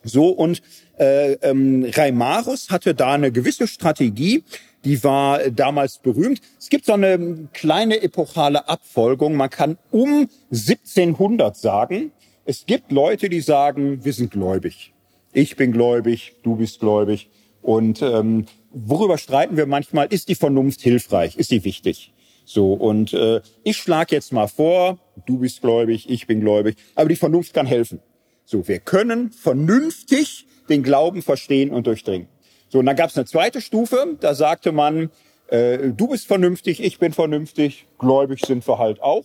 So 0.04 0.30
und 0.30 0.64
äh, 0.98 1.34
ähm, 1.34 1.86
Reimarus 1.94 2.72
hatte 2.72 2.96
da 2.96 3.14
eine 3.14 3.32
gewisse 3.32 3.68
Strategie, 3.68 4.44
die 4.86 5.04
war 5.04 5.50
damals 5.50 5.98
berühmt. 5.98 6.40
Es 6.60 6.70
gibt 6.70 6.86
so 6.86 6.94
eine 6.94 7.50
kleine 7.54 8.02
epochale 8.02 8.70
Abfolgung. 8.70 9.36
Man 9.36 9.50
kann 9.50 9.78
um 9.92 10.30
1700 10.52 11.58
sagen, 11.58 12.12
es 12.46 12.66
gibt 12.68 12.92
Leute, 12.92 13.28
die 13.28 13.42
sagen, 13.42 14.06
wir 14.06 14.14
sind 14.14 14.32
gläubig. 14.32 14.94
Ich 15.34 15.56
bin 15.58 15.72
gläubig, 15.72 16.36
du 16.44 16.56
bist 16.56 16.80
gläubig. 16.80 17.30
Und 17.62 18.02
ähm, 18.04 18.46
worüber 18.72 19.18
streiten 19.18 19.58
wir 19.58 19.66
manchmal? 19.66 20.08
Ist 20.08 20.30
die 20.30 20.36
Vernunft 20.36 20.82
hilfreich? 20.82 21.36
Ist 21.36 21.50
sie 21.50 21.66
wichtig? 21.66 22.14
So, 22.46 22.74
und 22.74 23.12
äh, 23.14 23.42
ich 23.64 23.78
schlage 23.78 24.16
jetzt 24.16 24.32
mal 24.32 24.48
vor, 24.48 25.00
du 25.26 25.40
bist 25.40 25.62
gläubig, 25.62 26.08
ich 26.08 26.28
bin 26.28 26.42
gläubig, 26.42 26.78
aber 26.94 27.10
die 27.10 27.16
Vernunft 27.16 27.56
kann 27.56 27.66
helfen. 27.66 28.00
So, 28.46 28.68
wir 28.68 28.78
können 28.78 29.32
vernünftig 29.32 30.46
den 30.70 30.84
Glauben 30.84 31.24
verstehen 31.24 31.72
und 31.72 31.88
durchdringen. 31.88 32.28
So, 32.76 32.80
und 32.80 32.88
dann 32.88 32.98
gab 32.98 33.10
es 33.10 33.16
eine 33.16 33.26
zweite 33.26 33.62
Stufe, 33.62 34.18
da 34.20 34.36
sagte 34.36 34.74
man, 34.74 35.10
äh, 35.48 35.78
du 35.96 36.10
bist 36.10 36.28
vernünftig, 36.28 36.84
ich 36.84 37.00
bin 37.00 37.14
vernünftig, 37.14 37.88
gläubig 38.00 38.46
sind 38.46 38.68
wir 38.68 38.80
halt 38.80 39.02
auch. 39.02 39.24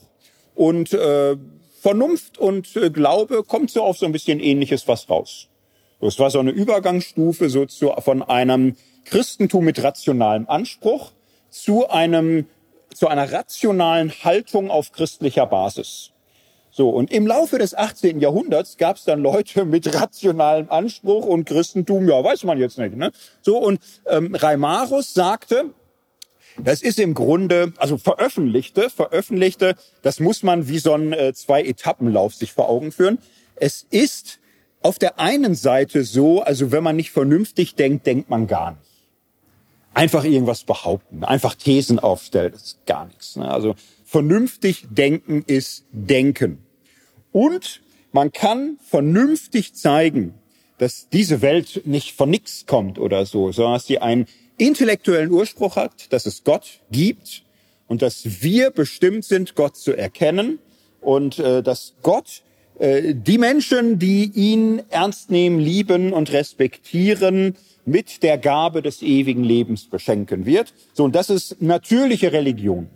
Und 0.55 0.93
äh, 0.93 1.37
Vernunft 1.81 2.39
und 2.39 2.77
äh, 2.77 2.91
Glaube 2.91 3.43
kommt 3.43 3.73
so 3.73 3.83
auf 3.83 3.99
so 3.99 4.07
ein 4.07 4.13
bisschen 4.13 4.39
ähnliches 4.39 4.87
was 4.87 5.11
raus. 5.11 5.49
Das 6.01 6.21
war 6.21 6.31
so 6.31 6.39
eine 6.39 6.53
Übergangsstufe 6.53 7.51
so 7.51 7.67
zu, 7.67 7.91
von 7.99 8.23
einem 8.23 8.77
Christentum 9.05 9.65
mit 9.65 9.83
rationalem 9.83 10.49
Anspruch 10.49 11.11
zu 11.49 11.89
einem, 11.89 12.47
zu 12.95 13.09
einer 13.09 13.33
rationalen 13.33 14.13
Haltung 14.13 14.71
auf 14.71 14.93
christlicher 14.93 15.47
Basis. 15.47 16.13
So, 16.71 16.91
und 16.91 17.11
im 17.11 17.27
Laufe 17.27 17.59
des 17.59 17.75
18. 17.75 18.21
Jahrhunderts 18.21 18.77
gab 18.77 18.97
es 18.97 19.05
dann 19.05 19.21
Leute 19.21 19.64
mit 19.64 19.93
rationalem 19.95 20.71
Anspruch 20.71 21.27
und 21.27 21.45
Christentum, 21.45 22.09
ja, 22.09 22.23
weiß 22.23 22.45
man 22.45 22.59
jetzt 22.59 22.79
nicht. 22.79 22.97
Ne? 22.97 23.11
So, 23.43 23.59
und 23.59 23.81
ähm, 24.07 24.35
Reimarus 24.35 25.12
sagte, 25.12 25.75
das 26.59 26.83
ist 26.83 26.99
im 26.99 27.14
Grunde, 27.14 27.73
also 27.77 27.97
veröffentlichte, 27.97 28.91
veröffentlichte, 28.91 29.75
das 30.03 30.21
muss 30.21 30.43
man 30.43 30.68
wie 30.68 30.79
so 30.79 30.95
ein 30.95 31.12
äh, 31.12 31.33
Zwei-Etappenlauf 31.33 32.35
sich 32.35 32.53
vor 32.53 32.68
Augen 32.68 32.93
führen. 32.93 33.18
Es 33.57 33.87
ist 33.91 34.41
auf 34.83 34.99
der 34.99 35.18
einen 35.18 35.55
Seite 35.55 36.05
so, 36.05 36.43
also 36.43 36.73
wenn 36.73 36.83
man 36.83 36.97
nicht 36.97 37.11
vernünftig 37.11 37.75
denkt, 37.75 38.07
denkt 38.07 38.31
man 38.31 38.47
gar 38.47 38.73
nicht. 38.73 38.83
Einfach 39.93 40.25
irgendwas 40.25 40.64
behaupten, 40.64 41.25
einfach 41.25 41.55
Thesen 41.55 41.99
aufstellen, 41.99 42.53
das 42.53 42.62
ist 42.62 42.87
gar 42.87 43.07
nichts. 43.07 43.37
Ne? 43.37 43.51
Also 43.51 43.75
vernünftig 44.11 44.89
denken 44.91 45.45
ist 45.47 45.85
denken. 45.93 46.59
Und 47.31 47.81
man 48.11 48.33
kann 48.33 48.79
vernünftig 48.85 49.75
zeigen, 49.75 50.35
dass 50.79 51.09
diese 51.11 51.43
Welt 51.43 51.83
nicht 51.85 52.17
von 52.17 52.29
nichts 52.29 52.67
kommt 52.67 52.99
oder 52.99 53.25
so, 53.25 53.53
sondern 53.53 53.75
dass 53.75 53.87
sie 53.87 54.01
einen 54.01 54.27
intellektuellen 54.59 55.31
Ursprung 55.31 55.77
hat, 55.77 56.13
dass 56.13 56.27
es 56.27 56.43
Gott 56.43 56.81
gibt 56.91 57.45
und 57.87 58.03
dass 58.03 58.43
wir 58.43 58.71
bestimmt 58.71 59.25
sind, 59.25 59.55
Gott 59.55 59.77
zu 59.77 59.97
erkennen 59.97 60.59
und 61.01 61.39
äh, 61.39 61.63
dass 61.63 61.95
Gott 62.03 62.43
äh, 62.81 63.15
die 63.15 63.39
Menschen, 63.39 64.01
die 64.01 64.25
ihn 64.35 64.83
ernst 64.91 65.31
nehmen, 65.31 65.61
lieben 65.61 66.13
und 66.13 66.33
respektieren, 66.33 67.55
mit 67.85 68.25
der 68.25 68.39
Gabe 68.39 68.83
des 68.83 69.03
ewigen 69.03 69.45
Lebens 69.45 69.89
beschenken 69.89 70.47
wird. 70.47 70.75
So, 70.95 71.05
und 71.05 71.15
das 71.15 71.31
ist 71.31 71.63
natürliche 71.63 72.33
Religion. 72.33 72.89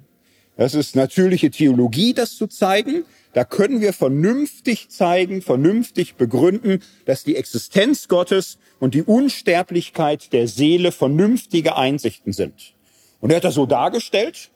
Das 0.57 0.75
ist 0.75 0.95
natürliche 0.95 1.51
Theologie, 1.51 2.15
das 2.15 2.37
zu 2.37 2.47
zeigen. 2.47 3.05
Da 3.33 3.45
können 3.45 3.81
wir 3.81 3.93
vernünftig 3.93 4.89
zeigen, 4.89 5.43
vernünftig 5.43 6.15
begründen, 6.15 6.81
dass 7.07 7.25
die 7.25 7.35
Existenz 7.35 8.07
Gottes 8.07 8.59
und 8.79 8.95
die 8.95 9.03
Unsterblichkeit 9.03 10.33
der 10.33 10.47
Seele 10.47 10.93
vernünftige 10.93 11.77
Einsichten 11.77 12.33
sind. 12.33 12.75
Und 13.21 13.31
er 13.31 13.37
hat 13.37 13.45
das 13.45 13.55
so 13.55 13.67
dargestellt. 13.67 14.51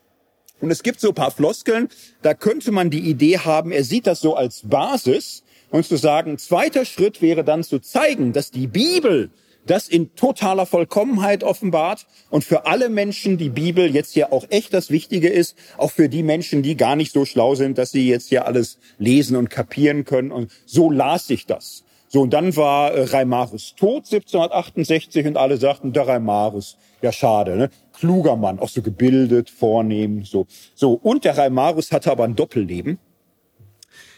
Und 0.61 0.71
es 0.71 0.83
gibt 0.83 1.01
so 1.01 1.09
ein 1.09 1.15
paar 1.15 1.31
Floskeln, 1.31 1.89
da 2.23 2.35
könnte 2.35 2.73
man 2.73 2.91
die 2.91 3.09
Idee 3.09 3.39
haben, 3.39 3.71
er 3.71 3.85
sieht 3.85 4.09
das 4.09 4.21
so 4.21 4.35
als 4.35 4.63
Basis 4.65 5.45
und 5.71 5.87
zu 5.87 5.97
sagen, 5.97 6.37
zweiter 6.39 6.85
Schritt 6.85 7.23
wäre 7.23 7.45
dann 7.45 7.63
zu 7.63 7.79
zeigen, 7.79 8.33
dass 8.33 8.51
die 8.51 8.67
Bibel 8.67 9.31
das 9.67 9.89
in 9.89 10.15
totaler 10.15 10.67
Vollkommenheit 10.67 11.45
offenbart 11.45 12.07
und 12.31 12.45
für 12.45 12.67
alle 12.67 12.89
Menschen 12.89 13.39
die 13.39 13.51
Bibel 13.51 13.95
jetzt 13.95 14.13
hier 14.13 14.33
auch 14.33 14.47
echt 14.51 14.73
das 14.73 14.91
Wichtige 14.91 15.29
ist, 15.29 15.57
auch 15.77 15.91
für 15.91 16.09
die 16.09 16.23
Menschen, 16.23 16.63
die 16.63 16.77
gar 16.77 16.97
nicht 16.97 17.13
so 17.13 17.25
schlau 17.25 17.55
sind, 17.55 17.79
dass 17.79 17.91
sie 17.91 18.09
jetzt 18.09 18.29
hier 18.29 18.47
alles 18.47 18.79
lesen 18.99 19.37
und 19.37 19.51
kapieren 19.51 20.05
können. 20.05 20.33
Und 20.33 20.51
so 20.65 20.91
las 20.91 21.29
ich 21.31 21.47
das. 21.47 21.85
So, 22.11 22.23
und 22.23 22.33
dann 22.33 22.57
war 22.57 22.93
äh, 22.93 23.03
Reimarus 23.03 23.75
tot 23.77 24.07
1768 24.07 25.27
und 25.27 25.37
alle 25.37 25.59
sagten, 25.59 25.93
der 25.93 26.09
Reimarus, 26.09 26.79
ja 27.03 27.13
schade, 27.13 27.57
ne? 27.57 27.71
kluger 27.93 28.37
Mann, 28.37 28.59
auch 28.59 28.71
so 28.71 28.81
gebildet, 28.81 29.51
vornehm, 29.51 30.25
so. 30.25 30.47
So, 30.75 30.93
und 30.93 31.25
der 31.25 31.37
Reimarus 31.37 31.93
hatte 31.93 32.11
aber 32.11 32.25
ein 32.25 32.35
Doppelleben. 32.35 32.99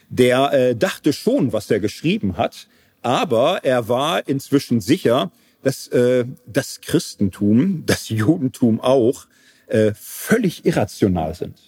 Der 0.09 0.53
äh, 0.53 0.77
dachte 0.77 1.13
schon, 1.13 1.53
was 1.53 1.71
er 1.71 1.81
geschrieben 1.81 2.37
hat, 2.37 2.69
aber 3.03 3.65
er 3.65 3.89
war 3.89 4.29
inzwischen 4.29 4.81
sicher, 4.81 5.31
dass 5.63 5.89
äh, 5.89 6.25
das 6.47 6.81
Christentum, 6.81 7.85
das 7.87 8.09
Judentum 8.09 8.81
auch, 8.81 9.27
äh, 9.67 9.93
völlig 9.95 10.65
irrational 10.65 11.35
sind. 11.35 11.59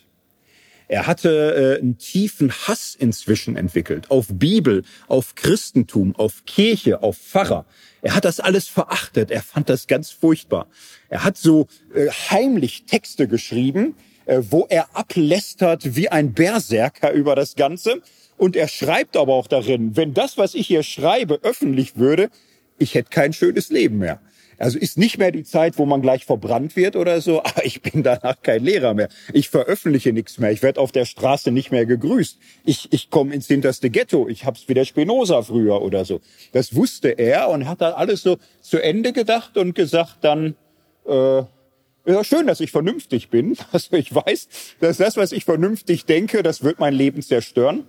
Er 0.88 1.06
hatte 1.06 1.78
äh, 1.78 1.80
einen 1.80 1.96
tiefen 1.96 2.52
Hass 2.52 2.94
inzwischen 2.94 3.56
entwickelt 3.56 4.10
auf 4.10 4.26
Bibel, 4.30 4.84
auf 5.08 5.34
Christentum, 5.34 6.14
auf 6.16 6.44
Kirche, 6.44 7.02
auf 7.02 7.16
Pfarrer. 7.16 7.64
Er 8.02 8.14
hat 8.14 8.26
das 8.26 8.40
alles 8.40 8.68
verachtet. 8.68 9.30
Er 9.30 9.42
fand 9.42 9.70
das 9.70 9.86
ganz 9.86 10.10
furchtbar. 10.10 10.66
Er 11.08 11.24
hat 11.24 11.38
so 11.38 11.66
äh, 11.94 12.08
heimlich 12.10 12.84
Texte 12.84 13.26
geschrieben, 13.26 13.94
äh, 14.26 14.42
wo 14.50 14.66
er 14.68 14.94
ablästert 14.94 15.96
wie 15.96 16.10
ein 16.10 16.34
Berserker 16.34 17.12
über 17.12 17.36
das 17.36 17.54
Ganze. 17.54 18.02
Und 18.42 18.56
er 18.56 18.66
schreibt 18.66 19.16
aber 19.16 19.34
auch 19.34 19.46
darin, 19.46 19.96
wenn 19.96 20.14
das, 20.14 20.36
was 20.36 20.56
ich 20.56 20.66
hier 20.66 20.82
schreibe, 20.82 21.38
öffentlich 21.44 21.94
würde, 21.94 22.28
ich 22.76 22.96
hätte 22.96 23.10
kein 23.10 23.32
schönes 23.32 23.70
Leben 23.70 23.98
mehr. 23.98 24.20
Also 24.58 24.80
ist 24.80 24.98
nicht 24.98 25.16
mehr 25.16 25.30
die 25.30 25.44
Zeit, 25.44 25.78
wo 25.78 25.86
man 25.86 26.02
gleich 26.02 26.24
verbrannt 26.24 26.74
wird 26.74 26.96
oder 26.96 27.20
so, 27.20 27.40
aber 27.44 27.64
ich 27.64 27.82
bin 27.82 28.02
danach 28.02 28.42
kein 28.42 28.64
Lehrer 28.64 28.94
mehr. 28.94 29.08
Ich 29.32 29.48
veröffentliche 29.48 30.12
nichts 30.12 30.38
mehr. 30.38 30.50
Ich 30.50 30.60
werde 30.60 30.80
auf 30.80 30.90
der 30.90 31.04
Straße 31.04 31.52
nicht 31.52 31.70
mehr 31.70 31.86
gegrüßt. 31.86 32.36
Ich, 32.64 32.88
ich 32.92 33.10
komme 33.10 33.32
ins 33.32 33.46
hinterste 33.46 33.90
Ghetto. 33.90 34.26
Ich 34.28 34.44
hab's 34.44 34.64
wie 34.66 34.74
der 34.74 34.86
Spinoza 34.86 35.42
früher 35.42 35.80
oder 35.80 36.04
so. 36.04 36.20
Das 36.50 36.74
wusste 36.74 37.10
er 37.10 37.48
und 37.48 37.68
hat 37.68 37.80
dann 37.80 37.92
alles 37.92 38.22
so 38.22 38.38
zu 38.60 38.82
Ende 38.82 39.12
gedacht 39.12 39.56
und 39.56 39.76
gesagt 39.76 40.16
dann, 40.22 40.56
äh, 41.06 41.44
ja, 42.06 42.24
schön, 42.24 42.48
dass 42.48 42.58
ich 42.58 42.72
vernünftig 42.72 43.28
bin. 43.28 43.56
Also 43.70 43.92
ich 43.92 44.12
weiß, 44.12 44.48
dass 44.80 44.96
das, 44.96 45.16
was 45.16 45.30
ich 45.30 45.44
vernünftig 45.44 46.06
denke, 46.06 46.42
das 46.42 46.64
wird 46.64 46.80
mein 46.80 46.94
Leben 46.94 47.22
zerstören. 47.22 47.86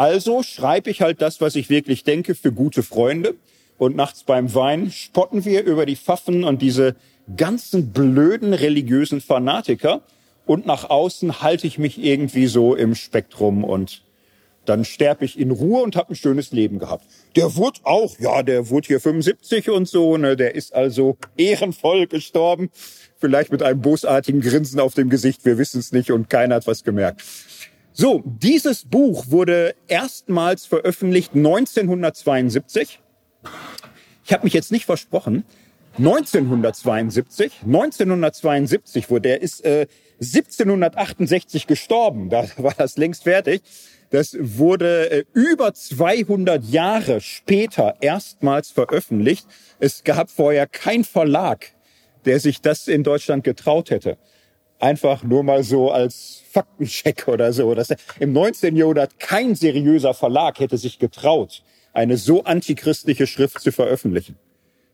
Also 0.00 0.42
schreibe 0.42 0.88
ich 0.88 1.02
halt 1.02 1.20
das, 1.20 1.42
was 1.42 1.54
ich 1.56 1.68
wirklich 1.68 2.04
denke, 2.04 2.34
für 2.34 2.52
gute 2.52 2.82
Freunde. 2.82 3.34
Und 3.76 3.96
nachts 3.96 4.24
beim 4.24 4.54
Wein 4.54 4.90
spotten 4.90 5.44
wir 5.44 5.62
über 5.64 5.84
die 5.84 5.94
Pfaffen 5.94 6.42
und 6.42 6.62
diese 6.62 6.96
ganzen 7.36 7.92
blöden 7.92 8.54
religiösen 8.54 9.20
Fanatiker. 9.20 10.00
Und 10.46 10.64
nach 10.64 10.88
außen 10.88 11.42
halte 11.42 11.66
ich 11.66 11.76
mich 11.76 12.02
irgendwie 12.02 12.46
so 12.46 12.74
im 12.74 12.94
Spektrum 12.94 13.62
und 13.62 14.02
dann 14.64 14.86
sterbe 14.86 15.26
ich 15.26 15.38
in 15.38 15.50
Ruhe 15.50 15.82
und 15.82 15.96
habe 15.96 16.14
ein 16.14 16.16
schönes 16.16 16.50
Leben 16.50 16.78
gehabt. 16.78 17.04
Der 17.36 17.56
wurde 17.56 17.80
auch, 17.82 18.18
ja, 18.18 18.42
der 18.42 18.70
wurde 18.70 18.86
hier 18.86 19.00
75 19.00 19.68
und 19.68 19.86
so, 19.86 20.16
ne, 20.16 20.34
der 20.34 20.54
ist 20.54 20.74
also 20.74 21.18
ehrenvoll 21.36 22.06
gestorben, 22.06 22.70
vielleicht 23.18 23.52
mit 23.52 23.62
einem 23.62 23.82
bosartigen 23.82 24.40
Grinsen 24.40 24.80
auf 24.80 24.94
dem 24.94 25.10
Gesicht, 25.10 25.44
wir 25.44 25.58
wissen 25.58 25.78
es 25.80 25.92
nicht 25.92 26.10
und 26.10 26.30
keiner 26.30 26.54
hat 26.54 26.66
was 26.66 26.84
gemerkt. 26.84 27.22
So, 28.00 28.22
dieses 28.24 28.86
Buch 28.86 29.26
wurde 29.28 29.74
erstmals 29.86 30.64
veröffentlicht 30.64 31.34
1972. 31.34 32.98
Ich 34.24 34.32
habe 34.32 34.44
mich 34.44 34.54
jetzt 34.54 34.72
nicht 34.72 34.86
versprochen. 34.86 35.44
1972, 35.98 37.60
1972 37.66 39.10
wurde 39.10 39.20
der 39.28 39.42
ist 39.42 39.62
äh, 39.66 39.86
1768 40.18 41.66
gestorben. 41.66 42.30
Da 42.30 42.46
war 42.56 42.72
das 42.74 42.96
längst 42.96 43.24
fertig. 43.24 43.60
Das 44.08 44.34
wurde 44.40 45.10
äh, 45.10 45.24
über 45.34 45.74
200 45.74 46.64
Jahre 46.64 47.20
später 47.20 47.96
erstmals 48.00 48.70
veröffentlicht. 48.70 49.46
Es 49.78 50.04
gab 50.04 50.30
vorher 50.30 50.66
kein 50.66 51.04
Verlag, 51.04 51.66
der 52.24 52.40
sich 52.40 52.62
das 52.62 52.88
in 52.88 53.04
Deutschland 53.04 53.44
getraut 53.44 53.90
hätte. 53.90 54.16
Einfach 54.80 55.22
nur 55.22 55.42
mal 55.42 55.62
so 55.62 55.90
als 55.90 56.42
Faktencheck 56.50 57.28
oder 57.28 57.52
so. 57.52 57.74
Dass 57.74 57.88
Im 58.18 58.32
19. 58.32 58.74
Jahrhundert 58.76 59.18
kein 59.20 59.54
seriöser 59.54 60.14
Verlag 60.14 60.58
hätte 60.58 60.78
sich 60.78 60.98
getraut, 60.98 61.62
eine 61.92 62.16
so 62.16 62.44
antichristliche 62.44 63.26
Schrift 63.26 63.60
zu 63.60 63.72
veröffentlichen. 63.72 64.36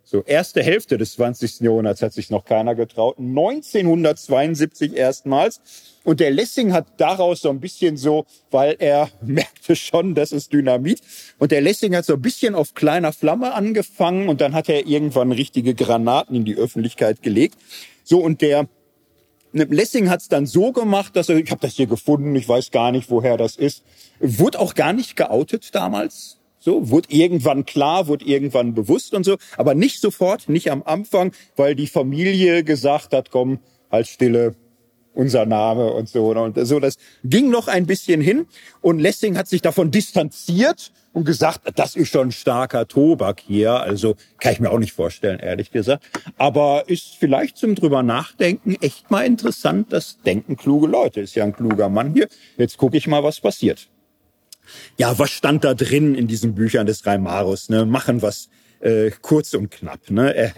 So, 0.08 0.22
erste 0.22 0.62
Hälfte 0.62 0.98
des 0.98 1.14
20. 1.14 1.60
Jahrhunderts 1.62 2.00
hat 2.00 2.12
sich 2.12 2.30
noch 2.30 2.44
keiner 2.44 2.76
getraut. 2.76 3.18
1972 3.18 4.96
erstmals. 4.96 5.60
Und 6.04 6.20
der 6.20 6.30
Lessing 6.30 6.72
hat 6.72 6.86
daraus 6.98 7.40
so 7.40 7.50
ein 7.50 7.58
bisschen 7.58 7.96
so, 7.96 8.24
weil 8.52 8.76
er 8.78 9.10
merkte 9.20 9.74
schon, 9.74 10.14
das 10.14 10.30
ist 10.30 10.52
Dynamit. 10.52 11.00
Und 11.38 11.50
der 11.50 11.60
Lessing 11.60 11.96
hat 11.96 12.04
so 12.04 12.12
ein 12.14 12.22
bisschen 12.22 12.54
auf 12.54 12.74
kleiner 12.74 13.12
Flamme 13.12 13.52
angefangen 13.54 14.28
und 14.28 14.40
dann 14.40 14.54
hat 14.54 14.68
er 14.68 14.86
irgendwann 14.86 15.32
richtige 15.32 15.74
Granaten 15.74 16.36
in 16.36 16.44
die 16.44 16.54
Öffentlichkeit 16.54 17.22
gelegt. 17.22 17.58
So, 18.04 18.20
und 18.20 18.42
der 18.42 18.68
Lessing 19.58 20.10
hat 20.10 20.20
es 20.20 20.28
dann 20.28 20.46
so 20.46 20.72
gemacht, 20.72 21.16
dass 21.16 21.28
er, 21.28 21.36
ich 21.36 21.50
habe 21.50 21.60
das 21.60 21.74
hier 21.74 21.86
gefunden, 21.86 22.34
ich 22.36 22.48
weiß 22.48 22.70
gar 22.70 22.92
nicht, 22.92 23.10
woher 23.10 23.36
das 23.36 23.56
ist. 23.56 23.82
Wurde 24.20 24.58
auch 24.58 24.74
gar 24.74 24.92
nicht 24.92 25.16
geoutet 25.16 25.74
damals. 25.74 26.38
So, 26.58 26.90
wurde 26.90 27.08
irgendwann 27.10 27.64
klar, 27.64 28.08
wurde 28.08 28.24
irgendwann 28.24 28.74
bewusst 28.74 29.14
und 29.14 29.24
so, 29.24 29.36
aber 29.56 29.74
nicht 29.74 30.00
sofort, 30.00 30.48
nicht 30.48 30.70
am 30.70 30.82
Anfang, 30.82 31.32
weil 31.54 31.76
die 31.76 31.86
Familie 31.86 32.64
gesagt 32.64 33.12
hat, 33.12 33.30
komm, 33.30 33.60
halt 33.90 34.08
stille, 34.08 34.56
unser 35.14 35.46
Name 35.46 35.92
und 35.92 36.08
so. 36.08 36.30
Und 36.30 36.58
so, 36.66 36.80
das 36.80 36.96
ging 37.24 37.50
noch 37.50 37.68
ein 37.68 37.86
bisschen 37.86 38.20
hin. 38.20 38.46
Und 38.80 38.98
Lessing 38.98 39.36
hat 39.36 39.48
sich 39.48 39.62
davon 39.62 39.90
distanziert 39.90 40.92
und 41.16 41.24
gesagt, 41.24 41.60
das 41.76 41.96
ist 41.96 42.10
schon 42.10 42.30
starker 42.30 42.86
Tobak 42.86 43.40
hier. 43.40 43.80
Also 43.80 44.16
kann 44.38 44.52
ich 44.52 44.60
mir 44.60 44.70
auch 44.70 44.78
nicht 44.78 44.92
vorstellen, 44.92 45.38
ehrlich 45.40 45.70
gesagt. 45.70 46.04
Aber 46.36 46.84
ist 46.88 47.16
vielleicht 47.18 47.56
zum 47.56 47.74
drüber 47.74 48.02
nachdenken 48.02 48.76
echt 48.82 49.10
mal 49.10 49.24
interessant. 49.24 49.94
Das 49.94 50.18
denken 50.26 50.58
kluge 50.58 50.86
Leute. 50.86 51.22
Ist 51.22 51.34
ja 51.34 51.44
ein 51.44 51.54
kluger 51.54 51.88
Mann 51.88 52.12
hier. 52.12 52.28
Jetzt 52.58 52.76
gucke 52.76 52.98
ich 52.98 53.06
mal, 53.06 53.22
was 53.22 53.40
passiert 53.40 53.88
ja, 54.96 55.16
was 55.16 55.30
stand 55.30 55.62
da 55.62 55.74
drin 55.74 56.16
in 56.16 56.26
diesen 56.26 56.56
Büchern 56.56 56.86
des 56.86 57.06
Reimarus? 57.06 57.68
Ne? 57.68 57.86
Machen 57.86 58.20
was 58.20 58.48
äh, 58.80 59.12
kurz 59.22 59.54
und 59.54 59.70
knapp. 59.70 60.10
Ne? 60.10 60.34
Er, 60.34 60.52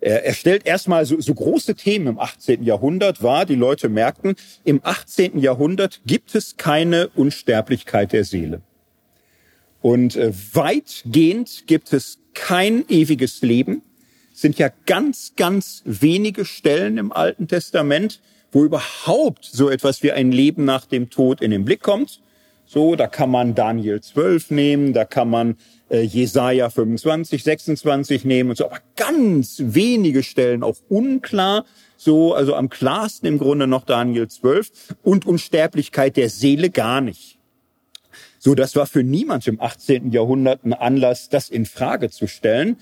er, 0.00 0.24
er 0.24 0.34
stellt 0.34 0.64
erstmal 0.64 1.04
so, 1.06 1.20
so 1.20 1.34
große 1.34 1.74
Themen 1.74 2.06
im 2.06 2.20
18. 2.20 2.62
Jahrhundert 2.62 3.20
wahr. 3.20 3.44
Die 3.44 3.56
Leute 3.56 3.88
merkten, 3.88 4.36
im 4.62 4.80
18. 4.84 5.40
Jahrhundert 5.40 6.00
gibt 6.06 6.36
es 6.36 6.56
keine 6.56 7.08
Unsterblichkeit 7.08 8.12
der 8.12 8.22
Seele. 8.22 8.62
Und 9.82 10.16
äh, 10.16 10.32
weitgehend 10.52 11.64
gibt 11.66 11.92
es 11.92 12.18
kein 12.34 12.84
ewiges 12.88 13.42
Leben. 13.42 13.82
Es 14.32 14.40
sind 14.40 14.58
ja 14.58 14.70
ganz, 14.86 15.34
ganz 15.36 15.82
wenige 15.84 16.44
Stellen 16.44 16.96
im 16.96 17.12
Alten 17.12 17.48
Testament, 17.48 18.20
wo 18.52 18.64
überhaupt 18.64 19.44
so 19.44 19.68
etwas 19.68 20.02
wie 20.02 20.12
ein 20.12 20.32
Leben 20.32 20.64
nach 20.64 20.86
dem 20.86 21.10
Tod 21.10 21.42
in 21.42 21.50
den 21.50 21.64
Blick 21.64 21.82
kommt. 21.82 22.20
So, 22.64 22.96
da 22.96 23.06
kann 23.06 23.30
man 23.30 23.54
Daniel 23.54 24.00
12 24.00 24.50
nehmen, 24.50 24.92
da 24.94 25.04
kann 25.04 25.28
man 25.28 25.56
äh, 25.90 26.00
Jesaja 26.00 26.70
25, 26.70 27.44
26 27.44 28.24
nehmen 28.24 28.50
und 28.50 28.56
so, 28.56 28.64
aber 28.64 28.78
ganz 28.96 29.60
wenige 29.62 30.22
Stellen 30.22 30.62
auch 30.62 30.76
unklar. 30.88 31.66
So, 31.98 32.34
also 32.34 32.54
am 32.54 32.70
klarsten 32.70 33.28
im 33.28 33.38
Grunde 33.38 33.66
noch 33.66 33.84
Daniel 33.84 34.28
12 34.28 34.96
und 35.02 35.26
Unsterblichkeit 35.26 36.16
der 36.16 36.30
Seele 36.30 36.70
gar 36.70 37.00
nicht. 37.00 37.31
So, 38.44 38.56
das 38.56 38.74
war 38.74 38.86
für 38.88 39.04
niemand 39.04 39.46
im 39.46 39.60
18. 39.60 40.10
Jahrhundert 40.10 40.64
ein 40.64 40.72
Anlass, 40.72 41.28
das 41.28 41.48
in 41.48 41.64
Frage 41.64 42.10
zu 42.10 42.26
stellen. 42.26 42.76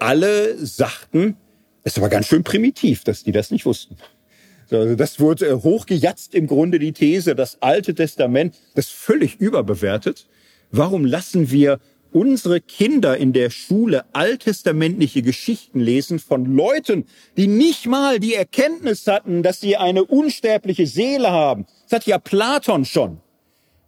Alle 0.00 0.58
sagten, 0.58 1.36
es 1.84 2.00
war 2.00 2.08
ganz 2.08 2.26
schön 2.26 2.42
primitiv, 2.42 3.04
dass 3.04 3.22
die 3.22 3.30
das 3.30 3.52
nicht 3.52 3.64
wussten. 3.64 3.96
Also 4.72 4.96
das 4.96 5.20
wurde 5.20 5.46
äh, 5.46 5.52
hochgejatzt 5.54 6.34
im 6.34 6.48
Grunde 6.48 6.80
die 6.80 6.90
These, 6.90 7.36
das 7.36 7.62
Alte 7.62 7.94
Testament, 7.94 8.56
das 8.74 8.88
völlig 8.88 9.36
überbewertet. 9.36 10.26
Warum 10.72 11.04
lassen 11.04 11.48
wir 11.48 11.78
unsere 12.10 12.60
Kinder 12.60 13.16
in 13.16 13.32
der 13.32 13.50
Schule 13.50 14.06
alttestamentliche 14.14 15.22
Geschichten 15.22 15.78
lesen 15.78 16.18
von 16.18 16.44
Leuten, 16.44 17.06
die 17.36 17.46
nicht 17.46 17.86
mal 17.86 18.18
die 18.18 18.34
Erkenntnis 18.34 19.06
hatten, 19.06 19.44
dass 19.44 19.60
sie 19.60 19.76
eine 19.76 20.04
unsterbliche 20.04 20.88
Seele 20.88 21.30
haben. 21.30 21.66
Das 21.84 22.00
hat 22.00 22.06
ja 22.08 22.18
Platon 22.18 22.84
schon. 22.84 23.20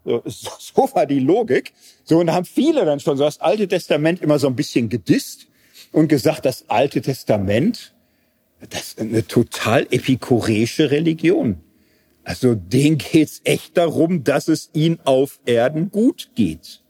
So, 0.06 0.22
so 0.26 0.94
war 0.94 1.04
die 1.04 1.18
Logik. 1.18 1.72
So, 2.04 2.18
und 2.18 2.28
da 2.28 2.34
haben 2.34 2.46
viele 2.46 2.84
dann 2.84 3.00
schon 3.00 3.18
so 3.18 3.24
das 3.24 3.40
Alte 3.40 3.68
Testament 3.68 4.22
immer 4.22 4.38
so 4.38 4.46
ein 4.46 4.56
bisschen 4.56 4.88
gedisst 4.88 5.48
und 5.92 6.08
gesagt, 6.08 6.46
das 6.46 6.64
Alte 6.68 7.02
Testament, 7.02 7.92
das 8.70 8.82
ist 8.88 9.00
eine 9.00 9.26
total 9.26 9.86
epikureische 9.90 10.90
Religion. 10.90 11.60
Also 12.24 12.54
denen 12.54 12.98
geht's 12.98 13.40
echt 13.44 13.76
darum, 13.76 14.24
dass 14.24 14.48
es 14.48 14.70
ihnen 14.72 14.98
auf 15.04 15.40
Erden 15.44 15.90
gut 15.90 16.30
geht. 16.34 16.82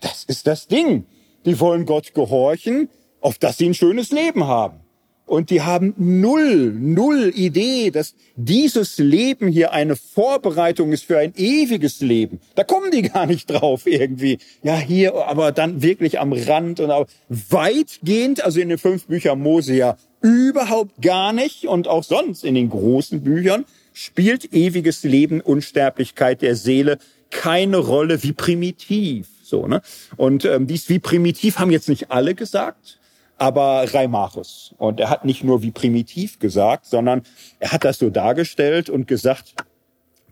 Das 0.00 0.24
ist 0.24 0.46
das 0.46 0.68
Ding. 0.68 1.06
Die 1.44 1.58
wollen 1.60 1.84
Gott 1.86 2.14
gehorchen, 2.14 2.88
auf 3.20 3.38
dass 3.38 3.58
sie 3.58 3.66
ein 3.66 3.74
schönes 3.74 4.10
Leben 4.10 4.44
haben. 4.44 4.80
Und 5.28 5.50
die 5.50 5.60
haben 5.60 5.92
null, 5.98 6.72
null 6.72 7.30
Idee, 7.34 7.90
dass 7.90 8.14
dieses 8.34 8.96
Leben 8.96 9.48
hier 9.48 9.72
eine 9.72 9.94
Vorbereitung 9.94 10.90
ist 10.90 11.04
für 11.04 11.18
ein 11.18 11.34
ewiges 11.36 12.00
Leben. 12.00 12.40
Da 12.54 12.64
kommen 12.64 12.90
die 12.90 13.02
gar 13.02 13.26
nicht 13.26 13.50
drauf 13.50 13.86
irgendwie. 13.86 14.38
Ja, 14.62 14.76
hier, 14.76 15.14
aber 15.14 15.52
dann 15.52 15.82
wirklich 15.82 16.18
am 16.18 16.32
Rand 16.32 16.80
und 16.80 17.06
weitgehend, 17.28 18.42
also 18.42 18.58
in 18.58 18.70
den 18.70 18.78
fünf 18.78 19.06
Büchern 19.06 19.38
Mose 19.40 19.74
ja 19.74 19.98
überhaupt 20.22 21.02
gar 21.02 21.34
nicht 21.34 21.66
und 21.66 21.88
auch 21.88 22.04
sonst 22.04 22.42
in 22.42 22.54
den 22.54 22.70
großen 22.70 23.22
Büchern 23.22 23.66
spielt 23.92 24.54
ewiges 24.54 25.04
Leben, 25.04 25.42
Unsterblichkeit 25.42 26.40
der 26.40 26.56
Seele 26.56 26.98
keine 27.30 27.76
Rolle 27.76 28.22
wie 28.22 28.32
primitiv. 28.32 29.28
So, 29.42 29.66
ne? 29.66 29.82
Und 30.16 30.46
ähm, 30.46 30.66
dies 30.66 30.88
wie 30.88 30.98
primitiv 30.98 31.58
haben 31.58 31.70
jetzt 31.70 31.90
nicht 31.90 32.10
alle 32.10 32.34
gesagt 32.34 32.97
aber 33.38 33.86
Reimachus. 33.92 34.74
Und 34.78 35.00
er 35.00 35.10
hat 35.10 35.24
nicht 35.24 35.44
nur 35.44 35.62
wie 35.62 35.70
primitiv 35.70 36.38
gesagt, 36.38 36.86
sondern 36.86 37.22
er 37.60 37.72
hat 37.72 37.84
das 37.84 37.98
so 37.98 38.10
dargestellt 38.10 38.90
und 38.90 39.06
gesagt, 39.06 39.54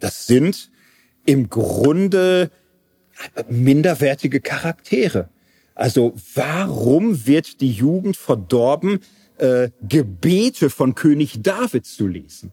das 0.01 0.27
sind 0.27 0.71
im 1.25 1.49
Grunde 1.49 2.51
minderwertige 3.49 4.41
Charaktere. 4.41 5.29
Also 5.75 6.15
warum 6.35 7.27
wird 7.27 7.61
die 7.61 7.71
Jugend 7.71 8.17
verdorben, 8.17 9.01
äh, 9.39 9.71
Gebete 9.87 10.71
von 10.71 10.95
König 10.95 11.43
David 11.43 11.87
zu 11.87 12.07
lesen? 12.07 12.53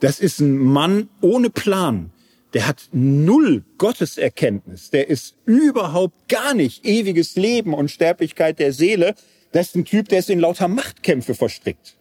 Das 0.00 0.20
ist 0.20 0.40
ein 0.40 0.56
Mann 0.56 1.08
ohne 1.20 1.50
Plan. 1.50 2.10
Der 2.52 2.66
hat 2.66 2.88
null 2.92 3.64
Gotteserkenntnis. 3.78 4.90
Der 4.90 5.08
ist 5.08 5.36
überhaupt 5.44 6.28
gar 6.28 6.54
nicht 6.54 6.84
ewiges 6.84 7.36
Leben 7.36 7.74
und 7.74 7.90
Sterblichkeit 7.90 8.58
der 8.58 8.72
Seele, 8.72 9.14
das 9.52 9.68
ist 9.68 9.76
ein 9.76 9.84
Typ, 9.84 10.08
der 10.08 10.20
ist 10.20 10.30
in 10.30 10.40
lauter 10.40 10.68
Machtkämpfe 10.68 11.34
verstrickt. 11.34 11.96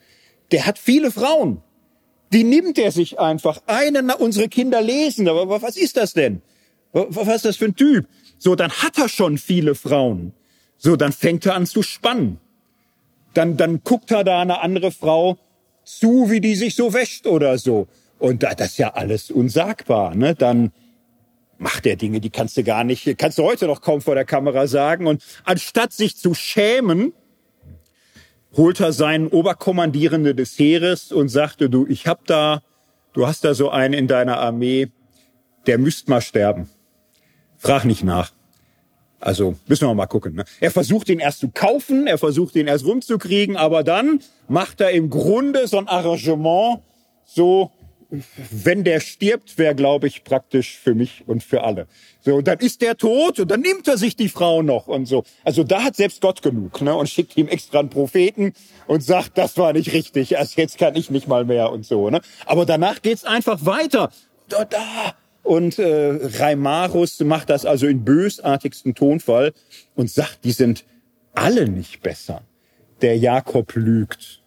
Der 0.52 0.66
hat 0.66 0.78
viele 0.78 1.12
Frauen. 1.12 1.62
Die 2.32 2.44
nimmt 2.44 2.78
er 2.78 2.92
sich 2.92 3.20
einfach. 3.20 3.62
Eine, 3.66 4.18
unsere 4.18 4.50
Kinder 4.50 4.82
lesen, 4.82 5.28
aber 5.28 5.62
was 5.62 5.78
ist 5.78 5.98
das 5.98 6.14
denn? 6.14 6.42
Was 6.92 7.38
ist 7.38 7.46
das 7.46 7.58
für 7.58 7.66
ein 7.66 7.76
Typ? 7.76 8.08
So, 8.38 8.56
dann 8.56 8.72
hat 8.72 8.98
er 8.98 9.10
schon 9.10 9.38
viele 9.38 9.76
Frauen. 9.76 10.34
So, 10.78 10.96
dann 10.96 11.12
fängt 11.12 11.46
er 11.46 11.56
an 11.56 11.66
zu 11.66 11.84
spannen. 11.84 12.40
Dann, 13.34 13.58
dann 13.58 13.84
guckt 13.84 14.12
er 14.12 14.24
da 14.24 14.42
eine 14.42 14.62
andere 14.62 14.92
Frau 14.92 15.38
zu, 15.84 16.30
wie 16.30 16.42
die 16.42 16.56
sich 16.56 16.76
so 16.76 16.94
wäscht 16.94 17.28
oder 17.28 17.58
so. 17.58 17.88
Und 18.18 18.44
da, 18.44 18.54
das 18.54 18.72
ist 18.72 18.78
ja 18.78 18.94
alles 18.94 19.32
unsagbar, 19.32 20.16
ne? 20.16 20.36
Dann 20.36 20.72
macht 21.58 21.86
er 21.86 21.96
Dinge, 21.96 22.22
die 22.22 22.30
kannst 22.30 22.58
du 22.58 22.64
gar 22.64 22.84
nicht, 22.84 23.18
kannst 23.18 23.38
du 23.38 23.44
heute 23.44 23.68
noch 23.68 23.82
kaum 23.82 24.02
vor 24.02 24.16
der 24.16 24.26
Kamera 24.26 24.68
sagen. 24.68 25.08
Und 25.08 25.24
anstatt 25.44 25.94
sich 25.94 26.18
zu 26.18 26.34
schämen, 26.34 27.14
holt 28.56 28.80
er 28.80 28.94
seinen 28.94 29.28
Oberkommandierenden 29.28 30.36
des 30.36 30.58
Heeres 30.58 31.12
und 31.12 31.30
sagte, 31.30 31.70
du, 31.70 31.86
ich 31.88 32.08
hab 32.08 32.26
da, 32.26 32.62
du 33.14 33.28
hast 33.28 33.46
da 33.46 33.54
so 33.54 33.70
einen 33.70 33.94
in 33.94 34.08
deiner 34.08 34.40
Armee, 34.40 34.90
der 35.68 35.78
müsst 35.78 36.10
mal 36.10 36.22
sterben. 36.22 36.70
Frag 37.58 37.86
nicht 37.86 38.04
nach. 38.04 38.32
Also 39.20 39.56
müssen 39.68 39.88
wir 39.88 39.94
mal 39.94 40.08
gucken. 40.08 40.36
Ne? 40.36 40.46
Er 40.62 40.72
versucht 40.72 41.10
ihn 41.10 41.20
erst 41.20 41.40
zu 41.40 41.50
kaufen, 41.50 42.08
er 42.08 42.18
versucht 42.18 42.56
ihn 42.56 42.68
erst 42.68 42.86
rumzukriegen, 42.86 43.58
aber 43.58 43.84
dann 43.84 44.22
macht 44.48 44.80
er 44.80 44.92
im 44.92 45.10
Grunde 45.10 45.68
so 45.68 45.78
ein 45.78 45.88
Arrangement, 45.88 46.80
so 47.26 47.72
wenn 48.52 48.84
der 48.84 49.00
stirbt, 49.00 49.58
wäre, 49.58 49.76
glaube 49.76 50.08
ich, 50.08 50.24
praktisch 50.24 50.78
für 50.78 50.96
mich 50.96 51.24
und 51.28 51.44
für 51.44 51.64
alle. 51.64 51.88
So, 52.22 52.36
und 52.36 52.48
dann 52.48 52.60
ist 52.60 52.82
der 52.82 52.98
tot 52.98 53.40
und 53.40 53.52
dann 53.52 53.62
nimmt 53.62 53.88
er 53.88 53.98
sich 53.98 54.16
die 54.16 54.30
Frau 54.30 54.62
noch 54.64 54.88
und 54.88 55.06
so. 55.06 55.24
Also 55.44 55.64
da 55.64 55.84
hat 55.84 55.96
selbst 55.96 56.22
Gott 56.22 56.42
genug, 56.42 56.82
ne? 56.82 56.96
Und 56.96 57.10
schickt 57.10 57.38
ihm 57.38 57.48
extra 57.48 57.80
einen 57.80 57.90
Propheten 57.90 58.54
und 58.88 59.04
sagt, 59.04 59.38
das 59.38 59.58
war 59.58 59.74
nicht 59.74 59.94
richtig, 59.94 60.32
erst 60.32 60.58
jetzt 60.58 60.78
kann 60.78 60.96
ich 60.96 61.12
nicht 61.12 61.28
mal 61.28 61.46
mehr 61.46 61.72
und 61.72 61.86
so, 61.86 62.10
ne? 62.10 62.22
Aber 62.46 62.66
danach 62.66 63.02
geht's 63.02 63.26
einfach 63.26 63.66
weiter. 63.66 64.12
Da, 64.48 64.66
da, 64.66 65.14
und 65.44 65.80
äh, 65.80 66.20
Reimarus 66.40 67.20
macht 67.22 67.50
das 67.50 67.66
also 67.66 67.88
in 67.88 68.04
bösartigsten 68.04 68.96
Tonfall 68.96 69.54
und 69.96 70.10
sagt, 70.10 70.44
die 70.44 70.52
sind 70.52 70.84
alle 71.34 71.70
nicht 71.70 72.02
besser. 72.02 72.42
Der 73.02 73.18
Jakob 73.18 73.76
lügt. 73.76 74.39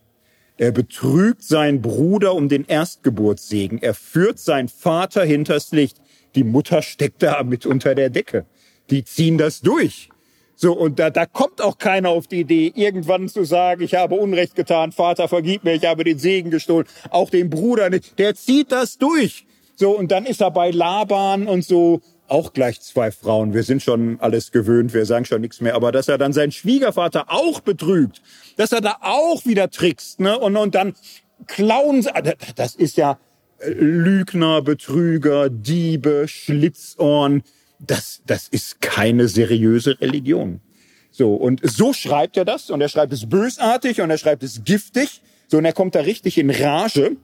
Er 0.63 0.71
betrügt 0.71 1.43
seinen 1.43 1.83
Bruder 1.83 2.37
um 2.37 2.49
den 2.49 2.65
Erstgeburtssegen. 2.65 3.83
Er 3.83 3.95
führt 3.95 4.39
seinen 4.39 4.69
Vater 4.69 5.25
hinters 5.25 5.73
Licht. 5.73 5.97
Die 6.37 6.45
Mutter 6.45 6.83
steckt 6.83 7.25
da 7.25 7.43
mit 7.43 7.67
unter 7.67 7.97
der 7.97 8.11
Decke. 8.11 8.47
Die 8.89 9.03
ziehen 9.03 9.39
das 9.39 9.61
durch. 9.61 10.09
So, 10.55 10.73
und 10.73 11.01
da, 11.01 11.11
da 11.11 11.27
kommt 11.27 11.61
auch 11.61 11.79
keiner 11.79 12.11
auf 12.11 12.29
die 12.29 12.43
Idee, 12.43 12.73
irgendwann 12.77 13.29
zu 13.29 13.43
sagen, 13.43 13.83
ich 13.83 13.97
habe 13.97 14.15
Unrecht 14.15 14.55
getan, 14.55 14.93
Vater, 14.93 15.27
vergib 15.27 15.65
mir, 15.65 15.75
ich 15.75 15.85
habe 15.85 16.05
den 16.05 16.21
Segen 16.21 16.53
gestohlen, 16.53 16.87
auch 17.11 17.31
den 17.31 17.51
Bruder 17.51 17.91
nicht. 17.91 18.17
Der 18.21 18.37
zieht 18.37 18.71
das 18.71 18.99
durch. 18.99 19.47
So, 19.75 19.91
und 19.91 20.13
dann 20.13 20.27
ist 20.27 20.43
er 20.43 20.53
bei 20.53 20.71
Laban 20.71 21.49
und 21.49 21.65
so 21.65 22.03
auch 22.33 22.55
gleich 22.55 22.81
zwei 22.81 23.11
Frauen. 23.11 23.53
Wir 23.53 23.63
sind 23.63 23.83
schon 23.83 24.19
alles 24.21 24.53
gewöhnt, 24.53 24.95
wir 24.95 25.05
sagen 25.05 25.27
schon 25.27 25.43
nichts 25.43 25.61
mehr. 25.61 25.75
Aber 25.75 25.93
dass 25.93 26.09
er 26.09 26.17
dann 26.17 26.33
seinen 26.33 26.51
Schwiegervater 26.51 27.27
auch 27.29 27.61
betrügt, 27.61 28.23
dass 28.57 28.73
er 28.73 28.81
da 28.81 28.97
auch 29.03 29.45
wieder 29.45 29.71
trickst, 29.71 30.19
ne? 30.19 30.39
Und, 30.39 30.57
und 30.57 30.75
dann 30.75 30.95
klauen, 31.47 32.07
das 32.57 32.75
ist 32.75 32.97
ja 32.97 33.19
äh, 33.59 33.71
Lügner, 33.71 34.63
Betrüger, 34.63 35.51
Diebe, 35.51 36.27
Schlitzohren. 36.27 37.43
Das, 37.79 38.23
das 38.27 38.49
ist 38.49 38.81
keine 38.81 39.29
seriöse 39.29 40.01
Religion. 40.01 40.61
So, 41.11 41.35
und 41.35 41.61
so 41.63 41.93
schreibt 41.93 42.39
er 42.39 42.47
das. 42.47 42.71
Und 42.71 42.81
er 42.81 42.89
schreibt 42.89 43.13
es 43.13 43.29
bösartig 43.29 44.01
und 44.01 44.09
er 44.09 44.19
schreibt 44.19 44.43
es 44.43 44.65
giftig. 44.65 45.21
So, 45.49 45.59
und 45.59 45.67
er 45.67 45.75
kommt 45.75 45.95
da 45.95 46.01
richtig 46.01 46.39
in 46.39 46.49
Rage 46.49 47.17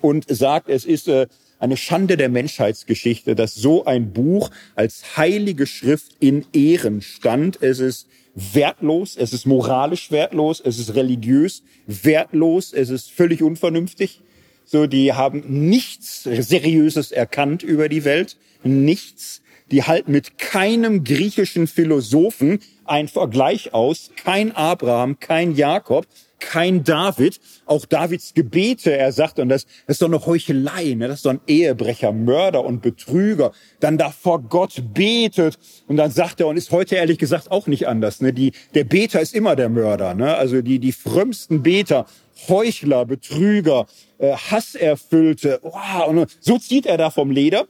und 0.00 0.24
sagt, 0.28 0.70
es 0.70 0.86
ist 0.86 1.08
äh, 1.08 1.26
eine 1.60 1.76
Schande 1.76 2.16
der 2.16 2.28
Menschheitsgeschichte, 2.28 3.36
dass 3.36 3.54
so 3.54 3.84
ein 3.84 4.12
Buch 4.12 4.50
als 4.74 5.16
heilige 5.16 5.66
Schrift 5.66 6.16
in 6.18 6.44
Ehren 6.52 7.02
stand. 7.02 7.62
Es 7.62 7.78
ist 7.78 8.08
wertlos, 8.34 9.16
es 9.16 9.32
ist 9.32 9.46
moralisch 9.46 10.10
wertlos, 10.10 10.60
es 10.60 10.78
ist 10.78 10.94
religiös 10.94 11.62
wertlos, 11.86 12.72
es 12.72 12.90
ist 12.90 13.10
völlig 13.10 13.42
unvernünftig. 13.42 14.20
So, 14.64 14.86
die 14.86 15.12
haben 15.12 15.42
nichts 15.68 16.22
Seriöses 16.22 17.12
erkannt 17.12 17.62
über 17.62 17.88
die 17.88 18.04
Welt, 18.04 18.36
nichts. 18.62 19.42
Die 19.70 19.84
halten 19.84 20.12
mit 20.12 20.38
keinem 20.38 21.04
griechischen 21.04 21.66
Philosophen 21.66 22.60
ein 22.84 23.08
Vergleich 23.08 23.74
aus, 23.74 24.10
kein 24.16 24.52
Abraham, 24.54 25.20
kein 25.20 25.54
Jakob, 25.54 26.06
kein 26.40 26.82
David. 26.82 27.40
Auch 27.66 27.84
Davids 27.84 28.34
Gebete, 28.34 28.96
er 28.96 29.12
sagt, 29.12 29.38
und 29.38 29.48
das, 29.48 29.64
das 29.86 29.96
ist 29.96 30.02
doch 30.02 30.08
eine 30.08 30.24
Heuchelei, 30.26 30.94
ne? 30.94 31.08
das 31.08 31.18
ist 31.18 31.26
doch 31.26 31.32
ein 31.32 31.40
Ehebrecher, 31.46 32.12
Mörder 32.12 32.64
und 32.64 32.82
Betrüger, 32.82 33.52
dann 33.78 33.98
da 33.98 34.10
vor 34.10 34.42
Gott 34.42 34.82
betet 34.94 35.58
und 35.86 35.96
dann 35.96 36.10
sagt 36.10 36.40
er, 36.40 36.48
und 36.48 36.56
ist 36.56 36.72
heute 36.72 36.96
ehrlich 36.96 37.18
gesagt 37.18 37.50
auch 37.50 37.66
nicht 37.66 37.86
anders, 37.86 38.20
ne? 38.20 38.32
die, 38.32 38.52
der 38.74 38.84
Beter 38.84 39.20
ist 39.20 39.34
immer 39.34 39.54
der 39.54 39.68
Mörder, 39.68 40.14
ne? 40.14 40.34
also 40.34 40.62
die, 40.62 40.78
die 40.78 40.92
frömmsten 40.92 41.62
Beter, 41.62 42.06
Heuchler, 42.48 43.04
Betrüger, 43.04 43.86
äh, 44.18 44.32
Hasserfüllte, 44.32 45.60
oh, 45.62 46.08
und 46.08 46.30
so 46.40 46.58
zieht 46.58 46.86
er 46.86 46.96
da 46.96 47.10
vom 47.10 47.30
Leder. 47.30 47.66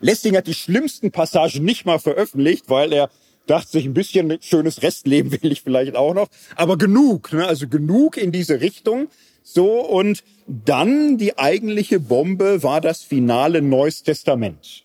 Lessing 0.00 0.36
hat 0.36 0.46
die 0.46 0.54
schlimmsten 0.54 1.10
Passagen 1.10 1.64
nicht 1.64 1.84
mal 1.84 1.98
veröffentlicht, 1.98 2.68
weil 2.68 2.92
er 2.92 3.10
dachte 3.46 3.70
sich 3.70 3.84
ein 3.84 3.94
bisschen 3.94 4.38
schönes 4.40 4.82
Restleben 4.82 5.32
will 5.42 5.52
ich 5.52 5.62
vielleicht 5.62 5.96
auch 5.96 6.14
noch, 6.14 6.28
aber 6.56 6.76
genug, 6.78 7.32
ne? 7.32 7.46
also 7.46 7.68
genug 7.68 8.16
in 8.16 8.32
diese 8.32 8.60
Richtung. 8.60 9.08
So 9.42 9.80
und 9.80 10.24
dann 10.46 11.18
die 11.18 11.36
eigentliche 11.36 12.00
Bombe 12.00 12.62
war 12.62 12.80
das 12.80 13.02
finale 13.02 13.60
Neues 13.60 14.02
Testament. 14.02 14.84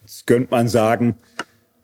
Jetzt 0.00 0.26
könnte 0.26 0.50
man 0.50 0.68
sagen, 0.68 1.16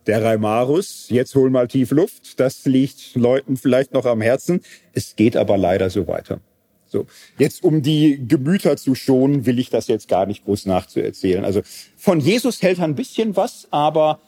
der 0.07 0.23
Reimarus, 0.23 1.05
jetzt 1.09 1.35
hol 1.35 1.51
mal 1.51 1.67
tief 1.67 1.91
Luft, 1.91 2.39
das 2.39 2.65
liegt 2.65 3.15
Leuten 3.15 3.57
vielleicht 3.57 3.93
noch 3.93 4.05
am 4.05 4.21
Herzen. 4.21 4.61
Es 4.93 5.15
geht 5.15 5.37
aber 5.37 5.57
leider 5.57 5.91
so 5.91 6.07
weiter. 6.07 6.41
So, 6.87 7.05
jetzt 7.37 7.63
um 7.63 7.83
die 7.83 8.27
Gemüter 8.27 8.75
zu 8.75 8.95
schonen, 8.95 9.45
will 9.45 9.59
ich 9.59 9.69
das 9.69 9.87
jetzt 9.87 10.07
gar 10.07 10.25
nicht 10.25 10.45
groß 10.45 10.65
nachzuerzählen. 10.65 11.45
Also 11.45 11.61
von 11.95 12.19
Jesus 12.19 12.63
hält 12.63 12.79
er 12.79 12.85
ein 12.85 12.95
bisschen 12.95 13.35
was, 13.35 13.67
aber 13.69 14.19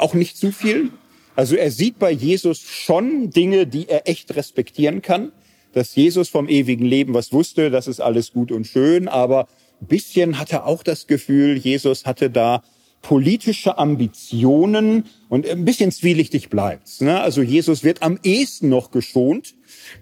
auch 0.00 0.14
nicht 0.14 0.36
zu 0.36 0.52
viel. 0.52 0.90
Also 1.36 1.56
er 1.56 1.70
sieht 1.70 1.98
bei 1.98 2.10
Jesus 2.10 2.60
schon 2.60 3.30
Dinge, 3.30 3.66
die 3.66 3.88
er 3.88 4.08
echt 4.08 4.34
respektieren 4.36 5.02
kann. 5.02 5.32
Dass 5.72 5.94
Jesus 5.94 6.28
vom 6.28 6.48
ewigen 6.48 6.84
Leben 6.84 7.14
was 7.14 7.32
wusste, 7.32 7.70
das 7.70 7.86
ist 7.86 8.00
alles 8.00 8.32
gut 8.32 8.50
und 8.50 8.66
schön, 8.66 9.06
aber 9.06 9.46
ein 9.80 9.86
bisschen 9.86 10.38
hat 10.38 10.52
er 10.52 10.66
auch 10.66 10.82
das 10.82 11.06
Gefühl, 11.06 11.56
Jesus 11.56 12.06
hatte 12.06 12.28
da 12.28 12.62
politische 13.02 13.78
Ambitionen 13.78 15.04
und 15.28 15.48
ein 15.48 15.64
bisschen 15.64 15.90
zwielichtig 15.90 16.50
bleibt's. 16.50 17.00
Ne? 17.00 17.20
Also 17.20 17.42
Jesus 17.42 17.84
wird 17.84 18.02
am 18.02 18.18
ehesten 18.22 18.68
noch 18.68 18.90
geschont. 18.90 19.54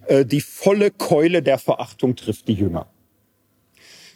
Äh, 0.07 0.25
die 0.25 0.41
volle 0.41 0.91
Keule 0.91 1.43
der 1.43 1.59
Verachtung 1.59 2.17
trifft 2.17 2.49
die 2.49 2.55
Jünger. 2.55 2.89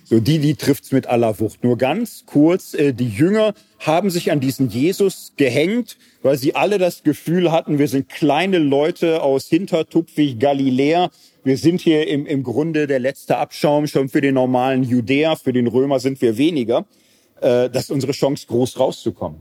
So, 0.05 0.19
die, 0.19 0.41
die 0.41 0.57
trifft's 0.57 0.91
mit 0.91 1.07
aller 1.07 1.39
Wucht. 1.39 1.63
Nur 1.63 1.79
ganz 1.79 2.25
kurz, 2.27 2.75
äh, 2.75 2.93
die 2.93 3.09
Jünger 3.09 3.55
haben 3.79 4.11
sich 4.11 4.33
an 4.33 4.41
diesen 4.41 4.69
Jesus 4.69 5.33
gehängt, 5.37 5.97
weil 6.23 6.37
sie 6.37 6.55
alle 6.57 6.79
das 6.79 7.05
Gefühl 7.05 7.53
hatten, 7.53 7.79
wir 7.79 7.89
sind 7.89 8.09
kleine 8.09 8.59
Leute 8.59 9.23
aus 9.23 9.47
Hintertupfig, 9.47 10.39
Galiläa. 10.39 11.11
Wir 11.45 11.57
sind 11.57 11.81
hier 11.81 12.09
im, 12.09 12.27
im 12.27 12.43
Grunde 12.43 12.87
der 12.87 12.99
letzte 12.99 13.37
Abschaum 13.37 13.87
schon 13.87 14.09
für 14.09 14.21
den 14.21 14.35
normalen 14.35 14.83
Judäer. 14.83 15.37
Für 15.37 15.53
den 15.53 15.69
Römer 15.69 16.01
sind 16.01 16.21
wir 16.21 16.37
weniger. 16.37 16.85
Äh, 17.41 17.71
das 17.71 17.85
ist 17.85 17.91
unsere 17.91 18.13
Chance, 18.13 18.47
groß 18.49 18.81
rauszukommen. 18.81 19.41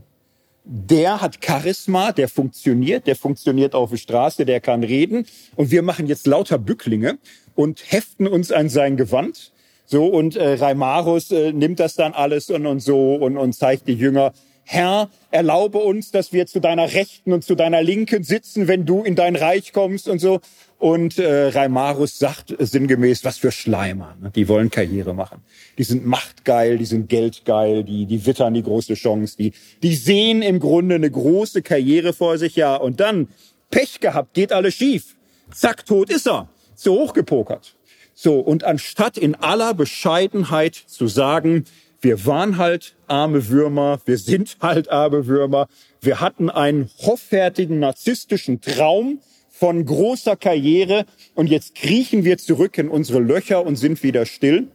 Der 0.63 1.21
hat 1.21 1.43
Charisma, 1.43 2.11
der 2.11 2.29
funktioniert, 2.29 3.07
der 3.07 3.15
funktioniert 3.15 3.73
auf 3.73 3.89
der 3.89 3.97
Straße, 3.97 4.45
der 4.45 4.61
kann 4.61 4.83
reden. 4.83 5.25
Und 5.55 5.71
wir 5.71 5.81
machen 5.81 6.05
jetzt 6.05 6.27
lauter 6.27 6.59
Bücklinge 6.59 7.17
und 7.55 7.91
heften 7.91 8.27
uns 8.27 8.51
an 8.51 8.69
sein 8.69 8.95
Gewand 8.95 9.51
so, 9.91 10.05
und 10.05 10.37
äh, 10.37 10.53
Reimarus 10.53 11.31
äh, 11.31 11.51
nimmt 11.51 11.81
das 11.81 11.95
dann 11.95 12.13
alles 12.13 12.49
und, 12.49 12.65
und 12.65 12.79
so 12.79 13.15
und, 13.15 13.35
und 13.35 13.51
zeigt 13.51 13.89
die 13.89 13.93
Jünger, 13.93 14.31
Herr, 14.63 15.09
erlaube 15.31 15.79
uns, 15.79 16.11
dass 16.11 16.31
wir 16.31 16.45
zu 16.47 16.61
deiner 16.61 16.93
Rechten 16.93 17.33
und 17.33 17.43
zu 17.43 17.55
deiner 17.55 17.83
Linken 17.83 18.23
sitzen, 18.23 18.69
wenn 18.69 18.85
du 18.85 19.03
in 19.03 19.15
dein 19.15 19.35
Reich 19.35 19.73
kommst 19.73 20.07
und 20.07 20.19
so. 20.19 20.39
Und 20.77 21.19
äh, 21.19 21.47
Reimarus 21.49 22.17
sagt 22.19 22.55
sinngemäß, 22.57 23.25
was 23.25 23.37
für 23.37 23.51
Schleimer. 23.51 24.15
Ne? 24.21 24.31
Die 24.33 24.47
wollen 24.47 24.69
Karriere 24.69 25.13
machen. 25.13 25.41
Die 25.77 25.83
sind 25.83 26.05
machtgeil, 26.05 26.77
die 26.77 26.85
sind 26.85 27.09
geldgeil, 27.09 27.83
die, 27.83 28.05
die 28.05 28.25
wittern 28.25 28.53
die 28.53 28.63
große 28.63 28.93
Chance, 28.93 29.35
die, 29.37 29.51
die 29.83 29.93
sehen 29.93 30.41
im 30.41 30.61
Grunde 30.61 30.95
eine 30.95 31.11
große 31.11 31.63
Karriere 31.63 32.13
vor 32.13 32.37
sich, 32.37 32.55
ja. 32.55 32.77
Und 32.77 33.01
dann, 33.01 33.27
Pech 33.71 33.99
gehabt, 33.99 34.35
geht 34.35 34.53
alles 34.53 34.75
schief. 34.75 35.17
Zack, 35.53 35.85
tot 35.85 36.09
ist 36.09 36.27
er. 36.27 36.47
Zu 36.75 36.93
hoch 36.93 37.11
gepokert. 37.11 37.75
So, 38.13 38.39
und 38.39 38.63
anstatt 38.63 39.17
in 39.17 39.35
aller 39.35 39.73
Bescheidenheit 39.73 40.75
zu 40.75 41.07
sagen, 41.07 41.65
wir 42.01 42.25
waren 42.25 42.57
halt 42.57 42.95
arme 43.07 43.47
Würmer, 43.49 44.01
wir 44.05 44.17
sind 44.17 44.57
halt 44.61 44.89
arme 44.89 45.27
Würmer, 45.27 45.67
wir 46.01 46.19
hatten 46.19 46.49
einen 46.49 46.89
hoffärtigen 46.99 47.79
narzisstischen 47.79 48.59
Traum 48.59 49.19
von 49.49 49.85
großer 49.85 50.35
Karriere 50.35 51.05
und 51.35 51.47
jetzt 51.47 51.75
kriechen 51.75 52.25
wir 52.25 52.39
zurück 52.39 52.77
in 52.77 52.89
unsere 52.89 53.19
Löcher 53.19 53.65
und 53.65 53.75
sind 53.75 54.01
wieder 54.01 54.25
still, 54.25 54.67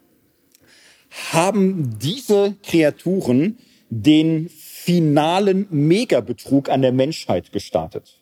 haben 1.33 1.99
diese 2.01 2.55
Kreaturen 2.63 3.59
den 3.91 4.49
finalen 4.49 5.67
Megabetrug 5.71 6.69
an 6.69 6.83
der 6.83 6.93
Menschheit 6.93 7.51
gestartet 7.53 8.16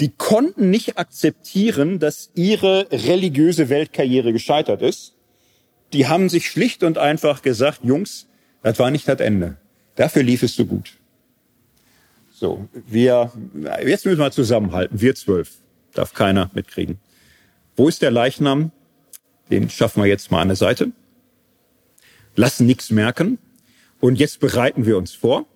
die 0.00 0.10
konnten 0.10 0.70
nicht 0.70 0.98
akzeptieren, 0.98 1.98
dass 1.98 2.30
ihre 2.34 2.88
religiöse 2.90 3.68
Weltkarriere 3.68 4.32
gescheitert 4.32 4.82
ist. 4.82 5.14
Die 5.92 6.08
haben 6.08 6.28
sich 6.28 6.50
schlicht 6.50 6.82
und 6.82 6.98
einfach 6.98 7.42
gesagt, 7.42 7.80
Jungs, 7.84 8.26
das 8.62 8.78
war 8.78 8.90
nicht 8.90 9.06
das 9.06 9.20
Ende. 9.20 9.56
Dafür 9.96 10.22
lief 10.22 10.42
es 10.42 10.56
so 10.56 10.66
gut. 10.66 10.94
So, 12.32 12.68
wir, 12.86 13.32
jetzt 13.86 14.04
müssen 14.04 14.18
wir 14.18 14.30
zusammenhalten. 14.32 15.00
Wir 15.00 15.14
zwölf. 15.14 15.52
Darf 15.92 16.14
keiner 16.14 16.50
mitkriegen. 16.52 16.98
Wo 17.76 17.88
ist 17.88 18.02
der 18.02 18.10
Leichnam? 18.10 18.72
Den 19.50 19.70
schaffen 19.70 20.02
wir 20.02 20.08
jetzt 20.08 20.32
mal 20.32 20.40
an 20.40 20.48
der 20.48 20.56
Seite. 20.56 20.90
Lassen 22.34 22.66
nichts 22.66 22.90
merken. 22.90 23.38
Und 24.00 24.18
jetzt 24.18 24.40
bereiten 24.40 24.84
wir 24.84 24.98
uns 24.98 25.12
vor 25.12 25.46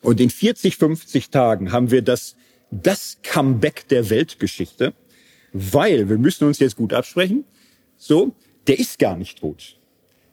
Und 0.00 0.20
in 0.20 0.30
40, 0.30 0.76
50 0.76 1.28
Tagen 1.30 1.72
haben 1.72 1.90
wir 1.90 2.00
das, 2.02 2.34
das 2.70 3.18
Comeback 3.22 3.88
der 3.88 4.10
Weltgeschichte, 4.10 4.94
weil 5.52 6.08
wir 6.08 6.18
müssen 6.18 6.46
uns 6.46 6.58
jetzt 6.58 6.76
gut 6.76 6.92
absprechen. 6.92 7.44
So, 7.96 8.32
der 8.66 8.78
ist 8.78 8.98
gar 8.98 9.16
nicht 9.16 9.38
tot. 9.38 9.78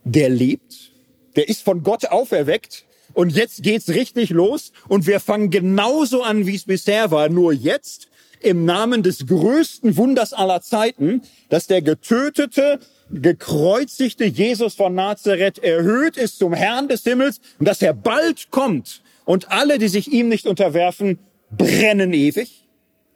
Der 0.04 0.30
lebt. 0.30 0.92
Der 1.36 1.50
ist 1.50 1.64
von 1.64 1.84
Gott 1.84 2.06
auferweckt. 2.06 2.86
Und 3.14 3.36
jetzt 3.36 3.64
geht's 3.64 3.90
richtig 3.90 4.30
los. 4.30 4.72
Und 4.88 5.08
wir 5.08 5.20
fangen 5.20 5.50
genauso 5.50 6.22
an, 6.22 6.46
wie 6.46 6.56
es 6.56 6.66
bisher 6.66 7.12
war. 7.12 7.30
Nur 7.30 7.52
jetzt 7.54 8.08
im 8.42 8.66
Namen 8.66 9.04
des 9.04 9.26
größten 9.26 9.98
Wunders 9.98 10.34
aller 10.34 10.62
Zeiten, 10.62 11.22
dass 11.50 11.68
der 11.68 11.82
getötete, 11.82 12.80
gekreuzigte 13.10 14.26
Jesus 14.26 14.76
von 14.76 14.94
Nazareth 14.94 15.60
erhöht 15.60 16.18
ist 16.18 16.38
zum 16.38 16.54
Herrn 16.54 16.88
des 16.88 17.04
Himmels 17.04 17.40
und 17.58 17.68
dass 17.68 17.82
er 17.82 17.94
bald 17.94 18.52
kommt 18.52 19.02
und 19.26 19.52
alle, 19.52 19.78
die 19.80 19.88
sich 19.88 20.12
ihm 20.12 20.30
nicht 20.30 20.46
unterwerfen, 20.46 21.20
brennen 21.52 22.14
ewig. 22.14 22.68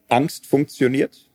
Angst 0.09 0.45
funktioniert. 0.45 1.29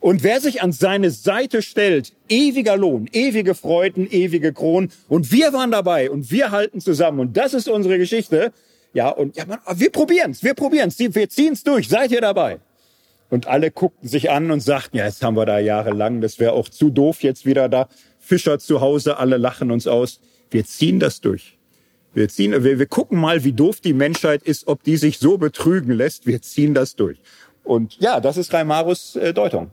Und 0.00 0.22
wer 0.22 0.40
sich 0.40 0.62
an 0.62 0.72
seine 0.72 1.10
Seite 1.10 1.60
stellt, 1.60 2.12
ewiger 2.28 2.76
Lohn, 2.76 3.08
ewige 3.12 3.54
Freuden, 3.54 4.08
ewige 4.10 4.52
Kronen. 4.52 4.92
Und 5.08 5.32
wir 5.32 5.52
waren 5.52 5.72
dabei 5.72 6.10
und 6.10 6.30
wir 6.30 6.52
halten 6.52 6.80
zusammen. 6.80 7.18
Und 7.18 7.36
das 7.36 7.52
ist 7.52 7.68
unsere 7.68 7.98
Geschichte. 7.98 8.52
Ja, 8.94 9.08
und 9.08 9.36
ja, 9.36 9.44
man, 9.46 9.58
wir 9.74 9.90
probieren's, 9.90 10.42
wir 10.42 10.54
probieren's, 10.54 10.98
wir 10.98 11.28
ziehen's 11.28 11.64
durch. 11.64 11.88
Seid 11.88 12.12
ihr 12.12 12.20
dabei? 12.20 12.60
Und 13.28 13.46
alle 13.46 13.70
guckten 13.70 14.08
sich 14.08 14.30
an 14.30 14.50
und 14.50 14.60
sagten, 14.60 14.96
ja, 14.96 15.04
jetzt 15.04 15.22
haben 15.22 15.36
wir 15.36 15.44
da 15.44 15.58
jahrelang, 15.58 16.20
das 16.20 16.38
wäre 16.38 16.52
auch 16.52 16.68
zu 16.68 16.90
doof 16.90 17.22
jetzt 17.22 17.44
wieder 17.44 17.68
da. 17.68 17.88
Fischer 18.18 18.58
zu 18.58 18.80
Hause, 18.80 19.18
alle 19.18 19.36
lachen 19.36 19.70
uns 19.70 19.86
aus. 19.86 20.20
Wir 20.50 20.64
ziehen 20.64 21.00
das 21.00 21.20
durch. 21.20 21.57
Wir 22.18 22.28
ziehen, 22.28 22.64
wir, 22.64 22.80
wir 22.80 22.86
gucken 22.86 23.20
mal, 23.20 23.44
wie 23.44 23.52
doof 23.52 23.80
die 23.80 23.92
Menschheit 23.92 24.42
ist, 24.42 24.66
ob 24.66 24.82
die 24.82 24.96
sich 24.96 25.18
so 25.18 25.38
betrügen 25.38 25.92
lässt. 25.92 26.26
Wir 26.26 26.42
ziehen 26.42 26.74
das 26.74 26.96
durch. 26.96 27.18
Und 27.62 27.96
ja, 28.00 28.18
das 28.18 28.36
ist 28.36 28.52
Reimarus 28.52 29.14
äh, 29.14 29.32
Deutung. 29.32 29.70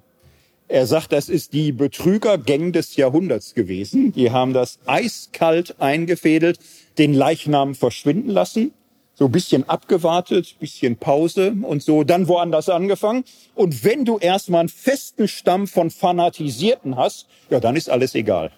Er 0.67 0.85
sagt, 0.85 1.11
das 1.11 1.27
ist 1.27 1.53
die 1.53 1.71
Betrügergang 1.71 2.71
des 2.71 2.97
Jahrhunderts 2.97 3.55
gewesen. 3.55 4.11
Die 4.11 4.29
haben 4.29 4.53
das 4.53 4.77
eiskalt 4.85 5.81
eingefädelt, 5.81 6.59
den 6.99 7.15
Leichnam 7.15 7.73
verschwinden 7.73 8.29
lassen 8.29 8.73
so 9.17 9.29
bisschen 9.29 9.67
abgewartet, 9.69 10.57
bisschen 10.59 10.97
Pause 10.97 11.55
und 11.61 11.81
so, 11.81 12.03
dann 12.03 12.27
woanders 12.27 12.67
angefangen. 12.67 13.23
Und 13.53 13.85
wenn 13.85 14.03
du 14.03 14.17
erstmal 14.17 14.59
einen 14.59 14.69
festen 14.69 15.29
Stamm 15.29 15.67
von 15.67 15.89
Fanatisierten 15.89 16.97
hast, 16.97 17.27
ja, 17.49 17.61
dann 17.61 17.77
ist 17.77 17.89
alles 17.89 18.13
egal. 18.13 18.51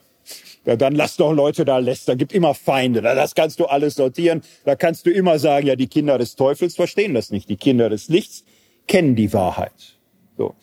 Ja, 0.67 0.75
dann 0.75 0.95
lass 0.95 1.15
doch 1.15 1.31
Leute 1.31 1.63
da 1.63 1.77
lästern, 1.77 2.17
gibt 2.17 2.33
immer 2.33 2.53
Feinde, 2.53 3.01
das 3.01 3.35
kannst 3.35 3.61
du 3.61 3.65
alles 3.67 3.95
sortieren. 3.95 4.41
Da 4.65 4.75
kannst 4.75 5.05
du 5.05 5.11
immer 5.11 5.39
sagen, 5.39 5.65
ja, 5.65 5.77
die 5.77 5.87
Kinder 5.87 6.17
des 6.17 6.35
Teufels 6.35 6.75
verstehen 6.75 7.13
das 7.13 7.31
nicht, 7.31 7.49
die 7.49 7.55
Kinder 7.55 7.89
des 7.89 8.09
Lichts 8.09 8.43
kennen 8.85 9.15
die 9.15 9.31
Wahrheit. 9.31 9.97
So, 10.37 10.55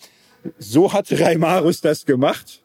so 0.59 0.93
hat 0.93 1.07
Reimarus 1.11 1.81
das 1.81 2.05
gemacht. 2.05 2.61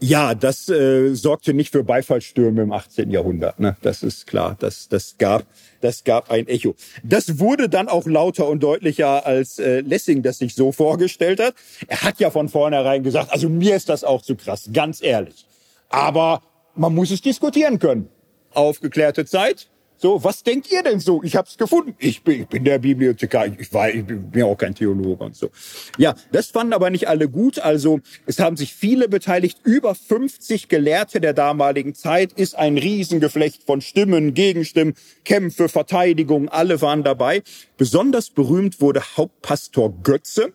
Ja, 0.00 0.34
das 0.34 0.70
äh, 0.70 1.14
sorgte 1.14 1.52
nicht 1.52 1.72
für 1.72 1.84
Beifallsstürme 1.84 2.62
im 2.62 2.72
18. 2.72 3.10
Jahrhundert. 3.10 3.60
Ne? 3.60 3.76
Das 3.82 4.02
ist 4.02 4.26
klar. 4.26 4.56
Das, 4.58 4.88
das 4.88 5.16
gab, 5.18 5.44
das 5.80 6.04
gab 6.04 6.30
ein 6.30 6.48
Echo. 6.48 6.74
Das 7.02 7.38
wurde 7.38 7.70
dann 7.70 7.88
auch 7.88 8.06
lauter 8.06 8.48
und 8.48 8.62
deutlicher, 8.62 9.24
als 9.26 9.58
äh, 9.58 9.80
Lessing 9.80 10.22
das 10.22 10.38
sich 10.38 10.54
so 10.54 10.72
vorgestellt 10.72 11.40
hat. 11.40 11.54
Er 11.88 12.02
hat 12.02 12.20
ja 12.20 12.30
von 12.30 12.50
vornherein 12.50 13.02
gesagt, 13.02 13.32
also 13.32 13.48
mir 13.48 13.76
ist 13.76 13.88
das 13.88 14.04
auch 14.04 14.20
zu 14.20 14.36
krass, 14.36 14.68
ganz 14.72 15.02
ehrlich. 15.02 15.46
Aber 15.88 16.42
man 16.74 16.94
muss 16.94 17.10
es 17.10 17.20
diskutieren 17.20 17.78
können. 17.78 18.08
Aufgeklärte 18.52 19.24
Zeit, 19.24 19.68
so, 19.98 20.22
was 20.22 20.42
denkt 20.42 20.70
ihr 20.70 20.82
denn 20.82 21.00
so? 21.00 21.22
Ich 21.22 21.36
habe 21.36 21.48
es 21.48 21.56
gefunden. 21.56 21.94
Ich 21.98 22.22
bin, 22.22 22.42
ich 22.42 22.48
bin 22.48 22.64
der 22.64 22.78
Bibliothekar. 22.78 23.46
Ich, 23.58 23.72
war, 23.72 23.88
ich 23.88 24.04
bin 24.04 24.30
ja 24.34 24.44
auch 24.44 24.56
kein 24.56 24.74
Theologe 24.74 25.24
und 25.24 25.34
so. 25.34 25.50
Ja, 25.96 26.14
das 26.32 26.48
fanden 26.48 26.74
aber 26.74 26.90
nicht 26.90 27.08
alle 27.08 27.30
gut. 27.30 27.58
Also 27.58 28.00
es 28.26 28.38
haben 28.38 28.58
sich 28.58 28.74
viele 28.74 29.08
beteiligt. 29.08 29.60
Über 29.64 29.94
50 29.94 30.68
Gelehrte 30.68 31.20
der 31.20 31.32
damaligen 31.32 31.94
Zeit 31.94 32.32
ist 32.34 32.56
ein 32.56 32.76
Riesengeflecht 32.76 33.62
von 33.64 33.80
Stimmen, 33.80 34.34
Gegenstimmen, 34.34 34.94
Kämpfe, 35.24 35.70
Verteidigung. 35.70 36.50
Alle 36.50 36.82
waren 36.82 37.02
dabei. 37.02 37.42
Besonders 37.78 38.28
berühmt 38.28 38.82
wurde 38.82 39.00
Hauptpastor 39.16 39.94
Götze 40.02 40.52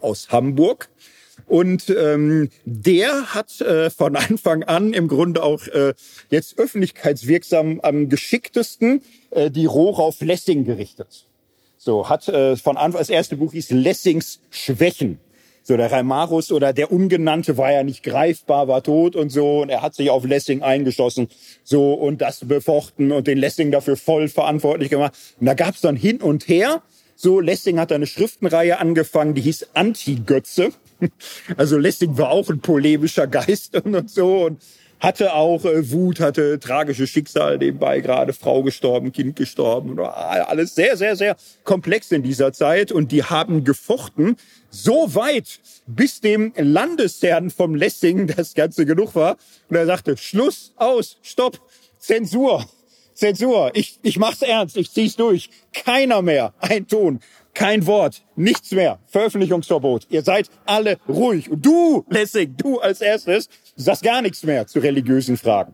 aus 0.00 0.30
Hamburg. 0.30 0.88
Und 1.46 1.90
ähm, 1.90 2.50
der 2.64 3.34
hat 3.34 3.60
äh, 3.60 3.90
von 3.90 4.16
Anfang 4.16 4.62
an 4.64 4.92
im 4.92 5.08
Grunde 5.08 5.42
auch 5.42 5.66
äh, 5.68 5.94
jetzt 6.30 6.58
öffentlichkeitswirksam 6.58 7.80
am 7.82 8.08
geschicktesten 8.08 9.02
äh, 9.30 9.50
die 9.50 9.66
Rohre 9.66 10.02
auf 10.02 10.20
Lessing 10.20 10.64
gerichtet. 10.64 11.26
So 11.78 12.08
hat 12.08 12.26
äh, 12.28 12.56
von 12.56 12.76
Anfang 12.76 13.00
das 13.00 13.10
erste 13.10 13.36
Buch 13.36 13.52
hieß 13.52 13.70
Lessings 13.70 14.40
Schwächen. 14.50 15.20
So 15.62 15.76
der 15.76 15.90
Reimarus 15.90 16.52
oder 16.52 16.72
der 16.72 16.92
Ungenannte 16.92 17.56
war 17.58 17.72
ja 17.72 17.82
nicht 17.82 18.04
greifbar, 18.04 18.68
war 18.68 18.84
tot 18.84 19.16
und 19.16 19.30
so 19.30 19.62
und 19.62 19.68
er 19.68 19.82
hat 19.82 19.96
sich 19.96 20.10
auf 20.10 20.24
Lessing 20.24 20.62
eingeschossen 20.62 21.28
so 21.64 21.92
und 21.92 22.22
das 22.22 22.44
befochten 22.44 23.10
und 23.10 23.26
den 23.26 23.36
Lessing 23.38 23.72
dafür 23.72 23.96
voll 23.96 24.28
verantwortlich 24.28 24.90
gemacht. 24.90 25.14
Und 25.40 25.46
da 25.46 25.54
gab's 25.54 25.80
dann 25.80 25.96
hin 25.96 26.18
und 26.22 26.48
her. 26.48 26.82
So 27.16 27.40
Lessing 27.40 27.80
hat 27.80 27.90
eine 27.90 28.06
Schriftenreihe 28.06 28.78
angefangen, 28.78 29.34
die 29.34 29.42
hieß 29.42 29.68
Anti-Götze. 29.74 30.70
Also 31.56 31.78
Lessing 31.78 32.16
war 32.18 32.30
auch 32.30 32.48
ein 32.50 32.60
polemischer 32.60 33.26
Geist 33.26 33.76
und 33.84 34.10
so 34.10 34.46
und 34.46 34.60
hatte 34.98 35.34
auch 35.34 35.64
äh, 35.64 35.90
Wut, 35.90 36.20
hatte 36.20 36.58
tragische 36.58 37.06
Schicksal 37.06 37.58
nebenbei, 37.58 38.00
gerade 38.00 38.32
Frau 38.32 38.62
gestorben, 38.62 39.12
Kind 39.12 39.36
gestorben, 39.36 39.98
alles 40.00 40.74
sehr, 40.74 40.96
sehr, 40.96 41.16
sehr 41.16 41.36
komplex 41.64 42.12
in 42.12 42.22
dieser 42.22 42.52
Zeit 42.52 42.92
und 42.92 43.12
die 43.12 43.22
haben 43.22 43.64
gefochten 43.64 44.36
so 44.70 45.14
weit, 45.14 45.60
bis 45.86 46.20
dem 46.20 46.52
Landesherrn 46.56 47.50
vom 47.50 47.74
Lessing 47.74 48.26
das 48.36 48.54
Ganze 48.54 48.86
genug 48.86 49.14
war 49.14 49.36
und 49.68 49.76
er 49.76 49.86
sagte, 49.86 50.16
Schluss, 50.16 50.72
aus, 50.76 51.18
Stopp, 51.22 51.60
Zensur. 51.98 52.64
Zensur, 53.14 53.70
ich, 53.72 53.98
ich 54.02 54.18
mach's 54.18 54.42
ernst, 54.42 54.76
ich 54.76 54.92
zieh's 54.92 55.16
durch. 55.16 55.48
Keiner 55.72 56.20
mehr, 56.20 56.52
ein 56.58 56.86
Ton. 56.86 57.20
Kein 57.56 57.86
Wort, 57.86 58.22
nichts 58.36 58.70
mehr. 58.72 58.98
Veröffentlichungsverbot. 59.06 60.08
Ihr 60.10 60.20
seid 60.20 60.50
alle 60.66 60.98
ruhig. 61.08 61.50
Und 61.50 61.64
du, 61.64 62.04
Lessing, 62.10 62.54
du 62.54 62.80
als 62.80 63.00
erstes, 63.00 63.48
sagst 63.76 64.02
gar 64.02 64.20
nichts 64.20 64.42
mehr 64.42 64.66
zu 64.66 64.78
religiösen 64.78 65.38
Fragen. 65.38 65.72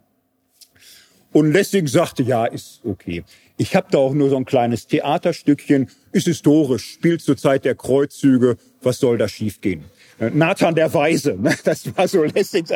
Und 1.33 1.51
Lessing 1.51 1.89
sagte, 1.89 2.23
ja, 2.23 2.47
ist 2.47 2.83
okay. 2.85 3.25
Ich 3.57 3.75
habe 3.75 3.89
da 3.91 3.99
auch 3.99 4.15
nur 4.15 4.31
so 4.31 4.37
ein 4.37 4.45
kleines 4.45 4.87
Theaterstückchen, 4.87 5.91
ist 6.13 6.27
historisch, 6.27 6.89
spielt 6.89 7.21
zur 7.21 7.37
Zeit 7.37 7.65
der 7.65 7.75
Kreuzzüge. 7.75 8.59
Was 8.81 9.01
soll 9.01 9.19
da 9.19 9.27
schiefgehen? 9.27 9.85
Nathan 10.33 10.77
der 10.77 10.95
Weise, 10.95 11.37
ne? 11.37 11.53
das 11.65 11.97
war 11.97 12.07
so 12.07 12.23
Lessings. 12.23 12.71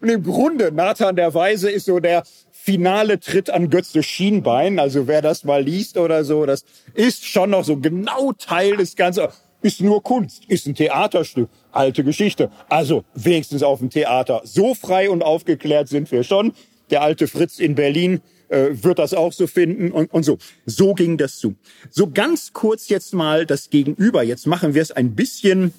Und 0.00 0.08
im 0.08 0.22
Grunde, 0.22 0.70
Nathan 0.70 1.16
der 1.16 1.34
Weise 1.34 1.68
ist 1.68 1.86
so 1.86 1.98
der 1.98 2.22
finale 2.64 3.18
Tritt 3.18 3.50
an 3.50 3.70
Götze 3.70 4.04
Schienbein. 4.04 4.78
Also 4.78 5.08
wer 5.08 5.20
das 5.20 5.42
mal 5.42 5.62
liest 5.62 5.96
oder 5.96 6.24
so, 6.24 6.46
das 6.46 6.64
ist 6.94 7.26
schon 7.26 7.50
noch 7.50 7.64
so 7.64 7.76
genau 7.76 8.32
Teil 8.32 8.76
des 8.76 8.94
Ganzen. 8.94 9.26
Ist 9.62 9.80
nur 9.80 10.02
Kunst, 10.02 10.44
ist 10.46 10.66
ein 10.66 10.74
Theaterstück, 10.74 11.48
alte 11.72 12.04
Geschichte. 12.04 12.50
Also 12.68 13.04
wenigstens 13.14 13.62
auf 13.62 13.80
dem 13.80 13.90
Theater. 13.90 14.42
So 14.44 14.74
frei 14.74 15.10
und 15.10 15.22
aufgeklärt 15.22 15.88
sind 15.88 16.10
wir 16.12 16.22
schon. 16.22 16.52
Der 16.90 17.02
alte 17.02 17.26
Fritz 17.26 17.58
in 17.58 17.74
Berlin 17.74 18.20
äh, 18.48 18.70
wird 18.70 18.98
das 18.98 19.14
auch 19.14 19.32
so 19.32 19.46
finden 19.46 19.90
und, 19.90 20.12
und 20.12 20.22
so. 20.24 20.38
So 20.66 20.94
ging 20.94 21.16
das 21.16 21.38
zu. 21.38 21.56
So 21.90 22.10
ganz 22.10 22.52
kurz 22.52 22.88
jetzt 22.88 23.12
mal 23.12 23.46
das 23.46 23.70
Gegenüber. 23.70 24.22
Jetzt 24.22 24.46
machen 24.46 24.74
wir 24.74 24.82
es 24.82 24.92
ein 24.92 25.14
bisschen, 25.14 25.72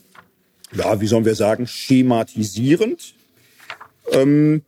ja, 0.76 1.00
wie 1.00 1.08
sollen 1.08 1.26
wir 1.26 1.36
sagen, 1.36 1.68
schematisierend. 1.68 3.16
Ähm, 4.12 4.64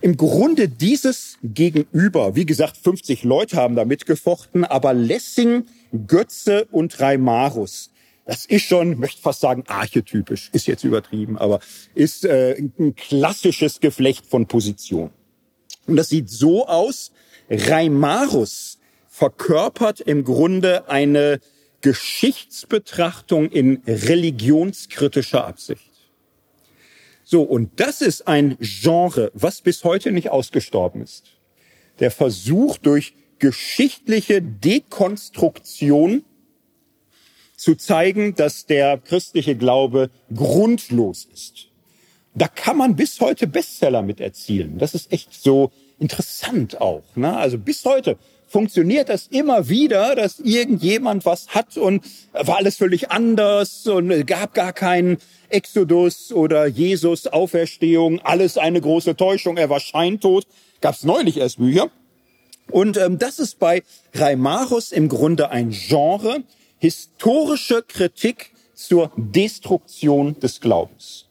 im 0.00 0.16
Grunde 0.16 0.68
dieses 0.68 1.38
Gegenüber, 1.42 2.36
wie 2.36 2.46
gesagt, 2.46 2.76
50 2.76 3.24
Leute 3.24 3.56
haben 3.56 3.76
da 3.76 3.84
mitgefochten, 3.84 4.64
aber 4.64 4.94
Lessing, 4.94 5.66
Götze 6.06 6.66
und 6.70 7.00
Reimarus, 7.00 7.90
das 8.26 8.44
ist 8.44 8.64
schon, 8.64 8.98
möchte 8.98 9.22
fast 9.22 9.40
sagen, 9.40 9.64
archetypisch, 9.68 10.50
ist 10.52 10.66
jetzt 10.66 10.84
übertrieben, 10.84 11.38
aber 11.38 11.60
ist 11.94 12.24
äh, 12.24 12.56
ein 12.78 12.94
klassisches 12.96 13.80
Geflecht 13.80 14.26
von 14.26 14.46
Position. 14.46 15.10
Und 15.86 15.96
das 15.96 16.08
sieht 16.08 16.28
so 16.28 16.66
aus, 16.66 17.12
Reimarus 17.48 18.78
verkörpert 19.08 20.00
im 20.00 20.24
Grunde 20.24 20.88
eine 20.88 21.40
Geschichtsbetrachtung 21.80 23.48
in 23.50 23.80
religionskritischer 23.86 25.46
Absicht. 25.46 25.95
So, 27.28 27.42
und 27.42 27.80
das 27.80 28.02
ist 28.02 28.28
ein 28.28 28.56
Genre, 28.60 29.32
was 29.34 29.60
bis 29.60 29.82
heute 29.82 30.12
nicht 30.12 30.30
ausgestorben 30.30 31.02
ist. 31.02 31.24
Der 31.98 32.12
Versuch 32.12 32.78
durch 32.78 33.14
geschichtliche 33.40 34.40
Dekonstruktion 34.40 36.24
zu 37.56 37.74
zeigen, 37.74 38.36
dass 38.36 38.66
der 38.66 38.98
christliche 38.98 39.56
Glaube 39.56 40.10
grundlos 40.32 41.26
ist. 41.34 41.66
Da 42.36 42.46
kann 42.46 42.76
man 42.76 42.94
bis 42.94 43.18
heute 43.18 43.48
Bestseller 43.48 44.02
mit 44.02 44.20
erzielen. 44.20 44.78
Das 44.78 44.94
ist 44.94 45.10
echt 45.10 45.34
so 45.34 45.72
interessant 45.98 46.80
auch. 46.80 47.02
Ne? 47.16 47.36
Also 47.36 47.58
bis 47.58 47.84
heute 47.84 48.18
funktioniert 48.46 49.08
das 49.08 49.26
immer 49.26 49.68
wieder, 49.68 50.14
dass 50.14 50.40
irgendjemand 50.40 51.24
was 51.24 51.48
hat 51.48 51.76
und 51.76 52.04
war 52.32 52.56
alles 52.56 52.76
völlig 52.76 53.10
anders 53.10 53.86
und 53.86 54.26
gab 54.26 54.54
gar 54.54 54.72
keinen 54.72 55.18
Exodus 55.48 56.32
oder 56.32 56.66
Jesus 56.66 57.26
Auferstehung, 57.26 58.20
alles 58.20 58.58
eine 58.58 58.80
große 58.80 59.16
Täuschung, 59.16 59.56
er 59.56 59.70
war 59.70 59.80
scheintot. 59.80 60.46
Gab's 60.80 61.04
neulich 61.04 61.38
erst 61.38 61.58
Bücher. 61.58 61.90
Und 62.70 62.96
ähm, 62.96 63.18
das 63.18 63.38
ist 63.38 63.58
bei 63.58 63.82
Reimarus 64.12 64.92
im 64.92 65.08
Grunde 65.08 65.50
ein 65.50 65.70
Genre, 65.70 66.42
historische 66.78 67.82
Kritik 67.86 68.50
zur 68.74 69.12
Destruktion 69.16 70.38
des 70.40 70.60
Glaubens. 70.60 71.26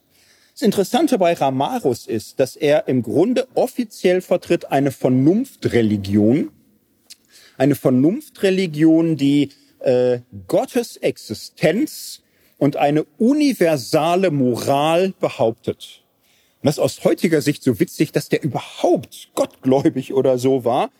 Das 0.52 0.62
Interessante 0.62 1.18
bei 1.18 1.34
Ramarus 1.34 2.06
ist, 2.06 2.40
dass 2.40 2.56
er 2.56 2.88
im 2.88 3.02
Grunde 3.02 3.46
offiziell 3.54 4.22
vertritt 4.22 4.72
eine 4.72 4.90
Vernunftreligion, 4.90 6.50
eine 7.56 7.74
Vernunftreligion, 7.74 9.16
die 9.16 9.50
äh, 9.80 10.20
Gottes 10.46 10.96
Existenz 10.96 12.22
und 12.58 12.76
eine 12.76 13.04
universale 13.18 14.30
Moral 14.30 15.14
behauptet. 15.20 16.02
Und 16.62 16.66
das 16.66 16.76
ist 16.76 16.82
aus 16.82 17.04
heutiger 17.04 17.42
Sicht 17.42 17.62
so 17.62 17.78
witzig, 17.78 18.12
dass 18.12 18.28
der 18.28 18.42
überhaupt 18.42 19.28
gottgläubig 19.34 20.14
oder 20.14 20.38
so 20.38 20.64
war. 20.64 20.90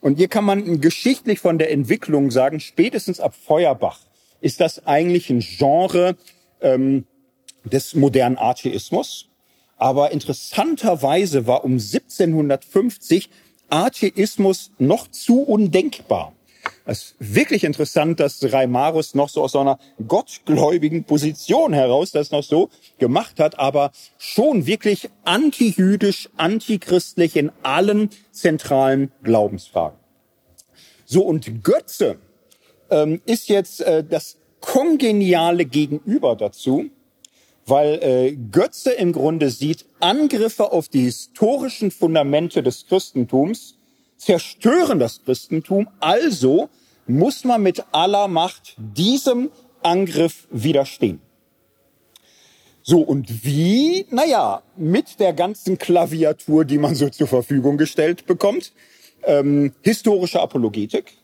Und 0.00 0.18
hier 0.18 0.28
kann 0.28 0.44
man 0.44 0.80
geschichtlich 0.80 1.40
von 1.40 1.58
der 1.58 1.70
Entwicklung 1.70 2.30
sagen, 2.30 2.60
spätestens 2.60 3.18
ab 3.18 3.34
Feuerbach 3.34 4.00
ist 4.40 4.60
das 4.60 4.86
eigentlich 4.86 5.30
ein 5.30 5.40
Genre 5.40 6.16
ähm, 6.60 7.06
des 7.64 7.94
modernen 7.94 8.38
Atheismus. 8.38 9.28
Aber 9.78 10.12
interessanterweise 10.12 11.46
war 11.46 11.64
um 11.64 11.72
1750 11.72 13.28
Atheismus 13.68 14.70
noch 14.78 15.08
zu 15.08 15.42
undenkbar. 15.42 16.32
Es 16.84 16.98
ist 16.98 17.16
wirklich 17.18 17.64
interessant, 17.64 18.20
dass 18.20 18.52
Reimarus 18.52 19.14
noch 19.14 19.28
so 19.28 19.42
aus 19.42 19.52
so 19.52 19.60
einer 19.60 19.78
gottgläubigen 20.06 21.04
Position 21.04 21.72
heraus 21.72 22.12
das 22.12 22.30
noch 22.30 22.42
so 22.42 22.70
gemacht 22.98 23.40
hat, 23.40 23.58
aber 23.58 23.90
schon 24.18 24.66
wirklich 24.66 25.10
antijüdisch, 25.24 26.28
antichristlich 26.36 27.36
in 27.36 27.50
allen 27.62 28.10
zentralen 28.30 29.12
Glaubensfragen. 29.22 29.98
So, 31.04 31.22
und 31.22 31.62
Götze 31.62 32.18
ähm, 32.90 33.20
ist 33.26 33.48
jetzt 33.48 33.80
äh, 33.80 34.04
das 34.04 34.38
kongeniale 34.60 35.64
Gegenüber 35.64 36.34
dazu, 36.34 36.90
weil 37.66 37.98
äh, 38.02 38.36
Götze 38.52 38.92
im 38.92 39.12
Grunde 39.12 39.50
sieht 39.50 39.84
Angriffe 40.00 40.72
auf 40.72 40.88
die 40.88 41.02
historischen 41.02 41.90
Fundamente 41.90 42.62
des 42.62 42.86
Christentums 42.86 43.76
zerstören 44.16 44.98
das 44.98 45.22
Christentum. 45.24 45.88
Also 46.00 46.68
muss 47.06 47.44
man 47.44 47.62
mit 47.62 47.84
aller 47.92 48.28
Macht 48.28 48.74
diesem 48.78 49.50
Angriff 49.82 50.46
widerstehen. 50.50 51.20
So, 52.82 53.00
und 53.00 53.44
wie? 53.44 54.06
Naja, 54.10 54.62
mit 54.76 55.18
der 55.18 55.32
ganzen 55.32 55.76
Klaviatur, 55.76 56.64
die 56.64 56.78
man 56.78 56.94
so 56.94 57.08
zur 57.08 57.26
Verfügung 57.26 57.78
gestellt 57.78 58.26
bekommt. 58.26 58.72
Ähm, 59.24 59.72
historische 59.82 60.40
Apologetik, 60.40 61.14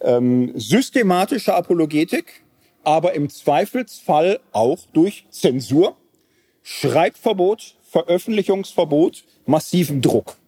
ähm, 0.00 0.52
systematische 0.56 1.54
Apologetik, 1.54 2.42
aber 2.88 3.12
im 3.12 3.28
Zweifelsfall 3.28 4.40
auch 4.52 4.78
durch 4.94 5.26
Zensur, 5.28 5.94
Schreibverbot, 6.62 7.74
Veröffentlichungsverbot, 7.82 9.24
massiven 9.44 10.00
Druck. 10.00 10.38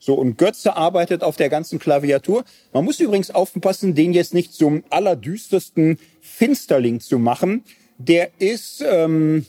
So, 0.00 0.14
und 0.14 0.38
Götze 0.38 0.74
arbeitet 0.74 1.22
auf 1.22 1.36
der 1.36 1.48
ganzen 1.48 1.78
Klaviatur. 1.78 2.44
Man 2.72 2.84
muss 2.84 2.98
übrigens 2.98 3.30
aufpassen, 3.30 3.94
den 3.94 4.12
jetzt 4.12 4.34
nicht 4.34 4.54
zum 4.54 4.82
allerdüstersten 4.90 6.00
Finsterling 6.20 6.98
zu 6.98 7.20
machen. 7.20 7.62
Der 7.96 8.30
ist 8.40 8.84
ähm, 8.84 9.46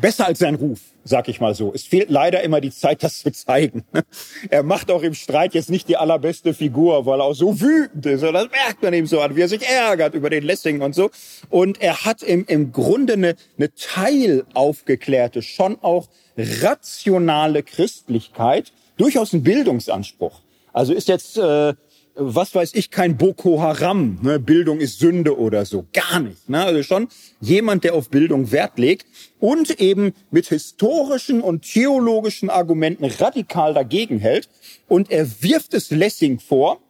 besser 0.00 0.26
als 0.26 0.40
sein 0.40 0.56
Ruf, 0.56 0.80
sag 1.04 1.28
ich 1.28 1.40
mal 1.40 1.54
so. 1.54 1.72
Es 1.74 1.84
fehlt 1.84 2.10
leider 2.10 2.42
immer 2.42 2.60
die 2.60 2.70
Zeit, 2.70 3.02
das 3.02 3.20
zu 3.20 3.32
zeigen. 3.32 3.84
Er 4.50 4.62
macht 4.62 4.90
auch 4.90 5.02
im 5.02 5.14
Streit 5.14 5.54
jetzt 5.54 5.70
nicht 5.70 5.88
die 5.88 5.96
allerbeste 5.96 6.52
Figur, 6.54 7.06
weil 7.06 7.20
er 7.20 7.24
auch 7.24 7.34
so 7.34 7.60
wütend 7.60 8.04
ist. 8.06 8.22
Und 8.22 8.34
das 8.34 8.50
merkt 8.50 8.82
man 8.82 8.92
ihm 8.92 9.06
so 9.06 9.20
an, 9.20 9.36
wie 9.36 9.40
er 9.40 9.48
sich 9.48 9.62
ärgert 9.66 10.14
über 10.14 10.30
den 10.30 10.42
Lessing 10.42 10.82
und 10.82 10.94
so. 10.94 11.10
Und 11.48 11.80
er 11.80 12.04
hat 12.04 12.22
im, 12.22 12.44
im 12.46 12.72
Grunde 12.72 13.14
eine, 13.14 13.36
eine 13.56 13.74
teilaufgeklärte, 13.74 15.42
schon 15.42 15.78
auch 15.82 16.08
rationale 16.36 17.62
Christlichkeit, 17.62 18.72
durchaus 18.96 19.32
ein 19.32 19.42
Bildungsanspruch. 19.42 20.40
Also 20.72 20.92
ist 20.92 21.08
jetzt 21.08 21.38
äh, 21.38 21.74
was 22.14 22.54
weiß 22.54 22.74
ich, 22.74 22.90
kein 22.90 23.16
Boko 23.16 23.60
Haram, 23.60 24.18
ne? 24.22 24.38
Bildung 24.38 24.80
ist 24.80 24.98
Sünde 24.98 25.38
oder 25.38 25.64
so. 25.64 25.86
Gar 25.92 26.20
nicht. 26.20 26.48
Ne? 26.48 26.62
Also 26.62 26.82
schon 26.82 27.08
jemand, 27.40 27.84
der 27.84 27.94
auf 27.94 28.10
Bildung 28.10 28.52
Wert 28.52 28.78
legt 28.78 29.06
und 29.40 29.80
eben 29.80 30.12
mit 30.30 30.48
historischen 30.48 31.40
und 31.40 31.62
theologischen 31.62 32.50
Argumenten 32.50 33.04
radikal 33.04 33.74
dagegen 33.74 34.18
hält. 34.18 34.48
Und 34.88 35.10
er 35.10 35.26
wirft 35.42 35.74
es 35.74 35.90
Lessing 35.90 36.38
vor, 36.38 36.80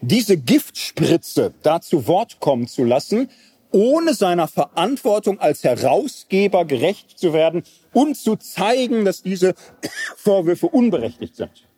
diese 0.00 0.36
Giftspritze 0.36 1.52
da 1.62 1.80
zu 1.80 2.06
Wort 2.06 2.40
kommen 2.40 2.68
zu 2.68 2.84
lassen, 2.84 3.28
ohne 3.72 4.14
seiner 4.14 4.48
Verantwortung 4.48 5.38
als 5.38 5.64
Herausgeber 5.64 6.64
gerecht 6.64 7.18
zu 7.18 7.32
werden 7.32 7.62
und 7.92 8.16
zu 8.16 8.36
zeigen, 8.36 9.04
dass 9.04 9.22
diese 9.22 9.54
Vorwürfe 10.16 10.66
unberechtigt 10.66 11.36
sind. 11.36 11.69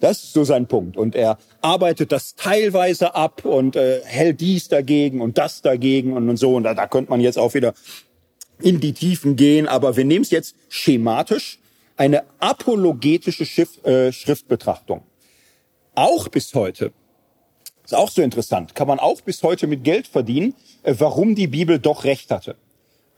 Das 0.00 0.22
ist 0.22 0.32
so 0.32 0.44
sein 0.44 0.66
Punkt. 0.66 0.96
Und 0.96 1.14
er 1.14 1.38
arbeitet 1.60 2.12
das 2.12 2.34
teilweise 2.34 3.14
ab 3.14 3.44
und 3.44 3.76
äh, 3.76 4.02
hält 4.04 4.40
dies 4.40 4.68
dagegen 4.68 5.20
und 5.20 5.38
das 5.38 5.62
dagegen 5.62 6.12
und, 6.12 6.28
und 6.28 6.36
so. 6.36 6.54
Und 6.54 6.64
da, 6.64 6.74
da 6.74 6.86
könnte 6.86 7.10
man 7.10 7.20
jetzt 7.20 7.38
auch 7.38 7.54
wieder 7.54 7.74
in 8.60 8.80
die 8.80 8.92
Tiefen 8.92 9.36
gehen. 9.36 9.68
Aber 9.68 9.96
wir 9.96 10.04
nehmen 10.04 10.22
es 10.22 10.30
jetzt 10.30 10.56
schematisch. 10.68 11.58
Eine 11.96 12.24
apologetische 12.40 13.46
Schrift, 13.46 13.84
äh, 13.86 14.12
Schriftbetrachtung. 14.12 15.02
Auch 15.94 16.28
bis 16.28 16.54
heute. 16.54 16.92
Ist 17.84 17.94
auch 17.94 18.10
so 18.10 18.20
interessant. 18.20 18.74
Kann 18.74 18.88
man 18.88 18.98
auch 18.98 19.20
bis 19.20 19.42
heute 19.42 19.66
mit 19.66 19.84
Geld 19.84 20.06
verdienen, 20.06 20.54
äh, 20.82 20.94
warum 20.98 21.34
die 21.34 21.46
Bibel 21.46 21.78
doch 21.78 22.04
recht 22.04 22.30
hatte. 22.30 22.56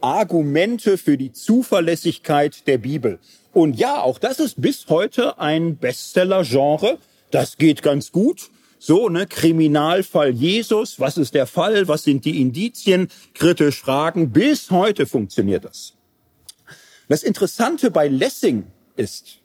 Argumente 0.00 0.96
für 0.96 1.16
die 1.16 1.32
Zuverlässigkeit 1.32 2.66
der 2.66 2.78
Bibel. 2.78 3.18
Und 3.52 3.76
ja, 3.76 4.00
auch 4.00 4.18
das 4.18 4.40
ist 4.40 4.60
bis 4.60 4.86
heute 4.88 5.38
ein 5.38 5.76
Bestseller-Genre. 5.76 6.98
Das 7.30 7.56
geht 7.56 7.82
ganz 7.82 8.12
gut. 8.12 8.50
So, 8.78 9.08
ne, 9.08 9.26
Kriminalfall 9.26 10.30
Jesus, 10.30 11.00
was 11.00 11.18
ist 11.18 11.34
der 11.34 11.46
Fall, 11.46 11.88
was 11.88 12.04
sind 12.04 12.24
die 12.24 12.40
Indizien, 12.40 13.08
kritisch 13.34 13.80
fragen, 13.80 14.30
bis 14.30 14.70
heute 14.70 15.06
funktioniert 15.06 15.64
das. 15.64 15.94
Das 17.08 17.24
Interessante 17.24 17.90
bei 17.90 18.06
Lessing 18.06 18.66
ist, 18.94 19.40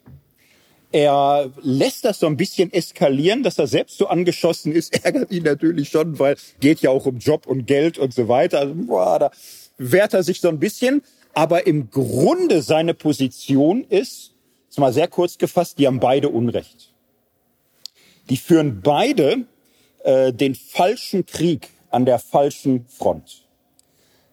er 0.91 1.51
lässt 1.63 2.05
das 2.05 2.19
so 2.19 2.27
ein 2.27 2.37
bisschen 2.37 2.71
eskalieren, 2.71 3.41
dass 3.41 3.57
er 3.57 3.65
selbst 3.65 3.97
so 3.97 4.07
angeschossen 4.07 4.71
ist, 4.71 4.93
ärgert 5.03 5.31
ihn 5.31 5.43
natürlich 5.43 5.89
schon, 5.89 6.19
weil 6.19 6.37
geht 6.59 6.81
ja 6.81 6.91
auch 6.91 7.07
um 7.07 7.17
Job 7.17 7.47
und 7.47 7.65
Geld 7.65 7.97
und 7.97 8.13
so 8.13 8.27
weiter. 8.27 8.59
Also, 8.59 8.75
boah, 8.75 9.17
da 9.17 9.31
wehrt 9.79 10.13
er 10.13 10.21
sich 10.21 10.39
so 10.39 10.49
ein 10.49 10.59
bisschen. 10.59 11.01
Aber 11.33 11.65
im 11.67 11.89
Grunde 11.89 12.61
seine 12.61 12.93
Position 12.93 13.83
ist, 13.83 14.33
ist 14.69 14.79
mal 14.79 14.93
sehr 14.93 15.07
kurz 15.07 15.37
gefasst, 15.37 15.79
die 15.79 15.87
haben 15.87 15.99
beide 15.99 16.29
Unrecht. 16.29 16.93
Die 18.29 18.37
führen 18.37 18.81
beide 18.81 19.45
äh, 20.03 20.31
den 20.31 20.55
falschen 20.55 21.25
Krieg 21.25 21.69
an 21.89 22.05
der 22.05 22.19
falschen 22.19 22.85
Front. 22.87 23.45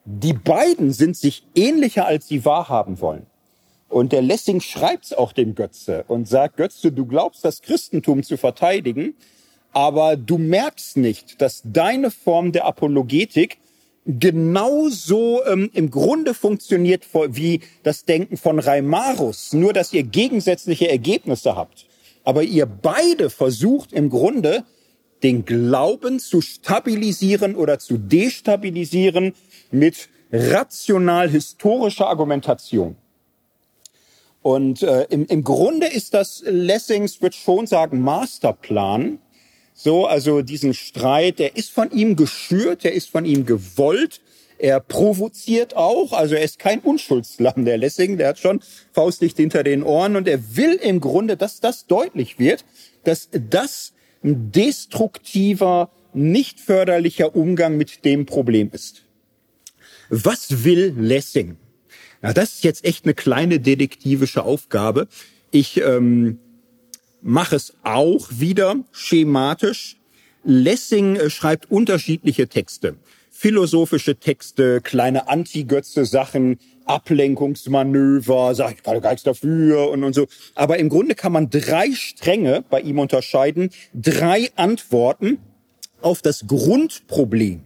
Die 0.05 0.33
beiden 0.33 0.93
sind 0.93 1.17
sich 1.17 1.45
ähnlicher, 1.55 2.07
als 2.07 2.29
sie 2.29 2.45
wahrhaben 2.45 3.01
wollen. 3.01 3.27
Und 3.89 4.13
der 4.13 4.23
Lessing 4.23 4.61
schreibt's 4.61 5.13
auch 5.13 5.33
dem 5.33 5.55
Götze 5.55 6.05
und 6.07 6.29
sagt, 6.29 6.57
Götze, 6.57 6.93
du 6.93 7.07
glaubst, 7.07 7.45
das 7.45 7.61
Christentum 7.61 8.23
zu 8.23 8.37
verteidigen, 8.37 9.15
aber 9.73 10.17
du 10.17 10.39
merkst 10.39 10.97
nicht, 10.97 11.41
dass 11.41 11.63
deine 11.65 12.11
Form 12.11 12.53
der 12.53 12.67
Apologetik 12.67 13.59
genauso 14.07 15.45
ähm, 15.45 15.71
im 15.75 15.91
Grunde 15.91 16.35
funktioniert 16.35 17.07
wie 17.13 17.61
das 17.83 18.05
Denken 18.05 18.37
von 18.37 18.59
Reimarus, 18.59 19.53
nur 19.53 19.73
dass 19.73 19.93
ihr 19.93 20.03
gegensätzliche 20.03 20.91
Ergebnisse 20.91 21.57
habt. 21.57 21.87
Aber 22.25 22.43
ihr 22.43 22.67
beide 22.67 23.31
versucht 23.31 23.93
im 23.93 24.11
Grunde 24.11 24.65
den 25.23 25.45
Glauben 25.45 26.19
zu 26.19 26.41
stabilisieren 26.41 27.55
oder 27.55 27.79
zu 27.79 27.99
destabilisieren 27.99 29.35
mit 29.71 30.09
rational 30.33 31.29
historischer 31.29 32.07
Argumentation. 32.07 32.97
Und 34.43 34.83
äh, 34.83 35.05
im, 35.11 35.27
im 35.27 35.45
Grunde 35.45 35.87
ist 35.87 36.15
das 36.15 36.43
Lessings, 36.47 37.21
wird 37.21 37.35
schon 37.35 37.67
sagen, 37.67 38.01
Masterplan, 38.01 39.19
so, 39.83 40.07
also 40.07 40.43
diesen 40.43 40.75
Streit, 40.75 41.39
der 41.39 41.57
ist 41.57 41.71
von 41.71 41.91
ihm 41.91 42.15
geschürt, 42.15 42.85
der 42.85 42.93
ist 42.93 43.09
von 43.09 43.25
ihm 43.25 43.47
gewollt. 43.47 44.21
Er 44.59 44.79
provoziert 44.79 45.75
auch, 45.75 46.13
also 46.13 46.35
er 46.35 46.43
ist 46.43 46.59
kein 46.59 46.81
Unschuldslamm, 46.81 47.65
der 47.65 47.79
Lessing, 47.79 48.19
der 48.19 48.29
hat 48.29 48.39
schon 48.39 48.61
Faustdicht 48.93 49.39
hinter 49.39 49.63
den 49.63 49.83
Ohren 49.83 50.17
und 50.17 50.29
er 50.29 50.55
will 50.55 50.75
im 50.75 51.01
Grunde, 51.01 51.39
dass 51.39 51.61
das 51.61 51.87
deutlich 51.87 52.39
wird, 52.39 52.67
dass 53.05 53.31
das 53.33 53.95
ein 54.23 54.53
destruktiver, 54.53 55.91
nicht 56.13 56.61
förderlicher 56.61 57.35
Umgang 57.35 57.79
mit 57.79 58.05
dem 58.05 58.27
Problem 58.27 58.69
ist. 58.73 59.05
Was 60.11 60.63
will 60.63 60.95
Lessing? 60.99 61.57
Na, 62.21 62.35
das 62.35 62.57
ist 62.57 62.65
jetzt 62.65 62.85
echt 62.85 63.05
eine 63.05 63.15
kleine 63.15 63.61
detektivische 63.61 64.43
Aufgabe. 64.43 65.09
Ich 65.51 65.81
ähm, 65.81 66.39
mache 67.23 67.57
es 67.57 67.75
auch 67.83 68.29
wieder 68.31 68.77
schematisch. 68.93 69.97
Lessing 70.45 71.17
äh, 71.17 71.31
schreibt 71.31 71.71
unterschiedliche 71.71 72.49
Texte. 72.49 72.97
Philosophische 73.31 74.17
Texte, 74.17 74.81
kleine 74.81 75.29
Anti-Götze-Sachen, 75.29 76.59
Ablenkungsmanöver, 76.85 78.55
sag 78.55 78.75
ich 78.75 78.83
kann 78.83 79.01
gar 79.01 79.11
nichts 79.11 79.23
dafür 79.23 79.91
und, 79.91 80.05
und 80.05 80.15
so. 80.15 80.27
Aber 80.55 80.79
im 80.79 80.89
Grunde 80.89 81.15
kann 81.15 81.33
man 81.33 81.49
drei 81.49 81.93
Stränge 81.93 82.65
bei 82.69 82.81
ihm 82.81 82.99
unterscheiden, 82.99 83.71
drei 83.95 84.51
Antworten 84.57 85.39
auf 86.03 86.21
das 86.21 86.47
Grundproblem. 86.47 87.63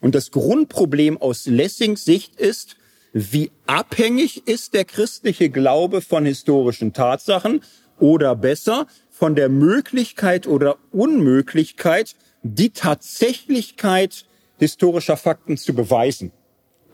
Und 0.00 0.14
das 0.14 0.30
Grundproblem 0.30 1.18
aus 1.18 1.46
Lessings 1.46 2.04
Sicht 2.04 2.36
ist, 2.36 2.76
wie 3.12 3.50
abhängig 3.66 4.46
ist 4.46 4.72
der 4.74 4.84
christliche 4.84 5.50
Glaube 5.50 6.00
von 6.00 6.24
historischen 6.24 6.92
Tatsachen 6.92 7.60
oder 8.00 8.34
besser 8.34 8.86
von 9.10 9.34
der 9.34 9.48
Möglichkeit 9.48 10.46
oder 10.46 10.78
Unmöglichkeit, 10.92 12.14
die 12.42 12.70
Tatsächlichkeit 12.70 14.24
historischer 14.58 15.16
Fakten 15.16 15.56
zu 15.56 15.74
beweisen 15.74 16.32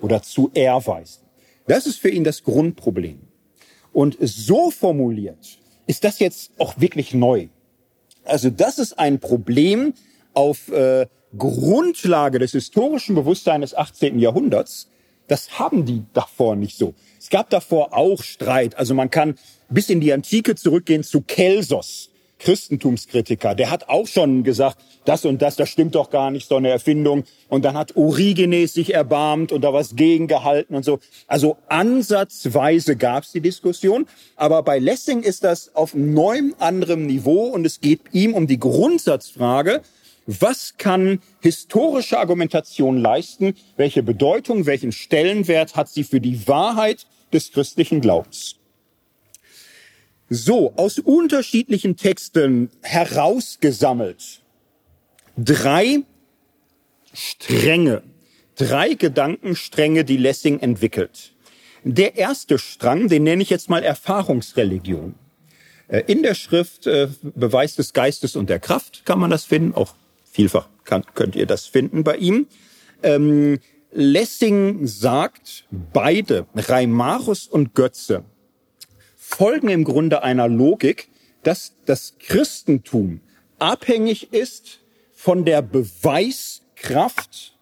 oder 0.00 0.22
zu 0.22 0.50
erweisen. 0.54 1.22
Das 1.66 1.86
ist 1.86 1.98
für 1.98 2.10
ihn 2.10 2.24
das 2.24 2.44
Grundproblem. 2.44 3.20
Und 3.92 4.16
so 4.20 4.70
formuliert 4.70 5.58
ist 5.86 6.04
das 6.04 6.18
jetzt 6.18 6.52
auch 6.58 6.80
wirklich 6.80 7.14
neu. 7.14 7.48
Also 8.24 8.50
das 8.50 8.78
ist 8.78 8.98
ein 8.98 9.20
Problem 9.20 9.94
auf 10.34 10.68
äh, 10.68 11.06
Grundlage 11.36 12.38
des 12.38 12.52
historischen 12.52 13.14
Bewusstseins 13.14 13.70
des 13.70 13.74
18. 13.74 14.18
Jahrhunderts. 14.18 14.88
Das 15.28 15.58
haben 15.58 15.84
die 15.84 16.04
davor 16.12 16.56
nicht 16.56 16.76
so. 16.76 16.94
Es 17.18 17.30
gab 17.30 17.50
davor 17.50 17.96
auch 17.96 18.22
Streit. 18.22 18.76
Also 18.76 18.94
man 18.94 19.10
kann 19.10 19.36
bis 19.68 19.90
in 19.90 20.00
die 20.00 20.12
Antike 20.12 20.54
zurückgehen 20.54 21.02
zu 21.02 21.20
Kelsos, 21.20 22.10
Christentumskritiker. 22.38 23.54
Der 23.54 23.70
hat 23.70 23.88
auch 23.88 24.06
schon 24.06 24.44
gesagt, 24.44 24.78
das 25.04 25.24
und 25.24 25.40
das, 25.40 25.56
das 25.56 25.68
stimmt 25.68 25.94
doch 25.94 26.10
gar 26.10 26.30
nicht, 26.30 26.48
so 26.48 26.56
eine 26.56 26.68
Erfindung. 26.68 27.24
Und 27.48 27.64
dann 27.64 27.76
hat 27.76 27.96
Origenes 27.96 28.74
sich 28.74 28.92
erbarmt 28.92 29.52
und 29.52 29.62
da 29.62 29.72
was 29.72 29.96
gegengehalten 29.96 30.76
und 30.76 30.84
so. 30.84 30.98
Also 31.26 31.56
ansatzweise 31.68 32.96
gab 32.96 33.24
es 33.24 33.32
die 33.32 33.40
Diskussion. 33.40 34.06
Aber 34.36 34.62
bei 34.62 34.78
Lessing 34.78 35.22
ist 35.22 35.44
das 35.44 35.74
auf 35.74 35.94
neuem 35.94 36.54
anderem 36.58 37.06
Niveau 37.06 37.46
und 37.46 37.64
es 37.64 37.80
geht 37.80 38.00
ihm 38.12 38.34
um 38.34 38.46
die 38.46 38.60
Grundsatzfrage, 38.60 39.82
was 40.26 40.74
kann 40.76 41.20
historische 41.40 42.18
Argumentation 42.18 42.98
leisten? 42.98 43.54
Welche 43.76 44.02
Bedeutung, 44.02 44.66
welchen 44.66 44.90
Stellenwert 44.90 45.76
hat 45.76 45.88
sie 45.88 46.02
für 46.02 46.20
die 46.20 46.48
Wahrheit 46.48 47.06
des 47.32 47.52
christlichen 47.52 48.00
Glaubens? 48.00 48.56
So, 50.28 50.72
aus 50.76 50.98
unterschiedlichen 50.98 51.96
Texten 51.96 52.70
herausgesammelt. 52.82 54.42
Drei 55.36 56.02
Stränge, 57.12 58.02
drei 58.56 58.94
Gedankenstränge, 58.94 60.04
die 60.04 60.16
Lessing 60.16 60.58
entwickelt. 60.60 61.32
Der 61.84 62.16
erste 62.16 62.58
Strang, 62.58 63.08
den 63.08 63.22
nenne 63.22 63.42
ich 63.42 63.50
jetzt 63.50 63.70
mal 63.70 63.84
Erfahrungsreligion. 63.84 65.14
Äh, 65.88 66.02
in 66.08 66.22
der 66.22 66.34
Schrift 66.34 66.86
äh, 66.86 67.08
Beweis 67.22 67.76
des 67.76 67.92
Geistes 67.92 68.34
und 68.34 68.50
der 68.50 68.58
Kraft 68.58 69.04
kann 69.04 69.20
man 69.20 69.30
das 69.30 69.44
finden, 69.44 69.74
auch 69.74 69.94
vielfach 70.24 70.68
kann, 70.84 71.04
könnt 71.14 71.36
ihr 71.36 71.46
das 71.46 71.66
finden 71.66 72.02
bei 72.02 72.16
ihm. 72.16 72.48
Ähm, 73.02 73.58
Lessing 73.92 74.86
sagt, 74.86 75.64
beide, 75.70 76.46
Reimarus 76.54 77.46
und 77.46 77.74
Götze, 77.74 78.24
folgen 79.26 79.68
im 79.68 79.82
Grunde 79.84 80.22
einer 80.22 80.48
Logik, 80.48 81.08
dass 81.42 81.74
das 81.84 82.14
Christentum 82.20 83.20
abhängig 83.58 84.32
ist 84.32 84.80
von 85.12 85.44
der 85.44 85.62
Beweiskraft 85.62 87.54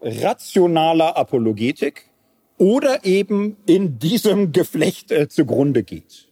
rationaler 0.00 1.16
Apologetik 1.16 2.10
oder 2.58 3.04
eben 3.04 3.56
in 3.66 3.98
diesem 3.98 4.52
Geflecht 4.52 5.10
äh, 5.10 5.28
zugrunde 5.28 5.82
geht. 5.82 6.28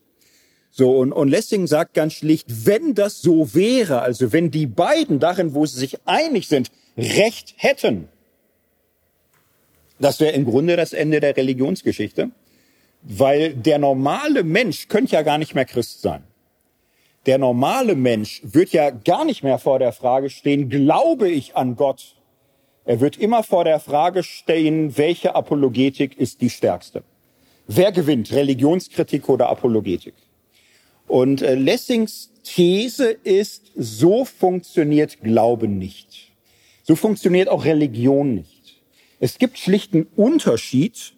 So, 0.71 0.97
und, 0.97 1.13
und 1.13 1.29
Lessing 1.29 1.67
sagt 1.67 1.95
ganz 1.95 2.13
schlicht, 2.15 2.67
wenn 2.67 2.95
das 2.95 3.21
so 3.21 3.55
wäre, 3.55 4.01
also 4.03 4.33
wenn 4.33 4.51
die 4.51 4.67
beiden 4.67 5.19
darin, 5.19 5.55
wo 5.55 5.67
sie 5.67 5.79
sich 5.79 5.99
einig 6.07 6.47
sind, 6.47 6.71
Recht 6.97 7.55
hätten, 7.57 8.09
das 9.99 10.21
wäre 10.21 10.33
im 10.33 10.45
Grunde 10.45 10.77
das 10.77 10.93
Ende 10.93 11.21
der 11.21 11.37
Religionsgeschichte. 11.37 12.31
Weil 13.03 13.55
der 13.55 13.79
normale 13.79 14.45
Mensch 14.45 14.89
könnte 14.89 15.12
ja 15.12 15.23
gar 15.23 15.39
nicht 15.39 15.55
mehr 15.55 15.65
Christ 15.65 16.03
sein. 16.03 16.23
Der 17.27 17.39
normale 17.39 17.95
Mensch 17.95 18.41
wird 18.45 18.70
ja 18.70 18.91
gar 18.91 19.24
nicht 19.24 19.43
mehr 19.43 19.59
vor 19.59 19.79
der 19.79 19.93
Frage 19.93 20.31
stehen, 20.31 20.69
glaube 20.69 21.29
ich 21.29 21.57
an 21.57 21.77
Gott? 21.77 22.16
Er 22.85 23.01
wird 23.01 23.16
immer 23.16 23.45
vor 23.45 23.65
der 23.65 23.79
Frage 23.79 24.23
stehen, 24.24 24.97
welche 24.97 25.35
Apologetik 25.37 26.19
ist 26.19 26.41
die 26.41 26.51
stärkste? 26.51 27.05
Wer 27.69 27.93
gewinnt, 27.93 28.33
Religionskritik 28.33 29.29
oder 29.29 29.49
Apologetik? 29.49 30.15
Und 31.07 31.43
äh, 31.43 31.55
Lessings 31.55 32.33
These 32.43 33.11
ist, 33.11 33.70
so 33.77 34.24
funktioniert 34.24 35.20
Glauben 35.20 35.79
nicht. 35.79 36.33
So 36.83 36.97
funktioniert 36.97 37.49
auch 37.49 37.65
Religion 37.65 38.35
nicht. 38.35 38.83
Es 39.20 39.39
gibt 39.39 39.59
schlichten 39.59 40.09
Unterschied 40.16 41.15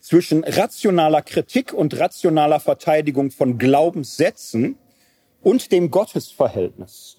zwischen 0.00 0.44
rationaler 0.44 1.22
Kritik 1.22 1.72
und 1.72 1.98
rationaler 1.98 2.60
Verteidigung 2.60 3.30
von 3.30 3.58
Glaubenssätzen 3.58 4.76
und 5.42 5.72
dem 5.72 5.90
Gottesverhältnis. 5.90 7.18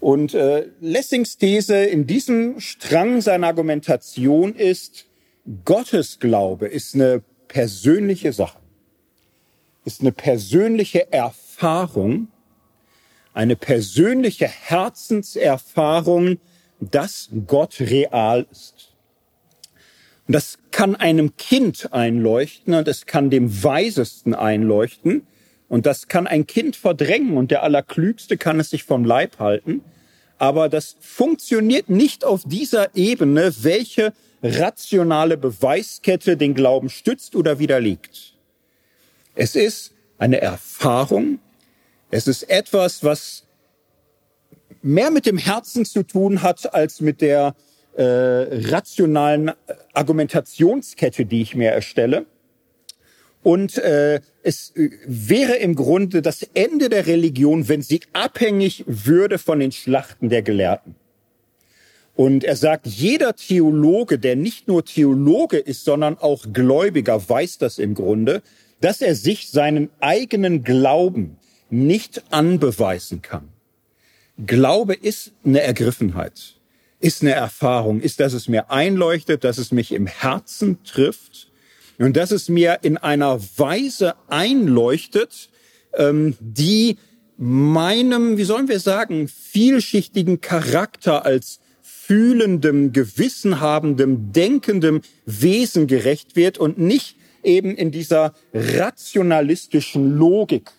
Und 0.00 0.34
äh, 0.34 0.68
Lessings 0.80 1.38
These 1.38 1.76
in 1.76 2.06
diesem 2.06 2.60
Strang 2.60 3.20
seiner 3.20 3.46
Argumentation 3.46 4.54
ist, 4.54 5.06
Gottesglaube 5.64 6.66
ist 6.66 6.94
eine 6.94 7.22
persönliche 7.48 8.32
Sache, 8.32 8.58
ist 9.84 10.00
eine 10.00 10.12
persönliche 10.12 11.12
Erfahrung, 11.12 12.28
eine 13.32 13.56
persönliche 13.56 14.46
Herzenserfahrung, 14.46 16.38
dass 16.80 17.30
Gott 17.46 17.80
real 17.80 18.46
ist. 18.50 18.93
Und 20.26 20.32
das 20.34 20.58
kann 20.70 20.96
einem 20.96 21.36
Kind 21.36 21.92
einleuchten 21.92 22.74
und 22.74 22.88
es 22.88 23.06
kann 23.06 23.30
dem 23.30 23.62
Weisesten 23.62 24.34
einleuchten. 24.34 25.26
Und 25.68 25.86
das 25.86 26.08
kann 26.08 26.26
ein 26.26 26.46
Kind 26.46 26.76
verdrängen 26.76 27.36
und 27.36 27.50
der 27.50 27.62
Allerklügste 27.62 28.36
kann 28.36 28.60
es 28.60 28.70
sich 28.70 28.84
vom 28.84 29.04
Leib 29.04 29.38
halten. 29.38 29.82
Aber 30.38 30.68
das 30.68 30.96
funktioniert 31.00 31.90
nicht 31.90 32.24
auf 32.24 32.42
dieser 32.44 32.94
Ebene, 32.96 33.52
welche 33.62 34.12
rationale 34.42 35.36
Beweiskette 35.36 36.36
den 36.36 36.54
Glauben 36.54 36.90
stützt 36.90 37.34
oder 37.34 37.58
widerlegt. 37.58 38.34
Es 39.34 39.56
ist 39.56 39.92
eine 40.18 40.40
Erfahrung. 40.40 41.38
Es 42.10 42.26
ist 42.28 42.44
etwas, 42.44 43.02
was 43.02 43.44
mehr 44.82 45.10
mit 45.10 45.26
dem 45.26 45.38
Herzen 45.38 45.84
zu 45.84 46.02
tun 46.02 46.42
hat 46.42 46.74
als 46.74 47.00
mit 47.00 47.20
der 47.20 47.54
äh, 47.96 48.68
rationalen 48.70 49.52
Argumentationskette, 49.92 51.26
die 51.26 51.42
ich 51.42 51.54
mir 51.54 51.70
erstelle. 51.70 52.26
Und 53.42 53.76
äh, 53.78 54.20
es 54.42 54.72
wäre 55.06 55.56
im 55.56 55.74
Grunde 55.74 56.22
das 56.22 56.42
Ende 56.54 56.88
der 56.88 57.06
Religion, 57.06 57.68
wenn 57.68 57.82
sie 57.82 58.00
abhängig 58.12 58.84
würde 58.86 59.38
von 59.38 59.60
den 59.60 59.70
Schlachten 59.70 60.30
der 60.30 60.42
Gelehrten. 60.42 60.96
Und 62.16 62.44
er 62.44 62.56
sagt, 62.56 62.86
jeder 62.86 63.34
Theologe, 63.34 64.18
der 64.18 64.36
nicht 64.36 64.66
nur 64.66 64.84
Theologe 64.84 65.58
ist, 65.58 65.84
sondern 65.84 66.16
auch 66.16 66.46
Gläubiger, 66.52 67.28
weiß 67.28 67.58
das 67.58 67.78
im 67.78 67.94
Grunde, 67.94 68.42
dass 68.80 69.02
er 69.02 69.14
sich 69.14 69.50
seinen 69.50 69.90
eigenen 70.00 70.62
Glauben 70.62 71.36
nicht 71.70 72.22
anbeweisen 72.30 73.20
kann. 73.20 73.48
Glaube 74.46 74.94
ist 74.94 75.32
eine 75.44 75.60
Ergriffenheit 75.60 76.53
ist 77.04 77.20
eine 77.20 77.32
Erfahrung, 77.32 78.00
ist, 78.00 78.18
dass 78.20 78.32
es 78.32 78.48
mir 78.48 78.70
einleuchtet, 78.70 79.44
dass 79.44 79.58
es 79.58 79.72
mich 79.72 79.92
im 79.92 80.06
Herzen 80.06 80.82
trifft 80.84 81.52
und 81.98 82.16
dass 82.16 82.30
es 82.30 82.48
mir 82.48 82.78
in 82.80 82.96
einer 82.96 83.38
Weise 83.58 84.14
einleuchtet, 84.28 85.50
ähm, 85.92 86.34
die 86.40 86.96
meinem, 87.36 88.38
wie 88.38 88.44
sollen 88.44 88.68
wir 88.68 88.80
sagen, 88.80 89.28
vielschichtigen 89.28 90.40
Charakter 90.40 91.26
als 91.26 91.60
fühlendem, 91.82 92.92
gewissenhabendem, 92.92 94.32
denkendem 94.32 95.02
Wesen 95.26 95.86
gerecht 95.86 96.36
wird 96.36 96.56
und 96.56 96.78
nicht 96.78 97.16
eben 97.42 97.76
in 97.76 97.90
dieser 97.90 98.32
rationalistischen 98.54 100.16
Logik. 100.16 100.70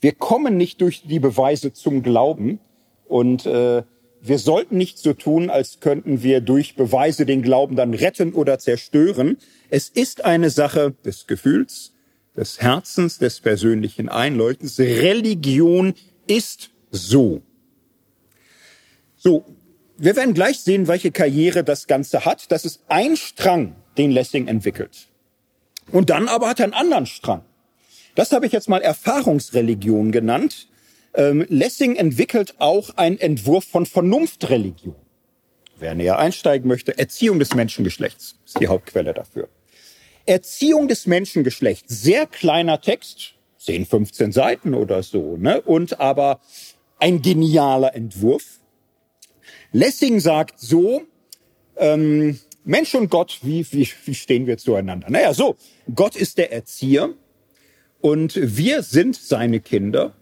Wir 0.00 0.12
kommen 0.12 0.56
nicht 0.56 0.80
durch 0.80 1.02
die 1.02 1.18
Beweise 1.18 1.72
zum 1.72 2.04
Glauben 2.04 2.60
und 3.08 3.44
äh, 3.44 3.82
wir 4.22 4.38
sollten 4.38 4.76
nicht 4.76 4.98
so 4.98 5.14
tun, 5.14 5.50
als 5.50 5.80
könnten 5.80 6.22
wir 6.22 6.40
durch 6.40 6.76
Beweise 6.76 7.24
den 7.24 7.42
Glauben 7.42 7.76
dann 7.76 7.94
retten 7.94 8.32
oder 8.32 8.58
zerstören. 8.58 9.38
Es 9.70 9.88
ist 9.88 10.24
eine 10.24 10.50
Sache 10.50 10.94
des 11.04 11.26
Gefühls, 11.26 11.92
des 12.36 12.60
Herzens, 12.60 13.18
des 13.18 13.40
persönlichen 13.40 14.08
Einleuchtens. 14.08 14.78
Religion 14.78 15.94
ist 16.26 16.70
so. 16.90 17.42
So, 19.16 19.44
wir 19.96 20.16
werden 20.16 20.34
gleich 20.34 20.60
sehen, 20.60 20.88
welche 20.88 21.12
Karriere 21.12 21.64
das 21.64 21.86
Ganze 21.86 22.24
hat. 22.24 22.50
Das 22.52 22.64
ist 22.64 22.80
ein 22.88 23.16
Strang, 23.16 23.76
den 23.98 24.10
Lessing 24.10 24.48
entwickelt. 24.48 25.08
Und 25.92 26.10
dann 26.10 26.28
aber 26.28 26.48
hat 26.48 26.60
er 26.60 26.64
einen 26.64 26.74
anderen 26.74 27.06
Strang. 27.06 27.42
Das 28.14 28.32
habe 28.32 28.46
ich 28.46 28.52
jetzt 28.52 28.68
mal 28.68 28.80
Erfahrungsreligion 28.80 30.12
genannt. 30.12 30.68
Ähm, 31.14 31.44
Lessing 31.48 31.96
entwickelt 31.96 32.54
auch 32.58 32.90
einen 32.96 33.18
Entwurf 33.18 33.64
von 33.64 33.86
Vernunftreligion. 33.86 34.94
Wer 35.78 35.94
näher 35.94 36.18
einsteigen 36.18 36.68
möchte, 36.68 36.98
Erziehung 36.98 37.38
des 37.38 37.54
Menschengeschlechts 37.54 38.36
ist 38.44 38.60
die 38.60 38.68
Hauptquelle 38.68 39.14
dafür. 39.14 39.48
Erziehung 40.26 40.88
des 40.88 41.06
Menschengeschlechts, 41.06 42.02
sehr 42.02 42.26
kleiner 42.26 42.80
Text, 42.80 43.34
10, 43.58 43.86
15 43.86 44.32
Seiten 44.32 44.74
oder 44.74 45.02
so, 45.02 45.36
ne? 45.36 45.60
und 45.62 45.98
aber 45.98 46.40
ein 46.98 47.22
genialer 47.22 47.94
Entwurf. 47.94 48.60
Lessing 49.72 50.20
sagt 50.20 50.60
so, 50.60 51.02
ähm, 51.76 52.38
Mensch 52.64 52.94
und 52.94 53.10
Gott, 53.10 53.38
wie, 53.42 53.66
wie, 53.72 53.88
wie 54.04 54.14
stehen 54.14 54.46
wir 54.46 54.58
zueinander? 54.58 55.08
Naja, 55.10 55.32
so, 55.32 55.56
Gott 55.94 56.14
ist 56.14 56.36
der 56.36 56.52
Erzieher 56.52 57.14
und 58.00 58.34
wir 58.36 58.82
sind 58.82 59.16
seine 59.16 59.60
Kinder 59.60 60.14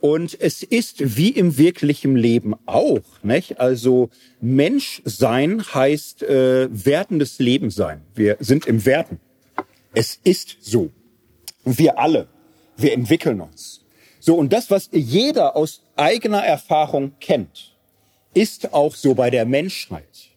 und 0.00 0.40
es 0.40 0.62
ist 0.62 1.16
wie 1.16 1.30
im 1.30 1.58
wirklichen 1.58 2.14
Leben 2.14 2.54
auch, 2.66 3.02
nicht? 3.22 3.60
Also 3.60 4.10
Mensch 4.40 5.02
sein 5.04 5.62
heißt 5.74 6.22
äh, 6.22 6.68
werdendes 6.70 7.38
Leben 7.40 7.70
sein. 7.70 8.02
Wir 8.14 8.36
sind 8.38 8.66
im 8.66 8.84
Werden. 8.84 9.18
Es 9.94 10.20
ist 10.22 10.58
so. 10.60 10.90
Wir 11.64 11.98
alle, 11.98 12.28
wir 12.76 12.92
entwickeln 12.92 13.40
uns. 13.40 13.84
So, 14.20 14.36
und 14.36 14.52
das, 14.52 14.70
was 14.70 14.88
jeder 14.92 15.56
aus 15.56 15.82
eigener 15.96 16.44
Erfahrung 16.44 17.12
kennt, 17.20 17.74
ist 18.34 18.72
auch 18.72 18.94
so 18.94 19.14
bei 19.14 19.30
der 19.30 19.46
Menschheit. 19.46 20.30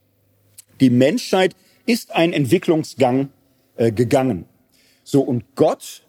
Die 0.79 0.89
Menschheit 0.89 1.55
ist 1.85 2.11
ein 2.15 2.33
Entwicklungsgang 2.33 3.29
äh, 3.75 3.91
gegangen. 3.91 4.45
So, 5.03 5.21
und 5.21 5.55
Gott 5.55 6.03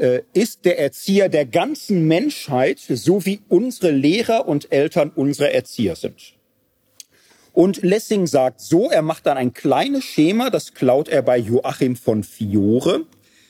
äh, 0.00 0.22
ist 0.32 0.64
der 0.64 0.78
Erzieher 0.78 1.28
der 1.28 1.44
ganzen 1.44 2.08
Menschheit, 2.08 2.78
so 2.78 3.26
wie 3.26 3.40
unsere 3.48 3.90
Lehrer 3.90 4.48
und 4.48 4.72
Eltern 4.72 5.12
unsere 5.14 5.52
Erzieher 5.52 5.94
sind. 5.94 6.34
Und 7.52 7.82
Lessing 7.82 8.26
sagt 8.26 8.60
so, 8.60 8.90
er 8.90 9.02
macht 9.02 9.26
dann 9.26 9.36
ein 9.36 9.52
kleines 9.52 10.04
Schema, 10.04 10.50
das 10.50 10.72
klaut 10.72 11.08
er 11.08 11.22
bei 11.22 11.36
Joachim 11.36 11.96
von 11.96 12.24
Fiore. 12.24 13.02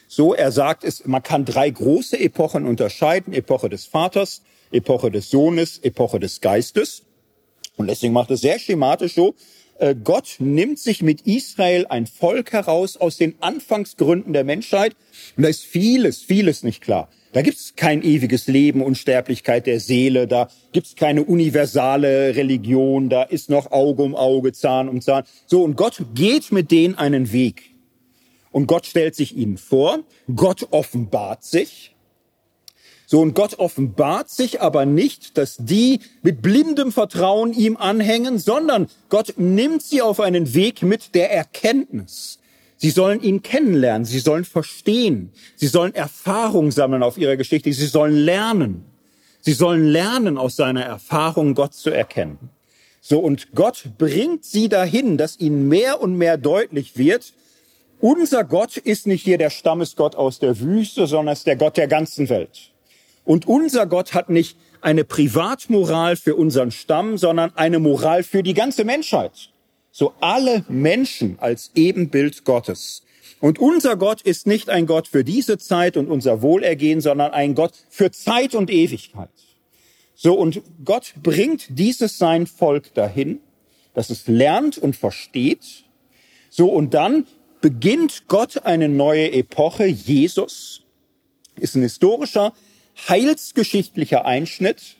So, 0.08 0.34
er 0.34 0.50
sagt 0.50 0.82
es, 0.82 1.06
man 1.06 1.22
kann 1.22 1.44
drei 1.44 1.70
große 1.70 2.18
Epochen 2.18 2.66
unterscheiden. 2.66 3.32
Epoche 3.32 3.68
des 3.68 3.84
Vaters, 3.84 4.42
Epoche 4.72 5.12
des 5.12 5.30
Sohnes, 5.30 5.78
Epoche 5.78 6.18
des 6.18 6.40
Geistes. 6.40 7.04
Und 7.76 7.86
Lessing 7.86 8.12
macht 8.12 8.32
es 8.32 8.40
sehr 8.40 8.58
schematisch 8.58 9.14
so. 9.14 9.36
Äh, 9.80 9.94
Gott 9.94 10.36
nimmt 10.38 10.78
sich 10.78 11.02
mit 11.02 11.22
Israel 11.22 11.86
ein 11.88 12.06
Volk 12.06 12.52
heraus 12.52 12.98
aus 12.98 13.16
den 13.16 13.34
Anfangsgründen 13.40 14.34
der 14.34 14.44
Menschheit. 14.44 14.94
Und 15.36 15.42
da 15.42 15.48
ist 15.48 15.64
vieles, 15.64 16.18
vieles 16.22 16.62
nicht 16.62 16.82
klar. 16.82 17.08
Da 17.32 17.42
gibt 17.42 17.56
es 17.56 17.74
kein 17.76 18.02
ewiges 18.02 18.46
Leben, 18.46 18.82
Unsterblichkeit 18.82 19.66
der 19.66 19.78
Seele, 19.78 20.26
da 20.26 20.48
gibt 20.72 20.88
es 20.88 20.96
keine 20.96 21.22
universale 21.22 22.34
Religion, 22.34 23.08
da 23.08 23.22
ist 23.22 23.48
noch 23.48 23.70
Auge 23.70 24.02
um 24.02 24.16
Auge, 24.16 24.52
Zahn 24.52 24.88
um 24.88 25.00
Zahn. 25.00 25.22
So, 25.46 25.62
und 25.62 25.76
Gott 25.76 26.04
geht 26.14 26.50
mit 26.50 26.72
denen 26.72 26.96
einen 26.96 27.32
Weg. 27.32 27.70
Und 28.50 28.66
Gott 28.66 28.84
stellt 28.84 29.14
sich 29.14 29.36
ihnen 29.36 29.58
vor, 29.58 30.00
Gott 30.34 30.66
offenbart 30.72 31.44
sich, 31.44 31.94
so, 33.10 33.20
und 33.22 33.34
Gott 33.34 33.58
offenbart 33.58 34.30
sich 34.30 34.60
aber 34.60 34.86
nicht, 34.86 35.36
dass 35.36 35.56
die 35.56 35.98
mit 36.22 36.42
blindem 36.42 36.92
Vertrauen 36.92 37.52
ihm 37.52 37.76
anhängen, 37.76 38.38
sondern 38.38 38.86
Gott 39.08 39.34
nimmt 39.36 39.82
sie 39.82 40.00
auf 40.00 40.20
einen 40.20 40.54
Weg 40.54 40.82
mit 40.82 41.16
der 41.16 41.32
Erkenntnis. 41.32 42.38
Sie 42.76 42.90
sollen 42.90 43.20
ihn 43.20 43.42
kennenlernen, 43.42 44.04
sie 44.04 44.20
sollen 44.20 44.44
verstehen, 44.44 45.32
sie 45.56 45.66
sollen 45.66 45.92
Erfahrung 45.92 46.70
sammeln 46.70 47.02
auf 47.02 47.18
ihrer 47.18 47.36
Geschichte, 47.36 47.72
sie 47.72 47.86
sollen 47.86 48.14
lernen. 48.14 48.84
Sie 49.40 49.54
sollen 49.54 49.86
lernen, 49.86 50.38
aus 50.38 50.54
seiner 50.54 50.84
Erfahrung 50.84 51.56
Gott 51.56 51.74
zu 51.74 51.90
erkennen. 51.90 52.38
So, 53.00 53.18
und 53.18 53.56
Gott 53.56 53.90
bringt 53.98 54.44
sie 54.44 54.68
dahin, 54.68 55.16
dass 55.16 55.40
ihnen 55.40 55.66
mehr 55.66 56.00
und 56.00 56.16
mehr 56.16 56.36
deutlich 56.36 56.96
wird, 56.96 57.32
unser 57.98 58.44
Gott 58.44 58.76
ist 58.76 59.08
nicht 59.08 59.24
hier 59.24 59.36
der 59.36 59.50
Stammesgott 59.50 60.14
aus 60.14 60.38
der 60.38 60.60
Wüste, 60.60 61.08
sondern 61.08 61.32
ist 61.32 61.48
der 61.48 61.56
Gott 61.56 61.76
der 61.76 61.88
ganzen 61.88 62.28
Welt. 62.28 62.69
Und 63.30 63.46
unser 63.46 63.86
Gott 63.86 64.12
hat 64.12 64.28
nicht 64.28 64.56
eine 64.80 65.04
Privatmoral 65.04 66.16
für 66.16 66.34
unseren 66.34 66.72
Stamm, 66.72 67.16
sondern 67.16 67.52
eine 67.54 67.78
Moral 67.78 68.24
für 68.24 68.42
die 68.42 68.54
ganze 68.54 68.84
Menschheit. 68.84 69.52
So 69.92 70.14
alle 70.20 70.64
Menschen 70.68 71.38
als 71.38 71.70
Ebenbild 71.76 72.44
Gottes. 72.44 73.04
Und 73.38 73.60
unser 73.60 73.94
Gott 73.96 74.20
ist 74.20 74.48
nicht 74.48 74.68
ein 74.68 74.86
Gott 74.86 75.06
für 75.06 75.22
diese 75.22 75.58
Zeit 75.58 75.96
und 75.96 76.10
unser 76.10 76.42
Wohlergehen, 76.42 77.00
sondern 77.00 77.30
ein 77.30 77.54
Gott 77.54 77.74
für 77.88 78.10
Zeit 78.10 78.56
und 78.56 78.68
Ewigkeit. 78.68 79.30
So, 80.16 80.34
und 80.34 80.62
Gott 80.84 81.14
bringt 81.22 81.78
dieses 81.78 82.18
sein 82.18 82.48
Volk 82.48 82.92
dahin, 82.94 83.38
dass 83.94 84.10
es 84.10 84.26
lernt 84.26 84.76
und 84.76 84.96
versteht. 84.96 85.84
So, 86.48 86.68
und 86.68 86.94
dann 86.94 87.28
beginnt 87.60 88.24
Gott 88.26 88.64
eine 88.64 88.88
neue 88.88 89.30
Epoche. 89.30 89.86
Jesus 89.86 90.82
ist 91.54 91.76
ein 91.76 91.82
historischer 91.82 92.54
heilsgeschichtlicher 93.08 94.24
Einschnitt. 94.26 94.96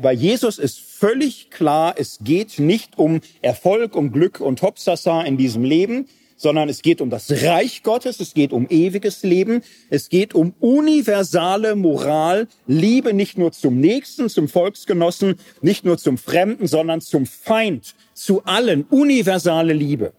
Bei 0.00 0.12
Jesus 0.12 0.58
ist 0.58 0.80
völlig 0.80 1.50
klar, 1.50 1.94
es 1.98 2.18
geht 2.22 2.58
nicht 2.58 2.98
um 2.98 3.20
Erfolg, 3.42 3.94
um 3.94 4.10
Glück 4.10 4.40
und 4.40 4.62
Hopsasa 4.62 5.22
in 5.22 5.36
diesem 5.36 5.64
Leben, 5.64 6.08
sondern 6.36 6.68
es 6.68 6.82
geht 6.82 7.00
um 7.00 7.10
das 7.10 7.30
Reich 7.42 7.82
Gottes, 7.82 8.20
es 8.20 8.34
geht 8.34 8.52
um 8.52 8.68
ewiges 8.68 9.22
Leben, 9.22 9.62
es 9.90 10.08
geht 10.08 10.34
um 10.34 10.54
universale 10.60 11.76
Moral, 11.76 12.48
Liebe 12.66 13.12
nicht 13.12 13.38
nur 13.38 13.52
zum 13.52 13.80
Nächsten, 13.80 14.28
zum 14.28 14.48
Volksgenossen, 14.48 15.36
nicht 15.62 15.84
nur 15.84 15.98
zum 15.98 16.18
Fremden, 16.18 16.66
sondern 16.66 17.00
zum 17.00 17.26
Feind, 17.26 17.94
zu 18.14 18.44
allen, 18.44 18.84
universale 18.84 19.72
Liebe. 19.72 20.12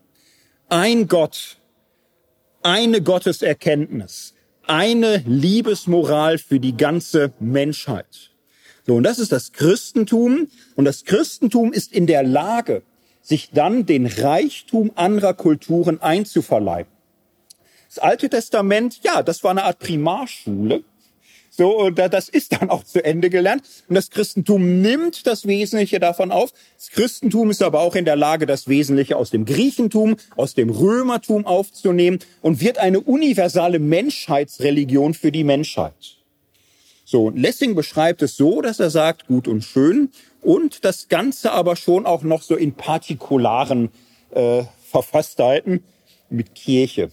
Ein 0.69 1.07
Gott, 1.07 1.57
eine 2.61 3.01
Gotteserkenntnis, 3.01 4.33
eine 4.69 5.23
Liebesmoral 5.25 6.37
für 6.37 6.59
die 6.59 6.75
ganze 6.75 7.33
Menschheit. 7.39 8.31
So, 8.85 8.95
und 8.95 9.03
das 9.03 9.19
ist 9.19 9.31
das 9.31 9.51
Christentum. 9.51 10.47
Und 10.75 10.85
das 10.85 11.03
Christentum 11.03 11.73
ist 11.73 11.91
in 11.91 12.07
der 12.07 12.23
Lage, 12.23 12.83
sich 13.21 13.51
dann 13.51 13.85
den 13.85 14.05
Reichtum 14.05 14.91
anderer 14.95 15.33
Kulturen 15.33 16.01
einzuverleiben. 16.01 16.91
Das 17.89 17.99
Alte 17.99 18.29
Testament, 18.29 19.01
ja, 19.03 19.23
das 19.23 19.43
war 19.43 19.51
eine 19.51 19.63
Art 19.63 19.79
Primarschule. 19.79 20.83
So, 21.57 21.75
und 21.75 21.97
das 21.97 22.29
ist 22.29 22.51
dann 22.51 22.69
auch 22.69 22.83
zu 22.83 23.03
Ende 23.03 23.31
gelernt. 23.31 23.63
Und 23.89 23.95
das 23.95 24.11
Christentum 24.11 24.81
nimmt 24.81 25.25
das 25.25 25.47
Wesentliche 25.47 25.99
davon 25.99 26.31
auf. 26.31 26.51
Das 26.75 26.91
Christentum 26.91 27.49
ist 27.49 27.63
aber 27.63 27.79
auch 27.79 27.95
in 27.95 28.05
der 28.05 28.15
Lage, 28.15 28.45
das 28.45 28.67
Wesentliche 28.67 29.17
aus 29.17 29.31
dem 29.31 29.43
Griechentum, 29.45 30.17
aus 30.35 30.53
dem 30.53 30.69
Römertum 30.69 31.47
aufzunehmen 31.47 32.19
und 32.43 32.61
wird 32.61 32.77
eine 32.77 32.99
universale 32.99 33.79
Menschheitsreligion 33.79 35.15
für 35.15 35.31
die 35.31 35.43
Menschheit. 35.43 36.17
So, 37.05 37.31
Lessing 37.31 37.73
beschreibt 37.73 38.21
es 38.21 38.37
so, 38.37 38.61
dass 38.61 38.79
er 38.79 38.91
sagt, 38.91 39.25
gut 39.25 39.47
und 39.47 39.63
schön, 39.63 40.09
und 40.41 40.85
das 40.85 41.07
Ganze 41.07 41.53
aber 41.53 41.75
schon 41.75 42.05
auch 42.05 42.21
noch 42.21 42.43
so 42.43 42.55
in 42.55 42.73
partikularen 42.73 43.89
äh, 44.29 44.63
Verfasstheiten 44.91 45.83
mit 46.29 46.53
Kirche 46.53 47.09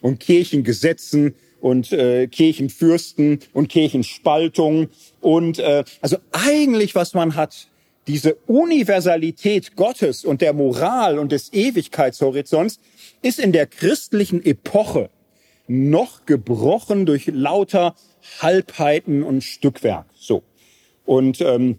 und 0.00 0.20
Kirchengesetzen 0.20 1.34
und 1.60 1.92
äh, 1.92 2.26
Kirchenfürsten 2.26 3.40
und 3.52 3.68
Kirchenspaltung 3.68 4.88
und 5.20 5.58
äh, 5.58 5.84
also 6.00 6.16
eigentlich 6.32 6.94
was 6.94 7.14
man 7.14 7.34
hat 7.34 7.68
diese 8.06 8.34
Universalität 8.46 9.76
Gottes 9.76 10.24
und 10.24 10.40
der 10.40 10.52
Moral 10.52 11.18
und 11.18 11.32
des 11.32 11.52
Ewigkeitshorizonts 11.52 12.80
ist 13.22 13.38
in 13.38 13.52
der 13.52 13.66
christlichen 13.66 14.44
Epoche 14.44 15.10
noch 15.68 16.26
gebrochen 16.26 17.06
durch 17.06 17.26
lauter 17.26 17.94
Halbheiten 18.40 19.22
und 19.22 19.44
Stückwerk. 19.44 20.06
So 20.16 20.42
und 21.04 21.40
ähm, 21.40 21.78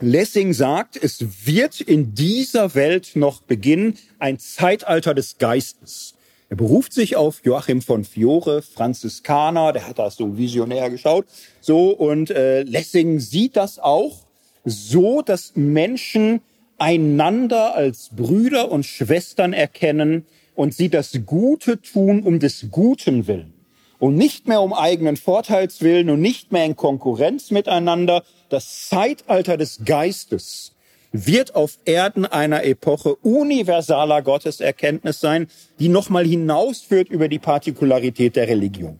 Lessing 0.00 0.52
sagt, 0.52 0.96
es 1.02 1.46
wird 1.46 1.80
in 1.80 2.14
dieser 2.14 2.74
Welt 2.74 3.12
noch 3.14 3.40
beginnen 3.42 3.96
ein 4.18 4.38
Zeitalter 4.38 5.14
des 5.14 5.38
Geistes. 5.38 6.13
Er 6.50 6.56
beruft 6.56 6.92
sich 6.92 7.16
auf 7.16 7.40
Joachim 7.44 7.80
von 7.80 8.04
Fiore, 8.04 8.62
Franziskaner, 8.62 9.72
der 9.72 9.88
hat 9.88 9.98
das 9.98 10.16
so 10.16 10.36
visionär 10.36 10.90
geschaut. 10.90 11.26
So, 11.60 11.90
und 11.90 12.30
äh, 12.30 12.62
Lessing 12.62 13.18
sieht 13.18 13.56
das 13.56 13.78
auch 13.78 14.24
so, 14.64 15.22
dass 15.22 15.52
Menschen 15.56 16.40
einander 16.78 17.74
als 17.74 18.10
Brüder 18.14 18.70
und 18.70 18.84
Schwestern 18.84 19.52
erkennen 19.52 20.26
und 20.54 20.74
sie 20.74 20.88
das 20.88 21.18
Gute 21.24 21.80
tun 21.80 22.22
um 22.22 22.38
des 22.38 22.66
Guten 22.70 23.26
willen 23.26 23.54
und 23.98 24.16
nicht 24.16 24.46
mehr 24.48 24.60
um 24.60 24.72
eigenen 24.72 25.16
Vorteilswillen 25.16 26.10
und 26.10 26.20
nicht 26.20 26.52
mehr 26.52 26.66
in 26.66 26.76
Konkurrenz 26.76 27.50
miteinander. 27.50 28.22
Das 28.50 28.88
Zeitalter 28.88 29.56
des 29.56 29.84
Geistes 29.84 30.73
wird 31.14 31.54
auf 31.54 31.78
Erden 31.84 32.26
einer 32.26 32.64
Epoche 32.64 33.14
universaler 33.14 34.20
Gotteserkenntnis 34.20 35.20
sein, 35.20 35.46
die 35.78 35.88
nochmal 35.88 36.26
hinausführt 36.26 37.08
über 37.08 37.28
die 37.28 37.38
Partikularität 37.38 38.34
der 38.34 38.48
Religion. 38.48 38.98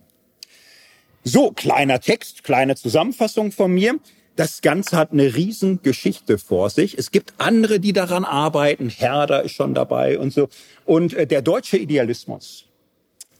So, 1.25 1.51
kleiner 1.51 1.99
Text, 1.99 2.45
kleine 2.45 2.77
Zusammenfassung 2.77 3.51
von 3.51 3.73
mir. 3.73 3.99
Das 4.37 4.61
Ganze 4.61 4.95
hat 4.95 5.11
eine 5.11 5.35
Riesengeschichte 5.35 6.37
vor 6.37 6.69
sich. 6.69 6.97
Es 6.97 7.11
gibt 7.11 7.33
andere, 7.37 7.81
die 7.81 7.91
daran 7.91 8.23
arbeiten. 8.23 8.89
Herder 8.89 9.43
ist 9.43 9.51
schon 9.51 9.73
dabei 9.73 10.17
und 10.17 10.31
so. 10.31 10.47
Und 10.85 11.13
äh, 11.13 11.27
der 11.27 11.41
deutsche 11.41 11.77
Idealismus, 11.77 12.65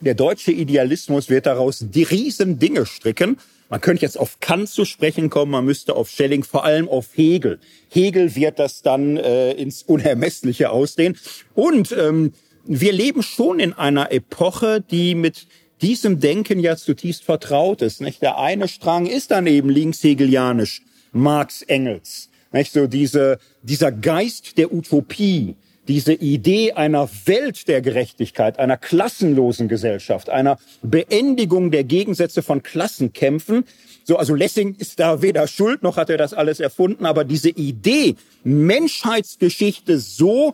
der 0.01 0.15
deutsche 0.15 0.51
Idealismus 0.51 1.29
wird 1.29 1.45
daraus 1.45 1.79
die 1.79 2.03
Riesendinge 2.03 2.85
stricken. 2.85 3.37
Man 3.69 3.81
könnte 3.81 4.03
jetzt 4.03 4.19
auf 4.19 4.39
Kant 4.39 4.69
zu 4.69 4.85
sprechen 4.85 5.29
kommen, 5.29 5.51
man 5.51 5.65
müsste 5.65 5.95
auf 5.95 6.09
Schelling, 6.09 6.43
vor 6.43 6.65
allem 6.65 6.87
auf 6.87 7.07
Hegel. 7.15 7.59
Hegel 7.89 8.35
wird 8.35 8.59
das 8.59 8.83
dann 8.83 9.17
äh, 9.17 9.53
ins 9.53 9.81
Unermessliche 9.83 10.69
ausdehnen. 10.69 11.17
Und 11.55 11.91
ähm, 11.91 12.33
wir 12.65 12.93
leben 12.93 13.23
schon 13.23 13.59
in 13.59 13.73
einer 13.73 14.11
Epoche, 14.11 14.81
die 14.81 15.15
mit 15.15 15.47
diesem 15.81 16.19
Denken 16.19 16.59
ja 16.59 16.75
zutiefst 16.75 17.23
vertraut 17.23 17.81
ist. 17.81 18.01
Nicht? 18.01 18.21
Der 18.21 18.37
eine 18.37 18.67
Strang 18.67 19.07
ist 19.07 19.31
dann 19.31 19.47
eben 19.47 19.69
linkshegelianisch, 19.69 20.83
Marx, 21.11 21.63
Engels. 21.63 22.29
Nicht? 22.51 22.71
So 22.71 22.87
diese, 22.87 23.39
dieser 23.63 23.91
Geist 23.91 24.57
der 24.57 24.73
Utopie, 24.73 25.55
diese 25.87 26.13
Idee 26.13 26.73
einer 26.73 27.09
Welt 27.25 27.67
der 27.67 27.81
Gerechtigkeit, 27.81 28.59
einer 28.59 28.77
klassenlosen 28.77 29.67
Gesellschaft, 29.67 30.29
einer 30.29 30.57
Beendigung 30.81 31.71
der 31.71 31.83
Gegensätze 31.83 32.41
von 32.41 32.63
Klassenkämpfen. 32.63 33.65
So, 34.03 34.17
also 34.17 34.35
Lessing 34.35 34.75
ist 34.77 34.99
da 34.99 35.21
weder 35.21 35.47
schuld 35.47 35.83
noch 35.83 35.97
hat 35.97 36.09
er 36.09 36.17
das 36.17 36.33
alles 36.33 36.59
erfunden, 36.59 37.05
aber 37.05 37.23
diese 37.23 37.49
Idee, 37.49 38.15
Menschheitsgeschichte 38.43 39.99
so 39.99 40.53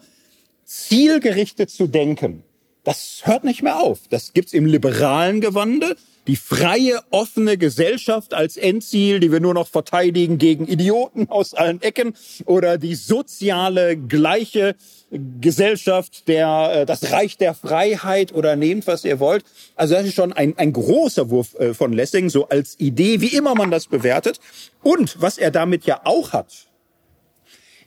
zielgerichtet 0.65 1.69
zu 1.69 1.87
denken, 1.87 2.43
das 2.83 3.21
hört 3.23 3.43
nicht 3.43 3.61
mehr 3.61 3.79
auf. 3.79 3.99
Das 4.09 4.33
gibt's 4.33 4.53
im 4.53 4.65
liberalen 4.65 5.41
Gewande 5.41 5.95
die 6.27 6.35
freie, 6.35 6.99
offene 7.09 7.57
Gesellschaft 7.57 8.33
als 8.33 8.55
Endziel, 8.57 9.19
die 9.19 9.31
wir 9.31 9.39
nur 9.39 9.53
noch 9.53 9.67
verteidigen 9.67 10.37
gegen 10.37 10.67
Idioten 10.67 11.29
aus 11.29 11.53
allen 11.53 11.81
Ecken 11.81 12.13
oder 12.45 12.77
die 12.77 12.95
soziale, 12.95 13.97
gleiche 13.97 14.75
Gesellschaft, 15.11 16.27
der, 16.27 16.71
äh, 16.73 16.85
das 16.85 17.11
Reich 17.11 17.37
der 17.37 17.53
Freiheit 17.53 18.33
oder 18.33 18.55
nehmt, 18.55 18.87
was 18.87 19.03
ihr 19.03 19.19
wollt. 19.19 19.43
Also 19.75 19.95
das 19.95 20.05
ist 20.05 20.13
schon 20.13 20.31
ein, 20.31 20.57
ein 20.57 20.73
großer 20.73 21.29
Wurf 21.29 21.55
äh, 21.55 21.73
von 21.73 21.91
Lessing, 21.91 22.29
so 22.29 22.47
als 22.49 22.79
Idee, 22.79 23.19
wie 23.21 23.35
immer 23.35 23.55
man 23.55 23.71
das 23.71 23.87
bewertet. 23.87 24.39
Und 24.83 25.19
was 25.19 25.37
er 25.37 25.51
damit 25.51 25.85
ja 25.85 26.01
auch 26.03 26.33
hat, 26.33 26.67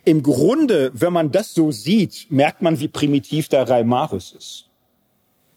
im 0.04 0.22
Grunde, 0.22 0.90
wenn 0.92 1.14
man 1.14 1.30
das 1.30 1.54
so 1.54 1.70
sieht, 1.70 2.26
merkt 2.30 2.60
man, 2.60 2.78
wie 2.78 2.88
primitiv 2.88 3.48
der 3.48 3.68
Reimarus 3.68 4.34
ist 4.36 4.63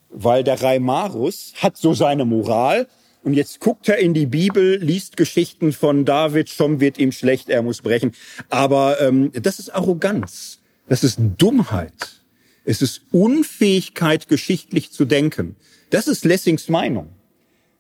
weil 0.10 0.44
der 0.44 0.62
Reimarus 0.62 1.54
hat 1.58 1.78
so 1.78 1.94
seine 1.94 2.26
Moral 2.26 2.88
und 3.24 3.34
jetzt 3.34 3.60
guckt 3.60 3.90
er 3.90 3.98
in 3.98 4.14
die 4.14 4.26
Bibel, 4.26 4.78
liest 4.78 5.18
Geschichten 5.18 5.74
von 5.74 6.06
David, 6.06 6.50
schon 6.50 6.80
wird 6.80 6.98
ihm 6.98 7.12
schlecht, 7.12 7.50
er 7.50 7.62
muss 7.62 7.82
brechen. 7.82 8.14
Aber 8.50 9.02
ähm, 9.02 9.32
das 9.34 9.60
ist 9.60 9.70
Arroganz, 9.70 10.60
das 10.88 11.04
ist 11.04 11.20
Dummheit, 11.38 12.22
es 12.64 12.82
ist 12.82 13.02
Unfähigkeit, 13.12 14.28
geschichtlich 14.28 14.92
zu 14.92 15.06
denken. 15.06 15.56
Das 15.90 16.08
ist 16.08 16.26
Lessings 16.26 16.70
Meinung. 16.70 17.10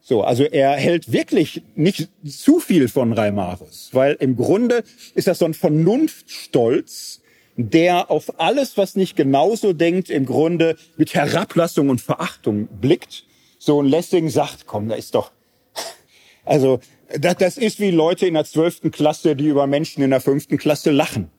So, 0.01 0.23
also 0.23 0.43
er 0.43 0.71
hält 0.71 1.11
wirklich 1.11 1.63
nicht 1.75 2.07
zu 2.25 2.59
viel 2.59 2.87
von 2.87 3.11
Reimarus, 3.11 3.89
weil 3.91 4.15
im 4.19 4.37
Grunde 4.37 4.83
ist 5.15 5.27
das 5.27 5.39
so 5.39 5.45
ein 5.45 5.53
Vernunftstolz, 5.53 7.21
der 7.57 8.11
auf 8.11 8.39
alles, 8.39 8.77
was 8.77 8.95
nicht 8.95 9.15
genauso 9.15 9.73
denkt, 9.73 10.09
im 10.09 10.25
Grunde 10.25 10.77
mit 10.95 11.13
Herablassung 11.15 11.89
und 11.89 11.99
Verachtung 11.99 12.67
blickt. 12.67 13.25
So 13.57 13.81
ein 13.81 13.87
Lessing 13.87 14.29
sagt, 14.29 14.67
komm, 14.67 14.87
da 14.87 14.95
ist 14.95 15.15
doch, 15.15 15.31
also 16.45 16.79
das, 17.19 17.37
das 17.37 17.57
ist 17.57 17.79
wie 17.79 17.91
Leute 17.91 18.27
in 18.27 18.35
der 18.35 18.45
zwölften 18.45 18.91
Klasse, 18.91 19.35
die 19.35 19.47
über 19.47 19.65
Menschen 19.65 20.03
in 20.03 20.11
der 20.11 20.21
fünften 20.21 20.57
Klasse 20.57 20.91
lachen. 20.91 21.29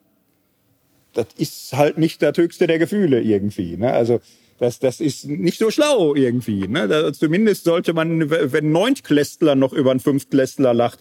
Das 1.15 1.27
ist 1.37 1.73
halt 1.73 1.99
nicht 1.99 2.21
das 2.21 2.37
höchste 2.37 2.67
der 2.67 2.79
Gefühle 2.79 3.23
irgendwie. 3.23 3.77
Ne? 3.77 3.93
Also 3.93 4.21
das, 4.59 4.81
das 4.81 5.01
ist 5.01 5.27
nicht 5.27 5.59
so 5.59 5.71
schlau 5.71 6.17
irgendwie. 6.17 6.67
Ne? 6.67 6.89
Da, 6.89 7.13
zumindest 7.13 7.65
sollte 7.65 7.93
man, 7.93 8.29
wenn 8.29 8.73
Neuntklässler 8.73 9.55
noch 9.55 9.73
über 9.73 9.93
einen 9.93 10.01
Fünftklässler 10.01 10.75
lacht, 10.75 10.99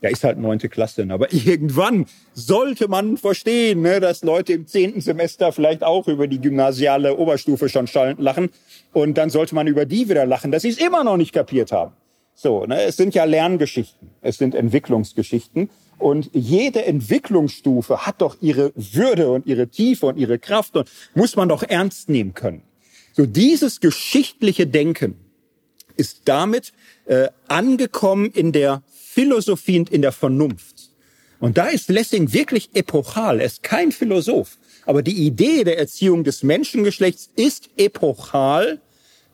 ja, 0.00 0.10
ist 0.10 0.24
halt 0.24 0.38
neunte 0.38 0.68
Klasse. 0.68 1.04
Ne? 1.04 1.14
Aber 1.14 1.28
irgendwann 1.32 2.06
sollte 2.34 2.88
man 2.88 3.16
verstehen, 3.16 3.82
ne, 3.82 4.00
dass 4.00 4.22
Leute 4.22 4.52
im 4.52 4.66
zehnten 4.66 5.00
Semester 5.00 5.52
vielleicht 5.52 5.82
auch 5.82 6.08
über 6.08 6.26
die 6.26 6.40
gymnasiale 6.40 7.16
Oberstufe 7.16 7.68
schon 7.68 7.86
schallend 7.86 8.20
lachen. 8.20 8.50
Und 8.92 9.18
dann 9.18 9.30
sollte 9.30 9.54
man 9.54 9.66
über 9.66 9.86
die 9.86 10.08
wieder 10.08 10.26
lachen, 10.26 10.52
dass 10.52 10.62
sie 10.62 10.68
es 10.68 10.78
immer 10.78 11.04
noch 11.04 11.16
nicht 11.16 11.32
kapiert 11.32 11.72
haben. 11.72 11.92
So, 12.34 12.66
ne, 12.66 12.82
es 12.82 12.96
sind 12.96 13.14
ja 13.14 13.24
Lerngeschichten, 13.24 14.10
es 14.20 14.38
sind 14.38 14.54
Entwicklungsgeschichten. 14.54 15.70
Und 15.98 16.30
jede 16.32 16.84
Entwicklungsstufe 16.84 18.06
hat 18.06 18.20
doch 18.20 18.36
ihre 18.40 18.72
Würde 18.76 19.30
und 19.30 19.46
ihre 19.46 19.66
Tiefe 19.66 20.06
und 20.06 20.16
ihre 20.16 20.38
Kraft 20.38 20.76
und 20.76 20.88
muss 21.16 21.34
man 21.34 21.48
doch 21.48 21.64
ernst 21.64 22.08
nehmen 22.08 22.34
können. 22.34 22.62
So 23.12 23.26
dieses 23.26 23.80
geschichtliche 23.80 24.68
Denken 24.68 25.16
ist 25.96 26.22
damit 26.26 26.72
äh, 27.06 27.26
angekommen 27.48 28.30
in 28.30 28.52
der 28.52 28.84
Philosophie 29.18 29.80
und 29.80 29.90
in 29.90 30.00
der 30.00 30.12
Vernunft. 30.12 30.90
Und 31.40 31.58
da 31.58 31.66
ist 31.66 31.88
Lessing 31.88 32.32
wirklich 32.32 32.70
epochal. 32.74 33.40
Er 33.40 33.46
ist 33.46 33.64
kein 33.64 33.90
Philosoph. 33.90 34.58
Aber 34.86 35.02
die 35.02 35.26
Idee 35.26 35.64
der 35.64 35.76
Erziehung 35.76 36.22
des 36.22 36.44
Menschengeschlechts 36.44 37.28
ist 37.34 37.68
epochal, 37.76 38.80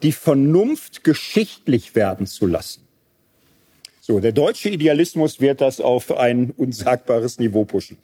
die 0.02 0.12
Vernunft 0.12 1.05
geschichtlich 1.05 1.94
werden 1.94 2.27
zu 2.27 2.47
lassen. 2.47 2.81
So, 4.01 4.20
der 4.20 4.32
deutsche 4.32 4.70
Idealismus 4.70 5.39
wird 5.43 5.61
das 5.61 5.82
auf 5.82 6.16
ein 6.16 6.55
unsagbares 6.56 7.39
Niveau 7.39 7.66
pushen. 7.66 7.98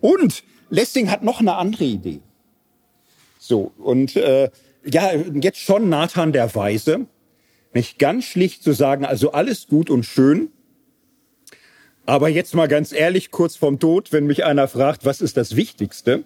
Und 0.00 0.42
Lessing 0.70 1.10
hat 1.10 1.22
noch 1.22 1.40
eine 1.40 1.56
andere 1.56 1.84
Idee. 1.84 2.20
So, 3.38 3.72
und 3.76 4.16
äh, 4.16 4.48
ja, 4.86 5.12
jetzt 5.14 5.58
schon 5.58 5.90
Nathan 5.90 6.32
der 6.32 6.54
Weise, 6.54 7.06
nicht 7.74 7.98
ganz 7.98 8.24
schlicht 8.24 8.62
zu 8.62 8.72
sagen, 8.72 9.04
also 9.04 9.32
alles 9.32 9.66
gut 9.66 9.90
und 9.90 10.06
schön, 10.06 10.48
aber 12.06 12.28
jetzt 12.28 12.54
mal 12.54 12.68
ganz 12.68 12.92
ehrlich, 12.92 13.30
kurz 13.30 13.56
vorm 13.56 13.78
Tod, 13.78 14.12
wenn 14.12 14.26
mich 14.26 14.44
einer 14.44 14.68
fragt, 14.68 15.04
was 15.04 15.20
ist 15.20 15.36
das 15.36 15.56
Wichtigste? 15.56 16.24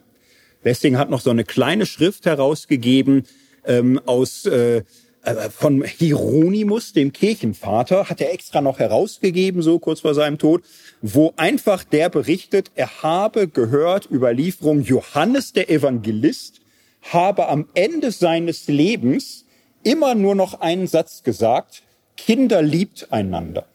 Lessing 0.63 0.99
hat 0.99 1.09
noch 1.09 1.21
so 1.21 1.31
eine 1.31 1.45
kleine 1.45 1.87
Schrift 1.87 2.27
herausgegeben 2.27 3.25
ähm, 3.65 3.99
aus 4.05 4.45
äh, 4.45 4.83
äh, 5.23 5.51
von 5.51 5.83
Hieronymus, 5.83 6.93
dem 6.93 7.13
Kirchenvater, 7.13 8.11
hat 8.11 8.21
er 8.21 8.33
extra 8.33 8.61
noch 8.61 8.79
herausgegeben, 8.79 9.63
so 9.63 9.79
kurz 9.79 10.01
vor 10.01 10.15
seinem 10.15 10.39
Tod, 10.39 10.63
wo 11.01 11.33
einfach 11.37 11.83
der 11.85 12.11
berichtet, 12.11 12.71
er 12.75 13.03
habe 13.03 13.49
gehört, 13.49 14.11
Überlieferung, 14.11 14.83
Johannes 14.83 15.53
der 15.53 15.71
Evangelist 15.71 16.61
habe 17.03 17.49
am 17.49 17.69
Ende 17.73 18.13
seines 18.13 18.69
Lebens 18.69 19.47
immer 19.83 20.15
nur 20.15 20.35
noch 20.35 20.61
einen 20.61 20.87
Satz 20.87 21.23
gesagt, 21.23 21.83
Kinder 22.19 22.61
liebt 22.61 23.11
einander 23.11 23.70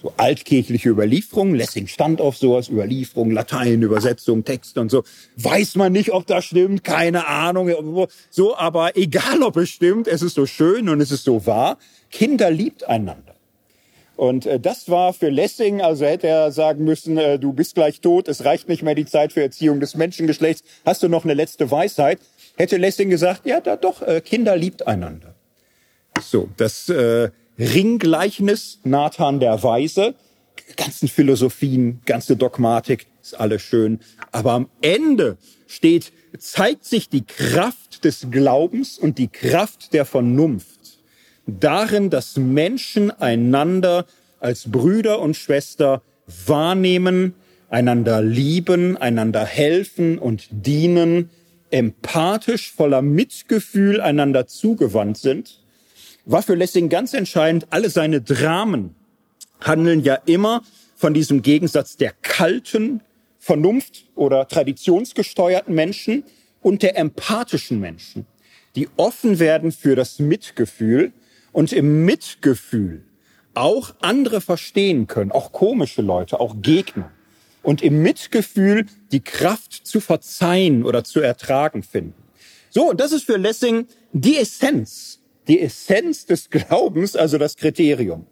so 0.00 0.12
altkirchliche 0.16 0.88
Überlieferungen. 0.90 1.54
Lessing 1.54 1.86
stand 1.86 2.20
auf 2.20 2.36
sowas, 2.36 2.68
Überlieferung, 2.68 3.30
Latein, 3.30 3.82
Übersetzung, 3.82 4.44
Text 4.44 4.78
und 4.78 4.90
so. 4.90 5.02
Weiß 5.36 5.74
man 5.76 5.92
nicht, 5.92 6.12
ob 6.12 6.26
das 6.26 6.44
stimmt, 6.44 6.84
keine 6.84 7.26
Ahnung. 7.26 8.08
So, 8.30 8.56
aber 8.56 8.96
egal, 8.96 9.42
ob 9.42 9.56
es 9.56 9.70
stimmt, 9.70 10.06
es 10.06 10.22
ist 10.22 10.34
so 10.34 10.46
schön 10.46 10.88
und 10.88 11.00
es 11.00 11.10
ist 11.10 11.24
so 11.24 11.46
wahr. 11.46 11.78
Kinder 12.10 12.50
liebt 12.50 12.88
einander. 12.88 13.34
Und 14.16 14.46
äh, 14.46 14.58
das 14.58 14.90
war 14.90 15.12
für 15.12 15.28
Lessing, 15.28 15.80
also 15.80 16.04
hätte 16.04 16.26
er 16.26 16.50
sagen 16.50 16.82
müssen, 16.82 17.18
äh, 17.18 17.38
du 17.38 17.52
bist 17.52 17.76
gleich 17.76 18.00
tot, 18.00 18.26
es 18.26 18.44
reicht 18.44 18.68
nicht 18.68 18.82
mehr 18.82 18.96
die 18.96 19.06
Zeit 19.06 19.32
für 19.32 19.42
Erziehung 19.42 19.78
des 19.78 19.94
Menschengeschlechts, 19.94 20.64
hast 20.84 21.04
du 21.04 21.08
noch 21.08 21.22
eine 21.22 21.34
letzte 21.34 21.70
Weisheit? 21.70 22.18
Hätte 22.56 22.78
Lessing 22.78 23.10
gesagt, 23.10 23.46
ja, 23.46 23.60
da 23.60 23.76
doch, 23.76 24.02
äh, 24.02 24.20
Kinder 24.20 24.56
liebt 24.56 24.88
einander. 24.88 25.36
So, 26.20 26.48
das 26.56 26.88
äh, 26.88 27.30
Ringgleichnis 27.58 28.80
Nathan 28.84 29.40
der 29.40 29.62
Weise, 29.62 30.14
ganzen 30.76 31.08
Philosophien, 31.08 32.00
ganze 32.04 32.36
Dogmatik, 32.36 33.06
ist 33.22 33.38
alles 33.38 33.62
schön. 33.62 34.00
Aber 34.32 34.52
am 34.52 34.68
Ende 34.80 35.38
steht, 35.66 36.12
zeigt 36.38 36.84
sich 36.84 37.08
die 37.08 37.24
Kraft 37.24 38.04
des 38.04 38.28
Glaubens 38.30 38.98
und 38.98 39.18
die 39.18 39.28
Kraft 39.28 39.92
der 39.92 40.04
Vernunft 40.04 40.98
darin, 41.46 42.10
dass 42.10 42.36
Menschen 42.36 43.10
einander 43.10 44.06
als 44.38 44.70
Brüder 44.70 45.20
und 45.20 45.36
Schwester 45.36 46.02
wahrnehmen, 46.46 47.34
einander 47.70 48.22
lieben, 48.22 48.96
einander 48.96 49.44
helfen 49.44 50.18
und 50.18 50.46
dienen, 50.50 51.30
empathisch, 51.70 52.70
voller 52.72 53.02
Mitgefühl 53.02 54.00
einander 54.00 54.46
zugewandt 54.46 55.18
sind, 55.18 55.62
war 56.28 56.42
für 56.42 56.54
Lessing 56.54 56.88
ganz 56.88 57.14
entscheidend. 57.14 57.66
Alle 57.70 57.90
seine 57.90 58.20
Dramen 58.20 58.94
handeln 59.60 60.02
ja 60.02 60.14
immer 60.14 60.62
von 60.94 61.14
diesem 61.14 61.42
Gegensatz 61.42 61.96
der 61.96 62.12
kalten 62.22 63.00
Vernunft 63.38 64.04
oder 64.14 64.46
traditionsgesteuerten 64.46 65.74
Menschen 65.74 66.24
und 66.60 66.82
der 66.82 66.98
empathischen 66.98 67.80
Menschen, 67.80 68.26
die 68.76 68.88
offen 68.96 69.38
werden 69.38 69.72
für 69.72 69.96
das 69.96 70.18
Mitgefühl 70.18 71.12
und 71.52 71.72
im 71.72 72.04
Mitgefühl 72.04 73.04
auch 73.54 73.94
andere 74.00 74.40
verstehen 74.40 75.06
können, 75.06 75.32
auch 75.32 75.50
komische 75.52 76.02
Leute, 76.02 76.40
auch 76.40 76.56
Gegner. 76.60 77.10
Und 77.62 77.82
im 77.82 78.02
Mitgefühl 78.02 78.86
die 79.10 79.20
Kraft 79.20 79.72
zu 79.72 80.00
verzeihen 80.00 80.84
oder 80.84 81.04
zu 81.04 81.20
ertragen 81.20 81.82
finden. 81.82 82.22
So, 82.70 82.90
und 82.90 83.00
das 83.00 83.12
ist 83.12 83.24
für 83.24 83.36
Lessing 83.36 83.86
die 84.12 84.36
Essenz, 84.36 85.17
die 85.48 85.60
Essenz 85.60 86.26
des 86.26 86.50
Glaubens, 86.50 87.16
also 87.16 87.38
das 87.38 87.56
Kriterium. 87.56 88.26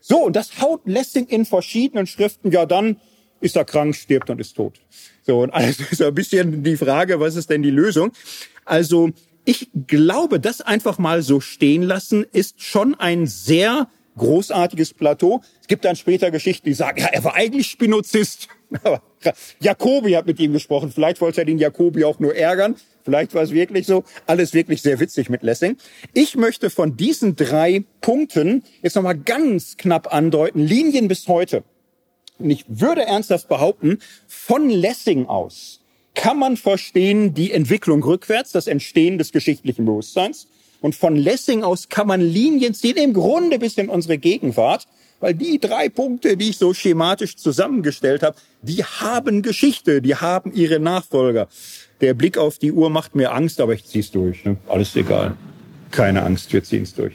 So, 0.00 0.24
und 0.24 0.36
das 0.36 0.60
haut 0.60 0.82
Lessing 0.86 1.26
in 1.26 1.44
verschiedenen 1.44 2.06
Schriften, 2.06 2.50
ja 2.50 2.66
dann 2.66 2.96
ist 3.40 3.56
er 3.56 3.64
krank, 3.64 3.94
stirbt 3.94 4.30
und 4.30 4.40
ist 4.40 4.54
tot. 4.54 4.80
So, 5.22 5.40
und 5.40 5.50
alles 5.50 5.78
ist 5.90 6.02
ein 6.02 6.14
bisschen 6.14 6.62
die 6.62 6.76
Frage, 6.76 7.20
was 7.20 7.36
ist 7.36 7.50
denn 7.50 7.62
die 7.62 7.70
Lösung? 7.70 8.12
Also, 8.64 9.10
ich 9.44 9.70
glaube, 9.86 10.40
das 10.40 10.60
einfach 10.60 10.98
mal 10.98 11.22
so 11.22 11.40
stehen 11.40 11.82
lassen, 11.82 12.26
ist 12.32 12.60
schon 12.62 12.94
ein 12.94 13.26
sehr 13.26 13.88
großartiges 14.18 14.94
Plateau. 14.94 15.40
Es 15.60 15.66
gibt 15.68 15.84
dann 15.84 15.96
später 15.96 16.30
Geschichten, 16.30 16.68
die 16.68 16.74
sagen, 16.74 17.00
ja, 17.00 17.06
er 17.06 17.24
war 17.24 17.34
eigentlich 17.34 17.68
Spinozist. 17.68 18.48
Jakobi 19.60 20.12
hat 20.12 20.26
mit 20.26 20.38
ihm 20.38 20.52
gesprochen. 20.52 20.92
Vielleicht 20.92 21.20
wollte 21.20 21.40
er 21.40 21.44
den 21.44 21.58
Jakobi 21.58 22.04
auch 22.04 22.18
nur 22.18 22.34
ärgern. 22.34 22.76
Vielleicht 23.02 23.34
war 23.34 23.42
es 23.42 23.52
wirklich 23.52 23.86
so. 23.86 24.04
Alles 24.26 24.52
wirklich 24.52 24.82
sehr 24.82 25.00
witzig 25.00 25.30
mit 25.30 25.42
Lessing. 25.42 25.76
Ich 26.12 26.36
möchte 26.36 26.68
von 26.68 26.96
diesen 26.96 27.36
drei 27.36 27.84
Punkten 28.00 28.64
jetzt 28.82 28.96
nochmal 28.96 29.16
ganz 29.16 29.76
knapp 29.78 30.12
andeuten, 30.12 30.60
Linien 30.60 31.08
bis 31.08 31.26
heute. 31.28 31.64
Und 32.38 32.50
ich 32.50 32.64
würde 32.68 33.02
ernsthaft 33.02 33.48
behaupten, 33.48 33.98
von 34.26 34.68
Lessing 34.68 35.26
aus 35.26 35.80
kann 36.18 36.36
man 36.36 36.56
verstehen 36.56 37.32
die 37.32 37.52
Entwicklung 37.52 38.02
rückwärts, 38.02 38.50
das 38.50 38.66
Entstehen 38.66 39.18
des 39.18 39.30
geschichtlichen 39.30 39.84
Bewusstseins. 39.84 40.48
Und 40.80 40.94
von 40.94 41.16
Lessing 41.16 41.64
aus 41.64 41.88
kann 41.88 42.06
man 42.06 42.20
Linien 42.20 42.74
ziehen, 42.74 42.96
im 42.96 43.12
Grunde 43.12 43.58
bis 43.58 43.76
in 43.78 43.88
unsere 43.88 44.18
Gegenwart, 44.18 44.86
weil 45.20 45.34
die 45.34 45.58
drei 45.58 45.88
Punkte, 45.88 46.36
die 46.36 46.50
ich 46.50 46.58
so 46.58 46.72
schematisch 46.72 47.36
zusammengestellt 47.36 48.22
habe, 48.22 48.36
die 48.62 48.84
haben 48.84 49.42
Geschichte, 49.42 50.00
die 50.00 50.14
haben 50.14 50.52
ihre 50.52 50.78
Nachfolger. 50.78 51.48
Der 52.00 52.14
Blick 52.14 52.38
auf 52.38 52.58
die 52.58 52.70
Uhr 52.70 52.90
macht 52.90 53.16
mir 53.16 53.32
Angst, 53.32 53.60
aber 53.60 53.72
ich 53.74 53.84
zieh's 53.84 54.10
durch. 54.12 54.44
Ne? 54.44 54.56
Alles 54.68 54.94
egal. 54.94 55.36
Keine 55.90 56.22
Angst, 56.22 56.52
wir 56.52 56.62
ziehen's 56.62 56.94
durch. 56.94 57.14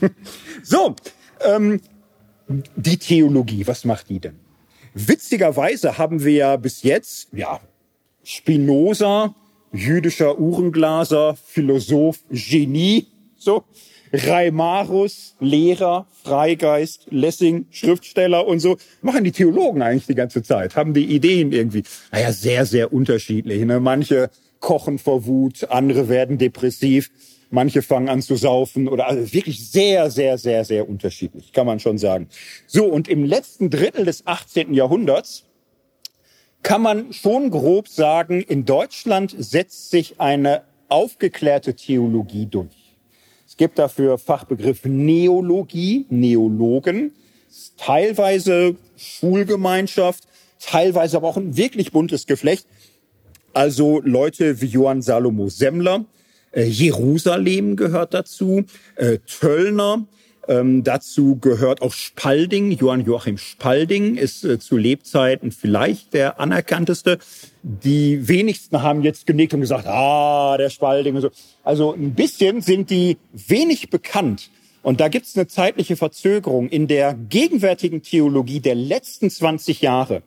so, 0.62 0.94
ähm, 1.44 1.80
die 2.76 2.98
Theologie, 2.98 3.66
was 3.66 3.84
macht 3.84 4.08
die 4.08 4.20
denn? 4.20 4.38
Witzigerweise 4.94 5.98
haben 5.98 6.22
wir 6.22 6.32
ja 6.32 6.56
bis 6.56 6.82
jetzt, 6.82 7.28
ja, 7.32 7.60
Spinoza, 8.22 9.34
jüdischer 9.72 10.38
Uhrenglaser, 10.38 11.36
Philosoph, 11.44 12.20
Genie, 12.30 13.06
so. 13.36 13.64
Reimarus, 14.12 15.36
Lehrer, 15.40 16.06
Freigeist, 16.22 17.06
Lessing, 17.10 17.66
Schriftsteller 17.70 18.46
und 18.46 18.60
so. 18.60 18.76
Machen 19.00 19.24
die 19.24 19.32
Theologen 19.32 19.80
eigentlich 19.80 20.06
die 20.06 20.14
ganze 20.14 20.42
Zeit, 20.42 20.76
haben 20.76 20.92
die 20.92 21.06
Ideen 21.06 21.52
irgendwie. 21.52 21.82
Naja, 22.10 22.30
sehr, 22.32 22.66
sehr 22.66 22.92
unterschiedlich. 22.92 23.64
Ne? 23.64 23.80
Manche 23.80 24.30
kochen 24.60 24.98
vor 24.98 25.24
Wut, 25.24 25.70
andere 25.70 26.08
werden 26.10 26.36
depressiv, 26.36 27.10
manche 27.50 27.80
fangen 27.80 28.08
an 28.08 28.20
zu 28.22 28.36
saufen 28.36 28.86
oder 28.86 29.06
also 29.06 29.32
wirklich 29.32 29.70
sehr, 29.70 30.10
sehr, 30.10 30.36
sehr, 30.36 30.64
sehr 30.64 30.88
unterschiedlich, 30.88 31.52
kann 31.52 31.66
man 31.66 31.80
schon 31.80 31.98
sagen. 31.98 32.28
So, 32.66 32.84
und 32.84 33.08
im 33.08 33.24
letzten 33.24 33.70
Drittel 33.70 34.04
des 34.04 34.26
18. 34.26 34.74
Jahrhunderts 34.74 35.44
kann 36.62 36.82
man 36.82 37.12
schon 37.12 37.50
grob 37.50 37.88
sagen, 37.88 38.40
in 38.40 38.64
Deutschland 38.64 39.34
setzt 39.38 39.90
sich 39.90 40.20
eine 40.20 40.62
aufgeklärte 40.88 41.74
Theologie 41.74 42.46
durch. 42.46 42.96
Es 43.46 43.56
gibt 43.56 43.78
dafür 43.78 44.18
Fachbegriff 44.18 44.84
Neologie, 44.84 46.06
Neologen, 46.08 47.12
teilweise 47.76 48.76
Schulgemeinschaft, 48.96 50.24
teilweise 50.60 51.16
aber 51.16 51.28
auch 51.28 51.36
ein 51.36 51.56
wirklich 51.56 51.92
buntes 51.92 52.26
Geflecht. 52.26 52.66
Also 53.52 54.00
Leute 54.00 54.60
wie 54.60 54.66
Johann 54.66 55.02
Salomo 55.02 55.48
Semmler, 55.48 56.06
äh, 56.52 56.64
Jerusalem 56.64 57.76
gehört 57.76 58.14
dazu, 58.14 58.64
äh, 58.96 59.18
Töllner, 59.18 60.06
ähm, 60.48 60.82
dazu 60.82 61.36
gehört 61.36 61.82
auch 61.82 61.92
Spalding. 61.92 62.72
Johann 62.72 63.04
Joachim 63.04 63.38
Spalding 63.38 64.16
ist 64.16 64.44
äh, 64.44 64.58
zu 64.58 64.76
Lebzeiten 64.76 65.52
vielleicht 65.52 66.14
der 66.14 66.40
anerkannteste. 66.40 67.18
Die 67.62 68.26
wenigsten 68.26 68.82
haben 68.82 69.02
jetzt 69.02 69.26
genickt 69.26 69.54
und 69.54 69.60
gesagt, 69.60 69.86
ah, 69.86 70.56
der 70.56 70.70
Spalding 70.70 71.14
und 71.14 71.20
so. 71.20 71.30
Also 71.62 71.92
ein 71.92 72.14
bisschen 72.14 72.60
sind 72.60 72.90
die 72.90 73.18
wenig 73.32 73.90
bekannt. 73.90 74.50
Und 74.82 75.00
da 75.00 75.06
gibt 75.06 75.26
es 75.26 75.36
eine 75.36 75.46
zeitliche 75.46 75.94
Verzögerung. 75.94 76.68
In 76.68 76.88
der 76.88 77.14
gegenwärtigen 77.14 78.02
Theologie 78.02 78.58
der 78.58 78.74
letzten 78.74 79.30
20 79.30 79.80
Jahre 79.80 80.22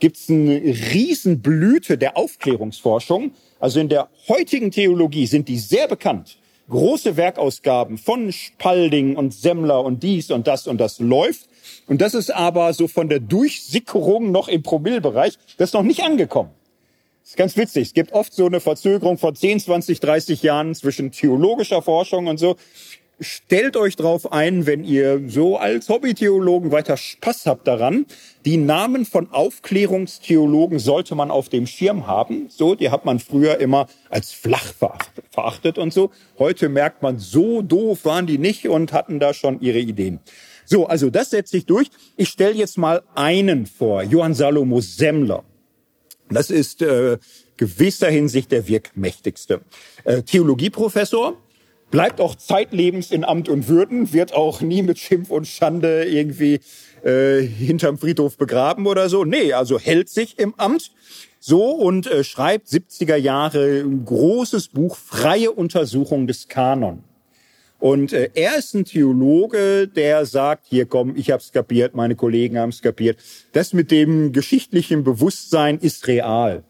gibt 0.00 0.16
es 0.16 0.28
eine 0.28 0.60
Riesenblüte 0.60 1.96
der 1.96 2.16
Aufklärungsforschung. 2.16 3.32
Also 3.60 3.78
in 3.78 3.88
der 3.88 4.08
heutigen 4.26 4.72
Theologie 4.72 5.26
sind 5.26 5.46
die 5.46 5.58
sehr 5.58 5.86
bekannt 5.86 6.39
große 6.70 7.16
Werkausgaben 7.16 7.98
von 7.98 8.32
Spalding 8.32 9.16
und 9.16 9.34
Semmler 9.34 9.84
und 9.84 10.02
dies 10.02 10.30
und 10.30 10.46
das 10.46 10.66
und 10.66 10.78
das 10.78 10.98
läuft. 11.00 11.48
Und 11.86 12.00
das 12.00 12.14
ist 12.14 12.30
aber 12.30 12.72
so 12.72 12.88
von 12.88 13.08
der 13.08 13.20
Durchsickerung 13.20 14.32
noch 14.32 14.48
im 14.48 14.62
Promillbereich, 14.62 15.34
das 15.58 15.70
ist 15.70 15.74
noch 15.74 15.82
nicht 15.82 16.02
angekommen. 16.02 16.50
Das 17.22 17.30
ist 17.30 17.36
ganz 17.36 17.56
witzig. 17.56 17.88
Es 17.88 17.94
gibt 17.94 18.12
oft 18.12 18.32
so 18.32 18.46
eine 18.46 18.60
Verzögerung 18.60 19.18
von 19.18 19.34
10, 19.34 19.60
20, 19.60 20.00
30 20.00 20.42
Jahren 20.42 20.74
zwischen 20.74 21.12
theologischer 21.12 21.82
Forschung 21.82 22.26
und 22.26 22.38
so 22.38 22.56
stellt 23.20 23.76
euch 23.76 23.96
drauf 23.96 24.32
ein, 24.32 24.66
wenn 24.66 24.84
ihr 24.84 25.22
so 25.28 25.56
als 25.56 25.88
Hobbytheologen 25.88 26.72
weiter 26.72 26.96
Spaß 26.96 27.46
habt 27.46 27.66
daran. 27.68 28.06
Die 28.44 28.56
Namen 28.56 29.04
von 29.04 29.30
Aufklärungstheologen 29.30 30.78
sollte 30.78 31.14
man 31.14 31.30
auf 31.30 31.48
dem 31.48 31.66
Schirm 31.66 32.06
haben. 32.06 32.46
So, 32.48 32.74
die 32.74 32.90
hat 32.90 33.04
man 33.04 33.18
früher 33.18 33.58
immer 33.58 33.86
als 34.08 34.32
flach 34.32 34.72
verachtet 35.30 35.78
und 35.78 35.92
so. 35.92 36.10
Heute 36.38 36.68
merkt 36.68 37.02
man, 37.02 37.18
so 37.18 37.62
doof 37.62 38.04
waren 38.04 38.26
die 38.26 38.38
nicht 38.38 38.66
und 38.66 38.92
hatten 38.92 39.20
da 39.20 39.34
schon 39.34 39.60
ihre 39.60 39.78
Ideen. 39.78 40.20
So, 40.64 40.86
also 40.86 41.10
das 41.10 41.30
setzt 41.30 41.52
sich 41.52 41.66
durch. 41.66 41.88
Ich 42.16 42.28
stelle 42.28 42.54
jetzt 42.54 42.78
mal 42.78 43.02
einen 43.14 43.66
vor, 43.66 44.02
Johann 44.02 44.34
Salomo 44.34 44.80
Semmler. 44.80 45.44
Das 46.30 46.48
ist 46.48 46.80
äh, 46.80 47.18
gewisser 47.56 48.08
Hinsicht 48.08 48.52
der 48.52 48.68
wirkmächtigste. 48.68 49.62
Äh, 50.04 50.22
Theologieprofessor, 50.22 51.36
bleibt 51.90 52.20
auch 52.20 52.34
zeitlebens 52.34 53.10
in 53.10 53.24
Amt 53.24 53.48
und 53.48 53.68
Würden, 53.68 54.12
wird 54.12 54.32
auch 54.32 54.60
nie 54.60 54.82
mit 54.82 54.98
Schimpf 54.98 55.30
und 55.30 55.46
Schande 55.46 56.04
irgendwie 56.04 56.60
äh, 57.04 57.40
hinterm 57.42 57.98
Friedhof 57.98 58.36
begraben 58.36 58.86
oder 58.86 59.08
so. 59.08 59.24
Nee, 59.24 59.52
also 59.52 59.78
hält 59.78 60.08
sich 60.08 60.38
im 60.38 60.54
Amt 60.56 60.92
so 61.40 61.70
und 61.70 62.06
äh, 62.06 62.22
schreibt 62.22 62.68
70er 62.68 63.16
Jahre 63.16 63.80
ein 63.80 64.04
großes 64.04 64.68
Buch 64.68 64.96
Freie 64.96 65.50
Untersuchung 65.50 66.26
des 66.26 66.48
Kanon. 66.48 67.02
Und 67.78 68.12
äh, 68.12 68.28
er 68.34 68.58
ist 68.58 68.74
ein 68.74 68.84
Theologe, 68.84 69.88
der 69.88 70.26
sagt, 70.26 70.66
hier 70.68 70.84
komm, 70.84 71.16
ich 71.16 71.30
habe 71.30 71.42
kapiert, 71.50 71.94
meine 71.94 72.14
Kollegen 72.14 72.58
haben 72.58 72.68
es 72.68 72.82
kapiert. 72.82 73.18
Das 73.52 73.72
mit 73.72 73.90
dem 73.90 74.32
geschichtlichen 74.32 75.02
Bewusstsein 75.02 75.78
ist 75.78 76.06
real. 76.06 76.62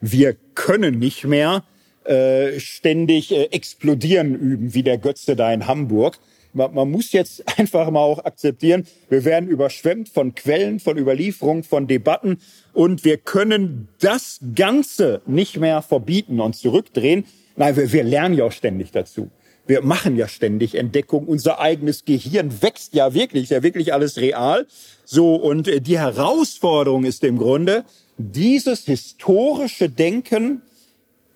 Wir 0.00 0.34
können 0.54 0.98
nicht 0.98 1.24
mehr 1.24 1.62
äh, 2.04 2.58
ständig 2.58 3.32
äh, 3.32 3.44
explodieren 3.44 4.34
üben, 4.34 4.74
wie 4.74 4.82
der 4.82 4.98
Götze 4.98 5.36
da 5.36 5.52
in 5.52 5.66
Hamburg. 5.66 6.18
Man, 6.52 6.74
man 6.74 6.90
muss 6.90 7.12
jetzt 7.12 7.44
einfach 7.58 7.90
mal 7.90 8.00
auch 8.00 8.24
akzeptieren, 8.24 8.86
wir 9.08 9.24
werden 9.24 9.48
überschwemmt 9.48 10.08
von 10.08 10.34
Quellen, 10.34 10.80
von 10.80 10.98
Überlieferungen, 10.98 11.62
von 11.62 11.86
Debatten 11.86 12.38
und 12.72 13.04
wir 13.04 13.16
können 13.18 13.88
das 14.00 14.40
Ganze 14.54 15.22
nicht 15.26 15.58
mehr 15.58 15.82
verbieten 15.82 16.40
und 16.40 16.54
zurückdrehen. 16.54 17.24
Nein, 17.56 17.76
wir, 17.76 17.92
wir 17.92 18.04
lernen 18.04 18.36
ja 18.36 18.44
auch 18.44 18.52
ständig 18.52 18.90
dazu. 18.92 19.30
Wir 19.66 19.82
machen 19.82 20.16
ja 20.16 20.26
ständig 20.26 20.74
Entdeckung. 20.74 21.26
Unser 21.26 21.60
eigenes 21.60 22.04
Gehirn 22.04 22.62
wächst 22.62 22.94
ja 22.94 23.14
wirklich, 23.14 23.44
ist 23.44 23.50
ja 23.50 23.62
wirklich 23.62 23.92
alles 23.92 24.18
real. 24.18 24.66
So, 25.04 25.36
und 25.36 25.68
äh, 25.68 25.80
die 25.80 25.98
Herausforderung 25.98 27.04
ist 27.04 27.22
im 27.22 27.38
Grunde, 27.38 27.84
dieses 28.18 28.84
historische 28.84 29.88
Denken 29.88 30.62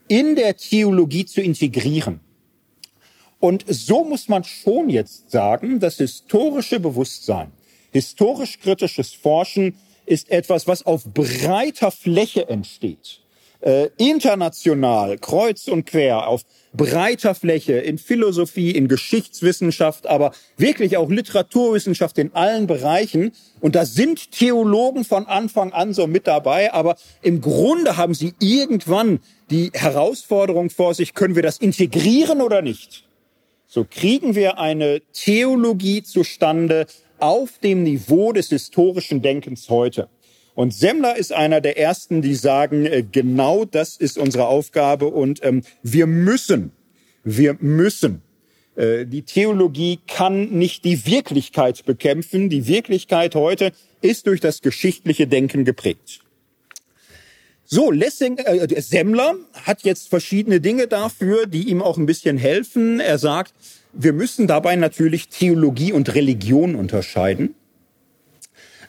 in 0.08 0.36
der 0.36 0.56
Theologie 0.56 1.26
zu 1.26 1.40
integrieren. 1.40 2.20
Und 3.38 3.64
so 3.68 4.04
muss 4.04 4.28
man 4.28 4.44
schon 4.44 4.88
jetzt 4.88 5.30
sagen, 5.30 5.78
das 5.80 5.96
historische 5.96 6.80
Bewusstsein, 6.80 7.52
historisch 7.92 8.58
kritisches 8.58 9.12
Forschen 9.12 9.76
ist 10.06 10.30
etwas, 10.30 10.66
was 10.66 10.86
auf 10.86 11.04
breiter 11.04 11.90
Fläche 11.90 12.48
entsteht. 12.48 13.20
Äh, 13.60 13.88
international, 13.96 15.18
kreuz 15.18 15.66
und 15.68 15.86
quer, 15.86 16.28
auf 16.28 16.42
breiter 16.76 17.34
Fläche, 17.34 17.74
in 17.74 17.98
Philosophie, 17.98 18.70
in 18.70 18.88
Geschichtswissenschaft, 18.88 20.06
aber 20.06 20.32
wirklich 20.56 20.96
auch 20.96 21.10
Literaturwissenschaft 21.10 22.18
in 22.18 22.34
allen 22.34 22.66
Bereichen. 22.66 23.32
Und 23.60 23.74
da 23.74 23.84
sind 23.84 24.32
Theologen 24.32 25.04
von 25.04 25.26
Anfang 25.26 25.72
an 25.72 25.94
so 25.94 26.06
mit 26.06 26.26
dabei, 26.26 26.72
aber 26.72 26.96
im 27.22 27.40
Grunde 27.40 27.96
haben 27.96 28.14
sie 28.14 28.34
irgendwann 28.40 29.20
die 29.50 29.70
Herausforderung 29.72 30.70
vor 30.70 30.94
sich, 30.94 31.14
können 31.14 31.36
wir 31.36 31.42
das 31.42 31.58
integrieren 31.58 32.40
oder 32.40 32.62
nicht? 32.62 33.04
So 33.66 33.84
kriegen 33.88 34.34
wir 34.34 34.58
eine 34.58 35.02
Theologie 35.12 36.02
zustande 36.02 36.86
auf 37.18 37.58
dem 37.58 37.82
Niveau 37.82 38.32
des 38.32 38.48
historischen 38.48 39.22
Denkens 39.22 39.68
heute. 39.68 40.08
Und 40.56 40.72
Semmler 40.72 41.16
ist 41.16 41.34
einer 41.34 41.60
der 41.60 41.78
ersten, 41.78 42.22
die 42.22 42.34
sagen, 42.34 42.86
äh, 42.86 43.04
genau 43.12 43.66
das 43.66 43.98
ist 43.98 44.16
unsere 44.16 44.46
Aufgabe 44.46 45.06
und 45.08 45.44
ähm, 45.44 45.62
wir 45.82 46.06
müssen, 46.06 46.72
wir 47.24 47.58
müssen. 47.60 48.22
Äh, 48.74 49.04
die 49.04 49.20
Theologie 49.20 49.98
kann 50.06 50.48
nicht 50.48 50.86
die 50.86 51.04
Wirklichkeit 51.04 51.84
bekämpfen. 51.84 52.48
Die 52.48 52.66
Wirklichkeit 52.66 53.34
heute 53.34 53.72
ist 54.00 54.26
durch 54.26 54.40
das 54.40 54.62
geschichtliche 54.62 55.26
Denken 55.26 55.66
geprägt. 55.66 56.22
So, 57.66 57.90
Lessing, 57.90 58.38
äh, 58.38 58.80
Semmler 58.80 59.34
hat 59.62 59.82
jetzt 59.82 60.08
verschiedene 60.08 60.62
Dinge 60.62 60.86
dafür, 60.86 61.46
die 61.46 61.68
ihm 61.68 61.82
auch 61.82 61.98
ein 61.98 62.06
bisschen 62.06 62.38
helfen. 62.38 62.98
Er 62.98 63.18
sagt, 63.18 63.52
wir 63.92 64.14
müssen 64.14 64.46
dabei 64.46 64.74
natürlich 64.76 65.28
Theologie 65.28 65.92
und 65.92 66.14
Religion 66.14 66.76
unterscheiden. 66.76 67.54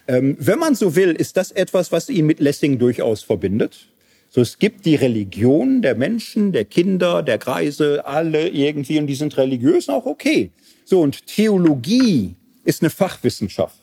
Ähm, 0.08 0.38
wenn 0.40 0.60
man 0.60 0.76
so 0.76 0.96
will, 0.96 1.12
ist 1.12 1.38
das 1.38 1.52
etwas, 1.52 1.92
was 1.92 2.10
ihn 2.10 2.26
mit 2.26 2.40
Lessing 2.40 2.80
durchaus 2.80 3.24
verbindet. 3.24 3.90
So, 4.30 4.42
es 4.42 4.60
gibt 4.60 4.86
die 4.86 4.96
Religion 4.96 5.82
der 5.82 5.96
Menschen, 5.96 6.52
der 6.52 6.66
Kinder, 6.66 7.24
der 7.24 7.38
Kreise, 7.38 8.06
alle 8.06 8.50
irgendwie, 8.50 9.00
und 9.00 9.08
die 9.08 9.16
sind 9.16 9.38
religiös 9.38 9.90
auch 9.90 10.06
okay. 10.06 10.52
So, 10.86 11.02
und 11.02 11.28
Theologie 11.28 12.36
ist 12.64 12.82
eine 12.82 12.90
Fachwissenschaft. 12.90 13.80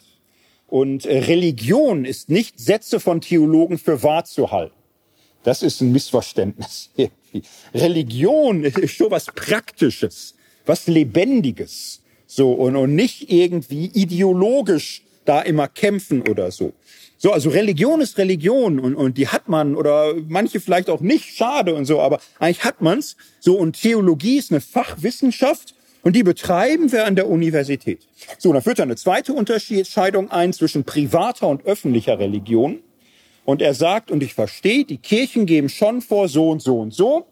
Und 0.67 1.07
äh, 1.07 1.19
Religion 1.19 2.05
ist 2.05 2.31
nicht 2.31 2.59
Sätze 2.59 3.01
von 3.01 3.21
Theologen 3.21 3.79
für 3.79 4.03
wahr 4.03 4.25
zu 4.25 4.51
halten. 4.51 4.75
Das 5.43 5.63
ist 5.63 5.81
ein 5.81 5.93
Missverständnis. 5.93 6.91
Religion 7.75 8.65
ist 8.65 8.93
schon 8.93 9.11
was 9.11 9.27
Praktisches, 9.27 10.35
was 10.65 10.87
Lebendiges. 10.87 12.01
So, 12.27 12.53
und, 12.53 12.77
und 12.77 12.95
nicht 12.95 13.31
irgendwie 13.31 13.87
ideologisch 13.87 15.04
da 15.25 15.43
immer 15.43 15.69
kämpfen 15.69 16.23
oder 16.29 16.51
so. 16.51 16.73
So, 17.17 17.33
also 17.33 17.51
Religion 17.51 18.01
ist 18.01 18.19
Religion 18.19 18.79
und, 18.79 18.95
und 18.95 19.17
die 19.17 19.29
hat 19.29 19.49
man 19.49 19.77
oder 19.77 20.15
manche 20.29 20.61
vielleicht 20.61 20.91
auch 20.91 21.01
nicht, 21.01 21.37
schade 21.37 21.75
und 21.75 21.87
so, 21.87 22.01
aber 22.01 22.21
eigentlich 22.39 22.65
hat 22.65 22.83
man's. 22.83 23.17
So, 23.41 23.57
und 23.57 23.81
Theologie 23.81 24.37
ist 24.37 24.51
eine 24.51 24.61
Fachwissenschaft 24.61 25.75
und 26.03 26.15
die 26.15 26.23
betreiben 26.23 26.93
wir 26.93 27.07
an 27.07 27.17
der 27.17 27.29
Universität. 27.29 28.07
So, 28.39 28.53
dann 28.53 28.61
führt 28.61 28.79
er 28.79 28.83
eine 28.83 28.97
zweite 28.97 29.33
Unterscheidung 29.33 30.31
ein 30.31 30.53
zwischen 30.53 30.85
privater 30.85 31.49
und 31.49 31.65
öffentlicher 31.65 32.19
Religion. 32.19 32.81
Und 33.47 33.63
er 33.63 33.75
sagt, 33.75 34.11
und 34.11 34.23
ich 34.23 34.35
verstehe, 34.35 34.85
die 34.85 34.99
Kirchen 34.99 35.47
geben 35.47 35.71
schon 35.71 36.03
vor 36.03 36.29
so 36.29 36.51
und 36.51 36.61
so 36.61 36.79
und 36.79 36.93
so. 36.93 37.27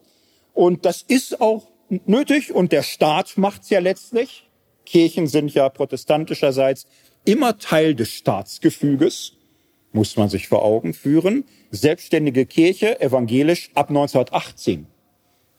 Und 0.53 0.85
das 0.85 1.03
ist 1.03 1.39
auch 1.39 1.67
nötig 2.05 2.53
und 2.53 2.71
der 2.71 2.83
Staat 2.83 3.37
macht's 3.37 3.69
ja 3.69 3.79
letztlich. 3.79 4.49
Kirchen 4.85 5.27
sind 5.27 5.53
ja 5.53 5.69
protestantischerseits 5.69 6.87
immer 7.25 7.57
Teil 7.57 7.95
des 7.95 8.11
Staatsgefüges, 8.11 9.33
muss 9.91 10.17
man 10.17 10.29
sich 10.29 10.47
vor 10.47 10.63
Augen 10.63 10.93
führen. 10.93 11.45
Selbstständige 11.71 12.45
Kirche, 12.45 12.99
evangelisch 12.99 13.69
ab 13.75 13.89
1918. 13.89 14.87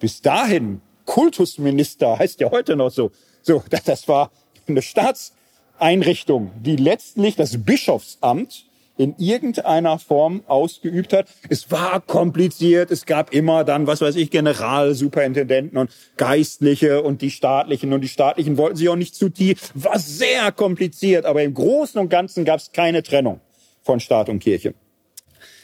Bis 0.00 0.20
dahin 0.20 0.80
Kultusminister 1.04 2.18
heißt 2.18 2.40
ja 2.40 2.50
heute 2.50 2.76
noch 2.76 2.90
so. 2.90 3.10
So, 3.42 3.62
das 3.84 4.08
war 4.08 4.30
eine 4.66 4.82
Staatseinrichtung, 4.82 6.50
die 6.62 6.76
letztlich 6.76 7.36
das 7.36 7.62
Bischofsamt 7.64 8.66
in 8.96 9.14
irgendeiner 9.18 9.98
Form 9.98 10.44
ausgeübt 10.46 11.12
hat. 11.12 11.26
Es 11.48 11.70
war 11.70 12.00
kompliziert. 12.00 12.90
Es 12.90 13.06
gab 13.06 13.32
immer 13.34 13.64
dann, 13.64 13.86
was 13.86 14.00
weiß 14.00 14.16
ich, 14.16 14.30
Generalsuperintendenten 14.30 15.78
und 15.78 15.90
Geistliche 16.16 17.02
und 17.02 17.20
die 17.20 17.30
Staatlichen. 17.30 17.92
Und 17.92 18.02
die 18.02 18.08
Staatlichen 18.08 18.56
wollten 18.56 18.76
sich 18.76 18.88
auch 18.88 18.96
nicht 18.96 19.14
zu 19.14 19.28
tief. 19.28 19.72
War 19.74 19.98
sehr 19.98 20.52
kompliziert. 20.52 21.26
Aber 21.26 21.42
im 21.42 21.54
Großen 21.54 22.00
und 22.00 22.08
Ganzen 22.08 22.44
gab 22.44 22.60
es 22.60 22.72
keine 22.72 23.02
Trennung 23.02 23.40
von 23.82 24.00
Staat 24.00 24.28
und 24.28 24.38
Kirche. 24.38 24.74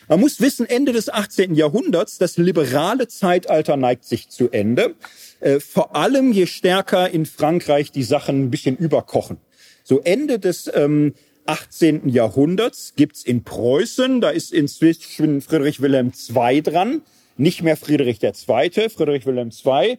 Man 0.09 0.19
muss 0.19 0.41
wissen, 0.41 0.67
Ende 0.69 0.91
des 0.91 1.09
18. 1.09 1.55
Jahrhunderts, 1.55 2.19
das 2.19 2.37
liberale 2.37 3.07
Zeitalter 3.07 3.77
neigt 3.77 4.05
sich 4.05 4.29
zu 4.29 4.51
Ende. 4.51 4.97
Äh, 5.39 5.61
vor 5.61 5.95
allem 5.95 6.33
je 6.33 6.47
stärker 6.47 7.09
in 7.09 7.27
Frankreich 7.27 7.93
die 7.93 8.03
Sachen 8.03 8.43
ein 8.43 8.51
bisschen 8.51 8.77
überkochen. 8.77 9.37
So 9.85 10.01
Ende 10.01 10.41
des 10.41 10.69
ähm, 10.75 11.15
18. 11.51 12.09
Jahrhunderts 12.09 12.95
gibt's 12.95 13.25
in 13.25 13.43
Preußen, 13.43 14.21
da 14.21 14.31
ist 14.31 14.53
inzwischen 14.53 15.41
Friedrich 15.41 15.81
Wilhelm 15.81 16.13
II 16.29 16.63
dran, 16.63 17.03
nicht 17.37 17.63
mehr 17.63 17.77
Friedrich 17.77 18.23
II., 18.23 18.89
Friedrich 18.89 19.27
Wilhelm 19.27 19.51
II. 19.51 19.99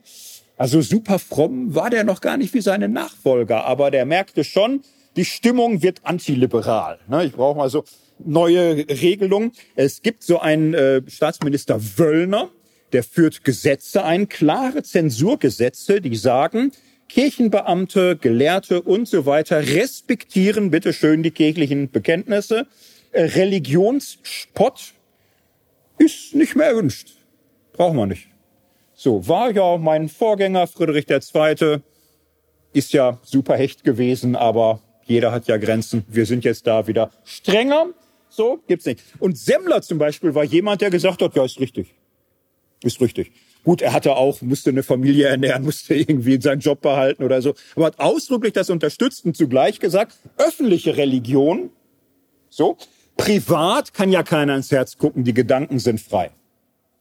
Also 0.56 0.80
super 0.80 1.20
fromm 1.20 1.76
war 1.76 1.90
der 1.90 2.06
noch 2.06 2.22
gar 2.22 2.38
nicht 2.38 2.54
wie 2.54 2.62
seine 2.62 2.88
Nachfolger, 2.88 3.66
aber 3.66 3.92
der 3.92 4.06
merkte 4.06 4.46
schon, 4.46 4.82
die 5.18 5.26
Stimmung 5.26 5.82
wird 5.82 6.06
antiliberal. 6.06 7.00
Ne, 7.10 7.26
ich 7.26 7.34
brauche 7.34 7.58
mal 7.58 7.70
so 7.70 7.84
neue 8.24 8.88
Regelungen. 8.88 9.52
Es 9.76 10.02
gibt 10.02 10.24
so 10.24 10.40
einen 10.40 10.74
äh, 10.74 11.02
Staatsminister 11.06 11.82
Wöllner, 11.98 12.50
der 12.94 13.04
führt 13.04 13.44
Gesetze 13.44 14.06
ein, 14.06 14.30
klare 14.30 14.84
Zensurgesetze, 14.84 16.00
die 16.00 16.16
sagen, 16.16 16.72
Kirchenbeamte, 17.14 18.16
Gelehrte 18.16 18.82
und 18.82 19.06
so 19.06 19.26
weiter 19.26 19.68
respektieren 19.68 20.72
bitte 20.72 20.94
schön 20.94 21.24
die 21.24 21.32
kirchlichen 21.32 21.92
Bekenntnisse. 21.92 22.68
Äh, 23.12 23.24
Religionsspott 23.24 24.94
ist 25.98 26.34
nicht 26.36 26.56
mehr 26.56 26.68
erwünscht. 26.68 27.10
Brauchen 27.74 27.98
wir 27.98 28.06
nicht. 28.06 28.28
So, 28.94 29.28
war 29.28 29.52
ja 29.52 29.78
mein 29.78 30.08
Vorgänger 30.08 30.68
Friedrich 30.68 31.06
II. 31.10 31.80
ist 32.72 32.94
ja 32.94 33.20
super 33.24 33.58
hecht 33.58 33.84
gewesen, 33.84 34.38
aber 34.38 34.80
jeder 35.04 35.34
hat 35.34 35.48
ja 35.48 35.58
Grenzen. 35.58 36.06
Wir 36.08 36.26
sind 36.26 36.46
jetzt 36.46 36.66
da 36.66 36.88
wieder 36.88 37.12
strenger. 37.26 37.88
So, 38.30 38.62
gibt's 38.68 38.86
nicht. 38.86 39.02
Und 39.20 39.38
Semmler 39.38 39.82
zum 39.82 39.98
Beispiel 39.98 40.34
war 40.34 40.46
jemand, 40.46 40.80
der 40.80 40.90
gesagt 40.90 41.22
hat, 41.22 41.36
ja, 41.36 41.44
ist 41.44 41.60
richtig. 41.60 41.94
Ist 42.82 43.02
richtig. 43.02 43.34
Gut, 43.64 43.82
er 43.82 43.94
hatte 43.94 44.16
auch, 44.16 44.42
musste 44.42 44.72
eine 44.72 44.84
Familie 44.84 45.28
ernähren, 45.28 45.64
musste 45.64 45.94
irgendwie 45.94 46.42
seinen 46.42 46.62
Job 46.62 46.82
behalten 46.82 47.24
oder 47.24 47.42
so. 47.42 47.54
Aber 47.76 47.86
hat 47.86 48.00
ausdrücklich 48.00 48.54
das 48.54 48.70
unterstützt 48.70 49.26
und 49.26 49.38
zugleich 49.38 49.80
gesagt, 49.80 50.18
öffentliche 50.38 50.98
Religion, 50.98 51.70
so, 52.50 52.78
privat 53.18 53.94
kann 53.94 54.12
ja 54.12 54.24
keiner 54.24 54.56
ins 54.56 54.72
Herz 54.72 54.98
gucken, 54.98 55.24
die 55.24 55.34
Gedanken 55.34 55.78
sind 55.80 56.02
frei. 56.02 56.32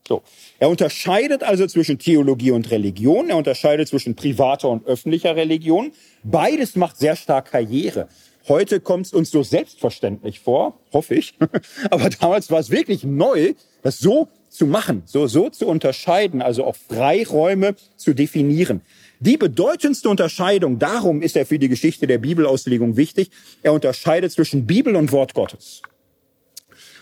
So. 0.07 0.23
Er 0.59 0.69
unterscheidet 0.69 1.43
also 1.43 1.66
zwischen 1.66 1.99
Theologie 1.99 2.51
und 2.51 2.70
Religion. 2.70 3.31
Er 3.31 3.37
unterscheidet 3.37 3.89
zwischen 3.89 4.16
privater 4.16 4.69
und 4.69 4.85
öffentlicher 4.87 5.37
Religion. 5.37 5.93
Beides 6.24 6.74
macht 6.74 6.99
sehr 6.99 7.15
stark 7.16 7.53
Karriere. 7.53 8.09
Heute 8.49 8.81
kommt 8.81 9.07
es 9.07 9.12
uns 9.12 9.31
so 9.31 9.45
selbstverständlich 9.45 10.41
vor, 10.41 10.81
hoffe 10.93 11.15
ich. 11.15 11.35
Aber 11.91 12.11
damals 12.11 12.51
war 12.51 12.59
es 12.59 12.70
wirklich 12.70 13.05
neu, 13.05 13.55
das 13.82 13.99
so 13.99 14.28
zu 14.51 14.66
machen, 14.66 15.02
so, 15.06 15.27
so 15.27 15.48
zu 15.48 15.66
unterscheiden, 15.66 16.43
also 16.43 16.64
auch 16.64 16.77
Freiräume 16.77 17.77
zu 17.97 18.14
definieren. 18.14 18.82
Die 19.20 19.36
bedeutendste 19.36 20.09
Unterscheidung, 20.09 20.78
darum 20.78 21.22
ist 21.22 21.36
er 21.36 21.47
für 21.47 21.59
die 21.59 21.68
Geschichte 21.68 22.06
der 22.06 22.18
Bibelauslegung 22.18 22.97
wichtig, 22.97 23.31
er 23.62 23.72
unterscheidet 23.72 24.32
zwischen 24.32 24.66
Bibel 24.66 24.97
und 24.97 25.12
Wort 25.12 25.35
Gottes. 25.35 25.82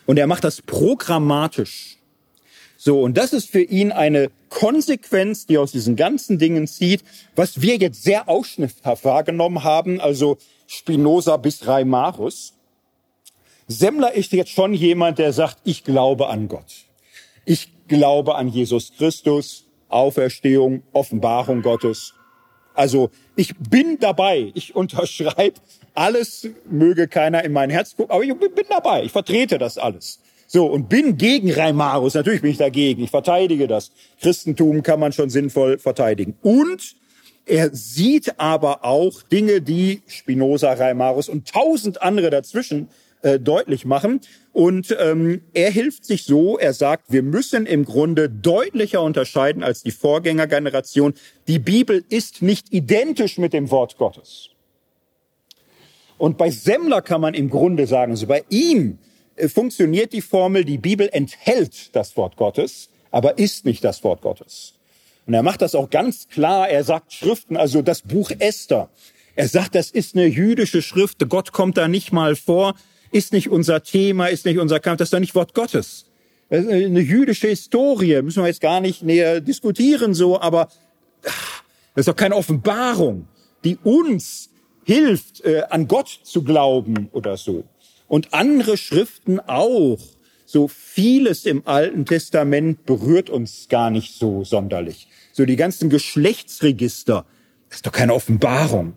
Und 0.06 0.18
er 0.18 0.26
macht 0.26 0.44
das 0.44 0.62
programmatisch. 0.62 1.96
So, 2.76 3.00
und 3.00 3.16
das 3.16 3.32
ist 3.32 3.50
für 3.50 3.62
ihn 3.62 3.92
eine 3.92 4.30
Konsequenz, 4.50 5.46
die 5.46 5.58
aus 5.58 5.72
diesen 5.72 5.96
ganzen 5.96 6.38
Dingen 6.38 6.66
zieht, 6.66 7.02
was 7.34 7.60
wir 7.60 7.76
jetzt 7.76 8.02
sehr 8.04 8.28
ausschnitthaft 8.28 9.04
wahrgenommen 9.04 9.64
haben, 9.64 10.00
also 10.00 10.38
Spinoza 10.66 11.38
bis 11.38 11.66
Reimarus. 11.66 12.54
Semmler 13.66 14.14
ist 14.14 14.32
jetzt 14.32 14.50
schon 14.50 14.74
jemand, 14.74 15.18
der 15.18 15.32
sagt, 15.32 15.58
ich 15.64 15.84
glaube 15.84 16.28
an 16.28 16.48
Gott. 16.48 16.88
Ich 17.48 17.72
glaube 17.88 18.34
an 18.34 18.48
Jesus 18.48 18.92
Christus, 18.98 19.64
Auferstehung, 19.88 20.82
Offenbarung 20.92 21.62
Gottes. 21.62 22.12
Also 22.74 23.08
ich 23.36 23.56
bin 23.56 23.98
dabei. 23.98 24.52
Ich 24.52 24.76
unterschreibe 24.76 25.58
alles, 25.94 26.46
möge 26.68 27.08
keiner 27.08 27.42
in 27.44 27.54
mein 27.54 27.70
Herz 27.70 27.96
gucken, 27.96 28.12
aber 28.12 28.22
ich 28.22 28.34
bin 28.34 28.66
dabei. 28.68 29.04
Ich 29.04 29.12
vertrete 29.12 29.56
das 29.56 29.78
alles. 29.78 30.20
So, 30.46 30.66
und 30.66 30.90
bin 30.90 31.16
gegen 31.16 31.50
Reimarus. 31.50 32.12
Natürlich 32.12 32.42
bin 32.42 32.50
ich 32.50 32.58
dagegen. 32.58 33.02
Ich 33.02 33.10
verteidige 33.10 33.66
das. 33.66 33.92
Christentum 34.20 34.82
kann 34.82 35.00
man 35.00 35.12
schon 35.12 35.30
sinnvoll 35.30 35.78
verteidigen. 35.78 36.36
Und 36.42 36.96
er 37.46 37.74
sieht 37.74 38.38
aber 38.38 38.84
auch 38.84 39.22
Dinge, 39.22 39.62
die 39.62 40.02
Spinoza, 40.06 40.74
Reimarus 40.74 41.30
und 41.30 41.48
tausend 41.48 42.02
andere 42.02 42.28
dazwischen 42.28 42.90
äh, 43.23 43.40
deutlich 43.40 43.85
machen. 43.85 44.20
Und 44.53 44.97
ähm, 44.99 45.43
er 45.55 45.70
hilft 45.70 46.05
sich 46.05 46.24
so, 46.24 46.59
er 46.59 46.73
sagt, 46.73 47.12
wir 47.12 47.23
müssen 47.23 47.66
im 47.66 47.85
Grunde 47.85 48.28
deutlicher 48.28 49.03
unterscheiden 49.03 49.62
als 49.62 49.82
die 49.82 49.90
Vorgängergeneration. 49.90 51.15
Die 51.47 51.59
Bibel 51.59 52.05
ist 52.09 52.43
nicht 52.43 52.73
identisch 52.73 53.39
mit 53.39 53.53
dem 53.53 53.70
Wort 53.70 53.99
Gottes. 53.99 54.51
Und 56.16 56.36
bei 56.39 56.51
Semmler 56.51 57.03
kann 57.03 57.20
man 57.20 57.35
im 57.35 57.49
Grunde 57.51 57.86
sagen, 57.86 58.12
also 58.12 58.27
bei 58.27 58.45
ihm 58.51 58.99
äh, 59.36 59.49
funktioniert 59.49 60.12
die 60.12 60.23
Formel, 60.23 60.65
die 60.65 60.78
Bibel 60.78 61.09
enthält 61.12 61.95
das 61.95 62.16
Wort 62.16 62.36
Gottes, 62.36 62.90
aber 63.11 63.39
ist 63.39 63.65
nicht 63.65 63.85
das 63.85 64.05
Wort 64.05 64.20
Gottes. 64.20 64.74
Und 65.27 65.35
er 65.35 65.43
macht 65.43 65.62
das 65.62 65.74
auch 65.74 65.90
ganz 65.90 66.28
klar. 66.28 66.69
Er 66.69 66.85
sagt 66.85 67.12
Schriften, 67.12 67.57
also 67.57 67.82
das 67.82 68.03
Buch 68.03 68.31
Esther. 68.39 68.89
Er 69.36 69.47
sagt, 69.47 69.74
das 69.74 69.90
ist 69.90 70.16
eine 70.16 70.27
jüdische 70.27 70.82
Schrift. 70.82 71.28
Gott 71.28 71.53
kommt 71.53 71.77
da 71.77 71.86
nicht 71.86 72.12
mal 72.12 72.35
vor 72.35 72.74
ist 73.10 73.32
nicht 73.32 73.48
unser 73.48 73.82
Thema, 73.82 74.26
ist 74.26 74.44
nicht 74.44 74.59
unser 74.59 74.80
Kampf, 74.80 74.98
das 74.98 75.06
ist 75.06 75.12
doch 75.12 75.20
nicht 75.20 75.35
Wort 75.35 75.55
Gottes. 75.55 76.06
Das 76.51 76.64
ist 76.64 76.70
eine 76.70 77.01
jüdische 77.01 77.48
Historie, 77.48 78.22
müssen 78.22 78.43
wir 78.43 78.48
jetzt 78.48 78.60
gar 78.60 78.80
nicht 78.80 79.02
näher 79.02 79.40
diskutieren 79.40 80.14
so, 80.14 80.40
aber 80.40 80.68
das 81.22 82.02
ist 82.02 82.09
doch 82.09 82.16
keine 82.16 82.36
Offenbarung, 82.36 83.28
die 83.64 83.76
uns 83.82 84.51
hilft, 84.85 85.44
äh, 85.44 85.64
an 85.68 85.89
Gott 85.89 86.09
zu 86.22 86.43
glauben 86.43 87.09
oder 87.12 87.36
so. 87.36 87.64
Und 88.06 88.32
andere 88.32 88.76
Schriften 88.76 89.40
auch. 89.40 89.98
So 90.47 90.66
vieles 90.66 91.44
im 91.44 91.66
Alten 91.66 92.06
Testament 92.06 92.86
berührt 92.86 93.28
uns 93.28 93.68
gar 93.68 93.90
nicht 93.90 94.14
so 94.14 94.44
sonderlich. 94.44 95.09
So 95.32 95.44
die 95.44 95.56
ganzen 95.56 95.90
Geschlechtsregister, 95.90 97.26
das 97.68 97.78
ist 97.78 97.86
doch 97.86 97.93
keine 97.93 98.14
Offenbarung. 98.14 98.94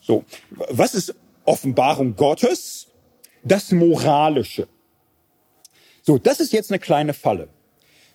So, 0.00 0.24
was 0.70 0.94
ist 0.94 1.14
Offenbarung 1.44 2.16
Gottes? 2.16 2.86
Das 3.44 3.72
Moralische. 3.72 4.66
So, 6.02 6.18
das 6.18 6.40
ist 6.40 6.52
jetzt 6.52 6.70
eine 6.70 6.78
kleine 6.78 7.14
Falle. 7.14 7.48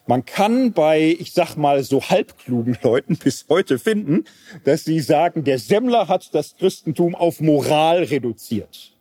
Man 0.06 0.26
kann 0.26 0.74
bei, 0.74 1.16
ich 1.20 1.34
sag 1.34 1.56
mal, 1.56 1.84
so 1.84 2.02
halbklugen 2.02 2.78
Leuten 2.82 3.18
bis 3.24 3.46
heute 3.48 3.78
finden, 3.78 4.26
dass 4.64 4.84
sie 4.84 5.00
sagen, 5.00 5.44
der 5.44 5.60
Semmler 5.60 6.08
hat 6.08 6.34
das 6.34 6.58
Christentum 6.58 7.16
auf 7.16 7.42
Moral 7.42 8.04
reduziert. 8.04 8.98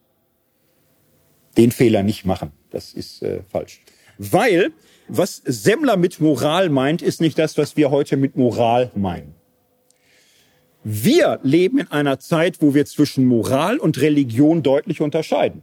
Den 1.57 1.73
Fehler 1.73 2.03
nicht 2.03 2.25
machen. 2.25 2.53
Das 2.71 2.93
ist 2.93 3.23
äh, 3.23 3.43
falsch. 3.43 3.81
Weil, 4.19 4.73
was 5.09 5.43
Semmler 5.45 5.97
mit 5.97 6.21
Moral 6.21 6.69
meint, 6.69 7.03
ist 7.03 7.21
nicht 7.21 7.39
das, 7.39 7.57
was 7.57 7.77
wir 7.77 7.91
heute 7.91 8.17
mit 8.17 8.37
Moral 8.37 8.91
meinen. 8.95 9.35
Wir 10.85 11.41
leben 11.43 11.79
in 11.79 11.91
einer 11.91 12.19
Zeit, 12.19 12.61
wo 12.61 12.75
wir 12.75 12.87
zwischen 12.87 13.25
Moral 13.25 13.79
und 13.79 14.01
Religion 14.01 14.63
deutlich 14.63 15.01
unterscheiden. 15.01 15.63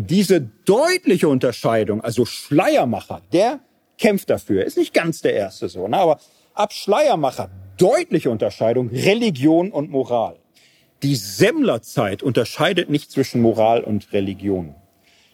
Diese 0.00 0.40
deutliche 0.40 1.28
Unterscheidung, 1.28 2.02
also 2.02 2.24
Schleiermacher, 2.24 3.20
der 3.32 3.58
kämpft 3.98 4.30
dafür. 4.30 4.64
Ist 4.64 4.76
nicht 4.76 4.94
ganz 4.94 5.22
der 5.22 5.34
erste 5.34 5.68
so, 5.68 5.88
ne? 5.88 5.96
aber 5.96 6.20
ab 6.54 6.72
Schleiermacher, 6.72 7.50
deutliche 7.78 8.30
Unterscheidung, 8.30 8.90
Religion 8.90 9.72
und 9.72 9.90
Moral. 9.90 10.36
Die 11.02 11.16
Semmlerzeit 11.16 12.22
unterscheidet 12.22 12.90
nicht 12.90 13.10
zwischen 13.10 13.42
Moral 13.42 13.82
und 13.82 14.12
Religion. 14.12 14.76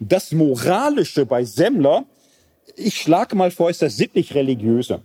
Das 0.01 0.32
Moralische 0.32 1.27
bei 1.27 1.45
Semmler, 1.45 2.05
ich 2.74 2.99
schlage 2.99 3.36
mal 3.36 3.51
vor, 3.51 3.69
ist 3.69 3.82
das 3.82 3.99
sittlich-religiöse. 3.99 5.03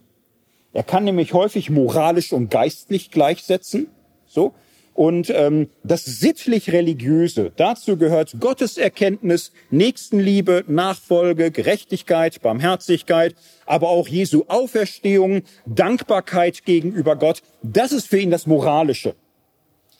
Er 0.72 0.84
kann 0.84 1.04
nämlich 1.04 1.34
häufig 1.34 1.70
moralisch 1.70 2.32
und 2.32 2.50
geistlich 2.50 3.12
gleichsetzen. 3.12 3.88
So. 4.26 4.54
Und 4.94 5.30
ähm, 5.30 5.70
das 5.84 6.04
sittlich-religiöse, 6.04 7.52
dazu 7.56 7.96
gehört 7.98 8.36
Gotteserkenntnis, 8.40 9.54
Nächstenliebe, 9.72 10.66
Nachfolge, 10.68 11.52
Gerechtigkeit, 11.52 12.42
Barmherzigkeit, 12.42 13.36
aber 13.66 13.90
auch 13.90 14.08
Jesu 14.08 14.46
Auferstehung, 14.48 15.44
Dankbarkeit 15.66 16.66
gegenüber 16.66 17.16
Gott. 17.16 17.42
Das 17.64 17.92
ist 17.92 18.08
für 18.08 18.20
ihn 18.20 18.32
das 18.32 18.46
Moralische. 18.46 19.16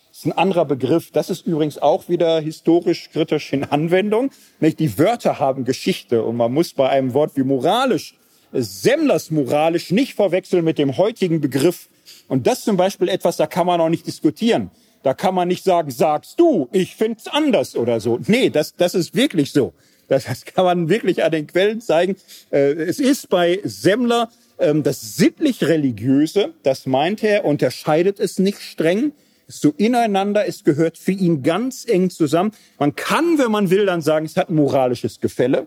Das 0.10 0.26
ist 0.26 0.26
ein 0.26 0.38
anderer 0.38 0.66
Begriff. 0.66 1.12
Das 1.12 1.30
ist 1.30 1.48
übrigens 1.48 1.78
auch 1.78 2.10
wieder 2.10 2.42
historisch 2.42 3.10
kritisch 3.10 3.54
in 3.54 3.64
Anwendung. 3.64 4.32
Die 4.60 4.98
Wörter 4.98 5.40
haben 5.40 5.64
Geschichte 5.64 6.24
und 6.24 6.36
man 6.36 6.52
muss 6.52 6.74
bei 6.74 6.90
einem 6.90 7.14
Wort 7.14 7.38
wie 7.38 7.44
moralisch, 7.44 8.16
Semmlers 8.52 9.32
moralisch 9.32 9.92
nicht 9.92 10.16
verwechseln 10.16 10.66
mit 10.66 10.78
dem 10.78 10.98
heutigen 10.98 11.40
Begriff. 11.40 11.88
Und 12.28 12.48
das 12.48 12.64
zum 12.64 12.78
Beispiel 12.78 13.10
etwas, 13.10 13.38
da 13.38 13.48
kann 13.48 13.68
man 13.68 13.82
auch 13.82 13.90
nicht 13.90 14.08
diskutieren. 14.08 14.72
Da 15.04 15.14
kann 15.14 15.34
man 15.34 15.48
nicht 15.48 15.64
sagen, 15.64 15.92
sagst 15.92 16.40
du, 16.40 16.68
ich 16.72 16.96
find's 16.96 17.28
anders 17.28 17.76
oder 17.76 18.00
so. 18.00 18.20
Nee, 18.28 18.50
das, 18.50 18.76
das 18.76 18.96
ist 18.96 19.16
wirklich 19.16 19.52
so. 19.52 19.74
Das, 20.08 20.26
das 20.26 20.44
kann 20.46 20.66
man 20.66 20.90
wirklich 20.90 21.24
an 21.24 21.32
den 21.32 21.48
Quellen 21.48 21.82
zeigen. 21.82 22.16
Äh, 22.52 22.74
es 22.74 23.00
ist 23.00 23.30
bei 23.30 23.60
Semmler 23.64 24.30
ähm, 24.60 24.84
das 24.84 25.16
sittlich-religiöse, 25.16 26.54
das 26.64 26.86
meint 26.86 27.24
er, 27.24 27.46
unterscheidet 27.46 28.20
es 28.20 28.40
nicht 28.40 28.62
streng. 28.62 29.14
so 29.48 29.74
ineinander, 29.78 30.46
es 30.48 30.64
gehört 30.64 30.98
für 30.98 31.12
ihn 31.12 31.42
ganz 31.42 31.86
eng 31.88 32.12
zusammen. 32.12 32.52
Man 32.78 32.96
kann, 32.96 33.40
wenn 33.40 33.52
man 33.52 33.72
will, 33.72 33.86
dann 33.86 34.02
sagen, 34.02 34.26
es 34.26 34.38
hat 34.38 34.52
moralisches 34.52 35.20
Gefälle. 35.22 35.66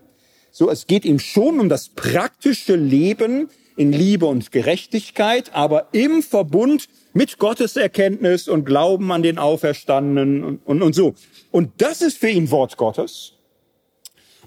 So, 0.51 0.69
es 0.69 0.87
geht 0.87 1.03
ihm 1.03 1.19
schon 1.19 1.59
um 1.59 1.67
das 1.67 1.89
praktische 1.89 2.75
Leben 2.75 3.49
in 3.75 3.91
Liebe 3.91 4.25
und 4.25 4.51
Gerechtigkeit, 4.51 5.53
aber 5.53 5.87
im 5.91 6.23
Verbund 6.23 6.87
mit 7.13 7.37
Gotteserkenntnis 7.37 8.47
und 8.47 8.65
Glauben 8.65 9.11
an 9.11 9.23
den 9.23 9.37
Auferstandenen 9.37 10.43
und, 10.43 10.59
und, 10.65 10.81
und 10.81 10.93
so. 10.93 11.13
Und 11.51 11.69
das 11.77 12.01
ist 12.01 12.17
für 12.17 12.29
ihn 12.29 12.51
Wort 12.51 12.77
Gottes. 12.77 13.33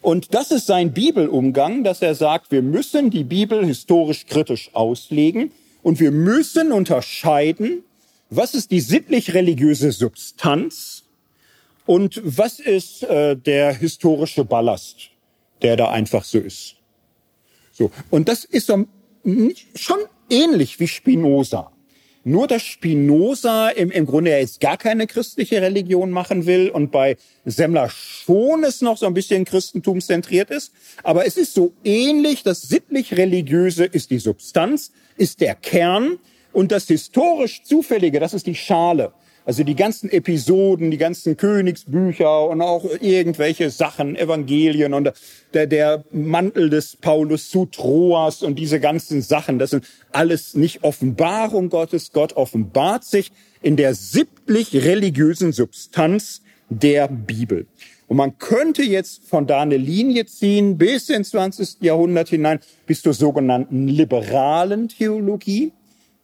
Und 0.00 0.34
das 0.34 0.50
ist 0.50 0.66
sein 0.66 0.92
Bibelumgang, 0.92 1.82
dass 1.82 2.02
er 2.02 2.14
sagt, 2.14 2.52
wir 2.52 2.62
müssen 2.62 3.10
die 3.10 3.24
Bibel 3.24 3.64
historisch 3.64 4.26
kritisch 4.26 4.70
auslegen 4.72 5.50
und 5.82 6.00
wir 6.00 6.10
müssen 6.10 6.72
unterscheiden, 6.72 7.82
was 8.30 8.54
ist 8.54 8.70
die 8.70 8.80
sittlich-religiöse 8.80 9.92
Substanz 9.92 11.04
und 11.86 12.20
was 12.24 12.60
ist 12.60 13.04
äh, 13.04 13.36
der 13.36 13.72
historische 13.72 14.44
Ballast, 14.44 15.10
der 15.62 15.76
da 15.76 15.90
einfach 15.90 16.24
so 16.24 16.38
ist. 16.38 16.76
So. 17.72 17.90
Und 18.10 18.28
das 18.28 18.44
ist 18.44 18.66
so 18.66 18.86
schon 19.74 19.98
ähnlich 20.30 20.80
wie 20.80 20.88
Spinoza. 20.88 21.72
Nur, 22.24 22.48
dass 22.48 22.62
Spinoza 22.62 23.68
im, 23.68 23.92
im 23.92 24.04
Grunde 24.04 24.32
ja 24.32 24.38
jetzt 24.38 24.60
gar 24.60 24.76
keine 24.76 25.06
christliche 25.06 25.62
Religion 25.62 26.10
machen 26.10 26.44
will 26.44 26.70
und 26.70 26.90
bei 26.90 27.16
Semmler 27.44 27.88
schon 27.88 28.64
es 28.64 28.80
noch 28.80 28.96
so 28.96 29.06
ein 29.06 29.14
bisschen 29.14 29.44
christentumszentriert 29.44 30.50
ist. 30.50 30.72
Aber 31.04 31.24
es 31.24 31.36
ist 31.36 31.54
so 31.54 31.72
ähnlich, 31.84 32.42
das 32.42 32.62
sittlich-religiöse 32.62 33.84
ist 33.84 34.10
die 34.10 34.18
Substanz, 34.18 34.90
ist 35.16 35.40
der 35.40 35.54
Kern 35.54 36.18
und 36.52 36.72
das 36.72 36.88
historisch 36.88 37.62
Zufällige, 37.62 38.18
das 38.18 38.34
ist 38.34 38.48
die 38.48 38.56
Schale. 38.56 39.12
Also 39.47 39.62
die 39.62 39.77
ganzen 39.77 40.10
Episoden, 40.10 40.90
die 40.90 40.98
ganzen 40.98 41.36
Königsbücher 41.36 42.48
und 42.48 42.60
auch 42.60 42.85
irgendwelche 43.01 43.70
Sachen, 43.70 44.16
Evangelien 44.16 44.93
und 44.93 45.12
der, 45.55 45.68
der 45.68 46.05
Mantel 46.10 46.68
des 46.68 46.97
Paulus 46.97 47.48
zu 47.48 47.66
Troas 47.66 48.43
und 48.43 48.59
diese 48.59 48.81
ganzen 48.81 49.23
Sachen, 49.23 49.60
das 49.60 49.70
sind 49.70 49.86
alles 50.10 50.55
nicht 50.55 50.82
Offenbarung 50.82 51.70
Gottes. 51.70 52.10
Gott 52.12 52.32
offenbart 52.32 53.05
sich 53.05 53.31
in 53.62 53.77
der 53.77 53.94
sittlich-religiösen 53.94 55.52
Substanz 55.52 56.43
der 56.68 57.06
Bibel. 57.06 57.68
Und 58.09 58.16
man 58.16 58.39
könnte 58.39 58.82
jetzt 58.82 59.28
von 59.28 59.47
da 59.47 59.60
eine 59.60 59.77
Linie 59.77 60.27
ziehen 60.27 60.77
bis 60.77 61.09
ins 61.09 61.31
20. 61.31 61.82
Jahrhundert 61.82 62.31
hinein, 62.31 62.59
bis 62.86 63.02
zur 63.02 63.14
sogenannten 63.14 63.86
liberalen 63.86 64.89
Theologie. 64.89 65.73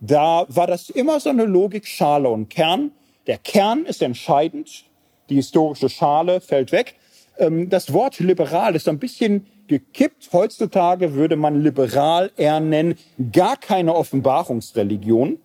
Da 0.00 0.44
war 0.48 0.66
das 0.66 0.90
immer 0.90 1.20
so 1.20 1.30
eine 1.30 1.44
Logik 1.44 1.86
Schale 1.86 2.28
und 2.28 2.50
Kern. 2.50 2.90
Der 3.26 3.38
Kern 3.38 3.84
ist 3.84 4.02
entscheidend. 4.02 4.84
Die 5.28 5.36
historische 5.36 5.88
Schale 5.88 6.40
fällt 6.40 6.72
weg. 6.72 6.96
Ähm, 7.38 7.68
das 7.68 7.92
Wort 7.92 8.18
liberal 8.18 8.74
ist 8.74 8.88
ein 8.88 8.98
bisschen 8.98 9.46
gekippt. 9.68 10.30
Heutzutage 10.32 11.14
würde 11.14 11.36
man 11.36 11.62
liberal 11.62 12.30
eher 12.36 12.60
nennen, 12.60 12.96
gar 13.32 13.56
keine 13.56 13.94
Offenbarungsreligion, 13.94 15.38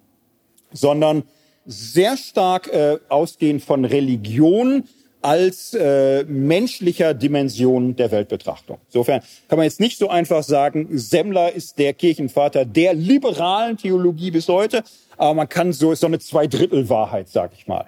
sondern 0.73 1.23
sehr 1.65 2.17
stark 2.17 2.67
äh, 2.67 2.97
ausgehend 3.09 3.63
von 3.63 3.85
Religion 3.85 4.83
als 5.21 5.73
äh, 5.73 6.23
menschlicher 6.25 7.13
Dimension 7.13 7.95
der 7.95 8.11
Weltbetrachtung. 8.11 8.77
Insofern 8.87 9.21
kann 9.47 9.57
man 9.57 9.65
jetzt 9.65 9.79
nicht 9.79 9.97
so 9.97 10.09
einfach 10.09 10.43
sagen, 10.43 10.87
Semmler 10.91 11.51
ist 11.51 11.79
der 11.79 11.93
Kirchenvater 11.93 12.65
der 12.65 12.93
liberalen 12.93 13.77
Theologie 13.77 14.31
bis 14.31 14.47
heute, 14.47 14.83
aber 15.17 15.33
man 15.33 15.49
kann 15.49 15.73
so, 15.73 15.91
ist 15.91 16.01
so 16.01 16.07
eine 16.07 16.19
Zweidrittelwahrheit, 16.19 17.29
sag 17.29 17.51
ich 17.53 17.67
mal. 17.67 17.87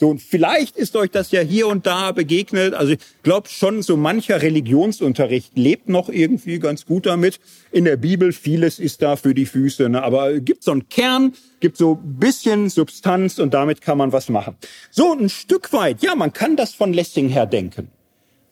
So, 0.00 0.08
und 0.08 0.22
vielleicht 0.22 0.78
ist 0.78 0.96
euch 0.96 1.10
das 1.10 1.30
ja 1.30 1.42
hier 1.42 1.66
und 1.66 1.86
da 1.86 2.12
begegnet. 2.12 2.72
Also 2.72 2.92
ich 2.92 3.00
glaube 3.22 3.50
schon, 3.50 3.82
so 3.82 3.98
mancher 3.98 4.40
Religionsunterricht 4.40 5.58
lebt 5.58 5.90
noch 5.90 6.08
irgendwie 6.08 6.58
ganz 6.58 6.86
gut 6.86 7.04
damit. 7.04 7.38
In 7.70 7.84
der 7.84 7.98
Bibel, 7.98 8.32
vieles 8.32 8.78
ist 8.78 9.02
da 9.02 9.16
für 9.16 9.34
die 9.34 9.44
Füße. 9.44 9.90
Ne? 9.90 10.02
Aber 10.02 10.40
gibt 10.40 10.64
so 10.64 10.72
einen 10.72 10.88
Kern, 10.88 11.34
gibt 11.60 11.76
so 11.76 11.96
bisschen 12.02 12.70
Substanz 12.70 13.38
und 13.38 13.52
damit 13.52 13.82
kann 13.82 13.98
man 13.98 14.10
was 14.10 14.30
machen. 14.30 14.56
So, 14.90 15.12
ein 15.12 15.28
Stück 15.28 15.70
weit, 15.74 16.02
ja, 16.02 16.14
man 16.14 16.32
kann 16.32 16.56
das 16.56 16.72
von 16.72 16.94
Lessing 16.94 17.28
her 17.28 17.44
denken. 17.44 17.90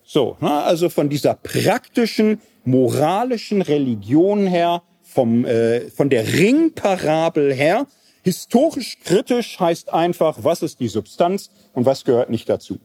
So, 0.05 0.37
ne? 0.41 0.51
also 0.51 0.91
von 0.91 1.09
dieser 1.09 1.33
praktischen, 1.33 2.43
moralischen 2.67 3.63
Religion 3.63 4.47
her, 4.47 4.83
vom, 5.09 5.45
äh, 5.45 5.91
von 5.91 6.11
der 6.11 6.33
Ringparabel 6.35 7.53
her, 7.53 7.87
Historisch 8.29 8.99
kritisch 9.03 9.59
heißt 9.59 9.91
einfach, 9.91 10.45
was 10.45 10.61
ist 10.61 10.81
die 10.81 10.89
Substanz 10.89 11.49
und 11.73 11.87
was 11.87 12.05
gehört 12.05 12.29
nicht 12.29 12.47
dazu. 12.47 12.79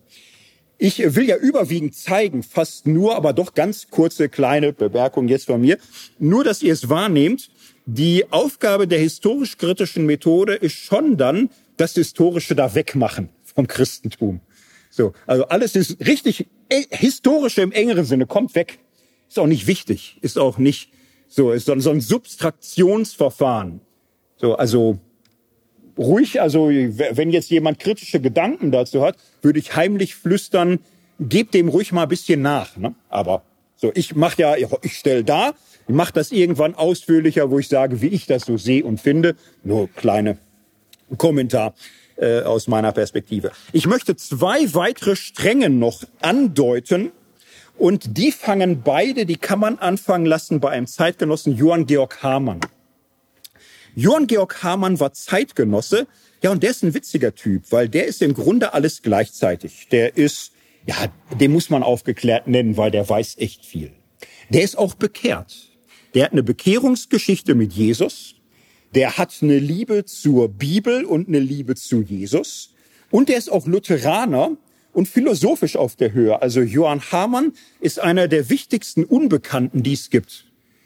Ich 0.77 0.99
will 1.15 1.27
ja 1.27 1.35
überwiegend 1.35 1.95
zeigen, 1.95 2.43
fast 2.43 2.87
nur, 2.87 3.17
aber 3.17 3.33
doch 3.33 3.53
ganz 3.53 3.89
kurze 3.89 4.29
kleine 4.29 4.71
Bemerkung 4.71 5.27
jetzt 5.27 5.47
von 5.47 5.59
mir, 5.59 5.79
nur 6.17 6.45
dass 6.45 6.63
ihr 6.63 6.71
es 6.71 6.87
wahrnehmt, 6.87 7.49
die 7.85 8.31
Aufgabe 8.31 8.87
der 8.87 8.99
historisch-kritischen 8.99 10.05
Methode 10.05 10.53
ist 10.53 10.75
schon 10.75 11.17
dann, 11.17 11.49
das 11.75 11.95
Historische 11.95 12.55
da 12.55 12.73
wegmachen 12.73 13.27
vom 13.43 13.67
Christentum. 13.67 14.39
So, 14.91 15.11
also 15.27 15.43
alles 15.49 15.75
ist 15.75 15.99
richtig 16.07 16.47
äh, 16.69 16.83
historische 16.89 17.63
im 17.63 17.73
engeren 17.73 18.05
Sinne, 18.05 18.27
kommt 18.27 18.55
weg. 18.55 18.79
Ist 19.27 19.39
auch 19.39 19.47
nicht 19.47 19.67
wichtig, 19.67 20.19
ist 20.21 20.37
auch 20.37 20.57
nicht 20.57 20.92
so, 21.35 21.51
ist 21.51 21.65
so 21.65 21.89
ein 21.89 21.99
Substraktionsverfahren. 21.99 23.81
So, 24.37 24.55
also 24.55 24.99
ruhig, 25.97 26.39
also 26.39 26.69
wenn 26.69 27.31
jetzt 27.31 27.49
jemand 27.49 27.79
kritische 27.79 28.19
Gedanken 28.19 28.71
dazu 28.71 29.01
hat, 29.01 29.17
würde 29.41 29.57
ich 29.57 29.75
heimlich 29.75 30.13
flüstern, 30.13 30.77
gebt 31.19 31.55
dem 31.55 31.69
ruhig 31.69 31.91
mal 31.91 32.03
ein 32.03 32.09
bisschen 32.09 32.43
nach. 32.43 32.77
Ne? 32.77 32.93
Aber 33.09 33.41
so, 33.77 33.91
ich 33.95 34.15
mache 34.15 34.43
ja, 34.43 34.55
ich 34.83 34.93
stelle 34.93 35.23
da, 35.23 35.53
ich 35.87 35.95
mache 35.95 36.13
das 36.13 36.31
irgendwann 36.31 36.75
ausführlicher, 36.75 37.49
wo 37.49 37.57
ich 37.57 37.67
sage, 37.67 38.01
wie 38.01 38.09
ich 38.09 38.27
das 38.27 38.43
so 38.43 38.57
sehe 38.57 38.83
und 38.83 39.01
finde. 39.01 39.35
Nur 39.63 39.89
kleine 39.89 40.37
Kommentar 41.17 41.73
äh, 42.15 42.41
aus 42.41 42.67
meiner 42.67 42.91
Perspektive. 42.91 43.51
Ich 43.71 43.87
möchte 43.87 44.15
zwei 44.15 44.71
weitere 44.75 45.15
Stränge 45.15 45.71
noch 45.71 46.03
andeuten. 46.21 47.11
Und 47.77 48.17
die 48.17 48.31
fangen 48.31 48.81
beide, 48.83 49.25
die 49.25 49.37
kann 49.37 49.59
man 49.59 49.79
anfangen 49.79 50.25
lassen 50.25 50.59
bei 50.59 50.69
einem 50.69 50.87
Zeitgenossen 50.87 51.55
Johann 51.55 51.85
Georg 51.85 52.21
Hamann. 52.21 52.59
Johann 53.95 54.27
Georg 54.27 54.63
Hamann 54.63 54.99
war 54.99 55.13
Zeitgenosse. 55.13 56.07
Ja, 56.41 56.51
und 56.51 56.63
der 56.63 56.71
ist 56.71 56.83
ein 56.83 56.93
witziger 56.93 57.33
Typ, 57.35 57.71
weil 57.71 57.89
der 57.89 58.05
ist 58.05 58.21
im 58.21 58.33
Grunde 58.33 58.73
alles 58.73 59.01
gleichzeitig. 59.01 59.87
Der 59.91 60.17
ist, 60.17 60.51
ja, 60.85 60.95
den 61.39 61.51
muss 61.51 61.69
man 61.69 61.83
aufgeklärt 61.83 62.47
nennen, 62.47 62.77
weil 62.77 62.91
der 62.91 63.07
weiß 63.07 63.37
echt 63.37 63.65
viel. 63.65 63.91
Der 64.49 64.63
ist 64.63 64.77
auch 64.77 64.93
bekehrt. 64.93 65.69
Der 66.13 66.25
hat 66.25 66.31
eine 66.31 66.43
Bekehrungsgeschichte 66.43 67.55
mit 67.55 67.73
Jesus. 67.73 68.35
Der 68.93 69.17
hat 69.17 69.35
eine 69.41 69.57
Liebe 69.57 70.05
zur 70.05 70.49
Bibel 70.49 71.05
und 71.05 71.27
eine 71.27 71.39
Liebe 71.39 71.75
zu 71.75 72.01
Jesus. 72.01 72.73
Und 73.09 73.29
der 73.29 73.37
ist 73.37 73.51
auch 73.51 73.65
Lutheraner 73.65 74.57
und 74.93 75.07
philosophisch 75.07 75.75
auf 75.75 75.95
der 75.95 76.13
Höhe. 76.13 76.41
Also 76.41 76.61
Johann 76.61 77.01
Hamann 77.11 77.53
ist 77.79 77.99
einer 77.99 78.27
der 78.27 78.49
wichtigsten 78.49 79.03
Unbekannten, 79.03 79.83
die 79.83 79.93
es 79.93 80.09
gibt. 80.09 80.45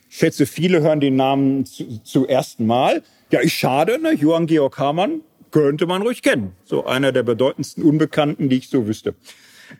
Ich 0.09 0.17
schätze, 0.17 0.45
viele 0.45 0.81
hören 0.81 0.99
den 0.99 1.17
Namen 1.17 1.65
zu, 1.65 2.01
zu 2.03 2.25
ersten 2.25 2.65
Mal. 2.65 3.03
Ja, 3.31 3.41
ich 3.41 3.53
schade, 3.53 3.99
ne? 4.01 4.13
Johann 4.13 4.47
Georg 4.47 4.77
Hamann 4.77 5.21
könnte 5.51 5.85
man 5.85 6.01
ruhig 6.01 6.21
kennen. 6.21 6.53
So 6.63 6.85
einer 6.85 7.11
der 7.11 7.23
bedeutendsten 7.23 7.83
Unbekannten, 7.83 8.49
die 8.49 8.57
ich 8.57 8.69
so 8.69 8.87
wüsste. 8.87 9.15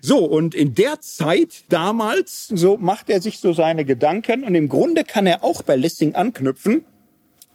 So, 0.02 0.26
und 0.26 0.54
in 0.54 0.76
der 0.76 1.00
Zeit 1.00 1.64
damals, 1.70 2.48
so 2.48 2.78
macht 2.78 3.10
er 3.10 3.22
sich 3.22 3.40
so 3.40 3.54
seine 3.54 3.86
Gedanken 3.86 4.44
und 4.44 4.54
im 4.54 4.68
Grunde 4.68 5.06
kann 5.06 5.26
er 5.26 5.46
auch 5.46 5.62
bei 5.62 5.78
Lessing 5.78 6.14
anknüpfen. 6.14 6.84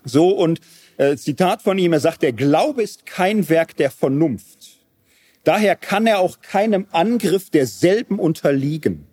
So, 0.04 0.30
und 0.30 0.60
äh, 0.96 1.16
Zitat 1.16 1.62
von 1.62 1.78
ihm, 1.78 1.92
er 1.92 2.00
sagt, 2.00 2.22
der 2.22 2.32
Glaube 2.32 2.82
ist 2.82 3.04
kein 3.06 3.48
Werk 3.48 3.76
der 3.76 3.90
Vernunft. 3.90 4.71
Daher 5.44 5.74
kann 5.74 6.06
er 6.06 6.20
auch 6.20 6.40
keinem 6.40 6.86
Angriff 6.92 7.50
derselben 7.50 8.18
unterliegen, 8.18 9.06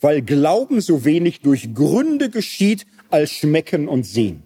weil 0.00 0.22
Glauben 0.22 0.80
so 0.80 1.04
wenig 1.04 1.40
durch 1.40 1.74
Gründe 1.74 2.28
geschieht, 2.30 2.86
als 3.10 3.30
schmecken 3.30 3.86
und 3.86 4.04
sehen. 4.04 4.42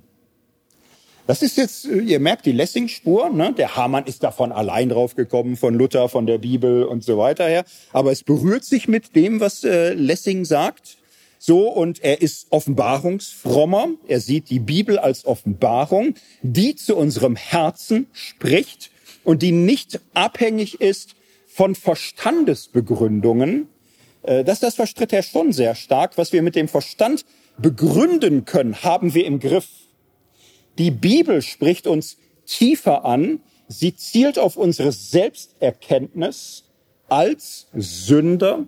Das 1.26 1.42
ist 1.42 1.56
jetzt, 1.56 1.86
äh, 1.86 2.00
ihr 2.00 2.20
merkt 2.20 2.44
die 2.44 2.52
Lessing-Spur, 2.52 3.30
ne? 3.30 3.54
der 3.56 3.76
Hamann 3.76 4.04
ist 4.04 4.22
davon 4.22 4.52
allein 4.52 4.88
draufgekommen, 4.88 5.56
von 5.56 5.74
Luther, 5.74 6.08
von 6.08 6.26
der 6.26 6.38
Bibel 6.38 6.82
und 6.84 7.04
so 7.04 7.18
weiter 7.18 7.46
her. 7.46 7.64
Aber 7.92 8.10
es 8.10 8.24
berührt 8.24 8.64
sich 8.64 8.88
mit 8.88 9.14
dem, 9.14 9.40
was 9.40 9.64
äh, 9.64 9.94
Lessing 9.94 10.44
sagt. 10.44 10.98
So, 11.38 11.68
und 11.68 12.02
er 12.02 12.20
ist 12.20 12.48
offenbarungsfrommer. 12.50 13.90
Er 14.08 14.20
sieht 14.20 14.50
die 14.50 14.58
Bibel 14.58 14.98
als 14.98 15.24
Offenbarung, 15.24 16.14
die 16.42 16.74
zu 16.74 16.96
unserem 16.96 17.36
Herzen 17.36 18.08
spricht 18.12 18.90
und 19.24 19.40
die 19.40 19.52
nicht 19.52 20.00
abhängig 20.12 20.80
ist 20.80 21.14
von 21.52 21.74
Verstandesbegründungen. 21.74 23.68
Äh, 24.22 24.44
das, 24.44 24.60
das 24.60 24.76
verstritt 24.76 25.12
er 25.12 25.22
schon 25.22 25.52
sehr 25.52 25.74
stark. 25.74 26.16
Was 26.16 26.32
wir 26.32 26.42
mit 26.42 26.54
dem 26.54 26.68
Verstand 26.68 27.24
begründen 27.58 28.44
können, 28.44 28.82
haben 28.82 29.14
wir 29.14 29.26
im 29.26 29.40
Griff. 29.40 29.68
Die 30.78 30.90
Bibel 30.90 31.42
spricht 31.42 31.86
uns 31.86 32.16
tiefer 32.46 33.04
an. 33.04 33.40
Sie 33.68 33.94
zielt 33.94 34.38
auf 34.38 34.56
unsere 34.56 34.92
Selbsterkenntnis 34.92 36.64
als 37.08 37.66
Sünder, 37.74 38.66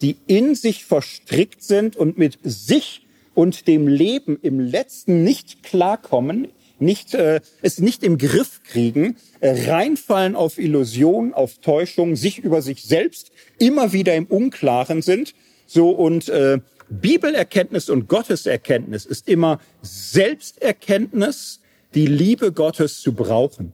die 0.00 0.16
in 0.26 0.54
sich 0.54 0.84
verstrickt 0.84 1.62
sind 1.62 1.96
und 1.96 2.18
mit 2.18 2.38
sich 2.42 3.06
und 3.34 3.66
dem 3.68 3.86
Leben 3.86 4.38
im 4.42 4.58
Letzten 4.58 5.22
nicht 5.22 5.62
klarkommen, 5.62 6.48
nicht, 6.80 7.14
äh, 7.14 7.40
es 7.62 7.78
nicht 7.78 8.02
im 8.02 8.18
Griff 8.18 8.62
kriegen, 8.62 9.16
äh, 9.40 9.70
reinfallen 9.70 10.36
auf 10.36 10.58
Illusion, 10.58 11.34
auf 11.34 11.58
Täuschung, 11.58 12.16
sich 12.16 12.38
über 12.38 12.62
sich 12.62 12.84
selbst 12.84 13.30
immer 13.58 13.92
wieder 13.92 14.14
im 14.14 14.26
Unklaren 14.26 15.02
sind, 15.02 15.34
so 15.66 15.90
und 15.90 16.28
äh, 16.28 16.58
Bibelerkenntnis 16.90 17.90
und 17.90 18.08
Gotteserkenntnis 18.08 19.04
ist 19.04 19.28
immer 19.28 19.60
Selbsterkenntnis, 19.82 21.60
die 21.94 22.06
Liebe 22.06 22.52
Gottes 22.52 23.00
zu 23.00 23.12
brauchen, 23.12 23.72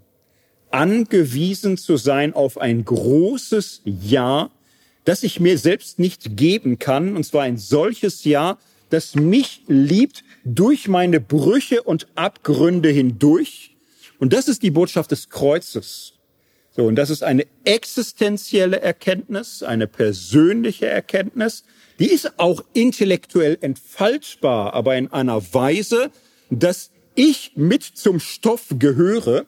angewiesen 0.70 1.76
zu 1.76 1.96
sein 1.96 2.32
auf 2.32 2.58
ein 2.58 2.84
großes 2.84 3.82
Ja, 3.84 4.50
das 5.04 5.22
ich 5.22 5.38
mir 5.38 5.58
selbst 5.58 5.98
nicht 5.98 6.36
geben 6.36 6.78
kann, 6.78 7.16
und 7.16 7.24
zwar 7.24 7.42
ein 7.42 7.58
solches 7.58 8.24
Ja, 8.24 8.58
das 8.90 9.14
mich 9.14 9.62
liebt 9.66 10.24
durch 10.44 10.88
meine 10.88 11.20
Brüche 11.20 11.82
und 11.82 12.06
Abgründe 12.14 12.90
hindurch. 12.90 13.76
Und 14.18 14.32
das 14.32 14.48
ist 14.48 14.62
die 14.62 14.70
Botschaft 14.70 15.10
des 15.10 15.28
Kreuzes. 15.30 16.14
So, 16.70 16.84
und 16.84 16.96
das 16.96 17.10
ist 17.10 17.22
eine 17.22 17.46
existenzielle 17.64 18.80
Erkenntnis, 18.80 19.62
eine 19.62 19.86
persönliche 19.86 20.86
Erkenntnis, 20.86 21.64
die 22.00 22.10
ist 22.10 22.38
auch 22.38 22.64
intellektuell 22.72 23.56
entfaltbar, 23.60 24.74
aber 24.74 24.96
in 24.96 25.12
einer 25.12 25.54
Weise, 25.54 26.10
dass 26.50 26.90
ich 27.14 27.52
mit 27.54 27.84
zum 27.84 28.18
Stoff 28.18 28.74
gehöre 28.78 29.46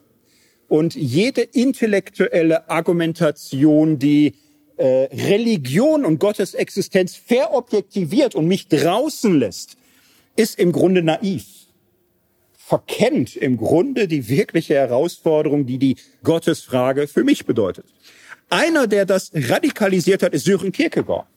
und 0.69 0.95
jede 0.95 1.41
intellektuelle 1.41 2.69
Argumentation, 2.69 3.99
die 3.99 4.35
äh, 4.77 4.85
Religion 4.85 6.05
und 6.05 6.19
Gottes 6.19 6.53
Existenz 6.53 7.15
verobjektiviert 7.15 8.35
und 8.35 8.47
mich 8.47 8.69
draußen 8.69 9.37
lässt, 9.37 9.77
ist 10.37 10.57
im 10.57 10.71
Grunde 10.71 11.03
naiv. 11.03 11.45
Verkennt 12.57 13.35
im 13.35 13.57
Grunde 13.57 14.07
die 14.07 14.27
wirkliche 14.27 14.75
Herausforderung, 14.75 15.65
die 15.65 15.77
die 15.77 15.95
Gottesfrage 16.23 17.07
für 17.07 17.23
mich 17.23 17.45
bedeutet. 17.45 17.85
Einer, 18.49 18.87
der 18.87 19.05
das 19.05 19.31
radikalisiert 19.33 20.23
hat, 20.23 20.33
ist 20.33 20.45
Sören 20.45 20.71
Kierkegaard. 20.71 21.27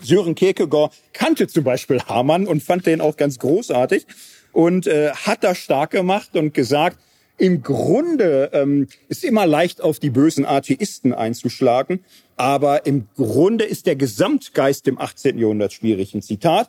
Sören 0.00 0.34
Kierkegaard 0.34 0.92
kannte 1.12 1.46
zum 1.46 1.64
Beispiel 1.64 2.00
Hamann 2.00 2.46
und 2.46 2.62
fand 2.62 2.86
den 2.86 3.00
auch 3.00 3.16
ganz 3.16 3.38
großartig 3.38 4.06
und 4.52 4.86
äh, 4.86 5.12
hat 5.12 5.44
das 5.44 5.58
stark 5.58 5.90
gemacht 5.90 6.34
und 6.34 6.54
gesagt, 6.54 6.98
im 7.38 7.62
Grunde 7.62 8.50
ähm, 8.52 8.88
ist 9.08 9.24
immer 9.24 9.46
leicht 9.46 9.80
auf 9.80 9.98
die 9.98 10.10
bösen 10.10 10.44
Atheisten 10.44 11.12
einzuschlagen, 11.12 12.04
aber 12.36 12.86
im 12.86 13.08
Grunde 13.16 13.64
ist 13.64 13.86
der 13.86 13.96
Gesamtgeist 13.96 14.86
im 14.88 14.98
18. 14.98 15.38
Jahrhundert 15.38 15.72
schwierig. 15.72 16.14
Ein 16.14 16.22
Zitat. 16.22 16.68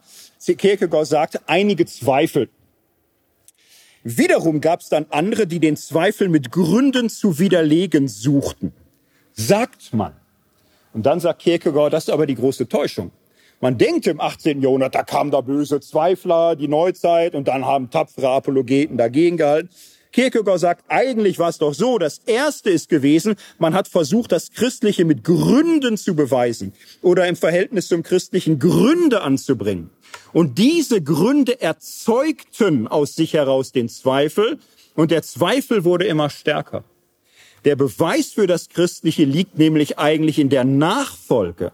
Kierkegaard 0.57 1.07
sagte, 1.07 1.41
einige 1.47 1.85
Zweifel. 1.85 2.49
Wiederum 4.03 4.59
gab 4.59 4.81
es 4.81 4.89
dann 4.89 5.05
andere, 5.09 5.47
die 5.47 5.59
den 5.59 5.77
Zweifel 5.77 6.27
mit 6.27 6.51
Gründen 6.51 7.09
zu 7.09 7.39
widerlegen 7.39 8.07
suchten. 8.07 8.73
Sagt 9.33 9.93
man. 9.93 10.13
Und 10.93 11.05
dann 11.05 11.19
sagt 11.19 11.41
Kierkegaard, 11.41 11.93
das 11.93 12.05
ist 12.05 12.09
aber 12.09 12.25
die 12.25 12.35
große 12.35 12.67
Täuschung. 12.67 13.11
Man 13.61 13.77
denkt 13.77 14.07
im 14.07 14.19
18. 14.19 14.61
Jahrhundert, 14.61 14.93
da 14.93 15.03
kamen 15.03 15.31
da 15.31 15.39
böse 15.39 15.79
Zweifler, 15.79 16.57
die 16.57 16.67
Neuzeit, 16.67 17.33
und 17.33 17.47
dann 17.47 17.65
haben 17.65 17.89
tapfere 17.89 18.29
Apologeten 18.29 18.97
dagegen 18.97 19.37
gehalten. 19.37 19.69
Kierkegaard 20.13 20.59
sagt, 20.59 20.85
eigentlich 20.87 21.39
war 21.39 21.49
es 21.49 21.57
doch 21.57 21.73
so, 21.73 21.97
das 21.97 22.19
erste 22.25 22.69
ist 22.69 22.87
gewesen, 22.87 23.35
man 23.57 23.73
hat 23.73 23.87
versucht, 23.87 24.31
das 24.31 24.51
Christliche 24.51 25.05
mit 25.05 25.23
Gründen 25.23 25.97
zu 25.97 26.15
beweisen 26.15 26.73
oder 27.01 27.27
im 27.27 27.35
Verhältnis 27.35 27.87
zum 27.87 28.03
Christlichen 28.03 28.59
Gründe 28.59 29.21
anzubringen. 29.21 29.89
Und 30.31 30.59
diese 30.59 31.01
Gründe 31.01 31.59
erzeugten 31.59 32.87
aus 32.87 33.15
sich 33.15 33.33
heraus 33.33 33.71
den 33.71 33.89
Zweifel 33.89 34.59
und 34.95 35.09
der 35.09 35.23
Zweifel 35.23 35.83
wurde 35.83 36.05
immer 36.05 36.29
stärker. 36.29 36.83
Der 37.65 37.75
Beweis 37.75 38.31
für 38.33 38.45
das 38.45 38.69
Christliche 38.69 39.25
liegt 39.25 39.57
nämlich 39.57 39.97
eigentlich 39.97 40.37
in 40.37 40.49
der 40.49 40.63
Nachfolge. 40.63 41.71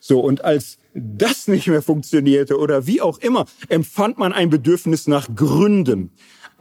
So, 0.00 0.18
und 0.18 0.44
als 0.44 0.78
das 0.94 1.46
nicht 1.46 1.68
mehr 1.68 1.82
funktionierte 1.82 2.58
oder 2.58 2.86
wie 2.86 3.00
auch 3.00 3.18
immer, 3.18 3.46
empfand 3.68 4.18
man 4.18 4.32
ein 4.32 4.50
Bedürfnis 4.50 5.06
nach 5.06 5.28
Gründen. 5.34 6.10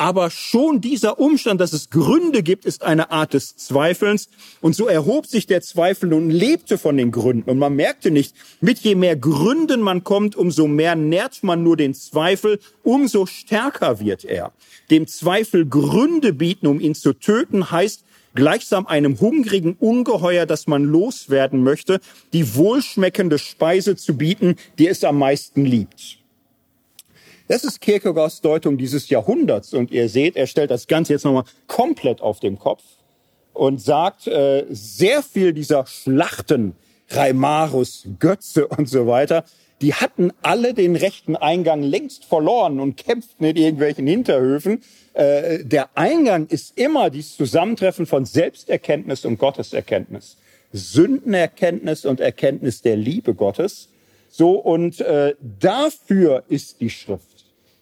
Aber 0.02 0.32
schon 0.32 0.82
dieser 0.82 1.19
Umstand, 1.19 1.61
dass 1.61 1.73
es 1.73 1.91
Gründe 1.91 2.41
gibt, 2.41 2.65
ist 2.65 2.82
eine 2.82 3.11
Art 3.11 3.36
des 3.36 3.56
Zweifelns. 3.56 4.30
Und 4.60 4.76
so 4.76 4.88
erhob 4.88 5.28
sich 5.28 5.45
der 5.45 5.61
Zweifel 5.61 6.11
und 6.15 6.32
lebte 6.32 6.80
von 6.80 6.98
den 6.98 7.11
Gründen. 7.11 7.48
Und 7.48 7.60
man 7.60 7.76
merkte 7.76 8.10
nicht, 8.10 8.34
mit 8.61 8.80
je 8.80 8.95
mehr 8.95 9.15
Gründen 9.15 9.80
man 9.80 10.03
kommt, 10.03 10.36
umso 10.36 10.65
mehr 10.65 10.95
nährt 10.95 11.44
man 11.44 11.61
nur 11.61 11.78
den 11.78 11.94
Zweifel, 11.94 12.60
umso 12.82 13.28
stärker 13.28 13.99
wird 13.99 14.26
er. 14.26 14.53
Dem 14.90 15.06
Zweifel 15.06 15.68
Gründe 15.68 16.34
bieten, 16.34 16.65
um 16.65 16.80
ihn 16.80 16.95
zu 16.95 17.14
töten, 17.14 17.69
heißt, 17.69 18.03
gleichsam 18.34 18.88
einem 18.88 19.19
hungrigen 19.19 19.76
Ungeheuer, 19.80 20.48
das 20.48 20.65
man 20.65 20.84
loswerden 20.84 21.61
möchte, 21.61 21.99
die 22.34 22.56
wohlschmeckende 22.56 23.38
Speise 23.38 23.95
zu 23.95 24.18
bieten, 24.18 24.56
die 24.80 24.88
es 24.88 25.03
am 25.03 25.19
meisten 25.19 25.64
liebt. 25.64 26.20
Das 27.52 27.65
ist 27.65 27.82
Kierkegaards 27.82 28.40
Deutung 28.40 28.78
dieses 28.78 29.10
Jahrhunderts. 29.10 29.73
Und 29.73 29.91
ihr 29.91 30.07
seht, 30.07 30.38
er 30.38 30.48
stellt 30.48 30.72
das 30.72 30.88
Ganze 30.88 31.11
jetzt 31.11 31.26
nochmal 31.26 31.44
komplett 31.68 32.22
auf 32.22 32.40
den 32.40 32.57
Kopf 32.57 32.82
und 33.52 33.82
sagt, 33.82 34.26
äh, 34.26 34.65
sehr 34.69 35.22
viel 35.22 35.52
dieser 35.52 35.86
Schlachten, 35.86 36.78
Reimarus, 37.10 38.07
Götze 38.19 38.68
und 38.68 38.88
so 38.88 39.06
weiter, 39.06 39.44
die 39.82 39.94
hatten 39.94 40.32
alle 40.41 40.73
den 40.73 40.95
rechten 40.95 41.36
Eingang 41.36 41.84
längst 41.84 42.23
verloren 42.23 42.80
und 42.80 42.95
kämpften 42.95 43.45
in 43.45 43.57
irgendwelchen 43.57 44.07
Hinterhöfen. 44.07 44.82
Äh, 45.11 45.65
der 45.65 45.90
Eingang 45.95 46.48
ist 46.48 46.78
immer 46.78 47.10
dieses 47.10 47.36
Zusammentreffen 47.36 48.06
von 48.06 48.23
Selbsterkenntnis 48.23 49.26
und 49.26 49.40
Gotteserkenntnis. 49.40 50.38
Sündenerkenntnis 50.72 52.06
und 52.06 52.22
Erkenntnis 52.22 52.82
der 52.82 52.95
Liebe 52.95 53.34
Gottes. 53.34 53.90
So, 54.30 54.52
und 54.52 55.02
äh, 55.02 55.36
dafür 55.60 56.45
ist 56.48 56.80
die 56.80 56.90
Schrift. 56.90 57.31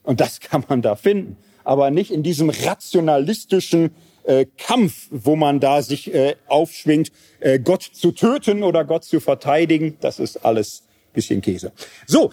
Und 0.10 0.22
das 0.22 0.40
kann 0.40 0.66
man 0.68 0.82
da 0.82 0.96
finden. 0.96 1.38
Aber 1.64 1.92
nicht 1.92 2.10
in 2.10 2.24
diesem 2.24 2.50
rationalistischen 2.50 3.92
äh, 4.24 4.48
Kampf, 4.58 5.08
wo 5.12 5.36
man 5.36 5.60
da 5.60 5.84
sich 5.84 6.12
äh, 6.12 6.36
aufschwingt, 6.48 7.12
äh, 7.42 7.60
Gott 7.60 7.84
zu 7.84 8.12
töten 8.12 8.64
oder 8.64 8.86
Gott 8.86 9.04
zu 9.04 9.20
verteidigen. 9.20 9.98
Das 10.02 10.18
ist 10.18 10.38
alles 10.38 10.82
bisschen 11.14 11.42
Käse. 11.42 11.74
So, 12.08 12.32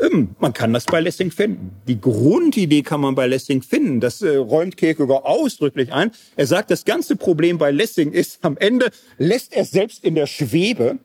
ähm, 0.00 0.36
man 0.38 0.52
kann 0.52 0.72
das 0.72 0.84
bei 0.84 1.00
Lessing 1.00 1.32
finden. 1.32 1.72
Die 1.88 2.00
Grundidee 2.00 2.82
kann 2.82 3.00
man 3.00 3.16
bei 3.16 3.26
Lessing 3.26 3.60
finden. 3.60 3.98
Das 3.98 4.22
äh, 4.22 4.36
räumt 4.36 4.76
Kierkegaard 4.76 5.24
ausdrücklich 5.24 5.92
ein. 5.92 6.12
Er 6.36 6.46
sagt, 6.46 6.70
das 6.70 6.84
ganze 6.84 7.16
Problem 7.16 7.58
bei 7.58 7.72
Lessing 7.72 8.12
ist, 8.12 8.38
am 8.44 8.56
Ende 8.56 8.90
lässt 9.18 9.52
er 9.52 9.64
selbst 9.64 10.04
in 10.04 10.14
der 10.14 10.28
Schwebe. 10.28 11.00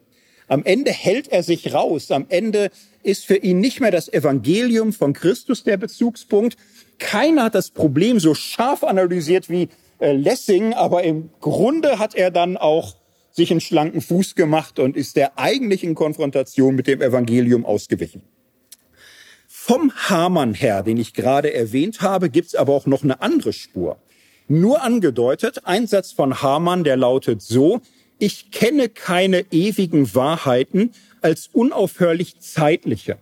Am 0.51 0.65
Ende 0.65 0.91
hält 0.91 1.29
er 1.29 1.43
sich 1.43 1.73
raus. 1.73 2.11
Am 2.11 2.25
Ende 2.27 2.71
ist 3.03 3.25
für 3.25 3.37
ihn 3.37 3.61
nicht 3.61 3.79
mehr 3.79 3.89
das 3.89 4.11
Evangelium 4.11 4.91
von 4.91 5.13
Christus 5.13 5.63
der 5.63 5.77
Bezugspunkt. 5.77 6.57
Keiner 6.99 7.45
hat 7.45 7.55
das 7.55 7.69
Problem 7.69 8.19
so 8.19 8.33
scharf 8.33 8.83
analysiert 8.83 9.49
wie 9.49 9.69
äh, 9.99 10.11
Lessing, 10.11 10.73
aber 10.73 11.03
im 11.03 11.29
Grunde 11.39 11.99
hat 11.99 12.15
er 12.15 12.31
dann 12.31 12.57
auch 12.57 12.97
sich 13.31 13.49
einen 13.49 13.61
schlanken 13.61 14.01
Fuß 14.01 14.35
gemacht 14.35 14.77
und 14.77 14.97
ist 14.97 15.15
der 15.15 15.39
eigentlichen 15.39 15.95
Konfrontation 15.95 16.75
mit 16.75 16.85
dem 16.85 17.01
Evangelium 17.01 17.65
ausgewichen. 17.65 18.21
Vom 19.47 19.93
Hamann 20.09 20.53
her, 20.53 20.83
den 20.83 20.97
ich 20.97 21.13
gerade 21.13 21.53
erwähnt 21.53 22.01
habe, 22.01 22.29
gibt's 22.29 22.55
aber 22.55 22.73
auch 22.73 22.87
noch 22.87 23.03
eine 23.05 23.21
andere 23.21 23.53
Spur. 23.53 23.99
Nur 24.49 24.81
angedeutet, 24.81 25.61
ein 25.63 25.87
Satz 25.87 26.11
von 26.11 26.41
Hamann, 26.41 26.83
der 26.83 26.97
lautet 26.97 27.41
so, 27.41 27.79
ich 28.21 28.51
kenne 28.51 28.87
keine 28.87 29.51
ewigen 29.51 30.13
Wahrheiten 30.13 30.93
als 31.21 31.47
unaufhörlich 31.51 32.39
zeitliche. 32.39 33.17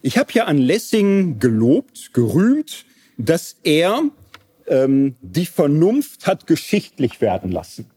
Ich 0.00 0.16
habe 0.16 0.32
ja 0.32 0.44
an 0.44 0.58
Lessing 0.58 1.40
gelobt, 1.40 2.12
gerühmt, 2.12 2.84
dass 3.18 3.56
er 3.64 4.04
ähm, 4.68 5.16
die 5.22 5.46
Vernunft 5.46 6.28
hat 6.28 6.46
geschichtlich 6.46 7.20
werden 7.20 7.50
lassen. 7.50 7.90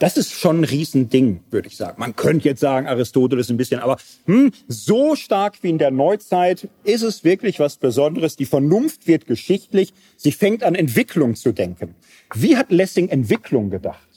Das 0.00 0.16
ist 0.16 0.32
schon 0.32 0.60
ein 0.60 0.64
Riesending, 0.64 1.40
würde 1.50 1.68
ich 1.68 1.76
sagen. 1.76 2.00
Man 2.00 2.16
könnte 2.16 2.48
jetzt 2.48 2.60
sagen, 2.60 2.86
Aristoteles 2.86 3.50
ein 3.50 3.58
bisschen, 3.58 3.80
aber 3.80 3.98
hm, 4.24 4.50
so 4.66 5.14
stark 5.14 5.58
wie 5.60 5.68
in 5.68 5.76
der 5.76 5.90
Neuzeit 5.90 6.68
ist 6.84 7.02
es 7.02 7.22
wirklich 7.22 7.60
was 7.60 7.76
Besonderes. 7.76 8.34
Die 8.34 8.46
Vernunft 8.46 9.06
wird 9.06 9.26
geschichtlich, 9.26 9.92
sie 10.16 10.32
fängt 10.32 10.64
an 10.64 10.74
Entwicklung 10.74 11.34
zu 11.34 11.52
denken. 11.52 11.94
Wie 12.34 12.56
hat 12.56 12.72
Lessing 12.72 13.10
Entwicklung 13.10 13.68
gedacht? 13.68 14.08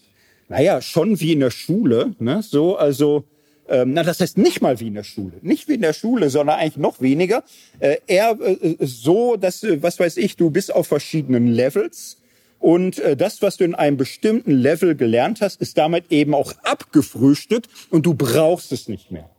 Naja, 0.48 0.82
schon 0.82 1.20
wie 1.20 1.34
in 1.34 1.42
der 1.42 1.52
Schule, 1.52 2.16
ne? 2.18 2.42
so, 2.42 2.78
also 2.78 3.26
ähm, 3.68 3.92
na, 3.94 4.04
das 4.04 4.22
heißt 4.22 4.38
nicht 4.38 4.62
mal 4.62 4.80
wie 4.80 4.88
in 4.88 4.94
der 4.94 5.04
Schule, 5.04 5.34
nicht 5.42 5.68
wie 5.68 5.74
in 5.74 5.82
der 5.82 5.94
Schule, 5.94 6.30
sondern 6.30 6.60
eigentlich 6.60 6.78
noch 6.78 7.02
weniger. 7.02 7.44
Äh, 7.80 7.98
eher 8.08 8.38
äh, 8.40 8.78
so, 8.80 9.36
dass, 9.36 9.64
äh, 9.64 9.84
was 9.84 10.00
weiß 10.00 10.16
ich, 10.16 10.38
du 10.38 10.50
bist 10.50 10.74
auf 10.74 10.88
verschiedenen 10.88 11.48
Levels 11.48 12.18
und 12.64 13.00
äh, 13.00 13.16
das, 13.16 13.42
was 13.42 13.58
du 13.58 13.66
in 13.66 13.76
einem 13.76 13.98
bestimmten 13.98 14.52
Level 14.52 14.96
gelernt 14.96 15.42
hast, 15.42 15.62
ist 15.62 15.78
damit 15.78 16.12
eben 16.12 16.34
auch 16.34 16.54
abgefrühstückt 16.64 17.70
und 17.90 18.06
du 18.06 18.14
brauchst 18.14 18.72
es 18.72 18.88
nicht 18.88 19.12
mehr. 19.12 19.30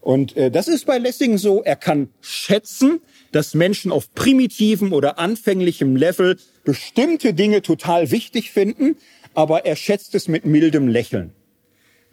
Und 0.00 0.36
äh, 0.36 0.50
das 0.50 0.68
ist 0.68 0.86
bei 0.86 0.98
Lessing 0.98 1.36
so, 1.36 1.62
er 1.62 1.76
kann 1.76 2.08
schätzen, 2.20 3.00
dass 3.32 3.54
Menschen 3.54 3.92
auf 3.92 4.14
primitivem 4.14 4.92
oder 4.92 5.18
anfänglichem 5.18 5.96
Level 5.96 6.38
bestimmte 6.64 7.34
Dinge 7.34 7.62
total 7.62 8.10
wichtig 8.10 8.52
finden, 8.52 8.96
aber 9.34 9.66
er 9.66 9.76
schätzt 9.76 10.14
es 10.14 10.28
mit 10.28 10.46
mildem 10.46 10.88
Lächeln 10.88 11.32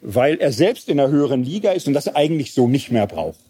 weil 0.00 0.36
er 0.36 0.52
selbst 0.52 0.88
in 0.88 1.00
einer 1.00 1.10
höheren 1.10 1.42
Liga 1.42 1.72
ist 1.72 1.88
und 1.88 1.94
das 1.94 2.14
eigentlich 2.14 2.52
so 2.52 2.68
nicht 2.68 2.90
mehr 2.90 3.06
braucht. 3.06 3.40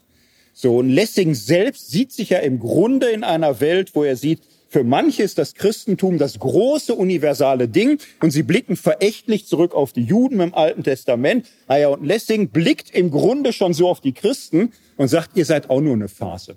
So, 0.52 0.78
und 0.78 0.88
Lessing 0.88 1.34
selbst 1.34 1.90
sieht 1.90 2.12
sich 2.12 2.30
ja 2.30 2.38
im 2.38 2.60
Grunde 2.60 3.08
in 3.10 3.24
einer 3.24 3.60
Welt, 3.60 3.90
wo 3.94 4.04
er 4.04 4.16
sieht, 4.16 4.40
für 4.76 4.84
manche 4.84 5.22
ist 5.22 5.38
das 5.38 5.54
Christentum 5.54 6.18
das 6.18 6.38
große 6.38 6.94
universale 6.94 7.66
Ding 7.66 7.98
und 8.20 8.30
sie 8.30 8.42
blicken 8.42 8.76
verächtlich 8.76 9.46
zurück 9.46 9.74
auf 9.74 9.94
die 9.94 10.02
Juden 10.02 10.38
im 10.40 10.52
Alten 10.52 10.82
Testament. 10.82 11.48
Naja, 11.66 11.88
und 11.88 12.04
Lessing 12.04 12.50
blickt 12.50 12.90
im 12.90 13.10
Grunde 13.10 13.54
schon 13.54 13.72
so 13.72 13.88
auf 13.88 14.02
die 14.02 14.12
Christen 14.12 14.74
und 14.98 15.08
sagt, 15.08 15.30
ihr 15.34 15.46
seid 15.46 15.70
auch 15.70 15.80
nur 15.80 15.94
eine 15.94 16.08
Phase. 16.08 16.56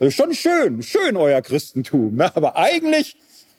Also 0.00 0.10
schon 0.10 0.32
schön, 0.32 0.82
schön 0.82 1.14
euer 1.18 1.42
Christentum, 1.42 2.18
aber 2.34 2.56
eigentlich 2.56 3.16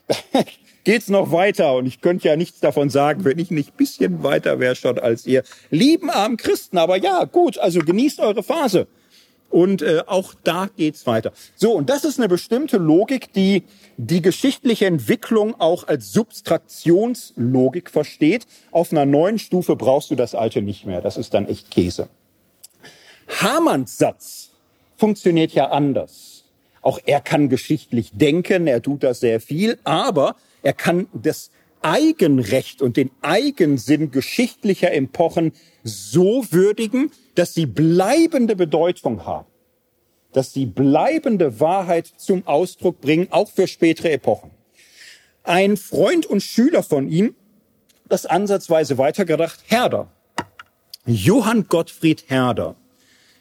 geht's 0.83 1.09
noch 1.09 1.31
weiter. 1.31 1.75
Und 1.75 1.85
ich 1.85 2.01
könnte 2.01 2.27
ja 2.29 2.35
nichts 2.35 2.61
davon 2.61 2.89
sagen, 2.89 3.25
wenn 3.25 3.37
ich 3.37 3.51
nicht 3.51 3.77
bisschen 3.77 4.23
weiter 4.23 4.59
wäre 4.59 4.75
schon 4.75 4.97
als 4.97 5.27
ihr 5.27 5.43
lieben 5.69 6.09
armen 6.09 6.37
Christen. 6.37 6.79
Aber 6.79 6.97
ja, 6.97 7.25
gut, 7.25 7.59
also 7.59 7.79
genießt 7.81 8.21
eure 8.21 8.41
Phase. 8.41 8.87
Und 9.53 9.83
äh, 9.83 10.01
auch 10.07 10.33
da 10.43 10.67
geht's 10.75 11.05
weiter. 11.05 11.31
So, 11.55 11.73
und 11.73 11.87
das 11.91 12.05
ist 12.05 12.17
eine 12.17 12.27
bestimmte 12.27 12.77
Logik, 12.77 13.31
die 13.33 13.61
die 13.97 14.23
geschichtliche 14.23 14.87
Entwicklung 14.87 15.61
auch 15.61 15.87
als 15.87 16.11
Substraktionslogik 16.11 17.91
versteht. 17.91 18.47
Auf 18.71 18.91
einer 18.91 19.05
neuen 19.05 19.37
Stufe 19.37 19.75
brauchst 19.75 20.09
du 20.09 20.15
das 20.15 20.33
alte 20.33 20.63
nicht 20.63 20.87
mehr. 20.87 21.01
Das 21.01 21.17
ist 21.17 21.35
dann 21.35 21.47
echt 21.47 21.69
Käse. 21.69 22.09
Hamanns 23.27 23.99
Satz 23.99 24.49
funktioniert 24.97 25.51
ja 25.51 25.69
anders. 25.69 26.45
Auch 26.81 26.99
er 27.05 27.21
kann 27.21 27.47
geschichtlich 27.47 28.09
denken, 28.11 28.65
er 28.65 28.81
tut 28.81 29.03
das 29.03 29.19
sehr 29.19 29.39
viel, 29.39 29.77
aber 29.83 30.35
er 30.63 30.73
kann 30.73 31.05
das 31.13 31.51
Eigenrecht 31.83 32.81
und 32.81 32.97
den 32.97 33.11
Eigensinn 33.21 34.11
geschichtlicher 34.11 34.93
Epochen 34.93 35.53
so 35.83 36.45
würdigen, 36.51 37.11
dass 37.35 37.53
sie 37.53 37.65
bleibende 37.65 38.55
Bedeutung 38.55 39.25
haben, 39.25 39.47
dass 40.31 40.53
sie 40.53 40.65
bleibende 40.65 41.59
Wahrheit 41.59 42.07
zum 42.17 42.47
Ausdruck 42.47 43.01
bringen, 43.01 43.27
auch 43.31 43.49
für 43.49 43.67
spätere 43.67 44.11
Epochen. 44.11 44.51
Ein 45.43 45.77
Freund 45.77 46.25
und 46.25 46.41
Schüler 46.41 46.83
von 46.83 47.09
ihm, 47.09 47.35
das 48.07 48.25
ansatzweise 48.25 48.97
weitergedacht, 48.97 49.59
Herder. 49.65 50.09
Johann 51.05 51.67
Gottfried 51.67 52.29
Herder 52.29 52.75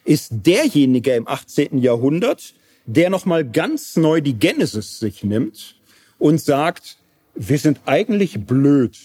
ist 0.03 0.31
derjenige 0.31 1.13
im 1.13 1.27
18. 1.27 1.77
Jahrhundert, 1.77 2.53
der 2.85 3.09
nochmal 3.09 3.49
ganz 3.49 3.95
neu 3.95 4.19
die 4.19 4.33
Genesis 4.33 4.99
sich 4.99 5.23
nimmt 5.23 5.77
und 6.19 6.41
sagt, 6.41 6.97
wir 7.35 7.57
sind 7.57 7.81
eigentlich 7.85 8.45
blöd, 8.45 8.97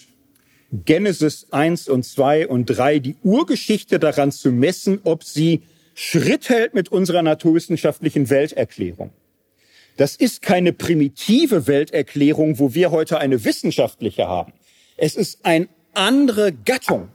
Genesis 0.70 1.46
1 1.50 1.88
und 1.88 2.04
2 2.04 2.48
und 2.48 2.66
3, 2.66 2.98
die 2.98 3.16
Urgeschichte 3.22 3.98
daran 3.98 4.32
zu 4.32 4.52
messen, 4.52 5.00
ob 5.04 5.24
sie 5.24 5.62
Schritt 5.94 6.48
hält 6.48 6.74
mit 6.74 6.90
unserer 6.90 7.22
naturwissenschaftlichen 7.22 8.30
Welterklärung. 8.30 9.10
Das 9.96 10.14
ist 10.14 10.42
keine 10.42 10.72
primitive 10.72 11.66
Welterklärung, 11.66 12.58
wo 12.58 12.74
wir 12.74 12.90
heute 12.92 13.18
eine 13.18 13.44
wissenschaftliche 13.44 14.28
haben. 14.28 14.52
Es 14.96 15.16
ist 15.16 15.44
eine 15.44 15.68
andere 15.94 16.52
Gattung. 16.52 17.08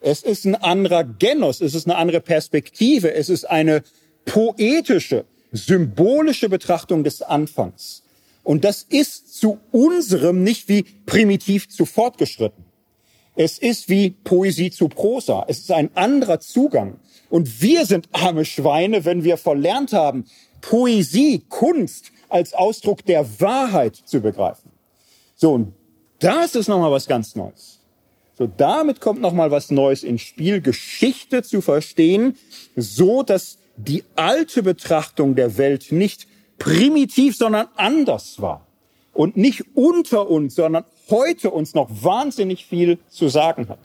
Es 0.00 0.22
ist 0.22 0.44
ein 0.44 0.54
anderer 0.54 1.02
Genos. 1.02 1.60
Es 1.60 1.74
ist 1.74 1.86
eine 1.86 1.96
andere 1.96 2.20
Perspektive. 2.20 3.12
Es 3.12 3.28
ist 3.28 3.44
eine 3.44 3.82
poetische, 4.24 5.24
symbolische 5.50 6.48
Betrachtung 6.48 7.02
des 7.02 7.22
Anfangs. 7.22 8.04
Und 8.46 8.62
das 8.62 8.84
ist 8.84 9.36
zu 9.40 9.58
unserem 9.72 10.44
nicht 10.44 10.68
wie 10.68 10.84
primitiv 11.04 11.68
zu 11.68 11.84
fortgeschritten. 11.84 12.64
Es 13.34 13.58
ist 13.58 13.88
wie 13.88 14.10
Poesie 14.10 14.70
zu 14.70 14.88
Prosa. 14.88 15.44
Es 15.48 15.58
ist 15.58 15.72
ein 15.72 15.90
anderer 15.96 16.38
Zugang. 16.38 17.00
Und 17.28 17.60
wir 17.60 17.86
sind 17.86 18.08
arme 18.12 18.44
Schweine, 18.44 19.04
wenn 19.04 19.24
wir 19.24 19.36
verlernt 19.36 19.92
haben, 19.92 20.26
Poesie, 20.60 21.42
Kunst 21.48 22.12
als 22.28 22.54
Ausdruck 22.54 23.04
der 23.04 23.40
Wahrheit 23.40 23.96
zu 23.96 24.20
begreifen. 24.20 24.70
So, 25.34 25.54
und 25.54 25.72
das 26.20 26.54
ist 26.54 26.68
nochmal 26.68 26.92
was 26.92 27.08
ganz 27.08 27.34
Neues. 27.34 27.80
So, 28.38 28.46
damit 28.46 29.00
kommt 29.00 29.20
nochmal 29.20 29.50
was 29.50 29.72
Neues 29.72 30.04
ins 30.04 30.22
Spiel, 30.22 30.60
Geschichte 30.60 31.42
zu 31.42 31.62
verstehen, 31.62 32.36
so 32.76 33.24
dass 33.24 33.58
die 33.76 34.04
alte 34.14 34.62
Betrachtung 34.62 35.34
der 35.34 35.58
Welt 35.58 35.90
nicht 35.90 36.28
primitiv, 36.58 37.36
sondern 37.36 37.68
anders 37.76 38.40
war. 38.40 38.66
Und 39.12 39.36
nicht 39.36 39.64
unter 39.74 40.28
uns, 40.28 40.54
sondern 40.54 40.84
heute 41.10 41.50
uns 41.50 41.74
noch 41.74 41.88
wahnsinnig 41.90 42.66
viel 42.66 42.98
zu 43.08 43.28
sagen 43.28 43.68
hat. 43.68 43.78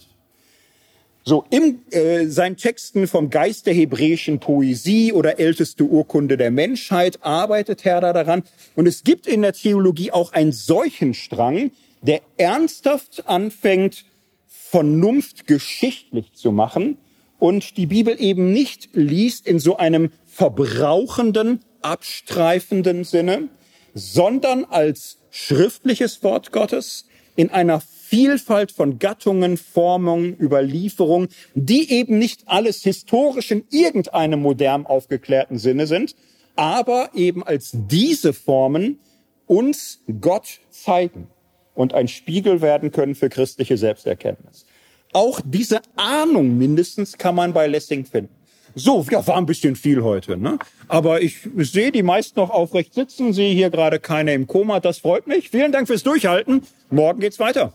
So, 1.23 1.45
in 1.51 1.81
äh, 1.91 2.25
seinen 2.25 2.57
Texten 2.57 3.07
vom 3.07 3.29
Geist 3.29 3.67
der 3.67 3.75
hebräischen 3.75 4.39
Poesie 4.39 5.13
oder 5.13 5.39
älteste 5.39 5.83
Urkunde 5.83 6.35
der 6.35 6.49
Menschheit 6.49 7.19
arbeitet 7.21 7.85
Herder 7.85 8.11
daran. 8.11 8.43
Und 8.75 8.87
es 8.87 9.03
gibt 9.03 9.27
in 9.27 9.43
der 9.43 9.53
Theologie 9.53 10.11
auch 10.11 10.33
einen 10.33 10.51
solchen 10.51 11.13
Strang, 11.13 11.71
der 12.01 12.21
ernsthaft 12.37 13.27
anfängt, 13.27 14.05
Vernunft 14.47 15.45
geschichtlich 15.45 16.33
zu 16.33 16.51
machen 16.51 16.97
und 17.37 17.77
die 17.77 17.85
Bibel 17.85 18.15
eben 18.19 18.51
nicht 18.51 18.89
liest 18.93 19.45
in 19.45 19.59
so 19.59 19.77
einem 19.77 20.11
verbrauchenden, 20.25 21.59
abstreifenden 21.81 23.03
Sinne, 23.03 23.49
sondern 23.93 24.65
als 24.65 25.17
schriftliches 25.29 26.23
Wort 26.23 26.51
Gottes 26.51 27.05
in 27.35 27.49
einer 27.49 27.81
Vielfalt 27.81 28.71
von 28.71 28.99
Gattungen, 28.99 29.55
Formungen, 29.55 30.37
Überlieferungen, 30.37 31.29
die 31.53 31.89
eben 31.91 32.17
nicht 32.17 32.43
alles 32.45 32.83
historisch 32.83 33.51
in 33.51 33.63
irgendeinem 33.69 34.41
modern 34.41 34.85
aufgeklärten 34.85 35.57
Sinne 35.57 35.87
sind, 35.87 36.15
aber 36.55 37.11
eben 37.13 37.43
als 37.43 37.71
diese 37.73 38.33
Formen 38.33 38.99
uns 39.47 40.01
Gott 40.19 40.59
zeigen 40.69 41.27
und 41.73 41.93
ein 41.93 42.07
Spiegel 42.07 42.61
werden 42.61 42.91
können 42.91 43.15
für 43.15 43.29
christliche 43.29 43.77
Selbsterkenntnis. 43.77 44.65
Auch 45.13 45.41
diese 45.43 45.81
Ahnung 45.95 46.57
mindestens 46.57 47.17
kann 47.17 47.35
man 47.35 47.53
bei 47.53 47.67
Lessing 47.67 48.05
finden. 48.05 48.35
So, 48.75 49.05
ja, 49.09 49.25
war 49.27 49.37
ein 49.37 49.45
bisschen 49.45 49.75
viel 49.75 50.01
heute, 50.03 50.37
ne? 50.37 50.57
Aber 50.87 51.21
ich 51.21 51.39
sehe 51.57 51.91
die 51.91 52.03
meisten 52.03 52.39
noch 52.39 52.49
aufrecht 52.49 52.93
sitzen, 52.93 53.33
sehe 53.33 53.53
hier 53.53 53.69
gerade 53.69 53.99
keine 53.99 54.33
im 54.33 54.47
Koma. 54.47 54.79
Das 54.79 54.99
freut 54.99 55.27
mich. 55.27 55.49
Vielen 55.49 55.71
Dank 55.71 55.87
fürs 55.87 56.03
Durchhalten. 56.03 56.63
Morgen 56.89 57.19
geht's 57.19 57.39
weiter. 57.39 57.73